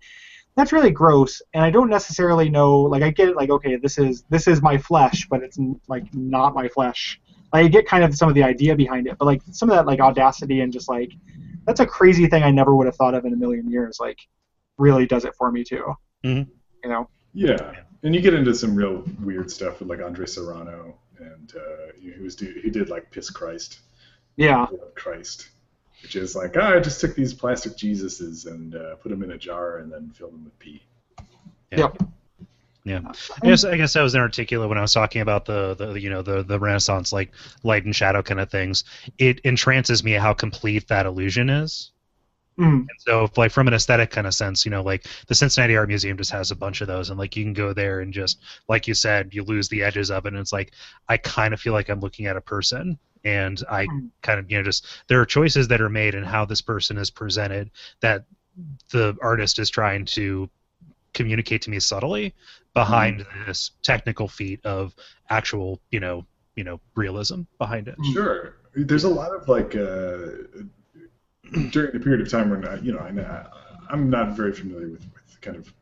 that's 0.58 0.74
really 0.74 0.92
gross. 0.92 1.42
And 1.54 1.64
I 1.64 1.70
don't 1.70 1.90
necessarily 1.90 2.50
know 2.50 2.82
like 2.82 3.04
I 3.04 3.10
get 3.10 3.30
it 3.30 3.36
like 3.38 3.50
okay 3.50 3.78
this 3.78 3.98
is 3.98 4.24
this 4.30 4.48
is 4.48 4.62
my 4.62 4.78
flesh, 4.78 5.28
but 5.30 5.42
it's 5.42 5.58
like 5.88 6.14
not 6.14 6.54
my 6.54 6.68
flesh. 6.68 7.20
Like 7.54 7.66
I 7.66 7.68
get 7.70 7.88
kind 7.88 8.04
of 8.04 8.14
some 8.16 8.28
of 8.28 8.36
the 8.36 8.44
idea 8.44 8.76
behind 8.76 9.08
it, 9.08 9.18
but 9.18 9.26
like 9.26 9.42
some 9.52 9.70
of 9.70 9.76
that 9.76 9.86
like 9.86 10.00
audacity 10.02 10.60
and 10.62 10.74
just 10.74 10.90
like 10.90 11.12
that's 11.66 11.80
a 11.80 11.86
crazy 11.86 12.28
thing 12.28 12.44
I 12.44 12.52
never 12.52 12.76
would 12.76 12.86
have 12.88 12.96
thought 12.96 13.14
of 13.14 13.26
in 13.26 13.34
a 13.34 13.38
million 13.38 13.70
years. 13.70 14.00
Like 14.00 14.20
really 14.78 15.06
does 15.06 15.26
it 15.26 15.36
for 15.36 15.52
me 15.52 15.64
too. 15.64 15.94
Mhm. 16.24 16.48
You 16.84 16.90
know. 16.90 17.10
Yeah, 17.34 17.76
and 18.04 18.14
you 18.14 18.22
get 18.22 18.34
into 18.34 18.54
some 18.54 18.76
real 18.76 19.04
weird 19.22 19.50
stuff 19.50 19.80
with 19.80 19.90
like 19.90 20.02
Andre 20.02 20.26
Serrano, 20.26 20.96
and 21.20 21.54
uh, 21.56 21.94
he 22.00 22.12
was 22.22 22.36
do, 22.36 22.54
he 22.62 22.70
did 22.70 22.90
like 22.90 23.10
Piss 23.12 23.30
Christ, 23.30 23.80
Yeah. 24.36 24.68
Christ, 24.96 25.50
which 26.02 26.16
is 26.16 26.36
like 26.36 26.58
ah, 26.58 26.74
I 26.76 26.80
just 26.80 27.00
took 27.00 27.16
these 27.16 27.34
plastic 27.34 27.74
Jesuses 27.74 28.48
and 28.48 28.76
uh, 28.76 28.96
put 28.96 29.10
them 29.10 29.24
in 29.24 29.32
a 29.32 29.38
jar 29.38 29.78
and 29.78 29.92
then 29.92 30.10
filled 30.10 30.34
them 30.34 30.44
with 30.44 30.58
pee. 30.60 30.82
Yep. 31.72 32.04
Yeah, 32.84 33.02
I 33.42 33.46
guess 33.48 33.64
I 33.64 33.78
guess 33.78 33.96
I 33.96 34.02
was 34.02 34.16
inarticulate 34.16 34.68
when 34.68 34.78
I 34.80 34.82
was 34.82 34.94
talking 34.94 35.22
about 35.22 35.46
the, 35.46 35.76
the 35.76 36.00
you 36.00 36.10
know 36.10 36.24
the 36.24 36.42
the 36.42 36.60
Renaissance 36.60 37.14
like 37.14 37.32
light 37.64 37.86
and 37.86 37.96
shadow 37.96 38.24
kind 38.24 38.40
of 38.40 38.50
things. 38.50 38.84
It 39.20 39.40
entrances 39.44 40.04
me 40.04 40.14
how 40.14 40.34
complete 40.34 40.88
that 40.88 41.06
illusion 41.06 41.50
is. 41.50 41.92
Mm. 42.60 42.66
And 42.66 42.90
so, 42.98 43.24
if, 43.26 43.38
like 43.38 43.52
from 43.52 43.68
an 43.68 43.74
aesthetic 43.74 44.10
kind 44.10 44.28
of 44.28 44.34
sense, 44.34 44.66
you 44.66 44.72
know, 44.72 44.82
like 44.84 45.06
the 45.28 45.36
Cincinnati 45.36 45.78
Art 45.78 45.88
Museum 45.88 46.18
just 46.18 46.32
has 46.32 46.52
a 46.52 46.56
bunch 46.56 46.82
of 46.82 46.88
those, 46.88 47.10
and 47.10 47.20
like 47.20 47.36
you 47.36 47.44
can 47.44 47.54
go 47.54 47.74
there 47.74 48.02
and 48.02 48.12
just, 48.14 48.40
like 48.68 48.88
you 48.88 48.94
said, 48.94 49.34
you 49.34 49.44
lose 49.44 49.70
the 49.70 49.84
edges 49.84 50.12
of 50.12 50.26
it, 50.26 50.30
and 50.30 50.38
it's 50.38 50.54
like 50.54 50.74
I 51.08 51.18
kind 51.18 51.54
of 51.54 51.62
feel 51.62 51.74
like 51.74 51.90
I'm 51.90 52.00
looking 52.00 52.26
at 52.26 52.36
a 52.38 52.42
person, 52.42 52.98
and 53.24 53.62
I 53.70 53.86
Mm. 53.86 54.10
kind 54.24 54.40
of 54.40 54.50
you 54.52 54.58
know 54.58 54.64
just 54.64 54.88
there 55.08 55.22
are 55.22 55.26
choices 55.26 55.68
that 55.70 55.82
are 55.82 55.90
made 55.90 56.16
in 56.16 56.24
how 56.24 56.46
this 56.46 56.62
person 56.62 56.98
is 56.98 57.12
presented 57.12 57.72
that 58.02 58.26
the 58.92 59.16
artist 59.22 59.60
is 59.60 59.70
trying 59.70 60.06
to 60.06 60.50
communicate 61.14 61.62
to 61.64 61.70
me 61.70 61.80
subtly 61.80 62.34
behind 62.74 63.26
this 63.46 63.72
technical 63.84 64.28
feat 64.28 64.66
of 64.66 64.96
actual 65.30 65.82
you 65.92 66.00
know 66.00 66.26
you 66.56 66.64
know 66.64 66.80
realism 66.96 67.42
behind 67.58 67.88
it. 67.88 67.96
Sure. 68.14 68.56
There's 68.76 69.04
a 69.04 69.10
lot 69.10 69.34
of 69.36 69.48
like 69.50 69.76
uh, 69.76 70.48
during 71.72 71.92
the 71.92 72.00
period 72.02 72.22
of 72.22 72.30
time 72.30 72.50
when 72.50 72.68
I, 72.68 72.78
you 72.80 72.94
know 72.94 73.00
I, 73.00 73.46
I'm 73.90 74.10
not 74.10 74.38
very 74.38 74.54
familiar 74.54 74.90
with, 74.90 75.06
with 75.14 75.42
kind 75.42 75.58
of 75.58 75.74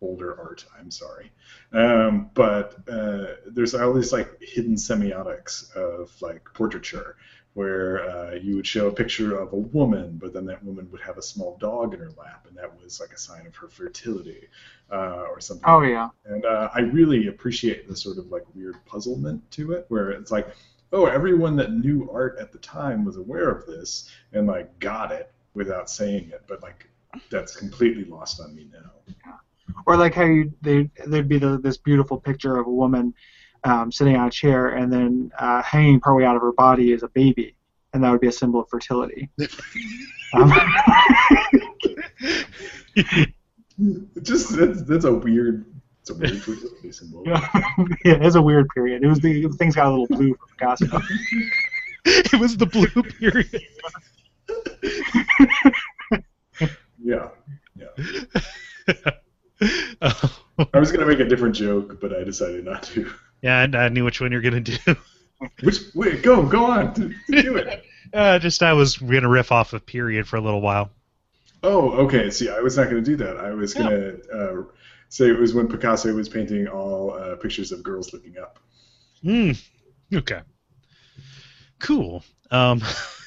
older 0.00 0.38
art. 0.38 0.64
I'm 0.78 0.90
sorry, 0.90 1.30
um, 1.72 2.30
but 2.34 2.76
uh, 2.88 3.26
there's 3.46 3.74
all 3.74 3.92
these 3.92 4.12
like 4.12 4.40
hidden 4.40 4.74
semiotics 4.74 5.74
of 5.76 6.10
like 6.22 6.44
portraiture 6.54 7.16
where 7.54 8.08
uh, 8.08 8.34
you 8.34 8.56
would 8.56 8.66
show 8.66 8.88
a 8.88 8.92
picture 8.92 9.36
of 9.38 9.52
a 9.52 9.56
woman, 9.56 10.18
but 10.20 10.32
then 10.32 10.46
that 10.46 10.64
woman 10.64 10.88
would 10.90 11.00
have 11.02 11.18
a 11.18 11.22
small 11.22 11.56
dog 11.60 11.92
in 11.92 12.00
her 12.00 12.10
lap, 12.16 12.46
and 12.48 12.56
that 12.56 12.70
was 12.82 12.98
like 12.98 13.12
a 13.12 13.18
sign 13.18 13.46
of 13.46 13.54
her 13.56 13.68
fertility 13.68 14.48
uh, 14.90 15.26
or 15.30 15.40
something. 15.40 15.64
Oh 15.68 15.82
yeah. 15.82 16.08
And 16.24 16.46
uh, 16.46 16.70
I 16.74 16.80
really 16.80 17.28
appreciate 17.28 17.88
the 17.88 17.96
sort 17.96 18.18
of 18.18 18.26
like 18.28 18.44
weird 18.54 18.76
puzzlement 18.86 19.50
to 19.52 19.72
it, 19.72 19.84
where 19.88 20.10
it's 20.10 20.30
like, 20.30 20.48
oh, 20.92 21.06
everyone 21.06 21.56
that 21.56 21.72
knew 21.72 22.08
art 22.10 22.38
at 22.40 22.52
the 22.52 22.58
time 22.58 23.04
was 23.04 23.16
aware 23.16 23.50
of 23.50 23.66
this 23.66 24.08
and 24.32 24.46
like 24.46 24.78
got 24.78 25.12
it 25.12 25.30
without 25.54 25.90
saying 25.90 26.30
it, 26.30 26.42
but 26.46 26.62
like 26.62 26.88
that's 27.30 27.54
completely 27.54 28.04
lost 28.04 28.40
on 28.40 28.54
me 28.54 28.68
now. 28.72 28.90
Yeah. 29.26 29.32
Or 29.86 29.96
like 29.96 30.14
how 30.14 30.24
you 30.24 30.52
they 30.62 30.90
there'd 31.06 31.28
be 31.28 31.38
the, 31.38 31.58
this 31.58 31.76
beautiful 31.76 32.18
picture 32.18 32.58
of 32.58 32.66
a 32.66 32.70
woman 32.70 33.14
um, 33.64 33.92
sitting 33.92 34.16
on 34.16 34.28
a 34.28 34.30
chair, 34.30 34.68
and 34.68 34.92
then 34.92 35.30
uh, 35.38 35.62
hanging 35.62 36.00
partway 36.00 36.24
out 36.24 36.36
of 36.36 36.42
her 36.42 36.52
body 36.52 36.92
is 36.92 37.02
a 37.02 37.08
baby, 37.08 37.54
and 37.92 38.02
that 38.02 38.10
would 38.10 38.20
be 38.20 38.28
a 38.28 38.32
symbol 38.32 38.60
of 38.60 38.68
fertility. 38.68 39.30
um, 40.34 40.52
just 44.22 44.56
that's, 44.56 44.82
that's 44.82 45.04
a 45.04 45.12
weird, 45.12 45.64
it's 46.00 46.10
a 46.10 46.14
weird 46.14 46.42
fertility 46.42 46.92
symbol. 46.92 47.22
yeah, 47.26 48.14
it 48.14 48.24
is 48.24 48.34
a 48.34 48.42
weird 48.42 48.68
period. 48.74 49.02
It 49.04 49.08
was 49.08 49.20
the 49.20 49.48
things 49.58 49.74
got 49.76 49.86
a 49.86 49.90
little 49.90 50.06
blue 50.06 50.34
for 50.34 50.46
Picasso. 50.56 50.86
it 52.04 52.40
was 52.40 52.56
the 52.56 52.66
blue 52.66 53.02
period. 53.02 53.62
Yeah, 57.04 57.28
yeah. 57.76 57.86
Oh. 60.00 60.68
I 60.74 60.78
was 60.78 60.92
gonna 60.92 61.06
make 61.06 61.20
a 61.20 61.24
different 61.24 61.54
joke, 61.54 62.00
but 62.00 62.14
I 62.14 62.24
decided 62.24 62.64
not 62.64 62.82
to. 62.84 63.10
Yeah, 63.42 63.58
I, 63.58 63.76
I 63.76 63.88
knew 63.88 64.04
which 64.04 64.20
one 64.20 64.32
you're 64.32 64.40
gonna 64.40 64.60
do. 64.60 64.76
Which 65.62 65.80
wait, 65.92 66.22
go 66.22 66.46
go 66.46 66.66
on, 66.66 66.92
do 66.94 67.14
do 67.28 67.56
it. 67.56 67.84
Uh, 68.14 68.38
just 68.38 68.62
I 68.62 68.74
was 68.74 68.98
gonna 68.98 69.28
riff 69.28 69.50
off 69.50 69.72
of 69.72 69.86
period 69.86 70.28
for 70.28 70.36
a 70.36 70.40
little 70.42 70.60
while. 70.60 70.90
Oh, 71.62 71.92
okay. 72.04 72.30
See, 72.30 72.50
I 72.50 72.60
was 72.60 72.76
not 72.76 72.90
going 72.90 73.02
to 73.02 73.10
do 73.10 73.16
that. 73.16 73.36
I 73.36 73.50
was 73.52 73.74
going 73.74 73.90
to 73.90 74.20
uh, 74.32 74.62
say 75.08 75.28
it 75.28 75.38
was 75.38 75.54
when 75.54 75.68
Picasso 75.68 76.12
was 76.12 76.28
painting 76.28 76.66
all 76.66 77.14
uh, 77.14 77.36
pictures 77.36 77.70
of 77.70 77.82
girls 77.82 78.12
looking 78.12 78.36
up. 78.36 78.58
Hmm. 79.22 79.52
Okay. 80.12 80.40
Cool. 81.78 82.24
Um, 82.50 82.82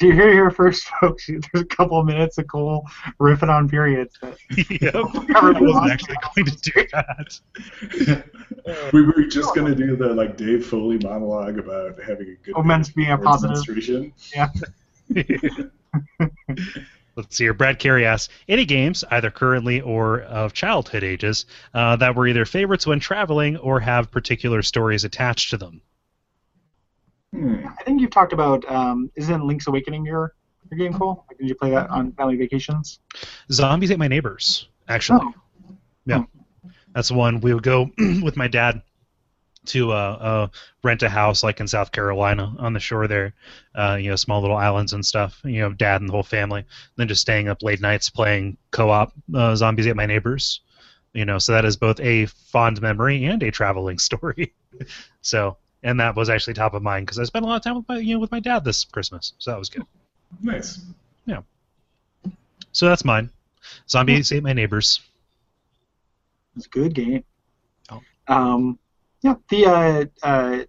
you 0.00 0.12
hear 0.12 0.32
here 0.32 0.50
first, 0.50 0.88
folks. 1.00 1.26
There's 1.28 1.42
a 1.54 1.64
couple 1.64 1.98
of 1.98 2.06
minutes 2.06 2.38
of 2.38 2.46
Cole 2.46 2.86
riffing 3.20 3.48
on 3.48 3.68
periods. 3.68 4.16
That, 4.20 4.38
yep. 4.80 4.94
I 5.36 5.60
wasn't 5.60 5.90
actually 5.90 6.16
going 6.34 6.46
to 6.46 6.56
do 6.56 6.86
that. 6.92 8.90
we 8.92 9.02
were 9.02 9.24
just 9.24 9.54
going 9.54 9.66
to 9.66 9.74
do 9.74 9.96
the 9.96 10.08
like 10.08 10.36
Dave 10.36 10.66
Foley 10.66 10.98
monologue 10.98 11.58
about 11.58 12.00
having 12.02 12.28
a 12.28 12.34
good 12.44 12.54
oh, 12.56 12.62
men's 12.62 12.90
being 12.90 13.10
a 13.10 13.18
positive. 13.18 13.56
menstruation. 13.56 14.12
Let's 17.16 17.36
see 17.36 17.44
here. 17.44 17.54
Brad 17.54 17.80
Carey 17.80 18.06
asks 18.06 18.32
any 18.48 18.64
games, 18.64 19.02
either 19.10 19.30
currently 19.30 19.80
or 19.80 20.20
of 20.20 20.52
childhood 20.52 21.02
ages, 21.02 21.46
uh, 21.74 21.96
that 21.96 22.14
were 22.14 22.28
either 22.28 22.44
favorites 22.44 22.86
when 22.86 23.00
traveling 23.00 23.56
or 23.56 23.80
have 23.80 24.12
particular 24.12 24.62
stories 24.62 25.02
attached 25.02 25.50
to 25.50 25.56
them. 25.56 25.82
Hmm. 27.34 27.66
I 27.78 27.82
think 27.82 28.00
you've 28.00 28.10
talked 28.10 28.32
about. 28.32 28.64
Um, 28.70 29.10
isn't 29.16 29.46
Link's 29.46 29.66
Awakening 29.66 30.04
your 30.06 30.34
your 30.70 30.78
game, 30.78 30.96
Cole? 30.98 31.24
Like, 31.28 31.38
did 31.38 31.48
you 31.48 31.54
play 31.54 31.70
that 31.70 31.90
on 31.90 32.12
family 32.12 32.36
vacations? 32.36 33.00
Zombies 33.52 33.90
ate 33.90 33.98
my 33.98 34.08
neighbors. 34.08 34.68
Actually, 34.88 35.20
Oh. 35.22 35.34
yeah, 36.06 36.24
that's 36.94 37.10
one 37.10 37.40
we 37.40 37.52
would 37.52 37.62
go 37.62 37.90
with 38.22 38.36
my 38.36 38.48
dad 38.48 38.80
to 39.66 39.92
uh, 39.92 39.94
uh, 39.94 40.46
rent 40.82 41.02
a 41.02 41.10
house 41.10 41.42
like 41.42 41.60
in 41.60 41.68
South 41.68 41.92
Carolina 41.92 42.54
on 42.58 42.72
the 42.72 42.80
shore 42.80 43.06
there, 43.06 43.34
uh, 43.74 43.98
you 44.00 44.08
know, 44.08 44.16
small 44.16 44.40
little 44.40 44.56
islands 44.56 44.94
and 44.94 45.04
stuff. 45.04 45.40
You 45.44 45.60
know, 45.60 45.72
dad 45.74 46.00
and 46.00 46.08
the 46.08 46.12
whole 46.14 46.22
family. 46.22 46.64
Then 46.96 47.08
just 47.08 47.20
staying 47.20 47.48
up 47.48 47.62
late 47.62 47.80
nights 47.82 48.08
playing 48.08 48.56
co-op 48.70 49.12
uh, 49.34 49.54
Zombies 49.54 49.86
Ate 49.86 49.96
My 49.96 50.06
Neighbors. 50.06 50.62
You 51.12 51.26
know, 51.26 51.38
so 51.38 51.52
that 51.52 51.64
is 51.66 51.76
both 51.76 52.00
a 52.00 52.26
fond 52.26 52.80
memory 52.80 53.24
and 53.26 53.42
a 53.42 53.50
traveling 53.50 53.98
story. 54.08 54.54
so, 55.20 55.58
and 55.82 56.00
that 56.00 56.16
was 56.16 56.28
actually 56.28 56.54
top 56.54 56.74
of 56.74 56.82
mind 56.82 57.06
because 57.06 57.18
I 57.18 57.24
spent 57.24 57.44
a 57.44 57.48
lot 57.48 57.56
of 57.56 57.62
time 57.62 57.76
with 57.76 57.88
my, 57.88 57.98
you 57.98 58.14
know, 58.14 58.20
with 58.20 58.32
my 58.32 58.40
dad 58.40 58.64
this 58.64 58.84
Christmas. 58.84 59.34
So 59.38 59.50
that 59.50 59.58
was 59.58 59.68
good. 59.68 59.84
Nice. 60.42 60.80
Yeah. 61.26 61.42
So 62.72 62.86
that's 62.86 63.04
mine. 63.04 63.30
Zombies 63.88 64.32
Ate 64.32 64.42
My 64.42 64.52
Neighbors. 64.52 65.00
It's 66.56 66.66
a 66.66 66.70
good 66.70 66.94
game. 66.94 67.24
Oh. 67.90 68.00
Um, 68.26 68.78
yeah, 69.22 69.34
the 69.48 69.66
uh, 69.66 70.04
uh, 70.22 70.64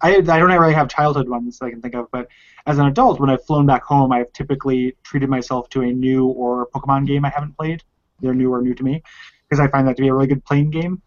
I 0.00 0.16
I 0.16 0.20
don't 0.20 0.50
really 0.50 0.74
have 0.74 0.88
childhood 0.88 1.28
ones 1.28 1.58
that 1.58 1.66
I 1.66 1.70
can 1.70 1.82
think 1.82 1.94
of, 1.94 2.10
but 2.10 2.28
as 2.66 2.78
an 2.78 2.86
adult, 2.86 3.20
when 3.20 3.30
I've 3.30 3.44
flown 3.44 3.66
back 3.66 3.82
home, 3.82 4.12
I've 4.12 4.32
typically 4.32 4.96
treated 5.02 5.28
myself 5.28 5.68
to 5.70 5.82
a 5.82 5.92
new 5.92 6.26
or 6.26 6.68
Pokemon 6.74 7.06
game 7.06 7.24
I 7.24 7.30
haven't 7.30 7.56
played. 7.56 7.82
They're 8.20 8.34
new 8.34 8.52
or 8.52 8.60
new 8.60 8.74
to 8.74 8.82
me 8.82 9.02
because 9.48 9.60
I 9.60 9.68
find 9.68 9.86
that 9.88 9.96
to 9.96 10.02
be 10.02 10.08
a 10.08 10.14
really 10.14 10.26
good 10.26 10.44
playing 10.44 10.70
game. 10.70 11.00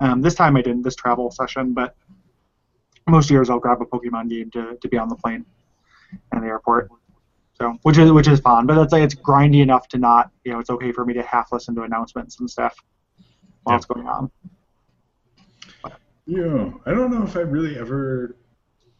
Um, 0.00 0.22
this 0.22 0.34
time 0.34 0.56
I 0.56 0.62
didn't 0.62 0.82
this 0.82 0.96
travel 0.96 1.30
session, 1.30 1.72
but 1.72 1.96
most 3.06 3.30
years 3.30 3.50
I'll 3.50 3.58
grab 3.58 3.80
a 3.80 3.84
Pokemon 3.86 4.30
game 4.30 4.50
to, 4.52 4.76
to 4.80 4.88
be 4.88 4.96
on 4.96 5.08
the 5.08 5.16
plane 5.16 5.44
and 6.32 6.42
the 6.42 6.46
airport. 6.48 6.90
So 7.54 7.78
which 7.82 7.98
is 7.98 8.10
which 8.10 8.26
is 8.26 8.40
fun, 8.40 8.66
but 8.66 8.76
it's 8.78 8.92
like 8.92 9.02
it's 9.02 9.14
grindy 9.14 9.62
enough 9.62 9.86
to 9.88 9.98
not 9.98 10.30
you 10.44 10.52
know 10.52 10.58
it's 10.58 10.70
okay 10.70 10.90
for 10.90 11.04
me 11.04 11.14
to 11.14 11.22
half 11.22 11.52
listen 11.52 11.74
to 11.76 11.82
announcements 11.82 12.40
and 12.40 12.50
stuff 12.50 12.76
while 13.62 13.74
Yeah. 13.74 13.76
it's 13.76 13.86
going 13.86 14.06
on. 14.08 14.30
Yeah, 16.26 16.70
I 16.86 16.90
don't 16.92 17.10
know 17.12 17.22
if 17.22 17.36
I 17.36 17.40
really 17.40 17.78
ever 17.78 18.36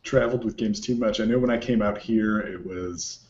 traveled 0.02 0.44
with 0.44 0.56
games 0.56 0.78
too 0.80 0.94
much. 0.94 1.20
I 1.20 1.24
know 1.24 1.38
when 1.38 1.50
I 1.50 1.56
came 1.56 1.80
out 1.80 1.96
here, 1.98 2.40
it 2.40 2.64
was 2.64 3.26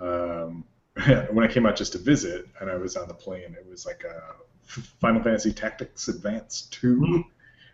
um, 0.00 0.64
when 1.30 1.44
I 1.44 1.48
came 1.48 1.66
out 1.66 1.76
just 1.76 1.92
to 1.92 1.98
visit, 1.98 2.46
and 2.60 2.70
I 2.70 2.76
was 2.76 2.96
on 2.96 3.08
the 3.08 3.14
plane, 3.14 3.56
it 3.58 3.66
was 3.68 3.84
like 3.84 4.04
a 4.04 4.36
Final 5.00 5.22
Fantasy 5.22 5.52
Tactics 5.52 6.06
Advance 6.08 6.68
2. 6.70 7.24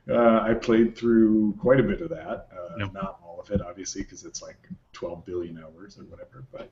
Uh, 0.09 0.41
I 0.43 0.55
played 0.55 0.97
through 0.97 1.55
quite 1.61 1.81
a 1.81 1.83
bit 1.83 2.01
of 2.01 2.09
that. 2.11 2.49
Uh, 2.53 2.77
Yep. 2.79 2.93
Not 2.93 3.19
all 3.25 3.41
of 3.41 3.51
it, 3.51 3.61
obviously, 3.61 4.03
because 4.03 4.25
it's 4.25 4.41
like 4.41 4.57
12 4.93 5.25
billion 5.25 5.59
hours 5.59 5.99
or 5.99 6.05
whatever. 6.05 6.45
But 6.53 6.71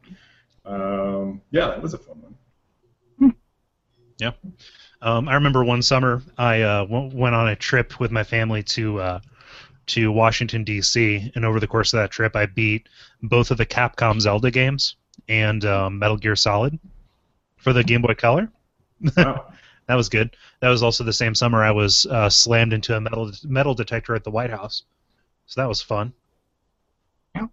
um, 0.64 1.40
yeah, 1.50 1.66
that 1.68 1.82
was 1.82 1.94
a 1.94 1.98
fun 1.98 2.22
one. 2.22 3.34
Yeah. 4.18 4.30
Um, 5.02 5.28
I 5.28 5.34
remember 5.34 5.64
one 5.64 5.82
summer 5.82 6.22
I 6.38 6.62
uh, 6.62 6.86
w- 6.86 7.10
went 7.14 7.34
on 7.34 7.48
a 7.48 7.56
trip 7.56 8.00
with 8.00 8.10
my 8.10 8.24
family 8.24 8.62
to 8.62 8.98
uh, 9.00 9.20
to 9.86 10.10
Washington 10.10 10.64
D.C. 10.64 11.30
and 11.34 11.44
over 11.44 11.60
the 11.60 11.66
course 11.66 11.92
of 11.92 11.98
that 11.98 12.10
trip, 12.10 12.34
I 12.34 12.46
beat 12.46 12.88
both 13.22 13.50
of 13.50 13.58
the 13.58 13.66
Capcom 13.66 14.20
Zelda 14.20 14.50
games 14.50 14.96
and 15.28 15.64
um, 15.64 15.98
Metal 15.98 16.16
Gear 16.16 16.34
Solid 16.36 16.78
for 17.58 17.72
the 17.72 17.84
Game 17.84 18.02
Boy 18.02 18.14
Color. 18.14 18.50
Wow. 19.16 19.52
That 19.88 19.94
was 19.94 20.08
good. 20.08 20.36
That 20.60 20.68
was 20.68 20.82
also 20.82 21.04
the 21.04 21.12
same 21.12 21.34
summer 21.34 21.62
I 21.62 21.70
was 21.70 22.06
uh, 22.06 22.28
slammed 22.28 22.72
into 22.72 22.96
a 22.96 23.00
metal 23.00 23.30
metal 23.44 23.74
detector 23.74 24.14
at 24.14 24.24
the 24.24 24.30
White 24.30 24.50
House, 24.50 24.82
so 25.46 25.60
that 25.60 25.68
was 25.68 25.80
fun. 25.80 26.12
Yeah, 27.34 27.46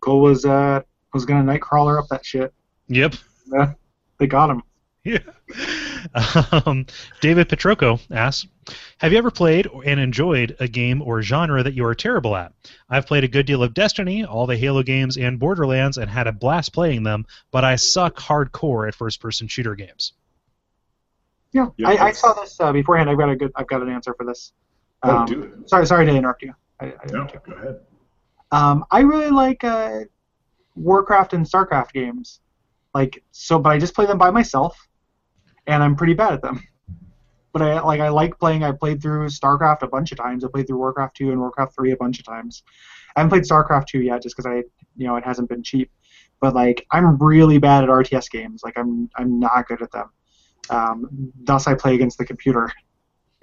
Cole 0.00 0.22
was 0.22 0.44
uh 0.44 0.80
was 1.12 1.24
gonna 1.24 1.44
nightcrawler 1.44 1.98
up 1.98 2.08
that 2.08 2.24
shit. 2.24 2.52
Yep. 2.88 3.14
They 4.18 4.26
got 4.26 4.50
him. 4.50 4.62
Yeah. 5.04 5.18
Um, 6.66 6.84
David 7.22 7.48
Petroco 7.48 7.98
asks, 8.10 8.46
"Have 8.98 9.12
you 9.12 9.18
ever 9.18 9.30
played 9.30 9.66
and 9.86 9.98
enjoyed 9.98 10.54
a 10.60 10.68
game 10.68 11.00
or 11.00 11.22
genre 11.22 11.62
that 11.62 11.72
you 11.72 11.84
are 11.86 11.94
terrible 11.94 12.36
at? 12.36 12.52
I've 12.90 13.06
played 13.06 13.24
a 13.24 13.28
good 13.28 13.46
deal 13.46 13.62
of 13.62 13.72
Destiny, 13.72 14.22
all 14.22 14.46
the 14.46 14.58
Halo 14.58 14.82
games, 14.82 15.16
and 15.16 15.40
Borderlands, 15.40 15.96
and 15.96 16.10
had 16.10 16.26
a 16.26 16.32
blast 16.32 16.74
playing 16.74 17.04
them. 17.04 17.24
But 17.50 17.64
I 17.64 17.76
suck 17.76 18.16
hardcore 18.16 18.86
at 18.86 18.94
first-person 18.94 19.48
shooter 19.48 19.74
games." 19.74 20.12
Yeah, 21.54 21.68
Yeah, 21.78 21.88
I, 21.88 22.06
I 22.06 22.12
saw 22.12 22.32
this 22.34 22.60
uh, 22.60 22.72
beforehand. 22.72 23.08
I've 23.08 23.16
got 23.16 23.30
a 23.30 23.36
good. 23.36 23.52
I've 23.54 23.68
got 23.68 23.80
an 23.80 23.88
answer 23.88 24.12
for 24.14 24.26
this. 24.26 24.52
Oh, 25.04 25.18
Um, 25.18 25.26
do 25.26 25.42
it. 25.44 25.70
Sorry, 25.70 25.86
sorry 25.86 26.04
to 26.04 26.12
interrupt 26.12 26.42
you. 26.42 26.52
I, 26.80 26.86
I 26.86 27.12
No, 27.12 27.26
go 27.26 27.52
ahead. 27.54 27.80
Um, 28.50 28.84
I 28.90 29.00
really 29.00 29.30
like 29.30 29.62
uh, 29.62 30.00
Warcraft 30.74 31.32
and 31.32 31.46
Starcraft 31.46 31.92
games. 31.92 32.40
Like 32.92 33.22
so, 33.30 33.58
but 33.58 33.70
I 33.70 33.78
just 33.78 33.94
play 33.94 34.06
them 34.06 34.18
by 34.18 34.30
myself, 34.30 34.76
and 35.66 35.82
I'm 35.82 35.94
pretty 35.96 36.14
bad 36.14 36.34
at 36.34 36.42
them. 36.42 36.62
But 37.52 37.62
I 37.62 37.80
like 37.80 38.00
I 38.00 38.08
like 38.08 38.36
playing. 38.40 38.64
I 38.64 38.72
played 38.72 39.00
through 39.00 39.28
Starcraft 39.28 39.82
a 39.82 39.86
bunch 39.86 40.10
of 40.10 40.18
times. 40.18 40.44
I 40.44 40.48
played 40.48 40.66
through 40.66 40.78
Warcraft 40.78 41.16
2 41.16 41.30
and 41.30 41.38
Warcraft 41.38 41.76
3 41.76 41.92
a 41.92 41.96
bunch 41.96 42.18
of 42.18 42.24
times. 42.26 42.64
I 43.14 43.20
haven't 43.20 43.30
played 43.30 43.44
Starcraft 43.44 43.86
2 43.86 44.00
yet, 44.00 44.22
just 44.22 44.36
because 44.36 44.50
I, 44.50 44.64
you 44.96 45.06
know, 45.06 45.14
it 45.14 45.24
hasn't 45.24 45.48
been 45.48 45.62
cheap. 45.62 45.88
But 46.40 46.56
like, 46.56 46.84
I'm 46.90 47.16
really 47.18 47.58
bad 47.58 47.84
at 47.84 47.90
RTS 47.90 48.28
games. 48.28 48.62
Like, 48.64 48.76
I'm 48.76 49.08
I'm 49.16 49.38
not 49.38 49.68
good 49.68 49.82
at 49.82 49.92
them. 49.92 50.10
Um, 50.70 51.32
thus, 51.42 51.66
I 51.66 51.74
play 51.74 51.94
against 51.94 52.18
the 52.18 52.24
computer 52.24 52.68
I 52.68 52.72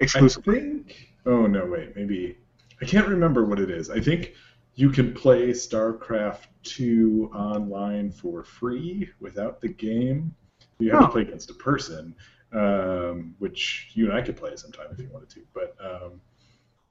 exclusively. 0.00 0.60
think. 0.60 1.08
Oh 1.26 1.46
no, 1.46 1.64
wait. 1.66 1.94
Maybe 1.96 2.36
I 2.80 2.84
can't 2.84 3.06
remember 3.08 3.44
what 3.44 3.60
it 3.60 3.70
is. 3.70 3.90
I 3.90 4.00
think 4.00 4.34
you 4.74 4.90
can 4.90 5.12
play 5.14 5.48
StarCraft 5.50 6.46
2 6.64 7.30
online 7.34 8.10
for 8.10 8.42
free 8.42 9.08
without 9.20 9.60
the 9.60 9.68
game. 9.68 10.34
You 10.78 10.90
have 10.92 11.02
Oh. 11.02 11.06
to 11.06 11.12
play 11.12 11.22
against 11.22 11.50
a 11.50 11.54
person, 11.54 12.14
um, 12.52 13.34
which 13.38 13.90
you 13.94 14.06
and 14.06 14.14
I 14.14 14.22
could 14.22 14.36
play 14.36 14.56
sometime 14.56 14.86
if 14.90 14.98
you 14.98 15.08
wanted 15.12 15.28
to. 15.30 15.40
But 15.54 15.76
um, 15.80 16.20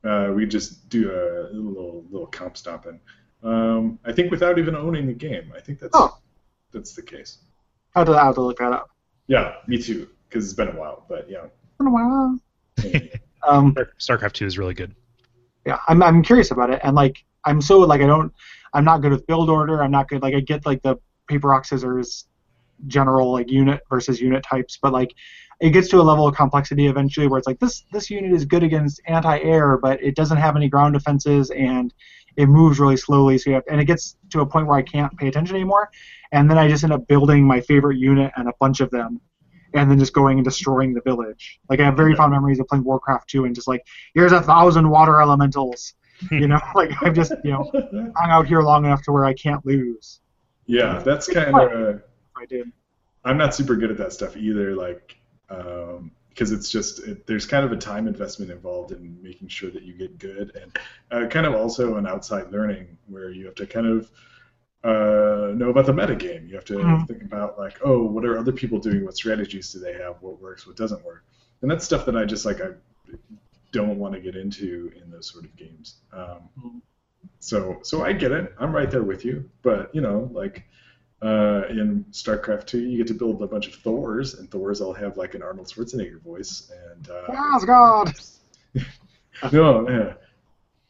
uh, 0.10 0.32
we 0.34 0.46
just 0.46 0.88
do 0.90 1.12
a 1.12 1.54
little 1.54 2.06
little 2.10 2.28
comp 2.28 2.56
stomping. 2.56 3.00
Um, 3.44 4.00
I 4.06 4.12
think 4.14 4.32
without 4.32 4.60
even 4.60 4.76
owning 4.76 5.08
the 5.08 5.14
game. 5.14 5.52
I 5.56 5.60
think 5.60 5.80
that's 5.80 5.92
Oh. 5.96 6.18
that's 6.72 6.96
the 6.96 7.02
case. 7.02 7.40
I'll 7.96 8.06
have 8.06 8.14
to, 8.14 8.20
I'll 8.20 8.26
have 8.28 8.36
to 8.36 8.42
look 8.42 8.60
that 8.60 8.72
up. 8.72 8.90
Yeah, 9.28 9.56
me 9.68 9.78
too. 9.82 10.08
Because 10.32 10.46
it's 10.46 10.54
been 10.54 10.70
a 10.70 10.80
while. 10.80 11.06
But 11.10 11.30
yeah. 11.30 11.44
It's 11.44 11.78
been 11.78 11.88
a 11.88 11.92
while. 11.92 12.40
Um, 13.48 13.76
StarCraft 14.00 14.34
Two 14.34 14.46
is 14.46 14.60
really 14.60 14.76
good. 14.76 14.94
yeah, 15.66 15.80
I'm 15.88 16.04
I'm 16.04 16.22
curious 16.22 16.52
about 16.52 16.70
it, 16.70 16.80
and 16.84 16.96
like 16.96 17.26
I'm 17.46 17.60
so 17.60 17.80
like 17.80 18.02
I 18.02 18.06
don't 18.06 18.32
I'm 18.74 18.86
not 18.86 19.02
good 19.02 19.12
with 19.12 19.26
build 19.26 19.50
order. 19.50 19.82
I'm 19.82 19.90
not 19.90 20.08
good 20.10 20.22
like 20.22 20.36
I 20.36 20.42
get 20.42 20.66
like 20.66 20.84
the 20.84 20.98
paper 21.28 21.48
rock 21.48 21.66
scissors 21.66 22.28
general 22.88 23.32
like 23.32 23.50
unit 23.50 23.82
versus 23.90 24.22
unit 24.22 24.44
types, 24.44 24.78
but 24.82 24.94
like 24.94 25.14
it 25.60 25.72
gets 25.72 25.88
to 25.90 26.00
a 26.00 26.04
level 26.04 26.28
of 26.28 26.36
complexity 26.36 26.88
eventually 26.88 27.28
where 27.28 27.38
it's 27.38 27.48
like 27.48 27.60
this 27.60 27.84
this 27.92 28.10
unit 28.10 28.32
is 28.32 28.46
good 28.46 28.64
against 28.64 29.02
anti-air, 29.08 29.78
but 29.78 30.02
it 30.04 30.16
doesn't 30.16 30.38
have 30.38 30.56
any 30.56 30.70
ground 30.70 30.94
defenses 30.94 31.50
and 31.52 31.94
it 32.38 32.48
moves 32.48 32.80
really 32.80 32.98
slowly. 32.98 33.38
So 33.38 33.50
you 33.50 33.56
have 33.56 33.64
and 33.70 33.82
it 33.82 33.86
gets 33.86 34.18
to 34.32 34.42
a 34.42 34.46
point 34.46 34.68
where 34.68 34.78
I 34.78 34.84
can't 34.84 35.16
pay 35.18 35.28
attention 35.28 35.56
anymore, 35.56 35.90
and 36.32 36.50
then 36.50 36.58
I 36.58 36.68
just 36.68 36.84
end 36.84 36.94
up 36.94 37.08
building 37.08 37.46
my 37.46 37.62
favorite 37.62 37.98
unit 37.98 38.32
and 38.36 38.48
a 38.48 38.54
bunch 38.60 38.82
of 38.82 38.90
them. 38.92 39.20
And 39.74 39.90
then 39.90 40.00
just 40.00 40.14
going 40.14 40.38
and 40.38 40.46
destroying 40.46 40.94
the 40.94 41.02
village. 41.02 41.60
Like 41.70 41.80
I 41.80 41.86
have 41.86 41.96
very 41.96 42.14
Okay. 42.14 42.18
fond 42.18 42.32
memories 42.34 42.60
of 42.60 42.68
playing 42.68 42.84
Warcraft 42.84 43.30
2 43.30 43.46
and 43.46 43.56
just 43.56 43.68
like 43.68 43.86
here's 44.14 44.32
a 44.34 44.42
thousand 44.42 44.90
water 44.90 45.22
elementals 45.22 45.94
you 46.32 46.48
know 46.48 46.60
like 46.76 46.92
i've 47.02 47.16
just 47.16 47.34
you 47.44 47.52
know 47.52 47.72
hung 48.16 48.30
out 48.30 48.46
here 48.46 48.62
long 48.62 48.86
enough 48.86 49.02
to 49.04 49.12
where 49.12 49.26
i 49.26 49.34
can't 49.34 49.66
lose 49.66 50.20
yeah, 50.68 51.00
that's 51.04 51.28
kind 51.28 51.60
of. 51.60 52.02
i 52.38 52.46
did 52.46 52.72
I'm 53.24 53.38
not 53.38 53.54
super 53.54 53.76
good 53.76 53.92
at 53.92 53.98
that 53.98 54.14
stuff 54.14 54.36
either, 54.38 54.76
like 54.76 55.18
because 55.48 56.52
it's 56.52 56.72
just 56.72 57.00
it, 57.00 57.28
there's 57.28 57.46
kind 57.46 57.66
of 57.66 57.72
a 57.72 57.78
time 57.78 58.08
investment 58.08 58.52
involved 58.52 58.92
in 58.92 59.22
making 59.22 59.48
sure 59.48 59.70
that 59.72 59.84
you 59.84 59.94
get 59.94 60.18
good, 60.18 60.56
and 60.56 60.78
uh, 61.12 61.28
kind 61.28 61.46
of 61.46 61.54
also 61.54 61.98
an 61.98 62.08
outside 62.08 62.52
learning 62.52 62.98
where 63.08 63.30
you 63.30 63.46
have 63.46 63.56
to 63.56 63.68
kind 63.68 63.86
of 63.86 64.10
uh, 64.84 65.52
know 65.56 65.70
about 65.70 65.86
the 65.86 65.94
metagame. 65.94 66.48
You 66.48 66.56
have 66.56 66.66
to 66.66 66.74
Mhm. 66.74 67.08
think 67.08 67.24
about 67.24 67.60
like, 67.60 67.80
oh, 67.84 68.04
what 68.04 68.26
are 68.26 68.38
other 68.38 68.52
people 68.52 68.80
doing? 68.80 69.06
What 69.06 69.16
strategies 69.16 69.72
do 69.72 69.80
they 69.80 69.94
have? 69.94 70.22
What 70.22 70.42
works? 70.42 70.66
What 70.66 70.76
doesn't 70.76 71.04
work? 71.06 71.24
And 71.62 71.70
that's 71.70 71.86
stuff 71.86 72.06
that 72.06 72.16
I 72.18 72.26
just 72.26 72.46
like 72.46 72.62
I 72.62 72.70
don't 73.72 73.98
want 74.00 74.14
to 74.14 74.20
get 74.20 74.36
into 74.36 74.92
in 75.02 75.10
those 75.12 75.32
sort 75.32 75.46
of 75.46 75.56
games. 75.56 75.98
Um, 76.12 76.50
Mhm. 76.60 76.82
so 77.40 77.80
so 77.84 78.04
I 78.04 78.14
get 78.14 78.32
it. 78.32 78.54
I'm 78.60 78.76
right 78.76 78.90
there 78.90 79.04
with 79.04 79.24
you. 79.26 79.50
But 79.62 79.94
you 79.94 80.02
know, 80.02 80.30
like 80.34 80.66
uh, 81.22 81.64
in 81.70 82.04
StarCraft 82.12 82.66
2, 82.66 82.80
you 82.80 82.98
get 82.98 83.06
to 83.08 83.14
build 83.14 83.44
a 83.44 83.48
bunch 83.48 83.68
of 83.68 83.76
Thors, 83.76 84.34
and 84.40 84.50
Thors 84.50 84.82
all 84.82 84.94
have 84.94 85.18
like 85.18 85.36
an 85.36 85.44
Arnold 85.44 85.68
Schwarzenegger 85.68 86.20
voice. 86.22 86.72
And 86.90 87.10
uh, 87.10 87.32
asgard 87.32 88.12
no, 89.52 89.88
yeah, 89.90 90.14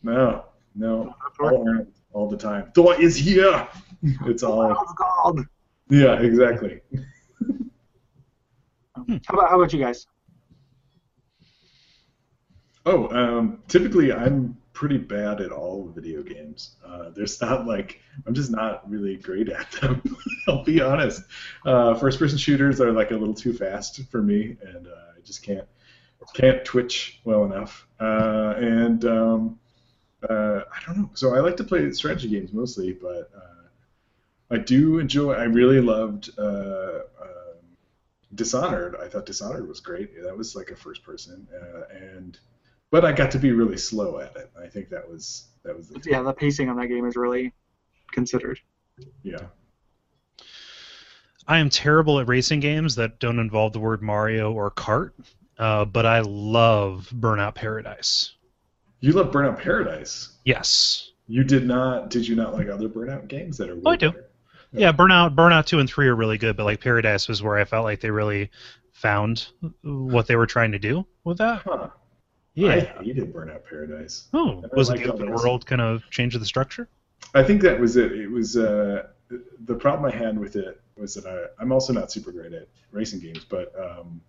no, 0.04 0.46
no, 0.76 1.14
all, 1.40 1.68
Arnold 1.68 1.88
all 2.14 2.30
the 2.30 2.38
time. 2.38 2.72
Thor 2.74 3.00
is 3.00 3.16
here. 3.16 3.68
It's 4.26 4.44
all 4.44 4.64
asgard 4.64 5.48
yeah, 5.92 6.22
exactly. 6.22 6.80
how 8.96 9.04
about, 9.30 9.50
how 9.50 9.60
about 9.60 9.74
you 9.74 9.80
guys 9.80 10.08
Oh, 12.86 13.10
um, 13.10 13.62
typically 13.68 14.12
I'm 14.12 14.58
pretty 14.74 14.98
bad 14.98 15.42
at 15.42 15.52
all 15.52 15.92
video 15.94 16.24
games. 16.24 16.78
Uh, 16.84 17.10
there's 17.10 17.40
not 17.42 17.68
like 17.68 18.02
I'm 18.26 18.34
just 18.34 18.50
not 18.50 18.90
really 18.90 19.18
great 19.18 19.50
at 19.50 19.70
them. 19.74 20.02
I'll 20.48 20.64
be 20.64 20.82
honest. 20.82 21.22
Uh, 21.66 21.94
first-person 21.94 22.40
shooters 22.40 22.82
are 22.82 22.92
like 22.92 23.12
a 23.12 23.16
little 23.16 23.36
too 23.36 23.54
fast 23.54 24.02
for 24.10 24.24
me, 24.24 24.58
and 24.64 24.88
uh, 24.88 25.16
I 25.18 25.22
just 25.24 25.44
can't 25.44 25.68
can't 26.34 26.64
twitch 26.66 27.20
well 27.24 27.46
enough. 27.46 27.86
Uh, 28.00 28.56
and 28.58 29.06
um, 29.06 29.60
uh, 30.30 30.62
I 30.72 30.86
don't 30.86 30.98
know. 30.98 31.10
So 31.14 31.36
I 31.36 31.40
like 31.40 31.58
to 31.58 31.64
play 31.64 31.92
strategy 31.92 32.30
games 32.30 32.54
mostly, 32.54 32.94
but 32.94 33.32
uh, 33.36 33.68
I 34.52 34.58
do 34.58 35.00
enjoy. 35.00 35.34
I 35.34 35.44
really 35.44 35.82
loved. 35.82 36.30
Uh, 36.38 37.00
um, 37.22 37.28
Dishonored, 38.34 38.96
I 38.96 39.10
thought 39.10 39.26
Dishonored 39.26 39.68
was 39.68 39.82
great. 39.82 40.24
That 40.24 40.38
was 40.38 40.56
like 40.56 40.72
a 40.72 40.76
first 40.76 41.04
person, 41.04 41.48
uh, 41.54 41.82
and 41.94 42.40
but 42.90 43.04
I 43.04 43.12
got 43.12 43.32
to 43.32 43.40
be 43.40 43.52
really 43.52 43.78
slow 43.78 44.20
at 44.20 44.36
it. 44.38 44.50
I 44.58 44.68
think 44.68 44.90
that 44.90 45.10
was 45.10 45.48
that 45.64 45.76
was 45.76 45.90
the 45.90 46.02
yeah 46.10 46.22
the 46.22 46.32
pacing 46.32 46.70
on 46.70 46.78
that 46.78 46.88
game 46.88 47.06
is 47.06 47.18
really 47.18 47.54
considered 48.14 48.60
yeah. 49.24 49.48
I 51.48 51.60
am 51.60 51.70
terrible 51.70 52.20
at 52.20 52.28
racing 52.28 52.60
games 52.60 52.96
that 52.96 53.20
don't 53.20 53.40
involve 53.40 53.74
the 53.74 53.80
word 53.80 54.02
Mario 54.02 54.52
or 54.52 54.72
kart, 54.72 55.12
uh, 55.58 55.86
but 55.86 56.06
I 56.06 56.22
love 56.22 57.12
Burnout 57.14 57.56
Paradise. 57.56 58.34
You 59.02 59.14
love 59.14 59.32
Burnout 59.32 59.60
Paradise. 59.60 60.38
Yes. 60.46 61.12
You 61.28 61.44
did 61.44 61.66
not? 61.66 62.10
Did 62.10 62.28
you 62.28 62.36
not 62.36 62.54
like 62.54 62.70
other 62.70 62.88
Burnout 62.88 63.28
games 63.28 63.58
that 63.58 63.70
are? 63.70 63.78
Oh, 63.84 63.90
I 63.92 63.96
do. 63.96 64.14
Yeah, 64.74 64.94
Burnout, 64.94 65.36
Burnout 65.36 65.66
two 65.66 65.80
and 65.80 65.90
three 65.90 66.08
are 66.08 66.16
really 66.16 66.38
good, 66.38 66.56
but 66.56 66.64
like 66.64 66.80
Paradise 66.80 67.28
was 67.28 67.42
where 67.44 67.58
I 67.58 67.66
felt 67.66 67.84
like 67.84 68.00
they 68.00 68.12
really 68.12 68.52
found 68.94 69.48
what 69.82 70.28
they 70.28 70.36
were 70.36 70.46
trying 70.46 70.72
to 70.72 70.80
do 70.80 71.06
with 71.24 71.40
that. 71.40 71.64
Huh. 71.66 71.90
Yeah. 72.54 72.74
I 73.00 73.04
hated 73.04 73.34
Burnout 73.34 73.66
Paradise. 73.68 74.28
oh, 74.34 74.64
was 74.74 74.90
it 74.90 74.94
like 74.94 75.04
the 75.04 75.14
open 75.14 75.32
world 75.32 75.66
kind 75.66 75.82
of 75.82 76.04
change 76.10 76.36
of 76.36 76.42
the 76.42 76.48
structure? 76.48 76.88
I 77.34 77.44
think 77.44 77.62
that 77.62 77.80
was 77.80 77.98
it. 77.98 78.12
It 78.12 78.30
was 78.30 78.56
uh, 78.56 79.08
the 79.66 79.76
problem 79.76 80.12
I 80.12 80.16
had 80.16 80.38
with 80.38 80.56
it 80.56 80.80
was 80.98 81.16
that 81.16 81.26
I, 81.26 81.62
I'm 81.62 81.72
also 81.72 81.92
not 81.94 82.12
super 82.12 82.32
great 82.32 82.54
at 82.54 82.68
racing 82.92 83.20
games, 83.22 83.46
but 83.50 83.74
um, 83.80 84.22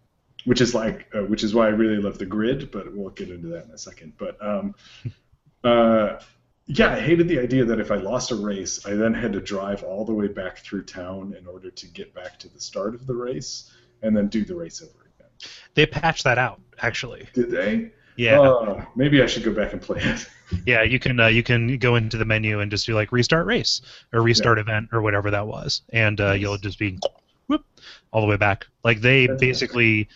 which 0.45 0.61
is 0.61 0.75
like 0.75 1.09
uh, 1.15 1.23
which 1.23 1.45
is 1.45 1.55
why 1.55 1.67
I 1.67 1.71
really 1.71 2.01
love 2.03 2.19
the 2.19 2.27
grid. 2.27 2.71
But 2.71 2.95
we'll 2.95 3.11
get 3.11 3.31
into 3.31 3.49
that 3.49 3.65
in 3.67 3.71
a 3.71 3.79
second. 3.79 4.15
But 4.19 4.37
um, 4.45 4.75
uh, 5.65 6.19
yeah, 6.67 6.93
I 6.93 7.01
hated 7.01 7.29
the 7.29 7.39
idea 7.41 7.65
that 7.65 7.81
if 7.81 7.91
I 7.91 7.97
lost 7.97 8.31
a 8.31 8.37
race, 8.37 8.87
I 8.87 8.95
then 8.95 9.15
had 9.15 9.33
to 9.33 9.41
drive 9.41 9.83
all 9.83 10.05
the 10.05 10.15
way 10.15 10.29
back 10.29 10.59
through 10.59 10.85
town 10.85 11.35
in 11.39 11.47
order 11.47 11.71
to 11.71 11.87
get 11.89 12.15
back 12.15 12.39
to 12.41 12.49
the 12.49 12.61
start 12.61 12.95
of 12.95 13.07
the 13.07 13.15
race 13.15 13.71
and 14.03 14.17
then 14.17 14.29
do 14.29 14.45
the 14.45 14.55
race 14.55 14.81
over 14.83 15.11
again. 15.17 15.31
They 15.75 15.87
patched 15.87 16.25
that 16.25 16.39
out, 16.39 16.61
actually. 16.81 17.29
Did 17.35 17.51
they? 17.51 17.93
Yeah, 18.17 18.41
Uh, 18.41 18.85
maybe 18.95 19.23
I 19.23 19.27
should 19.27 19.43
go 19.43 19.53
back 19.53 19.73
and 19.73 19.81
play 19.81 20.01
it. 20.03 20.29
yeah. 20.67 20.83
You 20.83 20.99
can 20.99 21.19
uh, 21.19 21.29
you 21.29 21.43
can 21.43 21.79
go 21.79 21.97
into 21.97 22.19
the 22.19 22.25
menu 22.27 22.61
and 22.61 22.71
just 22.71 22.87
do 22.87 22.95
like 22.95 23.11
restart 23.11 23.47
race 23.47 23.81
or 24.13 24.21
restart 24.21 24.59
event 24.59 24.91
or 24.93 25.01
whatever 25.01 25.31
that 25.31 25.47
was, 25.47 25.83
and 25.93 26.21
uh, 26.21 26.33
Nice. 26.33 26.41
you'll 26.41 26.59
just 26.59 26.79
be 26.79 26.99
whoop 27.47 27.65
all 28.13 28.21
the 28.21 28.27
way 28.27 28.37
back. 28.37 28.67
Like 28.85 29.01
they 29.01 29.27
That's 29.27 29.41
basically 29.41 30.09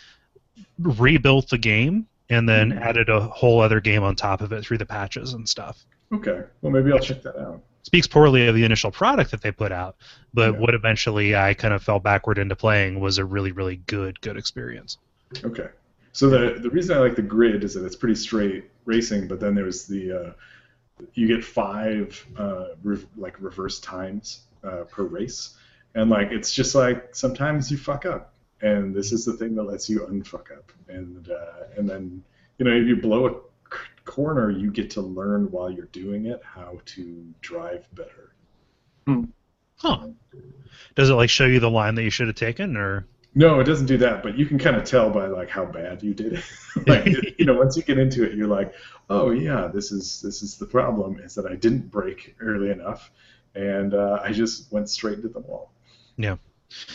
rebuilt 0.79 1.49
the 1.49 1.59
game 1.59 2.07
and 2.29 2.49
then 2.49 2.73
Mhm. 2.73 2.81
added 2.81 3.09
a 3.09 3.21
whole 3.21 3.61
other 3.61 3.81
game 3.81 4.03
on 4.03 4.17
top 4.17 4.41
of 4.41 4.53
it 4.53 4.63
through 4.65 4.79
the 4.79 4.87
patches 4.87 5.33
and 5.35 5.49
stuff. 5.49 5.85
okay. 6.13 6.45
Well, 6.63 6.73
maybe 6.73 6.93
I'll 6.93 6.99
check 7.01 7.23
that 7.23 7.37
out. 7.37 7.63
speaks 7.83 8.07
poorly 8.09 8.47
of 8.49 8.55
the 8.55 8.65
initial 8.65 8.91
product 8.91 9.31
that 9.33 9.41
they 9.43 9.53
put 9.53 9.71
out, 9.73 9.97
but 10.35 10.53
Yeah. 10.55 10.59
what 10.61 10.75
eventually 10.75 11.37
I 11.37 11.55
kind 11.55 11.73
of 11.75 11.83
fell 11.83 11.99
backward 12.01 12.39
into 12.39 12.57
playing 12.57 12.99
was 13.01 13.19
a 13.19 13.25
really, 13.25 13.53
really 13.53 13.77
good, 13.87 14.21
good 14.21 14.37
experience. 14.37 14.99
Okay. 15.45 15.69
So 16.13 16.29
the 16.31 16.59
the 16.61 16.71
reason 16.71 16.97
I 16.97 17.01
like 17.01 17.15
the 17.17 17.23
grid 17.23 17.63
is 17.63 17.75
that 17.75 17.85
it's 17.85 17.95
pretty 17.97 18.15
straight 18.17 18.71
racing, 18.87 19.29
but 19.29 19.39
then 19.39 19.55
there's 19.55 19.87
the 19.87 20.13
uh, 20.13 20.33
you 21.15 21.27
get 21.29 21.45
five 21.45 22.25
uh, 22.39 22.67
re- 22.83 23.05
like 23.17 23.41
reverse 23.41 23.79
times 23.81 24.43
uh, 24.65 24.85
per 24.91 25.03
race, 25.05 25.55
and 25.95 26.09
like 26.11 26.31
it's 26.33 26.53
just 26.55 26.75
like 26.75 27.15
sometimes 27.15 27.71
you 27.71 27.77
fuck 27.77 28.07
up, 28.07 28.33
and 28.61 28.95
this 28.95 29.13
is 29.13 29.25
the 29.25 29.35
thing 29.35 29.55
that 29.57 29.65
lets 29.65 29.89
you 29.89 30.01
unfuck 30.01 30.57
up, 30.57 30.73
and 30.89 31.29
uh, 31.31 31.65
and 31.77 31.89
then 31.89 32.23
you 32.59 32.65
know 32.65 32.73
if 32.73 32.87
you 32.87 32.97
blow 32.97 33.27
a 33.27 33.31
c- 33.31 33.79
corner, 34.05 34.51
you 34.51 34.71
get 34.71 34.91
to 34.91 35.01
learn 35.01 35.51
while 35.51 35.71
you're 35.71 35.87
doing 35.87 36.27
it 36.27 36.41
how 36.45 36.79
to 36.87 37.25
drive 37.41 37.89
better. 37.95 38.35
Huh. 39.77 40.09
Does 40.95 41.11
it 41.11 41.15
like 41.15 41.31
show 41.31 41.45
you 41.45 41.61
the 41.61 41.71
line 41.71 41.95
that 41.97 42.03
you 42.03 42.11
should 42.11 42.27
have 42.29 42.37
taken, 42.37 42.77
or 42.77 43.07
No, 43.35 43.61
it 43.61 43.65
doesn't 43.65 43.87
do 43.87 43.99
that, 43.99 44.23
but 44.23 44.39
you 44.39 44.47
can 44.47 44.59
kind 44.59 44.77
of 44.77 44.85
tell 44.85 45.11
by 45.11 45.27
like 45.27 45.51
how 45.51 45.65
bad 45.65 46.03
you 46.03 46.15
did 46.15 46.35
it. 46.35 46.45
like 46.87 47.39
you 47.39 47.45
know, 47.45 47.55
once 47.55 47.77
you 47.77 47.83
get 47.83 47.99
into 47.99 48.25
it, 48.25 48.35
you're 48.35 48.47
like, 48.47 48.73
oh 49.11 49.31
yeah, 49.31 49.69
this 49.73 49.93
is 49.93 50.21
this 50.23 50.43
is 50.43 50.57
the 50.57 50.67
problem 50.67 51.21
is 51.21 51.35
that 51.35 51.47
I 51.47 51.57
didn't 51.57 51.91
brake 51.91 52.35
early 52.41 52.71
enough, 52.71 53.11
and 53.55 53.95
uh, 53.95 54.21
I 54.23 54.33
just 54.33 54.73
went 54.73 54.89
straight 54.89 55.17
into 55.17 55.29
the 55.29 55.41
wall. 55.41 55.73
Yeah. 56.17 56.37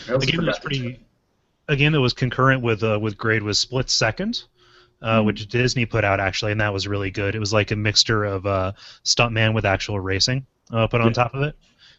I 0.08 0.14
also 0.14 0.26
a 0.26 0.30
game 0.30 0.44
was 0.44 0.56
to 0.56 0.62
pretty, 0.62 1.00
a 1.72 1.76
game 1.76 1.92
that 1.92 2.00
was 2.00 2.12
concurrent 2.12 2.62
with 2.62 2.82
uh, 2.82 2.98
with 3.00 3.16
Grid 3.16 3.42
was 3.42 3.58
Split 3.58 3.90
Second, 3.90 4.44
uh, 5.02 5.20
Mhm. 5.20 5.24
which 5.26 5.48
Disney 5.48 5.86
put 5.86 6.04
out 6.04 6.20
actually, 6.20 6.52
and 6.52 6.60
that 6.60 6.72
was 6.72 6.86
really 6.86 7.10
good. 7.10 7.34
It 7.34 7.40
was 7.40 7.52
like 7.52 7.70
a 7.70 7.76
mixture 7.76 8.24
of 8.24 8.46
uh, 8.46 8.72
stuntman 9.04 9.54
with 9.54 9.64
actual 9.64 9.98
racing 10.00 10.46
uh, 10.70 10.86
put 10.86 11.00
on 11.00 11.08
Yeah. 11.08 11.12
top 11.14 11.34
of 11.34 11.42
it. 11.42 11.56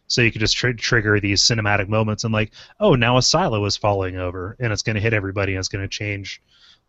So 0.07 0.21
you 0.21 0.31
could 0.31 0.41
just 0.41 0.55
tr- 0.55 0.71
trigger 0.73 1.19
these 1.19 1.41
cinematic 1.41 1.87
moments 1.87 2.23
and 2.23 2.33
like, 2.33 2.51
oh, 2.79 2.93
now 2.95 3.17
a 3.17 3.21
silo 3.21 3.63
is 3.65 3.77
falling 3.77 4.17
over, 4.17 4.55
and 4.59 4.71
it's 4.73 4.81
going 4.83 4.95
to 4.95 5.01
hit 5.01 5.13
everybody, 5.13 5.53
and 5.53 5.59
it's 5.59 5.69
going 5.69 5.83
to 5.83 5.87
change 5.87 6.41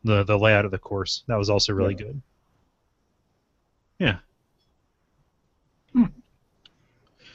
the 0.02 0.22
the 0.24 0.38
layout 0.38 0.64
of 0.64 0.70
the 0.70 0.78
course. 0.78 1.22
That 1.28 1.36
was 1.38 1.48
also 1.50 1.72
really 1.72 1.94
Yeah. 1.94 2.04
good. 2.06 2.22
Yeah. 3.98 4.16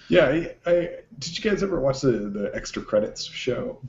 Yeah, 0.09 0.25
I, 0.25 0.55
I 0.69 0.89
did 1.19 1.37
you 1.37 1.49
guys 1.49 1.61
ever 1.61 1.79
watch 1.79 2.01
the 2.01 2.11
the 2.11 2.51
extra 2.53 2.81
credits 2.81 3.23
show? 3.23 3.79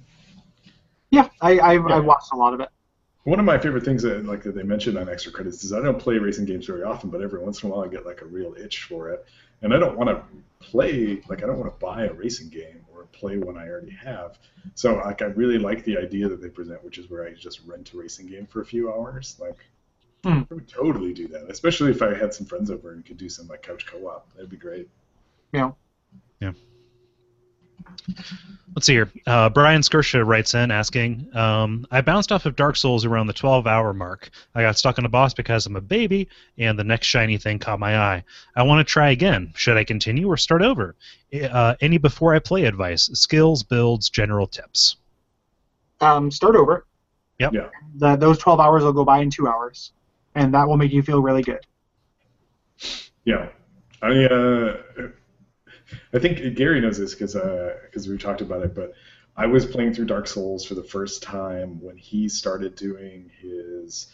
Yeah, 1.11 1.28
I 1.41 1.59
I, 1.59 1.73
Yeah. 1.74 1.97
I 1.97 2.01
watched 2.01 2.32
a 2.32 2.37
lot 2.37 2.55
of 2.55 2.61
it. 2.61 2.69
One 3.24 3.39
of 3.39 3.45
my 3.45 3.59
favorite 3.59 3.85
things 3.85 4.03
that 4.03 4.24
like 4.24 4.43
that 4.45 4.55
they 4.55 4.62
mentioned 4.62 4.97
on 4.97 5.09
extra 5.09 5.32
credits 5.32 5.62
is 5.62 5.73
I 5.73 5.81
don't 5.82 5.99
play 5.99 6.19
racing 6.19 6.47
games 6.47 6.66
very 6.66 6.82
often, 6.82 7.11
but 7.11 7.20
every 7.23 7.39
once 7.41 7.62
in 7.62 7.70
a 7.70 7.73
while 7.73 7.85
I 7.85 7.89
get 7.89 8.07
like 8.07 8.23
a 8.23 8.27
real 8.27 8.55
itch 8.59 8.85
for 8.85 9.11
it, 9.11 9.24
and 9.62 9.74
I 9.74 9.78
don't 9.78 9.97
want 9.97 10.09
to 10.11 10.23
play 10.61 11.20
like 11.28 11.43
I 11.43 11.47
don't 11.47 11.59
want 11.59 11.73
to 11.73 11.85
buy 11.85 12.05
a 12.07 12.12
racing 12.12 12.49
game 12.49 12.85
or 12.95 13.05
play 13.12 13.37
one 13.39 13.59
I 13.59 13.69
already 13.69 13.91
have. 13.91 14.39
So 14.74 14.95
like 14.97 15.23
I 15.23 15.27
really 15.27 15.59
like 15.59 15.85
the 15.85 15.99
idea 15.99 16.28
that 16.28 16.41
they 16.41 16.49
present, 16.49 16.82
which 16.85 16.99
is 16.99 17.11
where 17.11 17.27
I 17.27 17.32
just 17.35 17.61
rent 17.66 17.93
a 17.93 17.99
racing 17.99 18.27
game 18.27 18.47
for 18.47 18.61
a 18.62 18.66
few 18.66 18.93
hours. 18.93 19.37
Like 19.41 19.59
Hmm. 20.24 20.43
I 20.51 20.55
would 20.55 20.69
totally 20.69 21.15
do 21.15 21.28
that, 21.28 21.51
especially 21.51 21.91
if 21.91 22.03
I 22.03 22.15
had 22.15 22.35
some 22.35 22.47
friends 22.47 22.70
over 22.70 22.93
and 22.93 23.05
could 23.05 23.16
do 23.19 23.28
some 23.31 23.49
like 23.49 23.62
couch 23.62 23.87
co-op. 23.87 24.32
That'd 24.35 24.51
be 24.51 24.57
great. 24.59 24.89
Yeah. 25.53 25.73
Yeah. 26.41 26.53
Let's 28.74 28.86
see 28.86 28.94
here. 28.94 29.11
Uh, 29.27 29.48
Brian 29.48 29.82
Skirsha 29.82 30.24
writes 30.24 30.55
in 30.55 30.70
asking, 30.70 31.28
um, 31.35 31.86
I 31.90 32.01
bounced 32.01 32.31
off 32.31 32.47
of 32.47 32.55
Dark 32.55 32.77
Souls 32.77 33.05
around 33.05 33.27
the 33.27 33.32
12 33.32 33.66
hour 33.66 33.93
mark. 33.93 34.31
I 34.55 34.62
got 34.62 34.78
stuck 34.78 34.98
on 34.98 35.05
a 35.05 35.09
boss 35.09 35.35
because 35.35 35.66
I'm 35.66 35.77
a 35.77 35.81
baby, 35.81 36.28
and 36.57 36.78
the 36.78 36.85
next 36.85 37.09
shiny 37.09 37.36
thing 37.36 37.59
caught 37.59 37.81
my 37.81 37.98
eye. 37.98 38.24
I 38.55 38.62
want 38.62 38.86
to 38.86 38.90
try 38.90 39.11
again. 39.11 39.52
Should 39.57 39.77
I 39.77 39.85
continue 39.85 40.28
or 40.28 40.36
start 40.36 40.62
over? 40.62 40.94
Uh, 41.35 41.74
any 41.81 41.98
before 41.98 42.35
I 42.35 42.39
play 42.39 42.65
advice? 42.65 43.11
Skills, 43.12 43.62
builds, 43.62 44.09
general 44.09 44.47
tips. 44.47 44.97
Um, 46.01 46.31
start 46.31 46.55
over. 46.57 46.86
Yep. 47.40 47.52
Yeah. 47.52 47.69
The, 47.97 48.16
those 48.16 48.39
12 48.39 48.61
hours 48.61 48.85
will 48.85 48.93
go 48.93 49.05
by 49.05 49.19
in 49.19 49.31
two 49.31 49.48
hours, 49.48 49.93
and 50.36 50.55
that 50.55 50.69
will 50.69 50.77
make 50.77 50.93
you 50.93 51.02
feel 51.02 51.20
really 51.20 51.43
good. 51.43 51.66
Yeah, 53.24 53.48
I 54.01 54.24
uh, 54.24 54.77
I 56.12 56.19
think 56.19 56.57
Gary 56.57 56.81
knows 56.81 56.99
this 56.99 57.15
because 57.15 57.35
because 57.35 58.09
we 58.09 58.19
talked 58.19 58.41
about 58.41 58.65
it. 58.65 58.75
But 58.75 58.93
I 59.37 59.47
was 59.47 59.67
playing 59.67 59.95
through 59.95 60.07
Dark 60.07 60.27
Souls 60.27 60.65
for 60.65 60.75
the 60.75 60.83
first 60.83 61.23
time 61.23 61.81
when 61.81 61.97
he 61.97 62.29
started 62.29 62.75
doing 62.75 63.31
his 63.41 64.09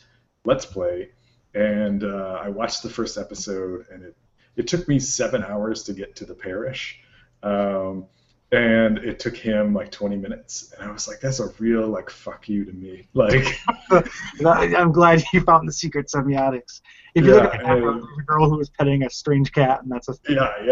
Let's 0.45 0.67
Play, 0.67 1.11
and 1.55 2.05
uh, 2.05 2.41
I 2.43 2.49
watched 2.49 2.83
the 2.83 2.91
first 2.91 3.19
episode, 3.19 3.87
and 3.91 4.03
it 4.03 4.17
it 4.57 4.69
took 4.69 4.89
me 4.89 4.99
seven 4.99 5.43
hours 5.43 5.85
to 5.85 5.93
get 5.93 6.17
to 6.17 6.25
the 6.25 6.35
parish. 6.35 7.01
Um, 7.43 8.07
and 8.53 8.99
it 8.99 9.19
took 9.19 9.37
him 9.37 9.75
like 9.75 9.91
20 9.91 10.17
minutes, 10.17 10.73
and 10.79 10.89
I 10.89 10.93
was 10.93 11.09
like, 11.09 11.21
"That's 11.21 11.41
a 11.41 11.49
real 11.59 11.89
like 11.89 12.11
fuck 12.11 12.49
you 12.49 12.65
to 12.65 12.73
me." 12.73 13.09
Like, 13.15 13.59
I'm 14.45 14.93
glad 14.93 15.23
you 15.33 15.41
found 15.41 15.69
the 15.69 15.73
secret 15.73 16.07
semiotics. 16.09 16.81
If 17.15 17.25
you 17.25 17.35
look 17.35 17.45
Yeah, 17.45 17.51
at 17.51 17.53
the 17.59 17.65
camera, 17.65 17.93
and- 17.93 18.03
there's 18.03 18.19
a 18.21 18.23
girl 18.23 18.49
who 18.49 18.59
was 18.59 18.71
petting 18.71 19.03
a 19.05 19.11
strange 19.11 19.53
cat, 19.53 19.83
and 19.83 19.91
that's 19.91 20.09
a 20.09 20.15
yeah, 20.29 20.53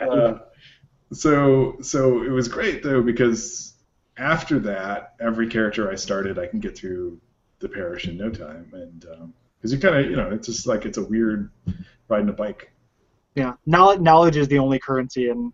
yeah. 0.00 0.06
Uh, 0.08 0.38
so 1.12 1.76
so 1.82 2.22
it 2.22 2.30
was 2.30 2.48
great 2.48 2.82
though 2.82 3.02
because 3.02 3.74
after 4.16 4.58
that, 4.60 5.14
every 5.20 5.48
character 5.48 5.90
I 5.90 5.94
started, 5.96 6.38
I 6.38 6.46
can 6.46 6.60
get 6.60 6.76
through 6.76 7.20
the 7.58 7.68
parish 7.68 8.08
in 8.08 8.16
no 8.16 8.30
time, 8.30 8.70
and 8.72 9.04
because 9.58 9.72
you 9.72 9.78
kind 9.78 9.96
of 9.96 10.10
you 10.10 10.16
know 10.16 10.30
it's 10.30 10.46
just 10.46 10.66
like 10.66 10.86
it's 10.86 10.98
a 10.98 11.04
weird 11.04 11.50
riding 12.08 12.28
a 12.28 12.32
bike. 12.32 12.72
yeah. 13.34 13.54
Knowledge, 13.66 14.00
knowledge 14.00 14.36
is 14.36 14.48
the 14.48 14.58
only 14.58 14.78
currency 14.78 15.28
in 15.28 15.52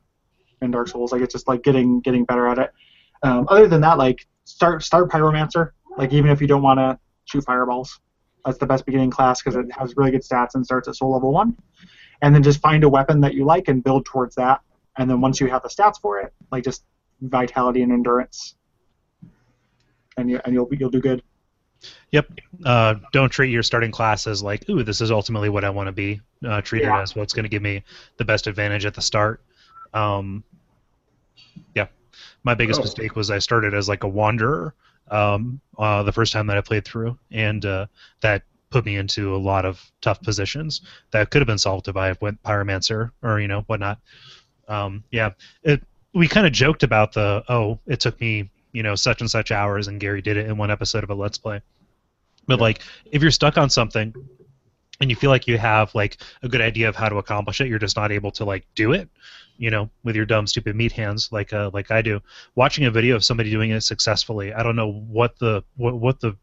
in 0.62 0.70
Dark 0.70 0.88
Souls. 0.88 1.12
Like 1.12 1.22
it's 1.22 1.32
just 1.32 1.48
like 1.48 1.62
getting 1.62 2.00
getting 2.00 2.24
better 2.24 2.48
at 2.48 2.58
it. 2.58 2.72
Um, 3.22 3.46
other 3.48 3.66
than 3.66 3.80
that, 3.82 3.98
like 3.98 4.26
start 4.44 4.82
start 4.82 5.10
pyromancer. 5.10 5.70
Like 5.96 6.12
even 6.12 6.30
if 6.30 6.40
you 6.40 6.46
don't 6.46 6.62
want 6.62 6.78
to 6.78 6.98
shoot 7.24 7.44
fireballs, 7.44 8.00
that's 8.44 8.58
the 8.58 8.66
best 8.66 8.86
beginning 8.86 9.10
class 9.10 9.42
because 9.42 9.56
it 9.56 9.66
has 9.72 9.96
really 9.96 10.10
good 10.10 10.22
stats 10.22 10.54
and 10.54 10.64
starts 10.64 10.88
at 10.88 10.96
soul 10.96 11.12
level 11.12 11.32
one. 11.32 11.56
And 12.22 12.34
then 12.34 12.42
just 12.42 12.60
find 12.60 12.82
a 12.82 12.88
weapon 12.88 13.20
that 13.20 13.34
you 13.34 13.44
like 13.44 13.68
and 13.68 13.82
build 13.82 14.04
towards 14.04 14.34
that. 14.36 14.60
And 14.96 15.08
then 15.08 15.20
once 15.20 15.40
you 15.40 15.46
have 15.48 15.62
the 15.62 15.68
stats 15.68 16.00
for 16.00 16.18
it, 16.20 16.32
like 16.50 16.64
just 16.64 16.84
vitality 17.20 17.82
and 17.82 17.92
endurance, 17.92 18.56
and 20.16 20.30
you 20.30 20.40
and 20.44 20.54
you'll 20.54 20.68
you'll 20.72 20.90
do 20.90 21.00
good. 21.00 21.22
Yep. 22.10 22.28
Uh, 22.64 22.94
don't 23.12 23.28
treat 23.30 23.50
your 23.50 23.62
starting 23.62 23.92
class 23.92 24.26
as 24.26 24.42
like, 24.42 24.68
ooh, 24.68 24.82
this 24.82 25.00
is 25.00 25.12
ultimately 25.12 25.48
what 25.48 25.64
I 25.64 25.70
want 25.70 25.86
to 25.86 25.92
be. 25.92 26.20
Uh, 26.44 26.60
treat 26.60 26.82
Yeah. 26.82 26.98
it 26.98 27.02
as 27.02 27.14
what's 27.14 27.32
going 27.32 27.44
to 27.44 27.48
give 27.48 27.62
me 27.62 27.84
the 28.16 28.24
best 28.24 28.46
advantage 28.48 28.84
at 28.84 28.94
the 28.94 29.02
start. 29.02 29.40
Um, 29.94 30.44
yeah. 31.74 31.86
My 32.44 32.54
biggest 32.54 32.80
Oh. 32.80 32.82
mistake 32.82 33.16
was 33.16 33.30
I 33.30 33.38
started 33.38 33.74
as 33.74 33.88
like 33.88 34.04
a 34.04 34.08
wanderer 34.08 34.74
um, 35.10 35.60
uh, 35.78 36.02
the 36.02 36.12
first 36.12 36.32
time 36.32 36.46
that 36.48 36.56
I 36.56 36.60
played 36.60 36.84
through, 36.84 37.18
and 37.30 37.64
uh, 37.64 37.86
that 38.20 38.42
put 38.70 38.84
me 38.84 38.96
into 38.96 39.34
a 39.34 39.38
lot 39.38 39.64
of 39.64 39.82
tough 40.02 40.20
positions 40.20 40.82
that 41.10 41.30
could 41.30 41.40
have 41.40 41.46
been 41.46 41.58
solved 41.58 41.88
if 41.88 41.96
I 41.96 42.14
went 42.20 42.42
pyromancer 42.42 43.10
or 43.22 43.40
you 43.40 43.48
know 43.48 43.62
whatnot. 43.62 43.98
Um, 44.68 45.02
yeah, 45.10 45.30
it, 45.62 45.82
we 46.12 46.28
kind 46.28 46.46
of 46.46 46.52
joked 46.52 46.82
about 46.82 47.12
the 47.12 47.42
oh, 47.48 47.78
it 47.86 48.00
took 48.00 48.20
me 48.20 48.50
you 48.72 48.82
know 48.82 48.94
such 48.94 49.20
and 49.22 49.30
such 49.30 49.50
hours, 49.50 49.88
and 49.88 49.98
Gary 49.98 50.20
did 50.20 50.36
it 50.36 50.46
in 50.46 50.58
one 50.58 50.70
episode 50.70 51.02
of 51.04 51.10
a 51.10 51.14
Let's 51.14 51.38
Play. 51.38 51.60
But 52.46 52.58
Yeah. 52.58 52.62
like, 52.62 52.82
if 53.10 53.22
you're 53.22 53.30
stuck 53.30 53.56
on 53.56 53.70
something 53.70 54.14
and 55.00 55.10
you 55.10 55.16
feel 55.16 55.30
like 55.30 55.46
you 55.46 55.58
have 55.58 55.94
like 55.94 56.18
a 56.42 56.48
good 56.48 56.60
idea 56.60 56.88
of 56.88 56.96
how 56.96 57.08
to 57.08 57.16
accomplish 57.16 57.60
it, 57.60 57.68
you're 57.68 57.78
just 57.78 57.96
not 57.96 58.12
able 58.12 58.30
to 58.32 58.44
like 58.44 58.66
do 58.74 58.92
it, 58.92 59.08
you 59.56 59.70
know, 59.70 59.90
with 60.04 60.16
your 60.16 60.26
dumb, 60.26 60.46
stupid 60.46 60.74
meat 60.76 60.92
hands 60.92 61.30
like 61.32 61.52
uh, 61.52 61.70
like 61.72 61.90
I 61.90 62.02
do. 62.02 62.20
Watching 62.54 62.84
a 62.84 62.90
video 62.90 63.16
of 63.16 63.24
somebody 63.24 63.50
doing 63.50 63.70
it 63.70 63.82
successfully, 63.82 64.52
I 64.52 64.62
don't 64.62 64.76
know 64.76 64.92
what 64.92 65.38
the 65.38 65.62
what, 65.76 65.94
what 65.96 66.20
the 66.20 66.36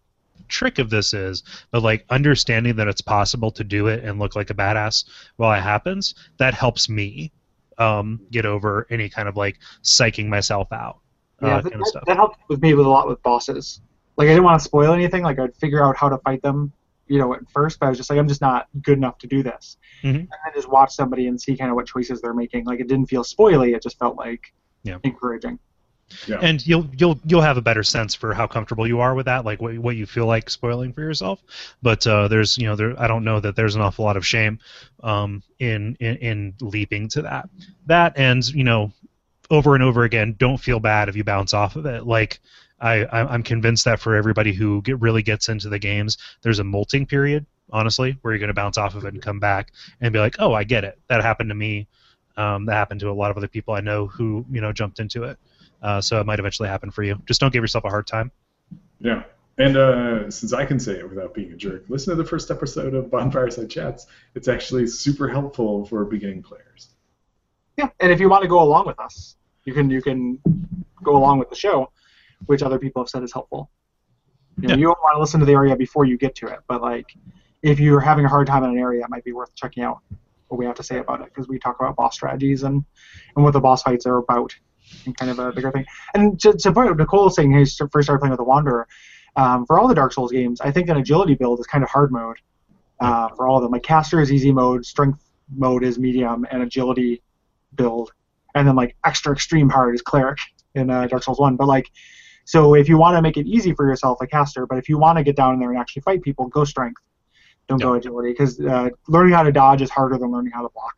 trick 0.47 0.79
of 0.79 0.89
this 0.89 1.13
is, 1.13 1.43
but 1.71 1.81
like 1.83 2.05
understanding 2.09 2.75
that 2.77 2.87
it's 2.87 3.01
possible 3.01 3.51
to 3.51 3.63
do 3.63 3.87
it 3.87 4.03
and 4.03 4.19
look 4.19 4.35
like 4.35 4.49
a 4.49 4.53
badass 4.53 5.05
while 5.37 5.57
it 5.57 5.61
happens, 5.61 6.15
that 6.37 6.53
helps 6.53 6.87
me 6.89 7.31
um, 7.77 8.21
get 8.31 8.45
over 8.45 8.87
any 8.89 9.09
kind 9.09 9.27
of 9.27 9.35
like 9.35 9.59
psyching 9.83 10.27
myself 10.27 10.71
out 10.71 10.99
uh, 11.41 11.47
Yeah, 11.47 11.61
kind 11.61 11.73
that, 11.73 11.81
of 11.81 11.87
stuff. 11.87 12.03
that 12.05 12.15
helped 12.15 12.39
with 12.47 12.61
me 12.61 12.73
with 12.73 12.85
a 12.85 12.89
lot 12.89 13.07
with 13.07 13.21
bosses. 13.23 13.81
Like 14.17 14.27
I 14.27 14.29
didn't 14.29 14.45
want 14.45 14.59
to 14.59 14.63
spoil 14.63 14.93
anything. 14.93 15.23
Like 15.23 15.39
I'd 15.39 15.55
figure 15.57 15.83
out 15.83 15.97
how 15.97 16.07
to 16.09 16.17
fight 16.19 16.41
them 16.41 16.71
you 17.07 17.19
know, 17.19 17.33
at 17.33 17.41
first, 17.51 17.79
but 17.79 17.85
I 17.85 17.89
was 17.89 17.97
just 17.97 18.09
like, 18.09 18.19
I'm 18.19 18.27
just 18.27 18.41
not 18.41 18.67
good 18.81 18.97
enough 18.97 19.17
to 19.19 19.27
do 19.27 19.43
this. 19.43 19.77
Mhm. 20.03 20.09
And 20.15 20.27
then 20.29 20.53
just 20.55 20.69
watch 20.69 20.93
somebody 20.93 21.27
and 21.27 21.39
see 21.39 21.55
kind 21.55 21.69
of 21.69 21.75
what 21.75 21.85
choices 21.87 22.21
they're 22.21 22.33
making. 22.33 22.65
Like 22.65 22.79
it 22.79 22.87
didn't 22.87 23.07
feel 23.07 23.23
spoily; 23.23 23.75
it 23.75 23.83
just 23.83 23.97
felt 23.99 24.17
like 24.17 24.53
Yeah. 24.83 24.97
encouraging. 25.03 25.59
Yeah. 26.27 26.37
and 26.39 26.65
you'll 26.67 26.87
you'll 26.95 27.19
you'll 27.25 27.41
have 27.41 27.57
a 27.57 27.63
better 27.63 27.81
sense 27.81 28.13
for 28.13 28.31
how 28.35 28.45
comfortable 28.45 28.85
you 28.85 28.99
are 28.99 29.15
with 29.15 29.25
that, 29.25 29.43
like 29.43 29.59
what 29.59 29.75
what 29.79 29.95
you 29.95 30.05
feel 30.05 30.27
like 30.27 30.51
spoiling 30.51 30.93
for 30.93 31.01
yourself. 31.01 31.41
But 31.81 32.05
uh, 32.05 32.27
there's 32.27 32.59
you 32.59 32.67
know 32.67 32.75
there 32.75 32.93
I 33.01 33.07
don't 33.07 33.23
know 33.23 33.39
that 33.39 33.55
there's 33.55 33.73
an 33.73 33.81
awful 33.81 34.05
lot 34.05 34.15
of 34.15 34.25
shame 34.25 34.59
um, 35.01 35.41
in, 35.57 35.97
in 35.99 36.15
in 36.17 36.53
leaping 36.61 37.07
to 37.09 37.23
that. 37.23 37.49
That 37.87 38.13
and 38.17 38.47
you 38.53 38.63
know 38.63 38.91
over 39.49 39.73
and 39.73 39.83
over 39.83 40.03
again, 40.03 40.35
don't 40.37 40.57
feel 40.57 40.79
bad 40.79 41.09
if 41.09 41.15
you 41.15 41.23
bounce 41.23 41.55
off 41.55 41.75
of 41.75 41.87
it. 41.87 42.05
Like 42.05 42.39
I 42.85 43.03
I- 43.17 43.33
I'm 43.33 43.43
convinced 43.43 43.85
that 43.85 43.99
for 43.99 44.15
everybody 44.15 44.53
who 44.53 44.81
get 44.81 44.99
really 45.01 45.23
gets 45.23 45.49
into 45.49 45.69
the 45.69 45.79
games, 45.79 46.17
there's 46.41 46.59
a 46.59 46.63
molting 46.63 47.05
period. 47.05 47.45
Honestly, 47.71 48.17
where 48.21 48.31
you're 48.31 48.39
going 48.39 48.47
to 48.49 48.53
bounce 48.53 48.77
off 48.77 48.93
of 48.93 49.05
it 49.05 49.13
and 49.13 49.21
come 49.23 49.39
back 49.39 49.71
and 49.99 50.13
be 50.13 50.19
like, 50.19 50.35
oh, 50.37 50.53
I 50.53 50.63
get 50.63 50.83
it. 50.83 50.99
That 51.07 51.23
happened 51.23 51.49
to 51.49 51.55
me. 51.55 51.87
Um, 52.37 52.67
that 52.67 52.73
happened 52.73 52.99
to 52.99 53.09
a 53.09 53.17
lot 53.21 53.31
of 53.31 53.37
other 53.37 53.47
people 53.47 53.73
I 53.73 53.81
know 53.81 54.05
who 54.05 54.45
you 54.51 54.61
know 54.61 54.71
jumped 54.71 54.99
into 54.99 55.23
it. 55.23 55.37
Uh, 55.81 55.99
so 56.01 56.19
it 56.19 56.25
might 56.25 56.39
eventually 56.39 56.69
happen 56.69 56.91
for 56.91 57.03
you. 57.03 57.19
Just 57.25 57.41
don't 57.41 57.51
give 57.51 57.63
yourself 57.63 57.85
a 57.85 57.89
hard 57.89 58.07
time. 58.07 58.31
Yeah. 58.99 59.23
And 59.57 59.77
uh, 59.77 60.29
since 60.29 60.51
I 60.53 60.65
can 60.65 60.79
say 60.79 60.93
it 60.99 61.09
without 61.09 61.33
being 61.33 61.51
a 61.53 61.55
jerk, 61.55 61.85
listen 61.87 62.15
to 62.15 62.21
the 62.21 62.27
first 62.27 62.51
episode 62.51 62.93
of 62.93 63.05
Bonfireside 63.05 63.69
Chats. 63.69 64.05
It's 64.35 64.47
actually 64.47 64.85
super 64.87 65.27
helpful 65.29 65.85
for 65.85 66.03
beginning 66.05 66.43
players. 66.43 66.89
Yeah, 67.77 67.89
and 67.99 68.11
if 68.11 68.19
you 68.19 68.29
want 68.29 68.43
to 68.43 68.49
go 68.49 68.61
along 68.61 68.85
with 68.87 68.99
us, 68.99 69.37
you 69.63 69.73
can 69.73 69.89
you 69.89 70.01
can 70.01 70.39
go 71.03 71.15
along 71.15 71.39
with 71.39 71.49
the 71.49 71.55
show, 71.55 71.89
which 72.45 72.61
other 72.63 72.79
people 72.79 73.01
have 73.01 73.09
said 73.09 73.23
is 73.23 73.33
helpful. 73.33 73.69
You, 74.61 74.67
know, 74.67 74.73
Yeah. 74.73 74.79
you 74.79 74.85
don't 74.85 74.99
want 75.01 75.15
to 75.15 75.19
listen 75.19 75.39
to 75.39 75.45
the 75.45 75.53
area 75.53 75.75
before 75.75 76.05
you 76.05 76.17
get 76.17 76.35
to 76.35 76.47
it, 76.47 76.59
but 76.67 76.81
like 76.81 77.07
if 77.61 77.79
you're 77.79 77.99
having 77.99 78.25
a 78.25 78.29
hard 78.29 78.47
time 78.47 78.63
in 78.63 78.71
an 78.71 78.77
area, 78.77 79.03
it 79.03 79.09
might 79.09 79.23
be 79.23 79.31
worth 79.33 79.53
checking 79.55 79.83
out 79.83 79.99
what 80.47 80.57
we 80.57 80.65
have 80.65 80.75
to 80.75 80.83
say 80.83 80.99
about 80.99 81.21
it 81.21 81.25
because 81.25 81.47
we 81.47 81.57
talk 81.59 81.75
about 81.79 81.95
boss 81.95 82.13
strategies 82.15 82.63
and 82.63 82.83
and 83.35 83.43
what 83.43 83.51
the 83.53 83.59
boss 83.59 83.81
fights 83.81 84.05
are 84.05 84.17
about 84.17 84.55
and 85.05 85.17
kind 85.17 85.31
of 85.31 85.39
a 85.39 85.51
bigger 85.51 85.71
thing. 85.71 85.85
And 86.13 86.39
to, 86.41 86.53
to 86.53 86.71
point 86.71 86.89
out, 86.89 86.97
Nicole 86.97 87.29
saying 87.29 87.51
he 87.51 87.65
first 87.65 88.05
started 88.05 88.19
playing 88.19 88.31
with 88.31 88.37
the 88.37 88.43
Wanderer. 88.43 88.87
Um, 89.37 89.65
for 89.65 89.77
all 89.77 89.87
the 89.89 89.95
Dark 89.95 90.13
Souls 90.13 90.31
games, 90.31 90.61
I 90.61 90.71
think 90.71 90.87
an 90.87 90.95
agility 90.97 91.33
build 91.35 91.59
is 91.59 91.67
kind 91.67 91.83
of 91.83 91.89
hard 91.89 92.11
mode 92.11 92.37
uh, 93.01 93.27
for 93.35 93.47
all 93.49 93.57
of 93.57 93.63
them. 93.63 93.71
Like 93.71 93.83
caster 93.83 94.21
is 94.21 94.31
easy 94.31 94.51
mode, 94.53 94.85
strength 94.85 95.19
mode 95.53 95.83
is 95.83 95.99
medium, 95.99 96.45
and 96.51 96.61
agility 96.63 97.21
build, 97.75 98.13
and 98.53 98.65
then 98.67 98.75
like 98.75 98.95
extra 99.03 99.33
extreme 99.33 99.67
hard 99.69 99.93
is 99.95 100.01
cleric 100.01 100.37
in 100.75 100.89
uh, 100.89 101.07
Dark 101.07 101.23
Souls 101.23 101.39
One. 101.39 101.57
But 101.57 101.67
like, 101.67 101.91
so 102.45 102.75
if 102.75 102.87
you 102.87 102.97
want 102.97 103.15
to 103.17 103.21
make 103.21 103.37
it 103.37 103.45
easy 103.47 103.73
for 103.73 103.87
yourself, 103.87 104.19
a 104.21 104.27
caster, 104.27 104.65
but 104.65 104.77
if 104.77 104.87
you 104.87 104.97
want 104.97 105.17
to 105.17 105.23
get 105.23 105.35
down 105.35 105.53
in 105.55 105.59
there 105.59 105.71
and 105.71 105.79
actually 105.79 106.03
fight 106.03 106.21
people, 106.21 106.47
go 106.47 106.63
strength. 106.63 107.01
Don't 107.67 107.81
go 107.81 107.93
agility 107.95 108.29
because 108.31 108.59
uh, 108.59 108.89
learning 109.07 109.33
how 109.33 109.41
to 109.41 109.51
dodge 109.51 109.81
is 109.81 109.89
harder 109.89 110.17
than 110.19 110.31
learning 110.31 110.51
how 110.53 110.61
to 110.61 110.69
block 110.69 110.93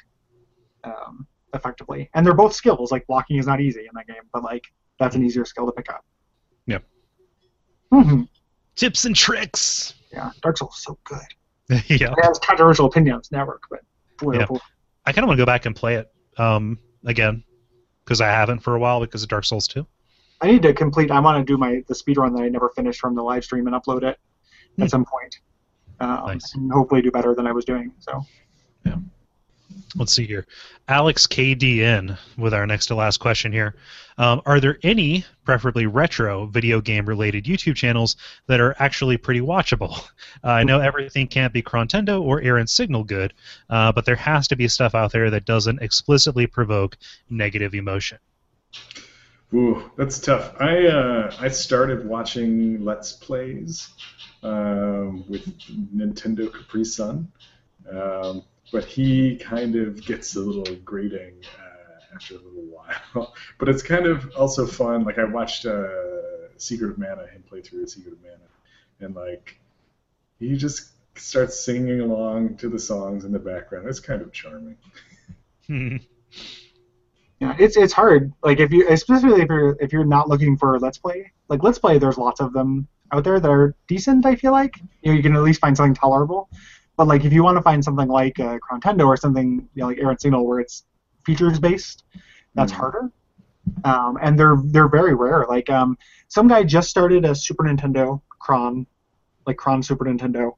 um, 0.84 1.26
effectively. 1.54 2.10
And 2.14 2.26
they're 2.26 2.34
both 2.34 2.54
skills. 2.54 2.92
Like 2.92 3.08
blocking 3.08 3.38
is 3.38 3.48
not 3.48 3.62
easy 3.62 3.80
in 3.82 3.92
that 3.96 4.06
game, 4.08 4.24
but 4.34 4.44
like 4.44 4.66
that's 5.00 5.16
an 5.16 5.24
easier 5.26 5.46
skill 5.46 5.66
to 5.66 5.72
pick 5.72 5.90
up. 5.90 6.04
Yep. 6.66 6.84
hmm 7.92 8.22
Tips 8.76 9.06
and 9.06 9.16
tricks. 9.16 9.94
Yeah, 10.12 10.32
Dark 10.42 10.58
Souls 10.58 10.76
is 10.76 10.84
so 10.84 10.98
good. 11.06 11.20
yeah. 11.88 12.12
It 12.12 12.26
has 12.26 12.38
controversial 12.40 12.86
opinions, 12.88 13.32
network, 13.32 13.64
but 13.70 13.80
boy, 14.18 14.36
oh 14.36 14.40
Yeah. 14.40 14.46
boy. 14.46 14.58
I 15.06 15.14
kind 15.14 15.24
of 15.24 15.30
want 15.30 15.38
to 15.38 15.42
go 15.42 15.46
back 15.46 15.66
and 15.66 15.74
play 15.76 15.96
it 15.96 16.12
um, 16.38 16.78
again 17.06 17.44
because 18.04 18.20
I 18.20 18.28
haven't 18.28 18.60
for 18.60 18.76
a 18.76 18.80
while 18.80 19.00
because 19.00 19.24
of 19.24 19.30
Dark 19.30 19.46
Souls 19.46 19.68
2. 19.70 19.88
I 20.42 20.48
need 20.48 20.62
to 20.64 20.74
complete. 20.74 21.10
I 21.12 21.20
want 21.20 21.46
to 21.46 21.52
do 21.52 21.58
my 21.58 21.84
the 21.88 21.96
speed 21.96 22.18
run 22.18 22.34
that 22.34 22.44
I 22.44 22.50
never 22.50 22.70
finished 22.70 23.00
from 23.00 23.16
the 23.16 23.24
live 23.24 23.44
stream 23.44 23.68
and 23.68 23.76
upload 23.76 24.04
it 24.04 24.20
Hmm. 24.76 24.84
at 24.84 24.90
some 24.92 25.06
point. 25.06 25.40
Um, 26.00 26.26
Nice. 26.28 26.54
And 26.56 26.72
hopefully 26.72 27.02
do 27.02 27.10
better 27.12 27.34
than 27.34 27.48
I 27.48 27.52
was 27.52 27.66
doing. 27.66 27.92
So 28.00 28.24
Yeah. 28.86 28.98
Let's 29.96 30.14
see 30.14 30.26
here. 30.28 30.46
Alex 30.88 31.26
KDN 31.26 32.18
with 32.38 32.54
our 32.54 32.68
next 32.68 32.86
to 32.88 32.96
last 32.96 33.18
question 33.20 33.52
here. 33.52 33.76
Um, 34.18 34.42
are 34.46 34.60
there 34.60 34.78
any, 34.84 35.26
preferably 35.44 35.88
retro, 35.88 36.46
video 36.46 36.82
game 36.82 37.06
related 37.06 37.46
YouTube 37.46 37.76
channels 37.76 38.16
that 38.48 38.60
are 38.60 38.76
actually 38.80 39.18
pretty 39.18 39.42
watchable? 39.42 39.98
Uh, 40.44 40.50
I 40.50 40.64
know 40.64 40.80
everything 40.80 41.28
can't 41.28 41.52
be 41.52 41.64
Chrontendo 41.64 42.22
or 42.22 42.42
Errant 42.42 42.70
Signal 42.70 43.04
good, 43.04 43.34
uh, 43.72 43.92
but 43.92 44.06
there 44.06 44.16
has 44.16 44.48
to 44.50 44.56
be 44.56 44.68
stuff 44.68 44.94
out 44.94 45.12
there 45.12 45.32
that 45.32 45.46
doesn't 45.46 45.82
explicitly 45.82 46.46
provoke 46.46 46.96
negative 47.30 47.74
emotion. 47.74 48.20
Ooh, 49.54 49.90
that's 49.96 50.20
tough. 50.20 50.56
I 50.60 50.88
uh, 50.88 51.36
I 51.40 51.48
started 51.48 52.06
watching 52.06 52.84
Let's 52.84 53.14
Plays 53.14 53.90
um, 54.44 55.24
with 55.30 55.46
Nintendo 55.96 56.52
Capri 56.52 56.84
Sun, 56.84 57.32
um, 57.90 58.44
but 58.74 58.84
he 58.84 59.38
kind 59.38 59.76
of 59.78 60.06
gets 60.06 60.36
a 60.36 60.42
little 60.42 60.76
grating 60.84 61.36
uh, 61.60 62.16
after 62.16 62.36
a 62.36 62.40
little 62.40 62.64
while. 63.14 63.34
but 63.58 63.70
it's 63.70 63.82
kind 63.82 64.06
of 64.06 64.30
also 64.36 64.66
fun. 64.66 65.06
Like 65.06 65.18
I 65.18 65.24
watched 65.24 65.66
uh, 65.66 65.88
Secret 66.58 66.92
of 66.92 66.98
Mana, 66.98 67.28
him 67.28 67.44
play 67.48 67.62
through 67.62 67.88
Secret 67.88 68.14
of 68.14 68.22
Mana, 68.22 68.50
and 69.00 69.16
like 69.16 69.58
he 70.40 70.58
just 70.58 70.92
starts 71.18 71.58
singing 71.58 72.02
along 72.02 72.58
to 72.58 72.68
the 72.68 72.80
songs 72.80 73.24
in 73.24 73.32
the 73.32 73.40
background. 73.40 73.88
It's 73.88 74.02
kind 74.02 74.22
of 74.22 74.34
charming. 74.34 74.76
yeah, 77.40 77.56
it's 77.60 77.78
it's 77.78 77.94
hard. 77.94 78.34
Like 78.44 78.60
if 78.60 78.72
you, 78.72 78.88
especially 78.90 79.42
if 79.42 79.50
you're 79.50 79.78
if 79.80 79.94
you're 79.94 80.06
not 80.06 80.28
looking 80.30 80.58
for 80.58 80.80
let's 80.80 80.98
play, 80.98 81.32
like 81.50 81.64
let's 81.64 81.78
play, 81.78 81.98
there's 81.98 82.18
lots 82.18 82.40
of 82.42 82.54
them 82.54 82.88
out 83.12 83.24
there 83.24 83.40
that 83.40 83.50
are 83.50 83.76
decent. 83.88 84.26
I 84.26 84.36
feel 84.36 84.52
like 84.52 84.74
you 85.02 85.12
know 85.12 85.16
you 85.18 85.24
can 85.24 85.36
at 85.36 85.44
least 85.44 85.62
find 85.62 85.78
something 85.78 85.94
tolerable. 85.94 86.50
But 86.98 87.08
like 87.08 87.26
if 87.26 87.34
you 87.34 87.44
want 87.44 87.58
to 87.58 87.62
find 87.62 87.84
something 87.84 88.08
like 88.08 88.40
uh, 88.40 88.58
Chrontendo 88.60 89.06
or 89.06 89.18
something 89.18 89.70
you 89.76 89.82
know, 89.82 89.88
like 89.88 90.00
Errant 90.00 90.20
Signal 90.20 90.48
where 90.48 90.60
it's 90.60 90.86
features 91.26 91.60
based, 91.60 92.04
that's 92.56 92.72
Mhm. 92.72 92.76
harder. 92.78 93.12
Um, 93.84 94.18
and 94.22 94.40
they're 94.40 94.58
they're 94.66 94.88
very 94.90 95.14
rare. 95.14 95.46
Like 95.48 95.70
um, 95.70 95.98
some 96.30 96.48
guy 96.48 96.64
just 96.64 96.90
started 96.90 97.26
a 97.26 97.36
Super 97.36 97.64
Nintendo 97.66 98.22
Cron, 98.40 98.88
like 99.46 99.58
Cron 99.58 99.84
Super 99.84 100.06
Nintendo 100.06 100.54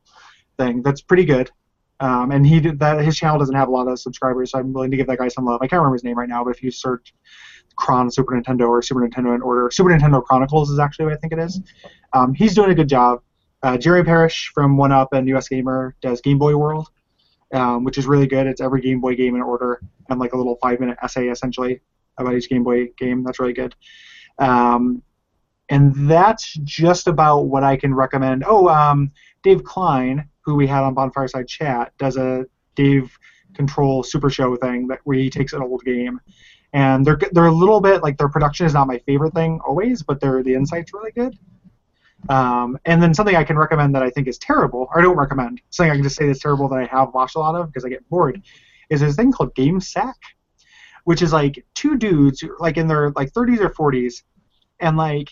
thing. 0.58 0.82
That's 0.82 1.02
pretty 1.02 1.26
good. 1.26 1.52
Um, 2.00 2.32
and 2.32 2.46
he 2.48 2.60
did 2.60 2.80
that. 2.80 3.04
His 3.04 3.18
channel 3.18 3.38
doesn't 3.38 3.56
have 3.56 3.68
a 3.68 3.72
lot 3.72 3.88
of 3.88 4.00
subscribers, 4.00 4.52
so 4.52 4.60
I'm 4.60 4.72
willing 4.72 4.92
to 4.92 4.98
give 4.98 5.08
that 5.08 5.18
guy 5.18 5.28
some 5.28 5.46
love. 5.46 5.62
I 5.62 5.68
can't 5.68 5.80
remember 5.80 5.96
his 5.96 6.04
name 6.04 6.18
right 6.18 6.30
now, 6.30 6.44
but 6.44 6.52
if 6.52 6.64
you 6.64 6.72
search 6.72 7.14
Cron 7.76 8.10
Super 8.10 8.40
Nintendo 8.40 8.70
or 8.70 8.82
Super 8.82 9.02
Nintendo 9.02 9.36
in 9.36 9.42
order, 9.42 9.70
Super 9.72 9.90
Nintendo 9.90 10.24
Chronicles 10.24 10.70
is 10.70 10.80
actually 10.80 11.06
what 11.06 11.14
I 11.14 11.18
think 11.18 11.34
it 11.34 11.40
is. 11.40 11.62
Um, 12.14 12.34
he's 12.34 12.56
doing 12.56 12.70
a 12.70 12.76
good 12.76 12.90
job. 12.90 13.22
Uh, 13.64 13.78
Jerry 13.78 14.04
Parish 14.04 14.52
from 14.54 14.78
One 14.78 14.92
Up 14.92 15.12
and 15.12 15.28
US 15.30 15.50
Gamer 15.50 15.96
does 16.02 16.22
Game 16.22 16.38
Boy 16.38 16.56
World, 16.56 16.90
um, 17.54 17.84
which 17.84 17.98
is 17.98 18.08
really 18.08 18.28
good. 18.28 18.48
It's 18.48 18.62
every 18.62 18.82
Game 18.82 19.02
Boy 19.02 19.16
game 19.16 19.36
in 19.36 19.42
order 19.42 19.82
and 20.10 20.20
like 20.20 20.34
a 20.34 20.38
little 20.38 20.58
five-minute 20.62 20.98
essay 21.04 21.28
essentially 21.28 21.82
about 22.18 22.34
each 22.34 22.50
Game 22.50 22.64
Boy 22.64 22.88
game. 22.98 23.24
That's 23.24 23.40
really 23.40 23.54
good. 23.54 23.76
Um, 24.38 25.04
and 25.70 26.10
that's 26.10 26.54
just 26.64 27.08
about 27.08 27.42
what 27.42 27.64
I 27.64 27.76
can 27.76 27.94
recommend. 27.94 28.44
Oh, 28.48 28.70
um, 28.70 29.12
Dave 29.44 29.64
Klein, 29.64 30.29
who 30.50 30.56
we 30.56 30.66
had 30.66 30.82
on 30.82 30.96
Bonfireside 30.96 31.48
Chat, 31.48 31.94
does 32.00 32.18
a 32.18 32.46
Dave 32.76 33.16
Control 33.54 34.02
Super 34.02 34.30
Show 34.30 34.56
thing 34.56 34.88
that 34.88 35.00
where 35.04 35.18
he 35.18 35.30
takes 35.30 35.54
an 35.54 35.62
old 35.62 35.84
game, 35.86 36.20
and 36.74 37.06
they're 37.06 37.20
they're 37.32 37.46
a 37.46 37.52
little 37.52 37.80
bit 37.80 38.02
like 38.02 38.18
their 38.18 38.30
production 38.30 38.66
is 38.66 38.74
not 38.74 38.88
my 38.88 38.98
favorite 39.00 39.34
thing 39.34 39.60
always, 39.66 40.02
but 40.02 40.20
their 40.20 40.42
the 40.42 40.56
insight's 40.56 40.92
really 40.94 41.12
good. 41.12 41.38
Um, 42.30 42.80
and 42.86 43.02
then 43.02 43.14
something 43.14 43.36
I 43.36 43.44
can 43.44 43.58
recommend 43.58 43.94
that 43.96 44.04
I 44.04 44.10
think 44.10 44.28
is 44.28 44.40
terrible, 44.40 44.88
or 44.90 45.00
I 45.00 45.04
don't 45.04 45.18
recommend, 45.18 45.62
something 45.70 45.92
I 45.92 45.96
can 45.96 46.04
just 46.04 46.16
say 46.16 46.26
that's 46.26 46.40
terrible 46.40 46.68
that 46.70 46.80
I 46.80 46.86
have 46.86 47.14
watched 47.14 47.36
a 47.36 47.40
lot 47.40 47.56
of 47.56 47.68
because 47.68 47.86
I 47.86 47.90
get 47.90 48.08
bored, 48.10 48.42
is 48.90 49.02
this 49.02 49.16
thing 49.16 49.32
called 49.32 49.54
Game 49.56 49.80
Sack, 49.80 50.18
which 51.04 51.22
is 51.22 51.32
like 51.32 51.64
two 51.76 51.96
dudes 51.96 52.44
like 52.60 52.78
in 52.78 52.88
their 52.88 53.12
like 53.12 53.32
30s 53.34 53.60
or 53.60 53.92
40s, 53.92 54.24
and 54.80 54.98
like 54.98 55.30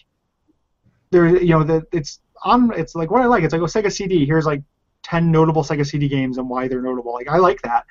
they're 1.10 1.42
you 1.42 1.50
know 1.50 1.64
that 1.64 1.84
it's 1.92 2.20
on 2.44 2.72
it's 2.78 2.94
like 2.94 3.10
what 3.10 3.22
I 3.22 3.26
like 3.26 3.44
it's 3.44 3.54
like 3.54 3.64
a 3.64 3.66
Sega 3.66 3.92
CD 3.92 4.26
here's 4.26 4.46
like 4.46 4.62
10 5.08 5.32
notable 5.32 5.64
Sega 5.64 5.86
CD 5.86 6.08
games 6.08 6.38
and 6.38 6.50
why 6.50 6.68
they're 6.68 6.82
notable. 6.82 7.14
Like 7.14 7.30
I 7.30 7.38
like 7.38 7.62
that. 7.62 7.86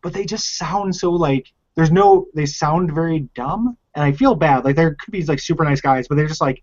But 0.00 0.12
they 0.12 0.24
just 0.24 0.56
sound 0.56 0.96
so 0.96 1.10
like 1.10 1.52
there's 1.74 1.92
no 1.92 2.26
they 2.34 2.46
sound 2.46 2.92
very 2.92 3.20
dumb 3.34 3.76
and 3.94 4.04
I 4.04 4.12
feel 4.12 4.34
bad. 4.34 4.64
Like 4.64 4.76
there 4.76 4.94
could 4.94 5.12
be 5.12 5.22
like 5.24 5.38
super 5.38 5.64
nice 5.64 5.80
guys 5.80 6.08
but 6.08 6.16
they're 6.16 6.28
just 6.28 6.40
like 6.40 6.62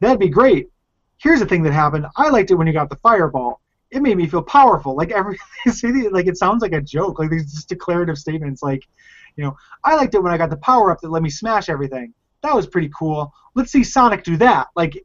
that'd 0.00 0.20
be 0.20 0.28
great. 0.28 0.68
Here's 1.18 1.40
the 1.40 1.46
thing 1.46 1.62
that 1.64 1.72
happened. 1.72 2.06
I 2.16 2.30
liked 2.30 2.50
it 2.50 2.54
when 2.54 2.66
you 2.66 2.72
got 2.72 2.88
the 2.88 2.96
fireball. 2.96 3.60
It 3.90 4.00
made 4.00 4.16
me 4.16 4.26
feel 4.26 4.42
powerful. 4.42 4.96
Like 4.96 5.10
every 5.10 5.38
like 6.10 6.26
it 6.26 6.36
sounds 6.36 6.62
like 6.62 6.72
a 6.72 6.80
joke. 6.80 7.18
Like 7.18 7.30
these 7.30 7.52
just 7.52 7.68
declarative 7.68 8.18
statements 8.18 8.62
like 8.62 8.86
you 9.36 9.44
know 9.44 9.56
I 9.82 9.96
liked 9.96 10.14
it 10.14 10.22
when 10.22 10.32
I 10.32 10.38
got 10.38 10.50
the 10.50 10.56
power 10.56 10.92
up 10.92 11.00
that 11.00 11.10
let 11.10 11.22
me 11.22 11.30
smash 11.30 11.68
everything. 11.68 12.14
That 12.42 12.54
was 12.54 12.66
pretty 12.66 12.90
cool. 12.96 13.32
Let's 13.54 13.72
see 13.72 13.84
Sonic 13.84 14.22
do 14.22 14.36
that. 14.38 14.68
Like 14.76 15.04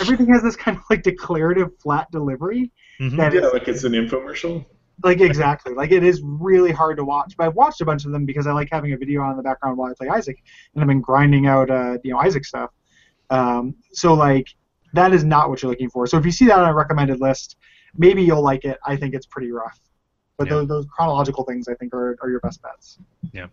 everything 0.00 0.32
has 0.32 0.42
this 0.42 0.56
kind 0.56 0.76
of 0.76 0.82
like 0.88 1.02
declarative 1.02 1.70
flat 1.78 2.10
delivery 2.10 2.72
Mhm. 3.00 3.18
Yeah, 3.18 3.46
is- 3.46 3.52
like 3.52 3.68
it's 3.68 3.84
an 3.84 3.92
infomercial. 3.92 4.64
like 5.04 5.20
exactly 5.20 5.74
like 5.74 5.92
it 5.92 6.02
is 6.02 6.22
really 6.24 6.72
hard 6.72 6.96
to 6.96 7.04
watch 7.04 7.34
but 7.36 7.46
i've 7.46 7.54
watched 7.54 7.82
a 7.82 7.84
bunch 7.84 8.06
of 8.06 8.12
them 8.12 8.24
because 8.24 8.46
i 8.46 8.52
like 8.52 8.68
having 8.72 8.94
a 8.94 8.96
video 8.96 9.20
on 9.20 9.32
in 9.32 9.36
the 9.36 9.42
background 9.42 9.76
while 9.76 9.90
i 9.90 9.94
play 9.94 10.08
isaac 10.08 10.42
and 10.74 10.80
i've 10.82 10.88
been 10.88 11.02
grinding 11.02 11.46
out 11.46 11.70
uh, 11.70 11.98
you 12.02 12.10
know 12.10 12.18
isaac 12.18 12.44
stuff 12.46 12.70
um, 13.28 13.74
so 13.92 14.14
like 14.14 14.48
that 14.94 15.12
is 15.12 15.22
not 15.22 15.50
what 15.50 15.60
you're 15.60 15.68
looking 15.70 15.90
for 15.90 16.06
so 16.06 16.16
if 16.16 16.24
you 16.24 16.32
see 16.32 16.46
that 16.46 16.58
on 16.58 16.68
a 16.68 16.74
recommended 16.74 17.20
list 17.20 17.56
maybe 17.98 18.22
you'll 18.22 18.42
like 18.42 18.64
it. 18.66 18.78
I 18.84 18.94
think 18.94 19.14
it's 19.14 19.24
pretty 19.24 19.50
rough. 19.52 19.80
But 20.36 20.48
Yeah. 20.48 20.54
those, 20.56 20.68
those 20.68 20.86
chronological 20.94 21.44
things, 21.44 21.66
I 21.66 21.74
think, 21.76 21.94
are, 21.94 22.14
are 22.20 22.28
your 22.28 22.40
best 22.40 22.60
bets. 22.60 22.98
Yeah. 23.32 23.46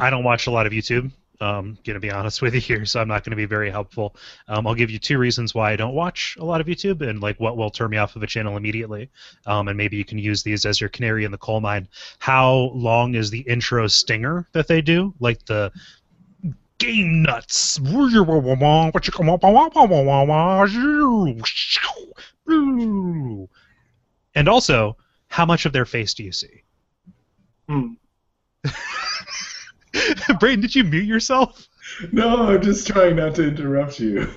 I 0.00 0.10
don't 0.10 0.24
watch 0.24 0.48
a 0.48 0.50
lot 0.50 0.66
of 0.66 0.72
YouTube. 0.72 1.12
Um, 1.40 1.78
gonna 1.84 2.00
be 2.00 2.10
honest 2.10 2.42
with 2.42 2.54
you 2.54 2.60
here, 2.60 2.84
so 2.84 3.00
I'm 3.00 3.08
not 3.08 3.24
gonna 3.24 3.36
be 3.36 3.44
very 3.44 3.70
helpful. 3.70 4.16
Um, 4.48 4.66
I'll 4.66 4.74
give 4.74 4.90
you 4.90 4.98
two 4.98 5.18
reasons 5.18 5.54
why 5.54 5.72
I 5.72 5.76
don't 5.76 5.94
watch 5.94 6.36
a 6.40 6.44
lot 6.44 6.60
of 6.60 6.66
YouTube 6.66 7.08
and 7.08 7.20
like 7.20 7.38
what 7.38 7.56
will 7.56 7.70
turn 7.70 7.90
me 7.90 7.96
off 7.96 8.16
of 8.16 8.22
a 8.22 8.26
channel 8.26 8.56
immediately. 8.56 9.10
Um, 9.46 9.68
and 9.68 9.76
maybe 9.76 9.96
you 9.96 10.04
can 10.04 10.18
use 10.18 10.42
these 10.42 10.66
as 10.66 10.80
your 10.80 10.90
canary 10.90 11.24
in 11.24 11.30
the 11.30 11.38
coal 11.38 11.60
mine. 11.60 11.88
How 12.18 12.72
long 12.74 13.14
is 13.14 13.30
the 13.30 13.40
intro 13.40 13.86
stinger 13.86 14.48
that 14.52 14.66
they 14.66 14.80
do? 14.80 15.14
Like 15.20 15.44
the 15.46 15.70
game 16.78 17.22
nuts. 17.22 17.78
And 24.34 24.48
also, 24.48 24.96
how 25.28 25.44
much 25.44 25.66
of 25.66 25.72
their 25.72 25.84
face 25.84 26.14
do 26.14 26.22
you 26.24 26.32
see? 26.32 26.62
Hmm. 27.68 27.94
Brayden, 30.40 30.62
did 30.62 30.74
you 30.74 30.84
mute 30.84 31.04
yourself? 31.04 31.68
No, 32.12 32.48
I'm 32.48 32.62
just 32.62 32.86
trying 32.86 33.16
not 33.16 33.34
to 33.36 33.48
interrupt 33.48 33.98
you. 34.00 34.28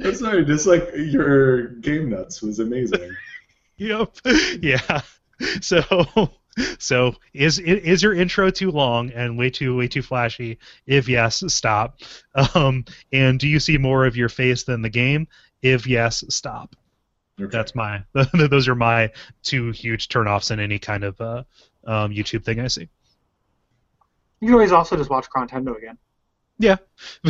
I'm 0.00 0.14
sorry, 0.14 0.44
just 0.44 0.66
like 0.66 0.90
your 0.94 1.68
game 1.68 2.10
nuts 2.10 2.40
was 2.42 2.58
amazing. 2.58 3.14
yep. 3.76 4.16
Yeah. 4.60 5.02
So 5.60 5.82
so 6.78 7.14
is 7.32 7.58
is 7.58 8.02
your 8.02 8.14
intro 8.14 8.50
too 8.50 8.70
long 8.70 9.10
and 9.10 9.38
way 9.38 9.50
too 9.50 9.76
way 9.76 9.88
too 9.88 10.02
flashy? 10.02 10.58
If 10.86 11.08
yes, 11.08 11.42
stop. 11.48 12.00
Um, 12.54 12.84
and 13.12 13.38
do 13.38 13.48
you 13.48 13.60
see 13.60 13.78
more 13.78 14.06
of 14.06 14.16
your 14.16 14.28
face 14.28 14.64
than 14.64 14.82
the 14.82 14.88
game? 14.88 15.28
If 15.62 15.86
yes, 15.86 16.24
stop. 16.28 16.74
Okay. 17.40 17.50
That's 17.50 17.74
my 17.74 18.02
those 18.34 18.68
are 18.68 18.74
my 18.74 19.10
two 19.42 19.70
huge 19.70 20.08
turnoffs 20.08 20.50
in 20.50 20.60
any 20.60 20.78
kind 20.78 21.04
of 21.04 21.20
uh, 21.20 21.44
um, 21.88 22.12
YouTube 22.12 22.44
thing 22.44 22.60
I 22.60 22.68
see. 22.68 22.88
You 24.40 24.46
can 24.48 24.54
always 24.54 24.72
also 24.72 24.96
just 24.96 25.10
watch 25.10 25.28
Chrontendo 25.28 25.76
again. 25.76 25.98
Yeah. 26.60 26.76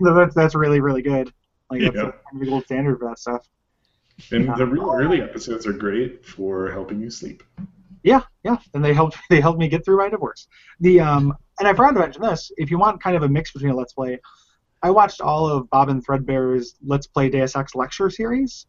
that's, 0.00 0.34
that's 0.34 0.54
really, 0.54 0.80
really 0.80 1.02
good. 1.02 1.32
Like, 1.70 1.82
that's 1.82 1.94
Yeah. 1.94 2.00
a, 2.08 2.12
kind 2.12 2.14
of 2.34 2.40
the 2.40 2.46
gold 2.46 2.64
standard 2.64 2.98
for 2.98 3.08
that 3.08 3.18
stuff. 3.18 3.48
and 4.32 4.48
the 4.56 4.66
real 4.66 4.90
early 4.92 5.22
episodes 5.22 5.66
are 5.66 5.72
great 5.72 6.24
for 6.26 6.70
helping 6.72 7.00
you 7.00 7.10
sleep. 7.10 7.42
Yeah, 8.02 8.22
yeah, 8.44 8.56
and 8.74 8.82
they 8.84 8.94
helped 8.94 9.16
they 9.30 9.40
helped 9.40 9.58
me 9.58 9.68
get 9.68 9.84
through 9.84 9.98
my 9.98 10.08
divorce. 10.08 10.48
The 10.80 11.00
um, 11.00 11.34
and 11.58 11.68
I 11.68 11.72
forgot 11.74 11.92
to 11.92 12.00
mention 12.00 12.22
this. 12.22 12.50
If 12.56 12.70
you 12.70 12.78
want 12.78 13.02
kind 13.02 13.14
of 13.14 13.22
a 13.22 13.28
mix 13.28 13.52
between 13.52 13.72
a 13.72 13.76
let's 13.76 13.92
play, 13.92 14.18
I 14.82 14.90
watched 14.90 15.20
all 15.20 15.46
of 15.46 15.68
Bob 15.70 15.90
and 15.90 16.02
Threadbare's 16.04 16.76
Let's 16.84 17.06
Play 17.06 17.28
Deus 17.28 17.54
Ex 17.56 17.74
lecture 17.74 18.08
series, 18.10 18.66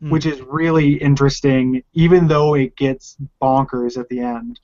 Hmm. 0.00 0.10
which 0.10 0.26
is 0.26 0.42
really 0.42 0.92
interesting, 0.94 1.82
even 1.94 2.28
though 2.28 2.54
it 2.54 2.76
gets 2.76 3.16
bonkers 3.40 3.96
at 3.98 4.08
the 4.10 4.20
end. 4.20 4.60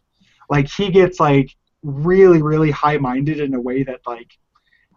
Like 0.50 0.68
he 0.68 0.90
gets 0.90 1.20
like 1.20 1.54
really, 1.82 2.42
really 2.42 2.70
high-minded 2.70 3.40
in 3.40 3.54
a 3.54 3.60
way 3.60 3.82
that 3.82 4.00
like 4.06 4.38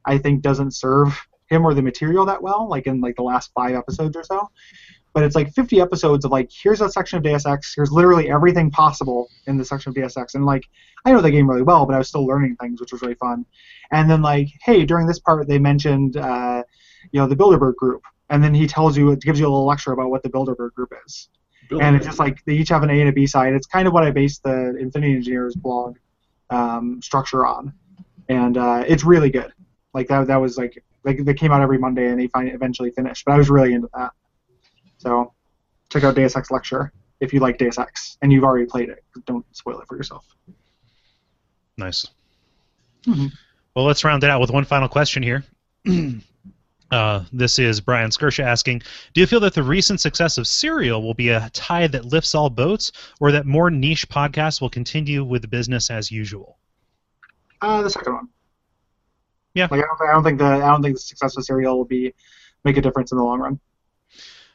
I 0.06 0.18
think 0.18 0.42
doesn't 0.42 0.72
serve 0.72 1.20
him 1.48 1.66
or 1.66 1.74
the 1.74 1.82
material 1.82 2.26
that 2.26 2.42
well. 2.42 2.68
Like 2.70 2.88
in 2.88 3.02
like 3.02 3.16
the 3.16 3.24
last 3.24 3.52
five 3.54 3.76
episodes 3.76 4.16
or 4.16 4.24
so. 4.24 4.50
But 5.14 5.24
it's 5.24 5.36
like 5.36 5.54
50 5.54 5.80
episodes 5.80 6.26
of 6.26 6.32
like 6.32 6.52
here's 6.52 6.82
a 6.82 6.90
section 6.90 7.18
of 7.18 7.24
Deus 7.24 7.46
Ex, 7.46 7.74
here's 7.74 7.92
literally 7.92 8.30
everything 8.30 8.70
possible 8.70 9.30
in 9.48 9.58
the 9.58 9.64
section 9.64 9.90
of 9.90 9.96
Deus 9.96 10.18
Ex, 10.18 10.36
and 10.36 10.46
like 10.46 10.66
I 11.06 11.14
know 11.14 11.22
the 11.22 11.32
game 11.32 11.50
really 11.50 11.62
well, 11.62 11.86
but 11.86 11.96
I 11.96 11.98
was 11.98 12.10
still 12.10 12.26
learning 12.26 12.58
things, 12.58 12.82
which 12.82 12.92
was 12.92 13.02
really 13.02 13.16
fun. 13.16 13.46
And 13.92 14.10
then 14.10 14.22
like, 14.22 14.50
hey, 14.62 14.86
during 14.86 15.08
this 15.08 15.20
part 15.20 15.48
they 15.48 15.58
mentioned, 15.58 16.18
uh, 16.18 16.64
you 17.14 17.22
know, 17.22 17.28
the 17.28 17.36
Bilderberg 17.36 17.76
group, 17.76 18.02
and 18.30 18.44
then 18.44 18.54
he 18.54 18.68
tells 18.68 18.98
you, 18.98 19.12
it 19.12 19.22
gives 19.22 19.40
you 19.40 19.46
a 19.46 19.48
little 19.48 19.66
lecture 19.66 19.94
about 19.94 20.10
what 20.10 20.22
the 20.22 20.30
Bilderberg 20.30 20.74
group 20.74 20.92
is, 21.06 21.30
and 21.72 21.96
it's 21.96 22.06
just 22.06 22.20
like 22.20 22.44
they 22.46 22.54
each 22.54 22.70
have 22.70 22.84
an 22.84 22.90
A 22.90 23.00
and 23.00 23.10
a 23.10 23.12
B 23.12 23.26
side. 23.28 23.54
It's 23.54 23.68
kind 23.68 23.88
of 23.88 23.94
what 23.94 24.04
I 24.04 24.12
based 24.12 24.44
the 24.44 24.76
Infinity 24.78 25.14
Engineers 25.14 25.56
blog 25.56 25.98
um, 26.50 27.02
structure 27.02 27.46
on, 27.46 27.74
and 28.30 28.58
uh, 28.58 28.84
it's 28.88 29.04
really 29.04 29.30
good. 29.30 29.52
Like 29.94 30.08
that, 30.08 30.28
that 30.28 30.38
was 30.38 30.58
like 30.58 30.84
like 31.04 31.24
they 31.24 31.34
came 31.34 31.52
out 31.52 31.62
every 31.62 31.78
Monday, 31.78 32.08
and 32.08 32.20
they 32.20 32.28
fin- 32.28 32.50
eventually 32.50 32.92
finished. 32.92 33.26
But 33.26 33.34
I 33.34 33.38
was 33.38 33.50
really 33.50 33.74
into 33.74 33.90
that. 33.96 34.12
So 34.98 35.34
check 35.90 36.04
out 36.04 36.16
Deus 36.16 36.36
Ex 36.36 36.52
lecture 36.52 36.92
if 37.20 37.34
you 37.34 37.40
like 37.40 37.58
Deus 37.58 37.78
Ex 37.78 38.18
and 38.22 38.32
you've 38.32 38.44
already 38.44 38.66
played 38.66 38.90
it. 38.90 39.04
Don't 39.26 39.46
spoil 39.56 39.80
it 39.80 39.88
for 39.88 39.96
yourself. 39.96 40.26
Nice. 41.78 42.08
Mhm. 43.06 43.32
Well, 43.76 43.86
let's 43.86 44.04
round 44.04 44.24
it 44.24 44.30
out 44.30 44.42
with 44.42 44.52
one 44.52 44.66
final 44.66 44.88
question 44.88 45.22
here. 45.22 45.44
uh, 46.92 47.24
this 47.34 47.60
is 47.60 47.82
Brian 47.82 48.10
Skirsha 48.10 48.44
asking 48.44 48.82
Do 49.14 49.22
you 49.22 49.28
feel 49.28 49.40
that 49.42 49.54
the 49.54 49.64
recent 49.64 50.02
success 50.02 50.38
of 50.38 50.48
Serial 50.48 51.02
will 51.02 51.14
be 51.14 51.30
a 51.30 51.50
tide 51.54 51.92
that 51.94 52.06
lifts 52.06 52.36
all 52.36 52.50
boats, 52.50 52.92
or 53.20 53.32
that 53.32 53.46
more 53.46 53.72
niche 53.72 54.08
podcasts 54.10 54.62
will 54.62 54.70
continue 54.70 55.24
with 55.24 55.50
business 55.50 55.90
as 55.90 56.12
usual? 56.12 56.58
Uh, 57.62 57.82
the 57.82 57.90
second 57.90 58.14
one. 58.14 58.28
Yeah. 59.54 59.68
Like 59.72 59.84
I 59.84 59.88
don't, 59.88 60.10
I 60.10 60.14
don't 60.14 60.24
think 60.24 60.40
the 60.40 60.46
I 60.46 60.60
don't 60.60 60.84
think 60.84 60.96
the 60.96 61.02
success 61.02 61.36
of 61.38 61.46
Serial 61.46 61.78
will 61.78 61.86
be 61.86 62.14
make 62.64 62.78
a 62.78 62.82
difference 62.82 63.12
in 63.12 63.18
the 63.18 63.24
long 63.24 63.40
run. 63.40 63.60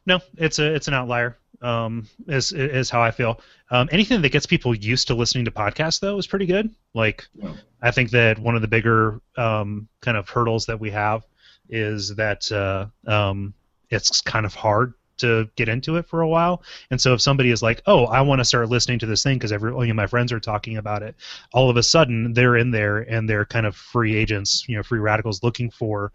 No, 0.06 0.20
it's 0.36 0.58
a 0.58 0.74
it's 0.74 0.88
an 0.88 0.94
outlier. 0.94 1.36
Um, 1.62 2.08
is 2.26 2.52
is 2.52 2.88
how 2.88 3.02
I 3.02 3.10
feel. 3.10 3.40
Um, 3.70 3.88
anything 3.92 4.22
that 4.22 4.30
gets 4.30 4.46
people 4.46 4.74
used 4.74 5.08
to 5.08 5.14
listening 5.14 5.44
to 5.44 5.50
podcasts 5.50 6.00
though 6.00 6.16
is 6.16 6.26
pretty 6.26 6.46
good. 6.46 6.74
Like, 6.94 7.26
Yeah. 7.34 7.52
I 7.82 7.90
think 7.90 8.10
that 8.10 8.38
one 8.38 8.56
of 8.56 8.62
the 8.62 8.68
bigger 8.68 9.20
um, 9.36 9.88
kind 10.00 10.16
of 10.16 10.28
hurdles 10.28 10.64
that 10.66 10.80
we 10.80 10.90
have 10.90 11.26
is 11.70 12.14
that 12.16 12.50
uh, 12.52 12.86
um, 13.06 13.54
it's 13.90 14.20
kind 14.20 14.44
of 14.44 14.54
hard 14.54 14.94
to 15.18 15.48
get 15.54 15.68
into 15.68 15.96
it 15.96 16.06
for 16.06 16.22
a 16.22 16.28
while. 16.28 16.62
And 16.90 17.00
so 17.00 17.14
if 17.14 17.20
somebody 17.20 17.50
is 17.50 17.62
like, 17.62 17.82
"Oh, 17.86 18.06
I 18.06 18.22
want 18.22 18.40
to 18.40 18.44
start 18.44 18.68
listening 18.68 18.98
to 19.00 19.06
this 19.06 19.22
thing 19.22 19.38
because 19.38 19.52
every 19.52 19.72
you 19.72 19.86
know, 19.88 19.94
my 19.94 20.06
friends 20.06 20.32
are 20.32 20.40
talking 20.40 20.76
about 20.76 21.02
it," 21.02 21.14
all 21.52 21.70
of 21.70 21.76
a 21.76 21.82
sudden 21.82 22.32
they're 22.32 22.56
in 22.56 22.70
there 22.70 22.98
and 22.98 23.28
they're 23.28 23.44
kind 23.44 23.66
of 23.66 23.76
free 23.76 24.16
agents, 24.16 24.64
you 24.68 24.76
know, 24.76 24.82
free 24.82 24.98
radicals 24.98 25.42
looking 25.42 25.70
for, 25.70 26.12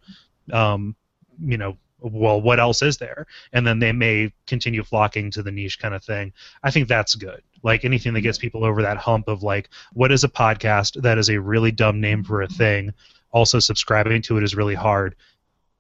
um, 0.52 0.96
you 1.40 1.58
know, 1.58 1.78
well, 2.00 2.42
what 2.42 2.60
else 2.60 2.82
is 2.82 2.98
there? 2.98 3.26
And 3.54 3.66
then 3.66 3.80
they 3.80 3.92
may 3.92 4.32
continue 4.48 4.84
flocking 4.84 5.32
to 5.32 5.44
the 5.44 5.52
niche 5.52 5.80
kind 5.80 5.94
of 5.94 6.04
thing. 6.04 6.34
I 6.64 6.72
think 6.72 6.88
that's 6.88 7.16
good. 7.16 7.42
Like 7.64 7.86
anything 7.86 8.14
that 8.14 8.22
gets 8.22 8.38
people 8.38 8.64
over 8.64 8.82
that 8.82 8.98
hump 8.98 9.28
of 9.28 9.44
like, 9.44 9.70
what 9.94 10.12
is 10.12 10.24
a 10.24 10.30
podcast? 10.30 11.02
That 11.02 11.18
is 11.18 11.30
a 11.30 11.40
really 11.40 11.72
dumb 11.72 12.02
name 12.02 12.24
for 12.24 12.42
a 12.42 12.48
thing. 12.48 12.94
Also, 13.32 13.60
subscribing 13.60 14.22
to 14.24 14.38
it 14.38 14.44
is 14.44 14.56
really 14.56 14.76
hard. 14.76 15.16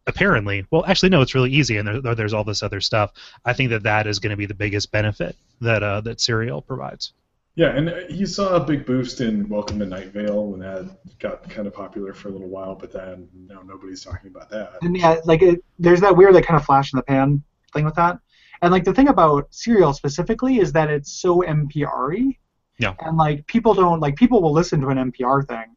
Apparently, 0.07 0.65
well, 0.69 0.85
actually, 0.85 1.09
no, 1.09 1.21
it's 1.21 1.33
really 1.33 1.51
easy, 1.51 1.77
and 1.77 1.87
there, 1.87 2.15
there's 2.15 2.33
all 2.33 2.43
this 2.43 2.61
other 2.61 2.79
stuff. 2.79 3.11
I 3.43 3.53
think 3.53 3.71
that 3.71 3.83
that 3.83 4.05
is 4.05 4.19
going 4.19 4.31
to 4.31 4.37
be 4.37 4.45
the 4.45 4.53
biggest 4.53 4.91
benefit 4.91 5.35
that 5.61 5.81
uh, 5.81 6.01
that 6.01 6.21
Serial 6.21 6.61
provides. 6.61 7.13
Yeah, 7.55 7.69
and 7.69 7.89
uh, 7.89 7.99
you 8.09 8.25
saw 8.25 8.55
a 8.55 8.59
big 8.59 8.85
boost 8.85 9.21
in 9.21 9.47
Welcome 9.47 9.79
to 9.79 9.85
Night 9.85 10.07
Vale 10.07 10.47
when 10.47 10.59
that 10.59 10.89
got 11.19 11.49
kind 11.49 11.67
of 11.67 11.73
popular 11.73 12.13
for 12.13 12.27
a 12.27 12.31
little 12.31 12.49
while, 12.49 12.75
but 12.75 12.91
then 12.91 13.29
now 13.47 13.61
nobody's 13.65 14.03
talking 14.03 14.29
about 14.29 14.49
that. 14.49 14.73
And 14.81 14.97
yeah, 14.97 15.21
like 15.23 15.41
it, 15.41 15.63
there's 15.79 16.01
that 16.01 16.15
weird 16.15 16.33
like 16.33 16.45
kind 16.45 16.59
of 16.59 16.65
flash 16.65 16.91
in 16.91 16.97
the 16.97 17.03
pan 17.03 17.41
thing 17.73 17.85
with 17.85 17.95
that. 17.95 18.19
And 18.61 18.71
like 18.71 18.83
the 18.83 18.93
thing 18.93 19.07
about 19.07 19.47
Serial 19.51 19.93
specifically 19.93 20.59
is 20.59 20.73
that 20.73 20.89
it's 20.89 21.13
so 21.13 21.43
NPR-y. 21.43 22.37
Yeah. 22.77 22.93
And 22.99 23.15
like 23.15 23.47
people 23.47 23.73
don't 23.73 24.01
like 24.01 24.17
people 24.17 24.41
will 24.41 24.51
listen 24.51 24.81
to 24.81 24.89
an 24.89 25.11
NPR 25.11 25.47
thing, 25.47 25.74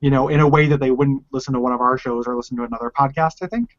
you 0.00 0.10
know, 0.10 0.28
in 0.28 0.40
a 0.40 0.48
way 0.48 0.66
that 0.66 0.80
they 0.80 0.90
wouldn't 0.90 1.22
listen 1.32 1.54
to 1.54 1.60
one 1.60 1.72
of 1.72 1.80
our 1.80 1.96
shows 1.98 2.26
or 2.26 2.36
listen 2.36 2.56
to 2.58 2.64
another 2.64 2.92
podcast. 2.98 3.42
I 3.42 3.46
think. 3.46 3.76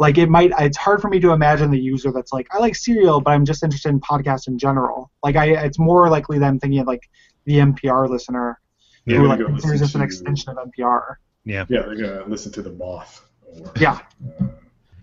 Like 0.00 0.16
it 0.16 0.28
might, 0.28 0.52
it's 0.60 0.76
hard 0.76 1.02
for 1.02 1.08
me 1.08 1.18
to 1.18 1.32
imagine 1.32 1.72
the 1.72 1.80
user 1.80 2.12
that's 2.12 2.32
like, 2.32 2.46
I 2.54 2.58
like 2.58 2.76
Serial, 2.76 3.20
but 3.20 3.32
I'm 3.32 3.44
just 3.44 3.64
interested 3.64 3.88
in 3.88 4.00
podcasts 4.00 4.46
in 4.46 4.56
general. 4.56 5.10
Like 5.24 5.34
I, 5.34 5.46
it's 5.64 5.78
more 5.78 6.08
likely 6.08 6.38
them 6.38 6.60
thinking 6.60 6.78
of 6.78 6.86
like 6.86 7.10
the 7.46 7.54
NPR 7.54 8.08
listener 8.08 8.60
They're 9.06 9.18
who 9.18 9.26
like 9.26 9.40
go 9.40 9.46
considers 9.46 9.80
this 9.80 9.96
an 9.96 10.02
extension 10.02 10.50
of 10.56 10.68
NPR. 10.68 11.16
Yeah. 11.44 11.64
Yeah, 11.68 11.82
they're 11.82 11.96
gonna 11.96 12.26
listen 12.28 12.52
to 12.52 12.62
the 12.62 12.70
Moth. 12.70 13.26
Or, 13.44 13.72
Yeah. 13.80 13.98
uh, 14.40 14.44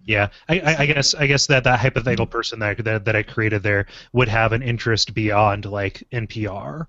Yeah, 0.05 0.29
I, 0.47 0.59
I, 0.59 0.75
I 0.79 0.85
guess 0.85 1.13
I 1.13 1.27
guess 1.27 1.47
that 1.47 1.65
that 1.65 1.79
hypothetical 1.79 2.27
person 2.27 2.59
that, 2.59 2.81
that 2.85 3.03
that 3.03 3.15
I 3.17 3.23
created 3.23 3.63
there 3.63 3.87
would 4.13 4.29
have 4.29 4.53
an 4.53 4.61
interest 4.61 5.13
beyond 5.13 5.65
like 5.65 6.07
NPR. 6.13 6.87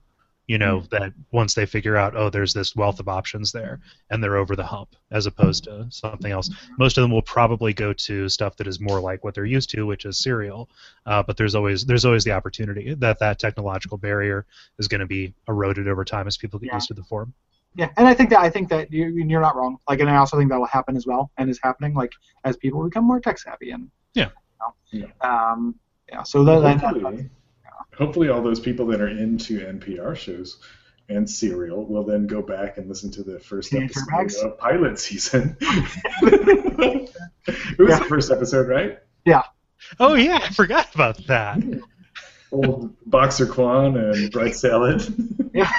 You 0.48 0.58
know 0.58 0.84
that 0.92 1.12
once 1.32 1.54
they 1.54 1.66
figure 1.66 1.96
out, 1.96 2.16
oh, 2.16 2.30
there's 2.30 2.54
this 2.54 2.76
wealth 2.76 3.00
of 3.00 3.08
options 3.08 3.50
there, 3.50 3.80
and 4.10 4.22
they're 4.22 4.36
over 4.36 4.54
the 4.54 4.64
hump, 4.64 4.94
as 5.10 5.26
opposed 5.26 5.64
to 5.64 5.86
something 5.90 6.30
else. 6.30 6.48
Most 6.78 6.96
of 6.98 7.02
them 7.02 7.10
will 7.10 7.22
probably 7.22 7.72
go 7.72 7.92
to 7.92 8.28
stuff 8.28 8.56
that 8.58 8.68
is 8.68 8.78
more 8.78 9.00
like 9.00 9.24
what 9.24 9.34
they're 9.34 9.44
used 9.44 9.70
to, 9.70 9.86
which 9.86 10.04
is 10.04 10.18
serial. 10.18 10.70
Uh, 11.04 11.20
but 11.22 11.36
there's 11.36 11.56
always 11.56 11.84
there's 11.84 12.04
always 12.04 12.22
the 12.22 12.30
opportunity 12.30 12.94
that 12.94 13.18
that 13.18 13.40
technological 13.40 13.98
barrier 13.98 14.46
is 14.78 14.86
going 14.86 15.00
to 15.00 15.06
be 15.06 15.34
eroded 15.48 15.88
over 15.88 16.04
time 16.04 16.28
as 16.28 16.36
people 16.36 16.60
get 16.60 16.68
Yeah. 16.68 16.74
used 16.76 16.88
to 16.88 16.94
the 16.94 17.02
form. 17.02 17.34
Yeah, 17.74 17.90
and 17.96 18.06
I 18.06 18.14
think 18.14 18.30
that 18.30 18.38
I 18.38 18.48
think 18.48 18.68
that 18.70 18.92
you, 18.92 19.08
you're 19.08 19.40
not 19.40 19.56
wrong. 19.56 19.78
Like, 19.88 19.98
and 20.00 20.08
I 20.08 20.16
also 20.16 20.38
think 20.38 20.50
that 20.50 20.58
will 20.58 20.66
happen 20.66 20.96
as 20.96 21.06
well, 21.06 21.30
and 21.38 21.50
is 21.50 21.58
happening. 21.62 21.92
Like 21.94 22.12
as 22.44 22.56
people 22.56 22.84
become 22.84 23.04
more 23.04 23.18
tech 23.20 23.38
savvy, 23.38 23.72
and 23.72 23.90
Yeah. 24.14 24.28
you 24.92 25.00
know, 25.00 25.28
um, 25.28 25.74
yeah. 26.08 26.22
So 26.22 26.44
that, 26.44 26.60
that, 26.60 26.80
hopefully, 26.80 27.28
hopefully, 27.96 28.28
all 28.28 28.42
those 28.42 28.60
people 28.60 28.86
that 28.86 29.00
are 29.00 29.08
into 29.08 29.60
NPR 29.60 30.16
shows 30.16 30.58
and 31.08 31.28
Serial 31.30 31.86
will 31.86 32.04
then 32.04 32.26
go 32.26 32.42
back 32.42 32.78
and 32.78 32.88
listen 32.88 33.10
to 33.12 33.22
the 33.22 33.38
first 33.38 33.70
Can 33.70 33.82
you 33.82 33.88
hear 33.88 34.04
Max? 34.10 34.34
episode 34.34 34.52
of 34.52 34.58
pilot 34.58 34.98
season. 34.98 35.56
it 35.60 37.10
was 37.78 37.88
Yeah. 37.88 37.98
the 37.98 38.04
first 38.08 38.30
episode, 38.30 38.68
right? 38.68 38.98
Yeah. 39.24 39.42
Oh 40.00 40.14
yeah, 40.14 40.40
I 40.42 40.48
forgot 40.50 40.92
about 40.94 41.18
that. 41.26 41.58
Old 42.52 42.94
Boxer 43.04 43.46
Quan 43.46 43.96
and 43.96 44.30
Bright 44.32 44.56
Salad. 44.56 45.02
Yeah. 45.54 45.70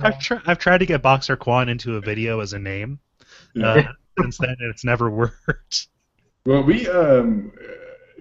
I've 0.00 0.18
tried. 0.18 0.42
I've 0.46 0.58
tried 0.58 0.78
to 0.78 0.86
get 0.86 1.00
Boxer 1.00 1.36
Quan 1.36 1.68
into 1.68 1.94
a 1.96 2.00
video 2.00 2.40
as 2.40 2.52
a 2.52 2.58
name. 2.58 2.98
Yeah. 3.54 3.66
Uh, 3.66 3.82
since 4.20 4.38
then, 4.38 4.56
and 4.58 4.70
it's 4.70 4.84
never 4.84 5.08
worked. 5.08 5.86
Well, 6.44 6.64
we 6.64 6.88
um, 6.88 7.52
uh, 7.58 7.72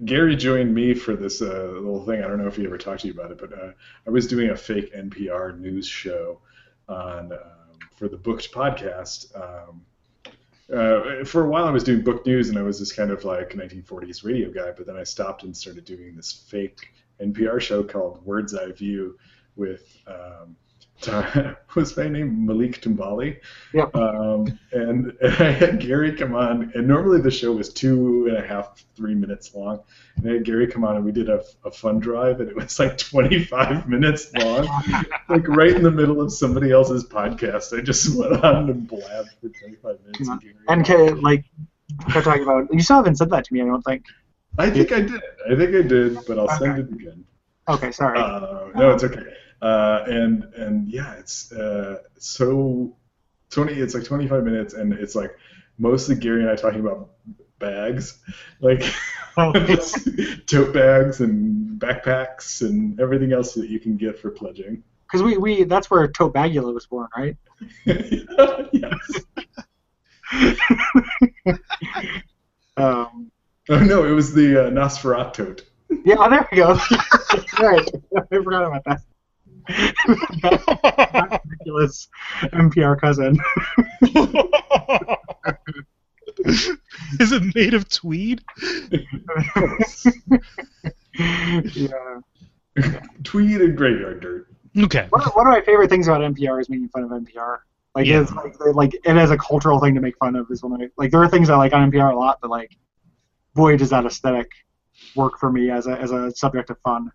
Gary 0.05 0.35
joined 0.35 0.73
me 0.73 0.93
for 0.93 1.15
this 1.15 1.41
uh, 1.41 1.71
little 1.73 2.05
thing. 2.05 2.23
I 2.23 2.27
don't 2.27 2.39
know 2.39 2.47
if 2.47 2.55
he 2.55 2.65
ever 2.65 2.77
talked 2.77 3.01
to 3.01 3.07
you 3.07 3.13
about 3.13 3.31
it, 3.31 3.37
but 3.37 3.53
uh, 3.53 3.71
I 4.07 4.09
was 4.09 4.27
doing 4.27 4.49
a 4.49 4.57
fake 4.57 4.93
NPR 4.93 5.59
news 5.59 5.87
show 5.87 6.39
on 6.89 7.31
um, 7.31 7.39
for 7.95 8.07
the 8.07 8.17
Booked 8.17 8.51
podcast. 8.51 9.35
Um, 9.35 9.85
uh, 10.73 11.23
for 11.25 11.45
a 11.45 11.49
while, 11.49 11.65
I 11.65 11.71
was 11.71 11.83
doing 11.83 12.01
book 12.01 12.25
news, 12.25 12.49
and 12.49 12.57
I 12.57 12.63
was 12.63 12.79
this 12.79 12.91
kind 12.91 13.11
of 13.11 13.23
like 13.23 13.51
1940s 13.51 14.23
radio 14.23 14.49
guy. 14.51 14.71
But 14.71 14.87
then 14.87 14.97
I 14.97 15.03
stopped 15.03 15.43
and 15.43 15.55
started 15.55 15.85
doing 15.85 16.15
this 16.15 16.31
fake 16.31 16.87
NPR 17.21 17.61
show 17.61 17.83
called 17.83 18.25
Words 18.25 18.55
Eye 18.55 18.71
View 18.71 19.17
with. 19.55 19.97
Um, 20.07 20.55
what's 21.73 21.95
my 21.97 22.07
name? 22.07 22.45
Malik 22.45 22.81
Tumbali. 22.81 23.39
Yep. 23.73 23.95
Um, 23.95 24.59
and, 24.71 25.11
and 25.21 25.35
I 25.43 25.51
had 25.51 25.79
Gary 25.79 26.13
come 26.15 26.35
on, 26.35 26.71
and 26.75 26.87
normally 26.87 27.21
the 27.21 27.31
show 27.31 27.51
was 27.51 27.69
two 27.73 28.27
and 28.27 28.37
a 28.37 28.45
half, 28.45 28.83
three 28.95 29.15
minutes 29.15 29.53
long. 29.55 29.79
And 30.17 30.29
I 30.29 30.33
had 30.33 30.45
Gary 30.45 30.67
come 30.67 30.83
on, 30.83 30.95
and 30.95 31.05
we 31.05 31.11
did 31.11 31.29
a, 31.29 31.43
a 31.65 31.71
fun 31.71 31.99
drive, 31.99 32.39
and 32.39 32.49
it 32.49 32.55
was 32.55 32.77
like 32.79 32.97
25 32.97 33.87
minutes 33.95 34.31
long, 34.35 34.67
like 35.29 35.47
right 35.47 35.75
in 35.75 35.83
the 35.83 35.91
middle 35.91 36.21
of 36.21 36.31
somebody 36.31 36.71
else's 36.71 37.03
podcast. 37.05 37.77
I 37.77 37.81
just 37.81 38.15
went 38.15 38.43
on 38.43 38.69
and 38.69 38.87
blabbed 38.87 39.29
for 39.41 39.49
25 39.49 39.99
minutes. 40.05 40.19
Yeah. 40.21 40.37
Gary- 40.41 40.55
And 40.67 40.85
ca- 40.85 41.19
like 41.21 41.45
kept 42.11 42.25
talking 42.25 42.43
about. 42.43 42.73
You 42.73 42.81
still 42.81 42.97
haven't 42.97 43.15
said 43.15 43.29
that 43.31 43.45
to 43.45 43.53
me. 43.53 43.61
I 43.61 43.65
don't 43.65 43.81
think. 43.81 44.05
I 44.57 44.69
think 44.69 44.91
I 44.91 45.01
did. 45.01 45.21
I 45.49 45.55
think 45.55 45.75
I 45.75 45.81
did, 45.87 46.17
but 46.27 46.37
I'll 46.37 46.49
send 46.59 46.79
it 46.79 46.91
again. 46.91 47.23
Okay, 47.67 47.91
sorry. 47.91 48.19
Uh, 48.19 48.67
no, 48.75 48.91
it's 48.91 49.03
okay. 49.03 49.23
Uh, 49.63 50.03
and 50.07 50.43
and 50.55 50.89
yeah, 50.89 51.13
it's 51.13 51.51
uh, 51.53 51.99
so 52.19 52.97
Tony. 53.49 53.73
It's 53.73 53.93
like 53.93 54.03
25 54.03 54.43
minutes, 54.43 54.73
and 54.73 54.91
it's 54.91 55.15
like 55.15 55.37
mostly 55.77 56.15
Gary 56.15 56.41
and 56.41 56.49
I 56.49 56.55
talking 56.55 56.81
about 56.81 57.11
bags, 57.59 58.19
like 58.59 58.83
just 59.65 60.09
tote 60.47 60.73
bags 60.73 61.21
and 61.21 61.79
backpacks 61.79 62.61
and 62.61 62.99
everything 62.99 63.31
else 63.31 63.53
that 63.53 63.69
you 63.69 63.79
can 63.79 63.95
get 63.95 64.19
for 64.19 64.31
pledging. 64.31 64.83
Because 65.07 65.23
we, 65.23 65.37
we 65.37 65.63
that's 65.63 65.89
where 65.89 66.05
Tobagula 66.09 66.73
was 66.73 66.85
born, 66.87 67.07
right? 67.15 67.37
yes. 67.85 69.21
Um, 72.75 73.31
Oh 73.69 73.79
no, 73.79 74.03
it 74.03 74.11
was 74.11 74.33
the 74.33 74.65
uh, 74.65 74.69
Nosferatu. 74.71 75.61
yeah, 76.03 76.15
oh, 76.17 76.29
there 76.29 76.47
we 76.51 76.57
go. 76.57 76.73
right, 77.61 77.87
I 78.17 78.35
forgot 78.35 78.65
about 78.65 78.83
that. 78.85 79.01
That 79.67 81.41
ridiculous 81.45 82.07
NPR 82.43 82.99
cousin. 82.99 83.37
Is 87.19 87.31
it 87.31 87.55
made 87.55 87.73
of 87.73 87.87
tweed? 87.89 88.41
yeah. 91.75 92.19
Tweed 93.23 93.61
and 93.61 93.77
graveyard 93.77 94.21
dirt. 94.21 94.47
Okay. 94.77 95.05
One 95.09 95.21
of, 95.21 95.33
one 95.35 95.47
of 95.47 95.51
my 95.53 95.61
favorite 95.61 95.89
things 95.89 96.07
about 96.07 96.21
NPR 96.21 96.59
is 96.59 96.69
making 96.69 96.89
fun 96.89 97.03
of 97.03 97.11
NPR. 97.11 97.59
Like 97.95 98.07
Yeah. 98.07 98.21
it's 98.21 98.31
like 98.31 98.57
they- 98.57 98.71
like 98.71 98.93
it 98.95 99.05
as 99.17 99.29
a 99.31 99.37
cultural 99.37 99.79
thing 99.79 99.93
to 99.95 100.01
make 100.01 100.17
fun 100.17 100.35
of 100.35 100.47
is 100.49 100.63
one 100.63 100.73
of 100.73 100.79
my, 100.79 100.87
like 100.97 101.11
there 101.11 101.21
are 101.21 101.27
things 101.29 101.49
I 101.49 101.55
like 101.57 101.73
on 101.73 101.91
NPR 101.91 102.13
a 102.13 102.17
lot, 102.17 102.39
but 102.41 102.49
like 102.49 102.75
boy 103.53 103.77
does 103.77 103.91
that 103.91 104.05
aesthetic 104.05 104.49
work 105.15 105.37
for 105.39 105.51
me 105.51 105.69
as 105.69 105.85
a 105.85 105.91
as 105.99 106.11
a 106.11 106.31
subject 106.31 106.71
of 106.71 106.79
fun. 106.79 107.11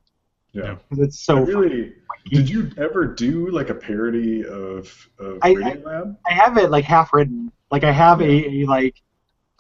Yeah. 0.59 0.77
'Cause 0.89 0.99
It's 0.99 1.29
I 1.29 1.35
so 1.35 1.41
really. 1.45 1.93
Did 2.31 2.49
you 2.51 2.71
ever 2.77 3.07
do 3.07 3.51
like 3.51 3.71
a 3.71 3.75
parody 3.75 4.45
of 4.45 5.09
of 5.19 5.39
I- 5.43 5.53
Radio 5.53 5.83
Lab? 5.87 6.17
I 6.29 6.33
have 6.33 6.59
it 6.59 6.71
like 6.71 6.85
half 6.85 7.13
written. 7.13 7.51
Like 7.71 7.85
I 7.85 7.93
have 7.93 8.21
a, 8.21 8.25
a 8.31 8.65
like 8.67 8.97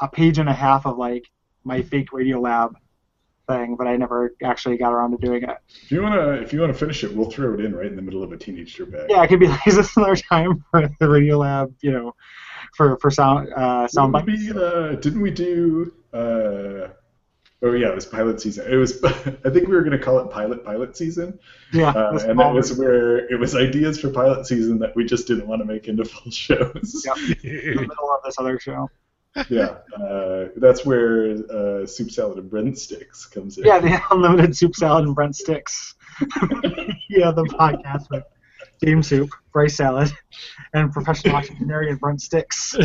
a 0.00 0.08
page 0.08 0.38
and 0.38 0.48
a 0.48 0.52
half 0.52 0.86
of 0.86 0.98
like 0.98 1.24
my 1.64 1.82
fake 1.82 2.12
Radio 2.12 2.40
Lab 2.40 2.74
thing, 3.48 3.76
but 3.76 3.86
I 3.86 3.96
never 3.96 4.34
actually 4.44 4.76
got 4.76 4.92
around 4.92 5.12
to 5.12 5.16
doing 5.26 5.42
it. 5.42 5.56
If 5.82 5.90
you 5.90 6.02
wanna, 6.02 6.32
if 6.32 6.52
you 6.52 6.60
wanna 6.60 6.74
finish 6.74 7.02
it, 7.04 7.14
we'll 7.14 7.30
throw 7.30 7.54
it 7.54 7.60
in 7.60 7.74
right 7.74 7.86
in 7.86 7.96
the 7.96 8.02
middle 8.02 8.22
of 8.22 8.30
a 8.32 8.36
teenage 8.36 8.76
dirtbag. 8.76 9.06
Yeah, 9.08 9.22
it 9.22 9.28
could 9.28 9.40
be 9.40 9.46
like 9.54 9.66
is 9.66 9.76
this 9.76 9.96
another 9.96 10.16
time 10.16 10.64
for 10.70 10.88
the 11.00 11.08
Radio 11.08 11.38
Lab, 11.38 11.74
you 11.80 11.90
know, 11.92 12.14
for 12.76 12.98
for 12.98 13.10
sound 13.10 13.48
uh, 13.54 13.88
sound 13.88 14.12
Didn't 14.14 14.26
bites? 14.26 14.54
we, 14.54 14.62
uh, 14.62 14.92
didn't 14.96 15.20
we 15.22 15.30
do? 15.30 15.92
Uh, 16.12 16.88
oh 17.62 17.72
yeah, 17.72 17.88
it 17.88 17.94
was 17.94 18.06
pilot 18.06 18.40
season. 18.40 18.70
It 18.70 18.76
was. 18.76 19.02
I 19.04 19.50
think 19.50 19.68
we 19.68 19.74
were 19.74 19.82
gonna 19.82 19.98
call 19.98 20.18
it 20.20 20.30
pilot 20.30 20.64
pilot 20.64 20.96
season, 20.96 21.38
Yeah, 21.72 21.90
uh, 21.90 22.18
and 22.26 22.38
that 22.38 22.52
was 22.52 22.76
where 22.78 23.26
it 23.32 23.38
was 23.38 23.54
ideas 23.54 24.00
for 24.00 24.10
pilot 24.10 24.46
season 24.46 24.78
that 24.80 24.94
we 24.94 25.04
just 25.04 25.26
didn't 25.26 25.46
want 25.46 25.60
to 25.60 25.66
make 25.66 25.88
into 25.88 26.04
full 26.04 26.30
shows. 26.32 27.04
Yep. 27.04 27.16
in 27.44 27.74
the 27.76 27.80
middle 27.82 28.12
of 28.12 28.22
this 28.24 28.38
other 28.38 28.58
show. 28.58 28.90
yeah, 29.48 29.76
uh, 29.96 30.48
that's 30.56 30.84
where 30.84 31.32
uh, 31.50 31.86
soup 31.86 32.10
salad 32.10 32.38
and 32.38 32.50
breadsticks 32.50 33.30
comes 33.30 33.58
in. 33.58 33.64
Yeah, 33.64 33.78
the 33.78 34.00
unlimited 34.10 34.56
soup 34.56 34.74
salad 34.74 35.04
and 35.04 35.14
Brent 35.14 35.36
sticks. 35.36 35.94
yeah, 37.08 37.30
the 37.30 37.44
podcast 37.44 38.10
with 38.10 38.24
game 38.80 39.02
soup, 39.02 39.30
rice 39.54 39.76
salad, 39.76 40.10
and 40.72 40.92
professional 40.92 41.36
octogenarian 41.36 41.96
Brent 41.96 42.20
sticks. 42.22 42.76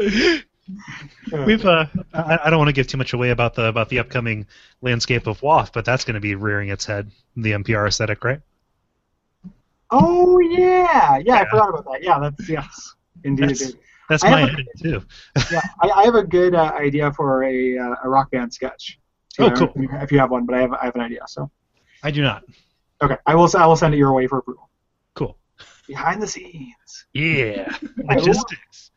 We've 1.46 1.66
uh, 1.66 1.86
I, 2.14 2.38
I 2.44 2.50
don't 2.50 2.58
want 2.58 2.68
to 2.68 2.72
give 2.72 2.86
too 2.86 2.96
much 2.96 3.12
away 3.12 3.30
about 3.30 3.54
the 3.54 3.64
about 3.64 3.88
the 3.88 3.98
upcoming 3.98 4.46
landscape 4.82 5.26
of 5.26 5.40
WAF, 5.40 5.72
but 5.72 5.84
that's 5.84 6.04
going 6.04 6.14
to 6.14 6.20
be 6.20 6.34
rearing 6.34 6.68
its 6.68 6.84
head. 6.84 7.10
The 7.36 7.52
NPR 7.52 7.88
aesthetic, 7.88 8.22
right? 8.24 8.40
Oh 9.90 10.38
yeah, 10.38 11.18
yeah, 11.18 11.40
I 11.40 11.50
forgot 11.50 11.70
about 11.70 11.84
that. 11.86 12.02
Yeah, 12.02 12.18
that's 12.20 12.48
yes, 12.48 12.94
indeed. 13.24 13.50
That's-. 13.50 13.74
That's 14.08 14.24
my 14.24 14.42
idea 14.42 14.64
too. 14.82 15.02
Yeah, 15.52 15.60
I, 15.80 15.88
I 15.88 16.04
have 16.04 16.16
a 16.16 16.24
good 16.24 16.52
uh, 16.56 16.72
idea 16.74 17.12
for 17.12 17.44
a, 17.44 17.78
uh, 17.78 17.94
a 18.02 18.08
rock 18.08 18.32
band 18.32 18.52
sketch. 18.52 18.98
too. 19.32 19.44
Oh, 19.44 19.50
cool. 19.52 19.72
If 19.76 20.10
you, 20.10 20.18
have 20.18 20.32
one, 20.32 20.46
but 20.46 20.56
I 20.56 20.62
have 20.62 20.72
I 20.72 20.84
have 20.86 20.96
an 20.96 21.00
idea. 21.02 21.20
So 21.28 21.48
I 22.02 22.10
do 22.10 22.20
not. 22.20 22.42
okay, 23.00 23.16
I 23.24 23.36
will 23.36 23.48
I 23.56 23.66
will 23.66 23.76
send 23.76 23.94
it 23.94 23.98
your 23.98 24.12
way 24.12 24.26
for 24.26 24.38
approval. 24.38 24.68
Cool. 25.14 25.36
Behind 25.86 26.20
the 26.20 26.26
scenes. 26.26 27.06
Yeah. 27.14 27.72
Logistics. 27.98 28.90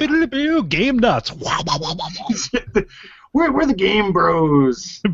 Biddly-boo, 0.00 0.62
game 0.64 0.98
nuts. 0.98 1.30
we're 3.32 3.52
we're 3.52 3.66
the 3.66 3.74
game 3.74 4.12
bros. 4.12 5.00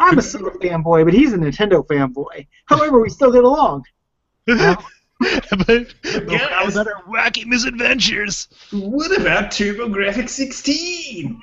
I'm 0.00 0.16
a 0.18 0.22
Sega 0.22 0.54
fanboy, 0.60 1.04
but 1.06 1.14
he's 1.14 1.32
a 1.32 1.38
Nintendo 1.38 1.84
fanboy. 1.86 2.46
However, 2.66 3.00
we 3.00 3.08
still 3.08 3.32
get 3.32 3.44
along. 3.44 3.84
but 4.46 4.84
Yes. 5.20 6.48
how 6.52 6.68
about 6.68 6.86
our 6.86 7.02
wacky 7.08 7.44
misadventures? 7.44 8.46
What 8.70 9.18
about 9.20 9.50
TurboGrafx 9.50 10.28
16? 10.28 11.42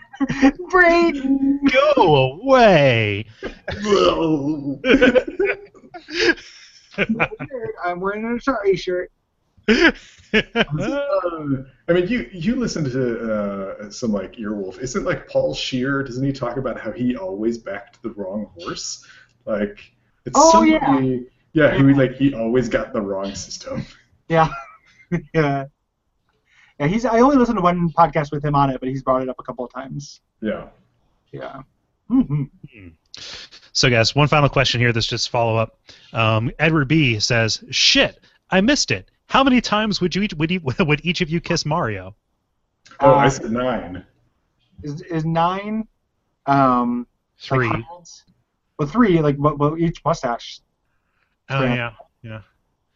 Brayden! 0.72 1.60
Go 1.96 2.40
away. 2.42 3.26
Whoa. 3.84 4.80
I'm 7.84 8.00
wearing 8.00 8.24
an 8.24 8.40
Atari 8.40 8.80
shirt. 8.80 9.12
Uh, 9.68 11.64
I 11.88 11.94
mean, 11.94 12.08
you 12.08 12.30
you 12.34 12.56
listen 12.56 12.84
to 12.84 13.34
uh, 13.34 13.90
some 13.90 14.12
like 14.12 14.34
Earwolf. 14.34 14.80
Isn't 14.80 15.06
like 15.06 15.30
Paul 15.30 15.54
Scheer? 15.54 16.04
Doesn't 16.04 16.26
he 16.26 16.34
talk 16.34 16.58
about 16.58 16.80
how 16.80 16.92
he 16.92 17.16
always 17.16 17.58
backed 17.58 18.02
the 18.04 18.10
wrong 18.12 18.52
horse? 18.58 19.06
Like 19.46 19.80
it's 20.26 20.36
Oh, 20.38 20.52
somebody, 20.52 21.28
yeah, 21.54 21.76
he 21.76 21.84
would 21.84 21.98
like 21.98 22.16
he 22.16 22.34
always 22.34 22.68
got 22.68 22.92
the 22.92 23.02
wrong 23.02 23.34
system. 23.36 23.86
Yeah. 24.28 24.50
yeah. 25.34 25.66
Yeah, 26.80 26.88
he's. 26.88 27.06
I 27.06 27.20
only 27.20 27.38
listened 27.38 27.58
to 27.58 27.62
one 27.62 27.90
podcast 27.92 28.32
with 28.32 28.44
him 28.44 28.56
on 28.56 28.70
it, 28.70 28.80
but 28.82 28.90
he's 28.90 29.04
brought 29.04 29.22
it 29.22 29.30
up 29.30 29.38
a 29.40 29.44
couple 29.44 29.64
of 29.64 29.72
times. 29.72 30.20
Yeah. 30.42 30.68
Yeah. 31.32 31.62
hmm 32.10 32.44
So, 33.72 33.90
guys, 33.90 34.14
one 34.16 34.28
final 34.28 34.50
question 34.50 34.82
here. 34.82 34.92
This 34.92 35.08
just 35.08 35.30
follow 35.30 35.56
up. 35.56 35.80
Um, 36.12 36.52
Edward 36.60 36.90
B 36.90 37.20
says, 37.20 37.64
"Shit, 37.72 38.20
I 38.50 38.60
missed 38.62 38.92
it. 38.92 39.10
How 39.28 39.44
many 39.44 39.62
times 39.62 40.02
would 40.02 40.16
you 40.16 40.24
each, 40.24 40.34
would, 40.36 40.52
you, 40.52 40.62
would 40.80 41.06
each 41.06 41.22
of 41.22 41.30
you 41.30 41.42
kiss 41.42 41.66
Mario?" 41.66 42.16
Oh, 43.00 43.14
I 43.14 43.26
Uh, 43.26 43.30
said 43.30 43.52
nine. 43.52 44.06
Is 44.84 45.02
is 45.02 45.26
nine? 45.26 45.88
Um, 46.46 47.08
Three. 47.40 47.68
Like 47.70 47.84
well, 48.78 48.88
three. 48.88 49.20
Like, 49.22 49.38
but, 49.38 49.58
but 49.58 49.80
each 49.80 50.04
mustache. 50.06 50.60
oh 51.50 51.64
yeah. 51.64 51.76
yeah, 51.76 51.92
yeah. 52.22 52.42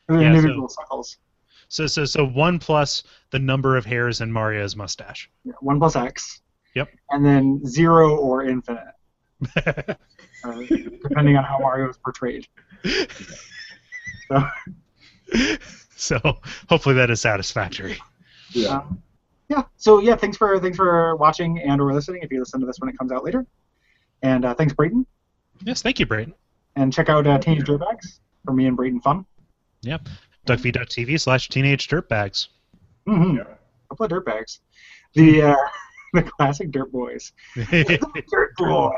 They're 0.07 0.21
Yeah, 0.21 0.27
individual 0.27 0.69
cycles. 0.69 1.17
So, 1.67 1.85
so, 1.87 2.03
so 2.05 2.25
one 2.25 2.57
plus 2.59 3.03
the 3.29 3.39
number 3.39 3.77
of 3.77 3.85
hairs 3.85 4.21
in 4.21 4.31
Mario's 4.31 4.75
mustache. 4.75 5.29
Yeah, 5.43 5.53
one 5.61 5.77
plus 5.79 5.95
X. 5.95 6.41
Yep. 6.75 6.89
And 7.11 7.25
then 7.25 7.65
zero 7.65 8.15
or 8.15 8.43
infinite, 8.43 8.83
uh, 9.55 9.93
depending 11.03 11.37
on 11.37 11.43
how 11.43 11.59
Mario 11.59 11.89
is 11.89 11.97
portrayed. 11.97 12.47
So, 14.27 14.47
so, 16.19 16.19
hopefully, 16.69 16.95
that 16.95 17.09
is 17.09 17.21
satisfactory. 17.21 17.97
Yeah. 18.51 18.77
um, 18.77 19.01
yeah. 19.49 19.63
So 19.77 19.99
yeah, 19.99 20.15
thanks 20.15 20.37
for 20.37 20.59
thanks 20.59 20.77
for 20.77 21.15
watching 21.15 21.59
and 21.59 21.81
or 21.81 21.91
listening 21.93 22.21
if 22.21 22.31
you 22.31 22.39
listen 22.39 22.59
to 22.59 22.65
this 22.67 22.79
when 22.79 22.89
it 22.89 22.97
comes 22.97 23.11
out 23.11 23.23
later. 23.23 23.45
And 24.21 24.45
uh, 24.45 24.53
thanks, 24.53 24.73
Brayton. 24.73 25.05
Yes, 25.63 25.81
thank 25.81 25.99
you, 25.99 26.05
Brayton. 26.05 26.33
And 26.75 26.93
check 26.93 27.09
out 27.09 27.25
uh, 27.25 27.39
Teenage 27.39 27.65
Dirtbags 27.65 28.19
for 28.45 28.53
me 28.53 28.67
and 28.67 28.77
Brayton 28.77 29.01
Fun. 29.01 29.25
Yep. 29.81 30.07
DuckFeed.tv 30.45 31.19
slash 31.19 31.49
teenage 31.49 31.87
dirtbags. 31.87 32.47
Mm-hmm. 33.07 33.37
Yeah. 33.37 33.43
couple 33.89 34.05
of 34.05 34.11
dirtbags. 34.11 34.59
The 35.15 35.41
uh, 35.41 35.55
the 36.13 36.23
classic 36.23 36.71
Dirt 36.71 36.91
Boys. 36.91 37.33
Dirt 37.55 38.55
Boys. 38.57 38.93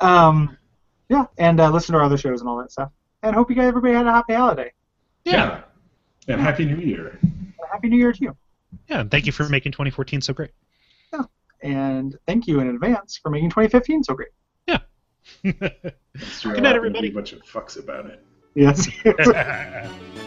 um, 0.00 0.56
yeah, 1.08 1.26
and 1.38 1.60
uh, 1.60 1.70
listen 1.70 1.92
to 1.92 1.98
our 1.98 2.04
other 2.04 2.18
shows 2.18 2.40
and 2.40 2.48
all 2.48 2.58
that 2.58 2.72
stuff. 2.72 2.90
And 3.22 3.34
hope 3.34 3.50
you 3.50 3.56
guys 3.56 3.68
everybody 3.68 3.94
had 3.94 4.06
a 4.06 4.12
happy 4.12 4.34
holiday. 4.34 4.72
yeah. 5.24 5.62
And 6.28 6.40
Happy 6.40 6.64
New 6.64 6.78
Year. 6.78 7.18
And 7.22 7.52
happy 7.70 7.88
New 7.88 7.98
Year 7.98 8.12
to 8.12 8.20
you. 8.20 8.36
Yeah, 8.88 9.00
and 9.00 9.10
thank 9.10 9.26
you 9.26 9.32
for 9.32 9.48
making 9.48 9.72
2014 9.72 10.20
so 10.20 10.32
great. 10.32 10.50
Yeah, 11.12 11.22
And 11.62 12.16
thank 12.26 12.46
you 12.46 12.60
in 12.60 12.68
advance 12.68 13.16
for 13.16 13.30
making 13.30 13.50
2015 13.50 14.04
so 14.04 14.14
great. 14.14 14.28
Good 15.42 15.68
Good 16.42 16.62
night, 16.62 16.76
everybody. 16.76 17.08
A 17.08 17.12
bunch 17.12 17.32
of 17.32 17.42
fucks 17.42 17.78
about 17.78 18.06
it. 18.06 18.24
Yes. 18.54 18.88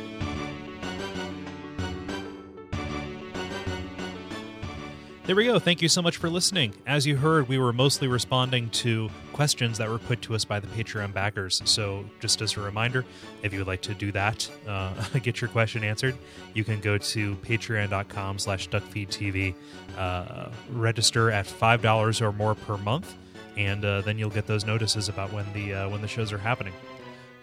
There 5.29 5.35
we 5.35 5.45
go. 5.45 5.59
Thank 5.59 5.83
you 5.83 5.89
so 5.89 6.01
much 6.01 6.17
for 6.17 6.27
listening. 6.27 6.73
As 6.87 7.05
you 7.05 7.15
heard, 7.15 7.47
we 7.47 7.59
were 7.59 7.71
mostly 7.71 8.07
responding 8.07 8.67
to 8.71 9.11
questions 9.31 9.77
that 9.77 9.87
were 9.87 9.99
put 9.99 10.23
to 10.23 10.33
us 10.33 10.43
by 10.43 10.59
the 10.59 10.65
Patreon 10.65 11.13
backers. 11.13 11.61
So, 11.65 12.03
just 12.19 12.41
as 12.41 12.57
a 12.57 12.61
reminder, 12.61 13.05
if 13.43 13.53
you 13.53 13.59
would 13.59 13.67
like 13.67 13.83
to 13.83 13.93
do 13.93 14.11
that, 14.13 14.49
uh, 14.67 14.91
get 15.21 15.39
your 15.39 15.47
question 15.51 15.83
answered, 15.83 16.17
you 16.55 16.63
can 16.63 16.79
go 16.79 16.97
to 16.97 17.35
patreon.com 17.35 18.39
slash 18.39 18.69
duckfeedtv, 18.69 19.53
uh, 19.99 20.49
register 20.71 21.29
at 21.29 21.45
$5 21.45 22.21
or 22.21 22.31
more 22.31 22.55
per 22.55 22.77
month, 22.77 23.15
and 23.55 23.85
uh, 23.85 24.01
then 24.01 24.17
you'll 24.17 24.31
get 24.31 24.47
those 24.47 24.65
notices 24.65 25.09
about 25.09 25.31
when 25.31 25.45
the, 25.53 25.75
uh, 25.75 25.89
when 25.89 26.01
the 26.01 26.07
shows 26.07 26.33
are 26.33 26.39
happening. 26.39 26.73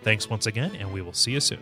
Thanks 0.03 0.29
once 0.29 0.47
again, 0.49 0.75
and 0.75 0.93
we 0.93 1.03
will 1.03 1.13
see 1.13 1.31
you 1.31 1.41
soon. 1.41 1.61